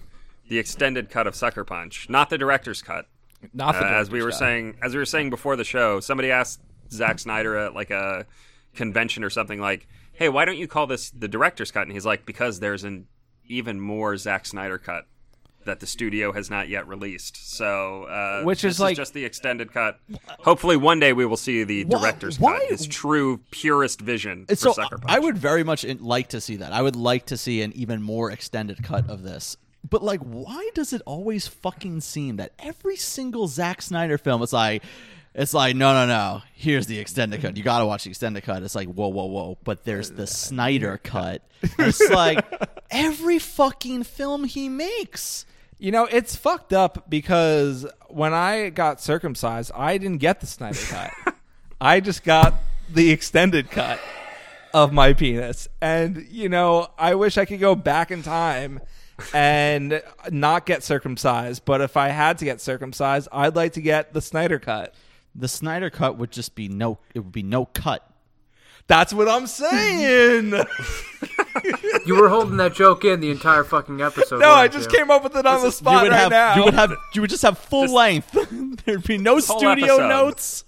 the 0.48 0.58
extended 0.58 1.08
cut 1.08 1.26
of 1.26 1.34
Sucker 1.36 1.64
Punch, 1.64 2.08
not 2.10 2.28
the 2.30 2.36
director's 2.36 2.82
cut, 2.82 3.06
Not 3.54 3.76
uh, 3.76 3.80
the 3.80 3.86
as 3.86 4.10
we 4.10 4.22
were 4.22 4.30
cut. 4.30 4.38
saying 4.40 4.76
as 4.82 4.92
we 4.92 4.98
were 4.98 5.06
saying 5.06 5.30
before 5.30 5.54
the 5.56 5.64
show, 5.64 6.00
somebody 6.00 6.30
asked 6.32 6.60
Zack 6.90 7.20
Snyder 7.20 7.56
at 7.56 7.74
like 7.74 7.90
a 7.90 8.26
convention 8.74 9.24
or 9.24 9.30
something 9.30 9.60
like, 9.60 9.86
"Hey, 10.12 10.28
why 10.28 10.44
don't 10.44 10.58
you 10.58 10.66
call 10.68 10.86
this 10.86 11.10
the 11.10 11.28
director's 11.28 11.70
cut?" 11.70 11.82
And 11.82 11.92
he's 11.92 12.06
like, 12.06 12.24
"Because 12.26 12.60
there's 12.60 12.84
an 12.84 13.06
even 13.46 13.80
more 13.80 14.16
Zack 14.16 14.46
Snyder 14.46 14.78
cut." 14.78 15.06
That 15.64 15.78
the 15.78 15.86
studio 15.86 16.32
has 16.32 16.50
not 16.50 16.68
yet 16.68 16.88
released, 16.88 17.56
so 17.56 18.02
uh, 18.06 18.42
Which 18.42 18.64
is 18.64 18.80
like- 18.80 18.96
just 18.96 19.14
the 19.14 19.24
extended 19.24 19.72
cut. 19.72 20.00
Hopefully, 20.40 20.76
one 20.76 20.98
day 20.98 21.12
we 21.12 21.24
will 21.24 21.36
see 21.36 21.62
the 21.62 21.84
Why- 21.84 22.00
director's 22.00 22.40
why- 22.40 22.58
cut, 22.58 22.68
his 22.70 22.84
true 22.88 23.38
purest 23.52 24.00
vision 24.00 24.44
for 24.46 24.56
so 24.56 24.72
Sucker 24.72 24.98
Punch. 24.98 25.04
I 25.12 25.20
would 25.20 25.38
very 25.38 25.62
much 25.62 25.84
like 25.84 26.30
to 26.30 26.40
see 26.40 26.56
that. 26.56 26.72
I 26.72 26.82
would 26.82 26.96
like 26.96 27.26
to 27.26 27.36
see 27.36 27.62
an 27.62 27.72
even 27.74 28.02
more 28.02 28.28
extended 28.32 28.82
cut 28.82 29.08
of 29.08 29.22
this. 29.22 29.56
But 29.88 30.02
like, 30.02 30.18
why 30.22 30.68
does 30.74 30.92
it 30.92 31.00
always 31.06 31.46
fucking 31.46 32.00
seem 32.00 32.36
that 32.38 32.54
every 32.58 32.96
single 32.96 33.46
Zack 33.46 33.82
Snyder 33.82 34.18
film 34.18 34.42
is 34.42 34.52
like, 34.52 34.82
it's 35.34 35.54
like, 35.54 35.76
no, 35.76 35.94
no, 35.94 36.06
no. 36.06 36.42
Here's 36.52 36.86
the 36.86 36.98
extended 36.98 37.40
cut. 37.40 37.56
You 37.56 37.62
got 37.62 37.78
to 37.78 37.86
watch 37.86 38.04
the 38.04 38.10
extended 38.10 38.42
cut. 38.42 38.62
It's 38.62 38.74
like, 38.74 38.88
whoa, 38.88 39.08
whoa, 39.08 39.24
whoa. 39.24 39.58
But 39.64 39.84
there's 39.84 40.10
the 40.10 40.26
Snyder 40.26 41.00
cut. 41.02 41.42
It's 41.78 42.00
like 42.10 42.44
every 42.90 43.38
fucking 43.38 44.04
film 44.04 44.44
he 44.44 44.68
makes. 44.68 45.46
You 45.78 45.90
know, 45.90 46.04
it's 46.04 46.36
fucked 46.36 46.72
up 46.72 47.08
because 47.08 47.86
when 48.08 48.34
I 48.34 48.68
got 48.68 49.00
circumcised, 49.00 49.72
I 49.74 49.98
didn't 49.98 50.18
get 50.18 50.40
the 50.40 50.46
Snyder 50.46 50.78
cut. 50.88 51.34
I 51.80 52.00
just 52.00 52.24
got 52.24 52.54
the 52.90 53.10
extended 53.10 53.70
cut 53.70 54.00
of 54.74 54.92
my 54.92 55.14
penis. 55.14 55.66
And, 55.80 56.26
you 56.30 56.48
know, 56.48 56.90
I 56.98 57.14
wish 57.14 57.38
I 57.38 57.46
could 57.46 57.60
go 57.60 57.74
back 57.74 58.10
in 58.10 58.22
time 58.22 58.80
and 59.32 60.02
not 60.30 60.66
get 60.66 60.82
circumcised. 60.82 61.64
But 61.64 61.80
if 61.80 61.96
I 61.96 62.08
had 62.08 62.38
to 62.38 62.44
get 62.44 62.60
circumcised, 62.60 63.28
I'd 63.32 63.56
like 63.56 63.72
to 63.72 63.80
get 63.80 64.12
the 64.12 64.20
Snyder 64.20 64.58
cut. 64.58 64.94
The 65.34 65.48
Snyder 65.48 65.90
cut 65.90 66.18
would 66.18 66.30
just 66.30 66.54
be 66.54 66.68
no. 66.68 66.98
It 67.14 67.20
would 67.20 67.32
be 67.32 67.42
no 67.42 67.66
cut. 67.66 68.06
That's 68.86 69.12
what 69.14 69.28
I'm 69.28 69.46
saying. 69.46 70.52
You 72.04 72.16
were 72.16 72.28
holding 72.28 72.56
that 72.56 72.74
joke 72.74 73.04
in 73.04 73.20
the 73.20 73.30
entire 73.30 73.62
fucking 73.62 74.00
episode. 74.00 74.40
no, 74.40 74.50
I 74.50 74.66
just 74.66 74.90
you? 74.90 74.98
came 74.98 75.10
up 75.10 75.22
with 75.22 75.36
it 75.36 75.46
on 75.46 75.60
the 75.60 75.66
you 75.66 75.70
spot 75.70 76.02
would 76.02 76.10
right 76.10 76.18
have. 76.18 76.30
now. 76.30 76.56
You 76.56 76.64
would 76.64 76.74
have. 76.74 76.92
You 77.14 77.20
would 77.20 77.30
just 77.30 77.42
have 77.42 77.58
full 77.58 77.86
length. 77.92 78.32
There'd 78.84 79.04
be 79.04 79.18
no 79.18 79.38
studio 79.38 79.70
episode. 79.70 80.08
notes. 80.08 80.64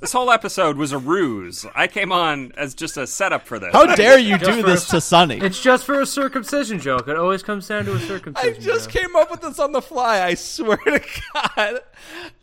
This 0.00 0.12
whole 0.12 0.30
episode 0.30 0.76
was 0.76 0.92
a 0.92 0.98
ruse. 0.98 1.66
I 1.74 1.86
came 1.86 2.10
on 2.12 2.52
as 2.56 2.74
just 2.74 2.96
a 2.96 3.06
setup 3.06 3.46
for 3.46 3.58
this. 3.58 3.70
How 3.72 3.94
dare 3.94 4.18
you 4.18 4.38
do 4.38 4.62
this 4.62 4.88
a- 4.88 4.92
to 4.92 5.00
Sonny? 5.00 5.38
It's 5.38 5.60
just 5.60 5.84
for 5.84 6.00
a 6.00 6.06
circumcision 6.06 6.78
joke. 6.80 7.06
It 7.08 7.16
always 7.16 7.42
comes 7.42 7.68
down 7.68 7.84
to 7.84 7.92
a 7.92 7.96
I 7.96 7.98
circumcision. 7.98 8.54
I 8.54 8.58
just 8.58 8.90
joke. 8.90 9.02
came 9.02 9.16
up 9.16 9.30
with 9.30 9.42
this 9.42 9.58
on 9.58 9.72
the 9.72 9.82
fly. 9.82 10.22
I 10.22 10.34
swear 10.34 10.78
to 10.78 11.02
God. 11.34 11.80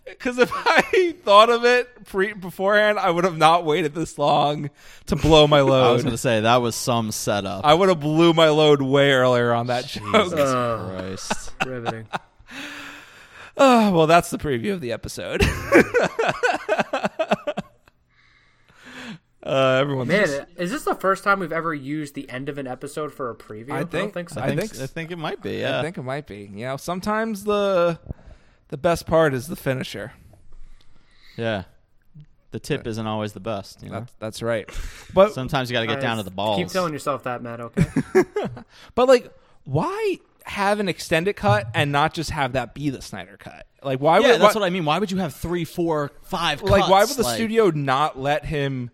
Because 0.05 0.37
if 0.37 0.51
I 0.53 1.15
thought 1.23 1.49
of 1.49 1.65
it 1.65 2.05
pre- 2.05 2.33
beforehand, 2.33 2.97
I 2.99 3.09
would 3.09 3.23
have 3.23 3.37
not 3.37 3.65
waited 3.65 3.93
this 3.95 4.17
long 4.17 4.69
to 5.07 5.15
blow 5.15 5.47
my 5.47 5.61
load. 5.61 5.83
I 5.89 5.91
was 5.91 6.03
load. 6.03 6.09
going 6.09 6.13
to 6.13 6.17
say 6.17 6.41
that 6.41 6.57
was 6.57 6.75
some 6.75 7.11
setup. 7.11 7.65
I 7.65 7.73
would 7.73 7.89
have 7.89 7.99
blew 7.99 8.33
my 8.33 8.49
load 8.49 8.81
way 8.81 9.11
earlier 9.11 9.51
on 9.53 9.67
that 9.67 9.87
joke. 9.87 10.03
Oh, 10.13 10.93
Christ. 10.95 11.51
riveting. 11.65 12.07
Oh, 13.57 13.91
well, 13.91 14.07
that's 14.07 14.29
the 14.29 14.37
preview 14.37 14.73
of 14.73 14.81
the 14.81 14.91
episode. 14.91 15.41
uh, 19.43 19.77
everyone's 19.81 20.07
Man, 20.09 20.25
just- 20.25 20.41
is 20.57 20.71
this 20.71 20.83
the 20.83 20.95
first 20.95 21.23
time 21.23 21.39
we've 21.39 21.53
ever 21.53 21.73
used 21.73 22.15
the 22.15 22.29
end 22.29 22.49
of 22.49 22.57
an 22.57 22.67
episode 22.67 23.13
for 23.13 23.29
a 23.29 23.35
preview? 23.35 23.71
I 23.71 23.79
don't 23.79 23.91
think- 23.91 24.13
think 24.13 24.29
so. 24.29 24.41
I 24.41 24.45
I 24.45 24.47
think, 24.49 24.61
think 24.61 24.71
s- 24.73 24.81
I 24.81 24.87
think 24.87 25.11
it 25.11 25.17
might 25.17 25.41
be. 25.41 25.57
Yeah. 25.59 25.79
I 25.79 25.81
think 25.81 25.97
it 25.97 26.03
might 26.03 26.27
be. 26.27 26.49
You 26.53 26.65
know, 26.65 26.77
sometimes 26.77 27.43
the 27.45 27.99
the 28.69 28.77
best 28.77 29.05
part 29.07 29.33
is 29.33 29.47
the 29.47 29.55
finisher. 29.55 30.11
yeah. 31.37 31.63
The 32.51 32.59
tip 32.61 32.87
isn't 32.87 33.05
always 33.05 33.33
the 33.33 33.41
best. 33.41 33.83
You 33.83 33.89
know? 33.89 33.99
That's 33.99 34.13
that's 34.19 34.41
right. 34.41 34.69
But 35.13 35.33
Sometimes 35.33 35.69
you 35.69 35.73
got 35.73 35.81
to 35.81 35.87
get 35.87 35.99
down 35.99 36.15
to 36.17 36.23
the 36.23 36.31
balls. 36.31 36.57
Keep 36.57 36.69
telling 36.69 36.93
yourself 36.93 37.23
that, 37.23 37.43
Matt. 37.43 37.59
Okay. 37.59 37.85
but 38.95 39.07
like, 39.09 39.29
why 39.65 40.17
have 40.47 40.79
an 40.79 40.89
extended 40.89 41.35
cut 41.35 41.67
and 41.73 41.91
not 41.91 42.13
just 42.13 42.31
have 42.31 42.53
that 42.53 42.73
be 42.73 42.89
the 42.89 43.01
Snyder 43.01 43.37
cut? 43.37 43.67
Like, 43.83 43.99
why 43.99 44.19
yeah, 44.19 44.31
would 44.31 44.41
that's 44.41 44.55
why, 44.55 44.61
what 44.61 44.67
I 44.67 44.69
mean. 44.69 44.85
Why 44.85 44.99
would 44.99 45.11
you 45.11 45.17
have 45.17 45.35
three, 45.35 45.65
four, 45.65 46.11
five? 46.23 46.61
like 46.63 46.89
why 46.89 47.03
would 47.03 47.15
the 47.15 47.23
Like, 47.23 47.35
studio 47.35 47.69
not 47.69 48.19
let 48.19 48.45
him 48.45 48.89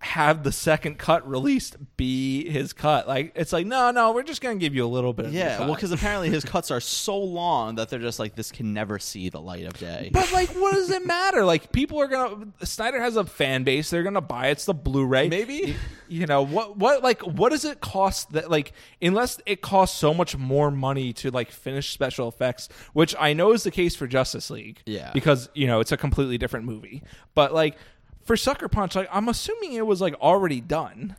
have 0.00 0.44
the 0.44 0.52
second 0.52 0.98
cut 0.98 1.28
released 1.28 1.76
be 1.96 2.48
his 2.48 2.72
cut? 2.72 3.08
Like, 3.08 3.32
it's 3.34 3.52
like 3.52 3.66
no, 3.66 3.90
no, 3.90 4.12
we're 4.12 4.22
just 4.22 4.40
gonna 4.40 4.56
give 4.56 4.74
you 4.74 4.84
a 4.84 4.88
little 4.88 5.12
bit. 5.12 5.26
of 5.26 5.34
Yeah, 5.34 5.60
well, 5.60 5.74
because 5.74 5.92
apparently 5.92 6.30
his 6.30 6.44
cuts 6.46 6.70
are 6.70 6.80
so 6.80 7.18
long 7.18 7.76
that 7.76 7.88
they're 7.88 7.98
just 7.98 8.18
like 8.18 8.34
this 8.34 8.52
can 8.52 8.72
never 8.72 8.98
see 8.98 9.28
the 9.28 9.40
light 9.40 9.64
of 9.64 9.74
day. 9.78 10.10
But 10.12 10.32
like, 10.32 10.50
what 10.50 10.74
does 10.74 10.90
it 10.90 11.04
matter? 11.04 11.44
Like, 11.44 11.72
people 11.72 12.00
are 12.00 12.06
gonna. 12.06 12.46
Snyder 12.64 13.00
has 13.00 13.16
a 13.16 13.24
fan 13.24 13.64
base. 13.64 13.90
They're 13.90 14.02
gonna 14.02 14.20
buy. 14.20 14.48
It's 14.48 14.64
the 14.64 14.74
Blu-ray. 14.74 15.28
Maybe. 15.28 15.76
You 16.08 16.26
know 16.26 16.42
what? 16.42 16.76
What 16.76 17.02
like? 17.02 17.22
What 17.22 17.50
does 17.50 17.64
it 17.64 17.80
cost? 17.80 18.32
That 18.32 18.50
like, 18.50 18.72
unless 19.02 19.40
it 19.46 19.60
costs 19.60 19.98
so 19.98 20.14
much 20.14 20.36
more 20.36 20.70
money 20.70 21.12
to 21.14 21.30
like 21.30 21.50
finish 21.50 21.90
special 21.90 22.28
effects, 22.28 22.68
which 22.92 23.14
I 23.18 23.32
know 23.32 23.52
is 23.52 23.62
the 23.64 23.70
case 23.70 23.96
for 23.96 24.06
Justice 24.06 24.50
League. 24.50 24.80
Yeah. 24.86 25.10
Because 25.12 25.48
you 25.54 25.66
know 25.66 25.80
it's 25.80 25.92
a 25.92 25.96
completely 25.96 26.38
different 26.38 26.66
movie. 26.66 27.02
But 27.34 27.52
like 27.52 27.76
for 28.28 28.36
Sucker 28.36 28.68
Punch, 28.68 28.94
like 28.94 29.08
I'm 29.10 29.28
assuming 29.28 29.72
it 29.72 29.86
was 29.86 30.00
like 30.00 30.14
already 30.20 30.60
done. 30.60 31.16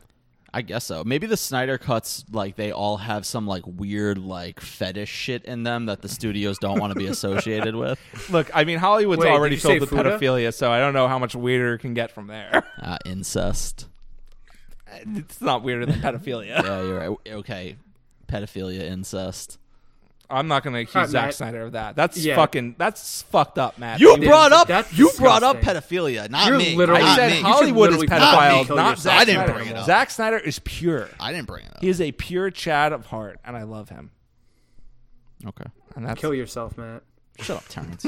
I 0.52 0.62
guess 0.62 0.84
so. 0.84 1.04
Maybe 1.04 1.26
the 1.26 1.36
Snyder 1.36 1.76
cuts, 1.78 2.24
like 2.32 2.56
they 2.56 2.72
all 2.72 2.96
have 2.96 3.24
some 3.26 3.46
like 3.46 3.62
weird 3.66 4.18
like 4.18 4.60
fetish 4.60 5.08
shit 5.08 5.44
in 5.44 5.62
them 5.64 5.86
that 5.86 6.02
the 6.02 6.08
studios 6.08 6.58
don't 6.58 6.80
want 6.80 6.92
to 6.92 6.98
be 6.98 7.06
associated 7.14 7.74
with. 7.76 8.00
Look, 8.30 8.50
I 8.54 8.64
mean 8.64 8.78
Hollywood's 8.78 9.20
Wait, 9.20 9.26
did 9.26 9.34
already 9.34 9.56
you 9.56 9.60
filled 9.60 9.74
say 9.74 9.78
with 9.80 9.90
Fuda? 9.90 10.18
pedophilia, 10.18 10.54
so 10.54 10.70
I 10.72 10.78
don't 10.78 10.94
know 10.94 11.08
how 11.08 11.18
much 11.18 11.34
weirder 11.34 11.74
it 11.74 11.78
can 11.80 11.94
get 11.94 12.10
from 12.10 12.28
there. 12.28 12.64
Uh, 12.80 12.96
incest. 13.04 13.88
it's 14.86 15.40
not 15.40 15.62
weirder 15.62 15.84
than 15.84 16.00
pedophilia. 16.00 16.62
Yeah, 16.62 16.82
you're 16.82 16.98
right. 16.98 17.18
Okay, 17.34 17.76
pedophilia, 18.26 18.80
incest. 18.80 19.58
I'm 20.30 20.48
not 20.48 20.62
going 20.62 20.74
to 20.74 20.80
accuse 20.80 20.94
All 20.96 21.02
right, 21.02 21.10
Zack 21.10 21.24
Matt. 21.26 21.34
Snyder 21.34 21.62
of 21.62 21.72
that. 21.72 21.96
That's 21.96 22.16
Yeah. 22.18 22.36
fucking. 22.36 22.76
That's 22.78 23.22
fucked 23.22 23.58
up, 23.58 23.78
Matt. 23.78 24.00
You 24.00 24.16
Dude, 24.16 24.26
brought 24.28 24.52
up 24.52 24.68
that's 24.68 24.92
you 24.96 25.10
brought 25.18 25.42
up 25.42 25.56
pedophilia, 25.58 26.30
not 26.30 26.46
You're 26.46 26.58
me. 26.58 26.76
literally- 26.76 27.02
I 27.02 27.04
not 27.04 27.16
said 27.16 27.30
me. 27.32 27.40
Hollywood 27.42 27.90
is 27.90 27.98
literally 27.98 28.06
not 28.06 28.20
me. 28.20 28.26
pedophile, 28.38 28.66
Kill 28.66 28.76
not 28.76 28.90
yourself. 28.90 29.02
Zack 29.02 29.20
I 29.20 29.24
didn't 29.24 29.36
Snyder. 29.44 29.52
bring 29.52 29.68
it 29.68 29.76
up. 29.76 29.86
Zack 29.86 30.10
Snyder 30.10 30.38
is 30.38 30.58
pure. 30.60 31.08
I 31.18 31.32
didn't 31.32 31.46
bring 31.46 31.64
it 31.66 31.72
up. 31.76 31.80
He 31.82 31.88
is 31.88 32.00
a 32.00 32.12
pure 32.12 32.50
Chad 32.50 32.92
of 32.92 33.06
heart, 33.06 33.38
and 33.44 33.56
I 33.56 33.64
love 33.64 33.88
him. 33.88 34.10
Okay, 35.46 35.64
And 35.96 36.06
that's 36.06 36.20
Kill 36.20 36.34
yourself, 36.34 36.76
Matt. 36.76 37.02
shut 37.40 37.56
up, 37.56 37.64
Terrence. 37.68 38.06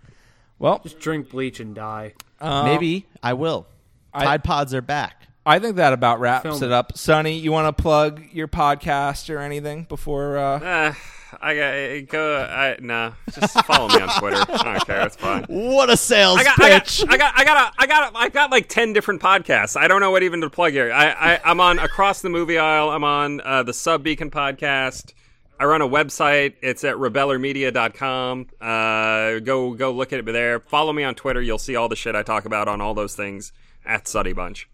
well. 0.58 0.80
Just 0.82 0.98
drink 0.98 1.30
bleach 1.30 1.60
and 1.60 1.74
die. 1.74 2.14
uh, 2.40 2.64
Maybe 2.64 3.06
I 3.22 3.32
will. 3.34 3.66
I- 4.12 4.24
Tide 4.24 4.44
Pods 4.44 4.74
are 4.74 4.82
back. 4.82 5.22
I 5.46 5.58
think 5.58 5.76
that 5.76 5.92
about 5.92 6.20
wraps 6.20 6.42
Film 6.44 6.56
it 6.62 6.66
it. 6.66 6.72
up. 6.72 6.96
Sonny, 6.96 7.36
you 7.38 7.52
want 7.52 7.76
to 7.76 7.82
plug 7.82 8.22
your 8.32 8.48
podcast 8.48 9.28
or 9.32 9.38
anything 9.40 9.84
before? 9.84 10.38
Uh, 10.38 10.58
Uh, 10.58 10.94
I 11.40 11.54
got 11.54 12.08
go. 12.10 12.36
I 12.42 12.76
nah. 12.80 13.12
Just 13.32 13.64
follow 13.64 13.88
me 13.88 14.00
on 14.00 14.18
Twitter. 14.18 14.36
I 14.48 14.62
don't 14.62 14.86
care. 14.86 15.06
It's 15.06 15.16
fine. 15.16 15.44
What 15.44 15.90
a 15.90 15.96
sales 15.96 16.38
pitch. 16.38 16.46
I 16.46 16.56
got, 16.56 16.60
I 16.60 16.68
got! 16.68 17.04
I 17.08 17.16
got, 17.16 17.34
I 17.36 17.44
got, 17.44 17.56
a, 17.56 17.82
I 17.82 17.86
got, 17.86 18.12
a, 18.12 18.18
I 18.18 18.28
got 18.28 18.50
like 18.50 18.68
ten 18.68 18.92
different 18.92 19.22
podcasts. 19.22 19.76
I 19.76 19.88
don't 19.88 20.00
know 20.00 20.10
what 20.10 20.22
even 20.22 20.40
to 20.40 20.50
plug 20.50 20.72
here. 20.72 20.92
I, 20.92 21.34
I 21.34 21.40
I'm 21.44 21.60
on 21.60 21.78
Across 21.78 22.22
the 22.22 22.30
Movie 22.30 22.58
Aisle. 22.58 22.90
I'm 22.90 23.04
on 23.04 23.40
uh, 23.40 23.62
the 23.62 23.72
Sub 23.72 24.02
Beacon 24.02 24.30
podcast. 24.30 25.12
I 25.58 25.66
run 25.66 25.82
a 25.82 25.88
website. 25.88 26.54
It's 26.62 26.82
at 26.84 26.96
rebellermedia.com. 26.96 28.46
Uh, 28.60 29.38
go 29.40 29.74
go 29.74 29.92
look 29.92 30.12
at 30.12 30.20
it 30.20 30.26
there. 30.26 30.60
Follow 30.60 30.92
me 30.92 31.04
on 31.04 31.14
Twitter. 31.14 31.40
You'll 31.40 31.58
see 31.58 31.76
all 31.76 31.88
the 31.88 31.96
shit 31.96 32.14
I 32.14 32.22
talk 32.22 32.44
about 32.44 32.68
on 32.68 32.80
all 32.80 32.94
those 32.94 33.14
things 33.14 33.52
at 33.84 34.08
Sonny 34.08 34.32
Bunch. 34.32 34.68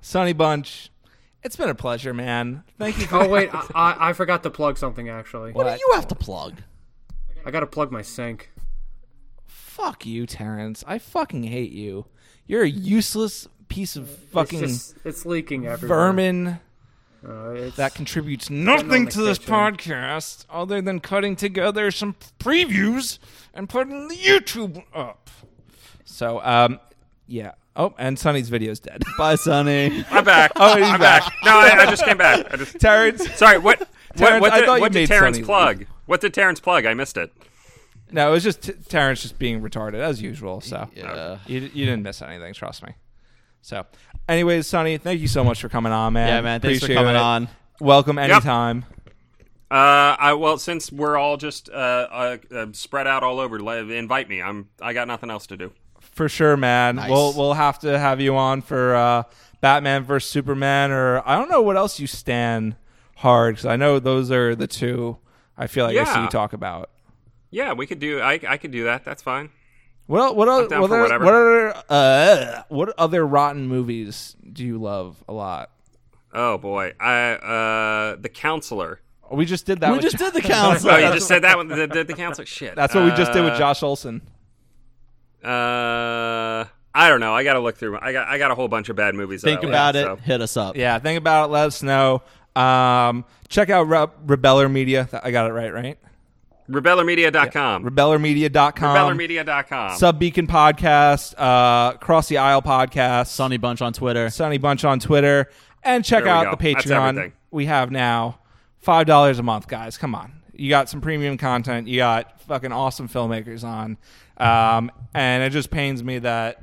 Sonny 0.00 0.32
Bunch, 0.32 0.90
it's 1.44 1.56
been 1.56 1.68
a 1.68 1.74
pleasure, 1.74 2.14
man. 2.14 2.64
Thank 2.78 2.98
you. 2.98 3.06
Oh 3.12 3.28
wait, 3.28 3.54
I, 3.54 3.66
I, 3.74 4.08
I 4.08 4.12
forgot 4.12 4.42
to 4.42 4.50
plug 4.50 4.78
something. 4.78 5.08
Actually, 5.08 5.52
what 5.52 5.64
do 5.64 5.78
you 5.78 5.92
have 5.94 6.08
to 6.08 6.14
plug? 6.14 6.62
I 7.44 7.50
got 7.50 7.60
to 7.60 7.66
plug 7.66 7.92
my 7.92 8.02
sink. 8.02 8.50
Fuck 9.46 10.06
you, 10.06 10.26
Terrence. 10.26 10.82
I 10.86 10.98
fucking 10.98 11.44
hate 11.44 11.72
you. 11.72 12.06
You're 12.46 12.62
a 12.62 12.68
useless 12.68 13.46
piece 13.68 13.96
of 13.96 14.08
fucking 14.08 14.62
it's 14.62 14.92
just 14.92 14.96
it's 15.04 15.26
leaking 15.26 15.66
everywhere. 15.66 15.98
vermin. 15.98 16.60
Uh, 17.26 17.70
that 17.76 17.94
contributes 17.94 18.50
nothing 18.50 19.06
to 19.08 19.22
this 19.22 19.38
kitchen. 19.38 19.54
podcast 19.54 20.44
other 20.50 20.82
than 20.82 21.00
cutting 21.00 21.34
together 21.36 21.90
some 21.90 22.14
previews 22.38 23.18
and 23.54 23.66
putting 23.66 24.08
the 24.08 24.14
YouTube 24.16 24.84
up. 24.94 25.30
So, 26.04 26.40
um, 26.44 26.80
yeah. 27.26 27.52
Oh, 27.76 27.92
and 27.98 28.18
Sonny's 28.18 28.48
video's 28.48 28.78
dead. 28.78 29.02
Bye, 29.18 29.34
Sonny. 29.34 30.04
I'm 30.10 30.24
back. 30.24 30.52
Oh, 30.56 30.76
he's 30.76 30.86
I'm 30.86 31.00
back. 31.00 31.24
No, 31.44 31.52
I, 31.58 31.70
I 31.80 31.86
just 31.86 32.04
came 32.04 32.16
back. 32.16 32.52
I 32.52 32.56
just. 32.56 32.78
Terrence, 32.78 33.28
Sorry. 33.34 33.58
What? 33.58 33.80
What, 33.80 33.88
Terrence, 34.16 34.40
what 34.42 34.52
I 34.52 34.58
did, 34.60 34.66
thought 34.66 34.74
you 34.76 34.80
what 34.80 34.92
did 34.92 35.08
Terrence 35.08 35.36
Sonny 35.38 35.44
plug? 35.46 35.86
What 36.06 36.20
did 36.20 36.32
Terrence 36.34 36.60
plug? 36.60 36.86
I 36.86 36.94
missed 36.94 37.16
it. 37.16 37.32
no, 38.12 38.28
it 38.28 38.30
was 38.30 38.44
just 38.44 38.62
t- 38.62 38.72
Terrence 38.88 39.22
just 39.22 39.38
being 39.40 39.60
retarded 39.60 39.94
as 39.94 40.22
usual. 40.22 40.60
So, 40.60 40.88
Yeah. 40.94 41.38
you, 41.46 41.60
you 41.60 41.84
didn't 41.84 42.04
miss 42.04 42.22
anything. 42.22 42.54
Trust 42.54 42.84
me. 42.86 42.92
So, 43.60 43.84
anyways, 44.28 44.68
Sonny, 44.68 44.98
thank 44.98 45.20
you 45.20 45.26
so 45.26 45.42
much 45.42 45.60
for 45.60 45.68
coming 45.68 45.92
on, 45.92 46.12
man. 46.12 46.28
Yeah, 46.28 46.40
man. 46.42 46.60
Thanks 46.60 46.78
for 46.78 46.84
Appreciate 46.84 46.96
coming 47.02 47.16
it. 47.16 47.20
on. 47.20 47.48
Welcome 47.80 48.18
anytime. 48.18 48.84
Uh, 49.70 50.14
I 50.20 50.34
well, 50.34 50.58
since 50.58 50.92
we're 50.92 51.16
all 51.16 51.36
just 51.36 51.68
uh, 51.70 51.72
uh, 51.72 52.36
uh 52.54 52.66
spread 52.70 53.08
out 53.08 53.24
all 53.24 53.40
over, 53.40 53.56
invite 53.90 54.28
me. 54.28 54.40
I'm. 54.40 54.68
I 54.80 54.92
got 54.92 55.08
nothing 55.08 55.30
else 55.30 55.48
to 55.48 55.56
do. 55.56 55.72
For 56.14 56.28
sure, 56.28 56.56
man. 56.56 56.96
Nice. 56.96 57.10
We'll 57.10 57.32
we'll 57.34 57.54
have 57.54 57.78
to 57.80 57.98
have 57.98 58.20
you 58.20 58.36
on 58.36 58.62
for 58.62 58.94
uh, 58.94 59.22
Batman 59.60 60.04
versus 60.04 60.30
Superman, 60.30 60.90
or 60.92 61.22
I 61.26 61.36
don't 61.36 61.50
know 61.50 61.60
what 61.62 61.76
else 61.76 61.98
you 62.00 62.06
stand 62.06 62.76
hard 63.16 63.56
because 63.56 63.66
I 63.66 63.76
know 63.76 63.98
those 63.98 64.30
are 64.30 64.54
the 64.54 64.66
two. 64.68 65.18
I 65.58 65.66
feel 65.66 65.84
like 65.86 65.96
I 65.96 66.04
see 66.04 66.20
you 66.22 66.28
talk 66.28 66.52
about. 66.52 66.90
Yeah, 67.50 67.72
we 67.72 67.86
could 67.86 67.98
do. 67.98 68.20
I 68.20 68.40
I 68.48 68.56
could 68.58 68.70
do 68.70 68.84
that. 68.84 69.04
That's 69.04 69.22
fine. 69.22 69.50
Well, 70.06 70.34
what 70.34 70.48
other 70.48 70.80
what 70.80 70.90
other, 70.90 71.18
what 71.18 71.34
other 71.34 71.74
uh, 71.88 72.62
what 72.68 72.94
other 72.98 73.26
rotten 73.26 73.66
movies 73.66 74.36
do 74.52 74.64
you 74.64 74.78
love 74.78 75.22
a 75.28 75.32
lot? 75.32 75.70
Oh 76.32 76.58
boy, 76.58 76.94
I 77.00 77.32
uh 77.32 78.16
the 78.20 78.28
counselor. 78.28 79.00
We 79.32 79.46
just 79.46 79.66
did 79.66 79.80
that. 79.80 79.90
We 79.90 79.96
with 79.96 80.02
just 80.02 80.18
Jo- 80.18 80.26
did 80.30 80.34
the 80.34 80.40
counselor. 80.48 80.92
Oh, 80.92 80.98
you 80.98 81.12
just 81.14 81.26
said 81.26 81.42
that 81.42 81.56
one. 81.56 81.68
The, 81.68 81.86
the, 81.86 82.04
the 82.04 82.12
counselor. 82.14 82.44
Shit. 82.46 82.76
That's 82.76 82.94
what 82.94 83.04
we 83.04 83.10
just 83.12 83.32
did 83.32 83.42
with 83.42 83.54
Uh, 83.54 83.58
Josh 83.58 83.82
Olson. 83.82 84.20
Uh, 85.44 86.64
I 86.96 87.08
don't 87.08 87.20
know. 87.20 87.34
I 87.34 87.42
got 87.44 87.54
to 87.54 87.60
look 87.60 87.76
through. 87.76 87.98
I 88.00 88.12
got 88.12 88.28
I 88.28 88.38
got 88.38 88.50
a 88.50 88.54
whole 88.54 88.68
bunch 88.68 88.88
of 88.88 88.96
bad 88.96 89.14
movies. 89.14 89.42
that 89.42 89.48
Think 89.48 89.60
I 89.60 89.62
like, 89.66 89.68
about 89.70 89.96
it. 89.96 90.04
so. 90.04 90.16
Hit 90.16 90.40
us 90.40 90.56
up. 90.56 90.76
Yeah, 90.76 90.98
think 90.98 91.18
about 91.18 91.46
it. 91.48 91.52
Let 91.52 91.66
us 91.66 91.82
know. 91.82 92.22
Um, 92.54 93.24
check 93.48 93.68
out 93.70 93.84
Re- 93.88 94.36
Rebeller 94.36 94.70
Media. 94.70 95.08
I 95.22 95.30
got 95.32 95.50
it 95.50 95.52
right, 95.52 95.72
right? 95.72 95.98
Rebellermedia.com. 96.70 97.84
Rebellermedia.com. 97.84 98.96
Rebellermedia.com. 98.96 99.96
Sub 99.98 100.18
Beacon 100.18 100.46
Podcast, 100.46 101.34
uh, 101.36 101.96
Cross 101.98 102.28
the 102.28 102.38
Aisle 102.38 102.62
Podcast, 102.62 103.26
Sonny 103.28 103.58
Bunch 103.58 103.82
on 103.82 103.92
Twitter. 103.92 104.30
Sonny 104.30 104.58
Bunch 104.58 104.84
on 104.84 104.98
Twitter, 104.98 105.50
and 105.82 106.04
check 106.04 106.24
There 106.24 106.32
out 106.32 106.44
go. 106.44 106.50
the 106.52 106.74
Patreon 106.74 107.32
we 107.50 107.66
have 107.66 107.90
now. 107.90 108.38
Five 108.78 109.06
dollars 109.06 109.38
a 109.38 109.42
month, 109.42 109.66
guys. 109.68 109.98
Come 109.98 110.14
on, 110.14 110.32
you 110.54 110.68
got 110.70 110.88
some 110.88 111.00
premium 111.00 111.36
content. 111.38 111.88
You 111.88 111.98
got 111.98 112.40
fucking 112.42 112.72
awesome 112.72 113.08
filmmakers 113.08 113.64
on, 113.64 113.96
um, 114.38 114.90
and 115.14 115.42
it 115.42 115.50
just 115.50 115.70
pains 115.70 116.02
me 116.02 116.18
that 116.20 116.62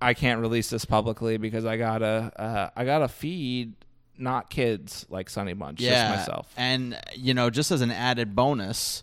I 0.00 0.14
can't 0.14 0.40
release 0.40 0.70
this 0.70 0.84
publicly 0.84 1.36
because 1.36 1.64
I 1.64 1.76
gotta, 1.76 2.32
uh, 2.36 2.70
I 2.76 2.84
gotta 2.84 3.08
feed 3.08 3.74
not 4.18 4.50
kids 4.50 5.06
like 5.08 5.28
Sonny 5.30 5.52
Bunch, 5.54 5.80
yeah, 5.80 6.14
just 6.16 6.28
myself. 6.28 6.52
And 6.56 6.98
you 7.16 7.34
know, 7.34 7.50
just 7.50 7.70
as 7.70 7.80
an 7.80 7.90
added 7.90 8.34
bonus, 8.36 9.02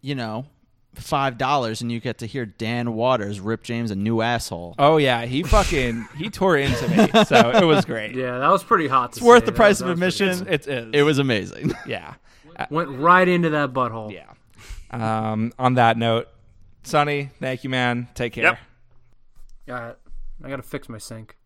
you 0.00 0.14
know, 0.14 0.46
five 0.94 1.38
dollars 1.38 1.80
and 1.82 1.90
you 1.90 1.98
get 2.00 2.18
to 2.18 2.26
hear 2.26 2.46
Dan 2.46 2.94
Waters 2.94 3.40
rip 3.40 3.62
James 3.62 3.90
a 3.90 3.96
new 3.96 4.20
asshole. 4.20 4.74
Oh 4.78 4.96
yeah, 4.96 5.24
he 5.24 5.42
fucking 5.42 6.06
he 6.16 6.30
tore 6.30 6.56
into 6.56 6.88
me, 6.88 7.24
so 7.24 7.50
it 7.50 7.64
was 7.64 7.84
great. 7.84 8.14
Yeah, 8.14 8.38
that 8.38 8.48
was 8.50 8.62
pretty 8.64 8.86
hot. 8.88 9.12
To 9.12 9.18
It's 9.18 9.24
worth 9.26 9.42
say. 9.42 9.46
the 9.46 9.52
That 9.52 9.56
price 9.56 9.80
was- 9.80 9.90
of 9.92 9.98
that 9.98 10.04
was 10.06 10.20
admission. 10.20 10.48
It 10.52 10.66
is. 10.66 10.90
It 10.92 11.02
was 11.02 11.18
amazing. 11.18 11.72
yeah, 11.86 12.14
Went 12.70 12.90
right 12.90 13.26
into 13.26 13.50
that 13.50 13.72
butthole. 13.72 14.12
yeah. 14.12 14.24
Um, 14.90 15.52
on 15.58 15.74
that 15.74 15.96
note, 15.98 16.28
Sonny, 16.84 17.30
thank 17.40 17.64
you, 17.64 17.70
man. 17.70 18.08
Take 18.14 18.34
care. 18.34 18.44
Yep. 18.44 18.58
All 19.70 19.74
right, 19.74 19.96
I 20.44 20.48
gotta 20.48 20.62
fix 20.62 20.88
my 20.88 20.98
sink. 20.98 21.36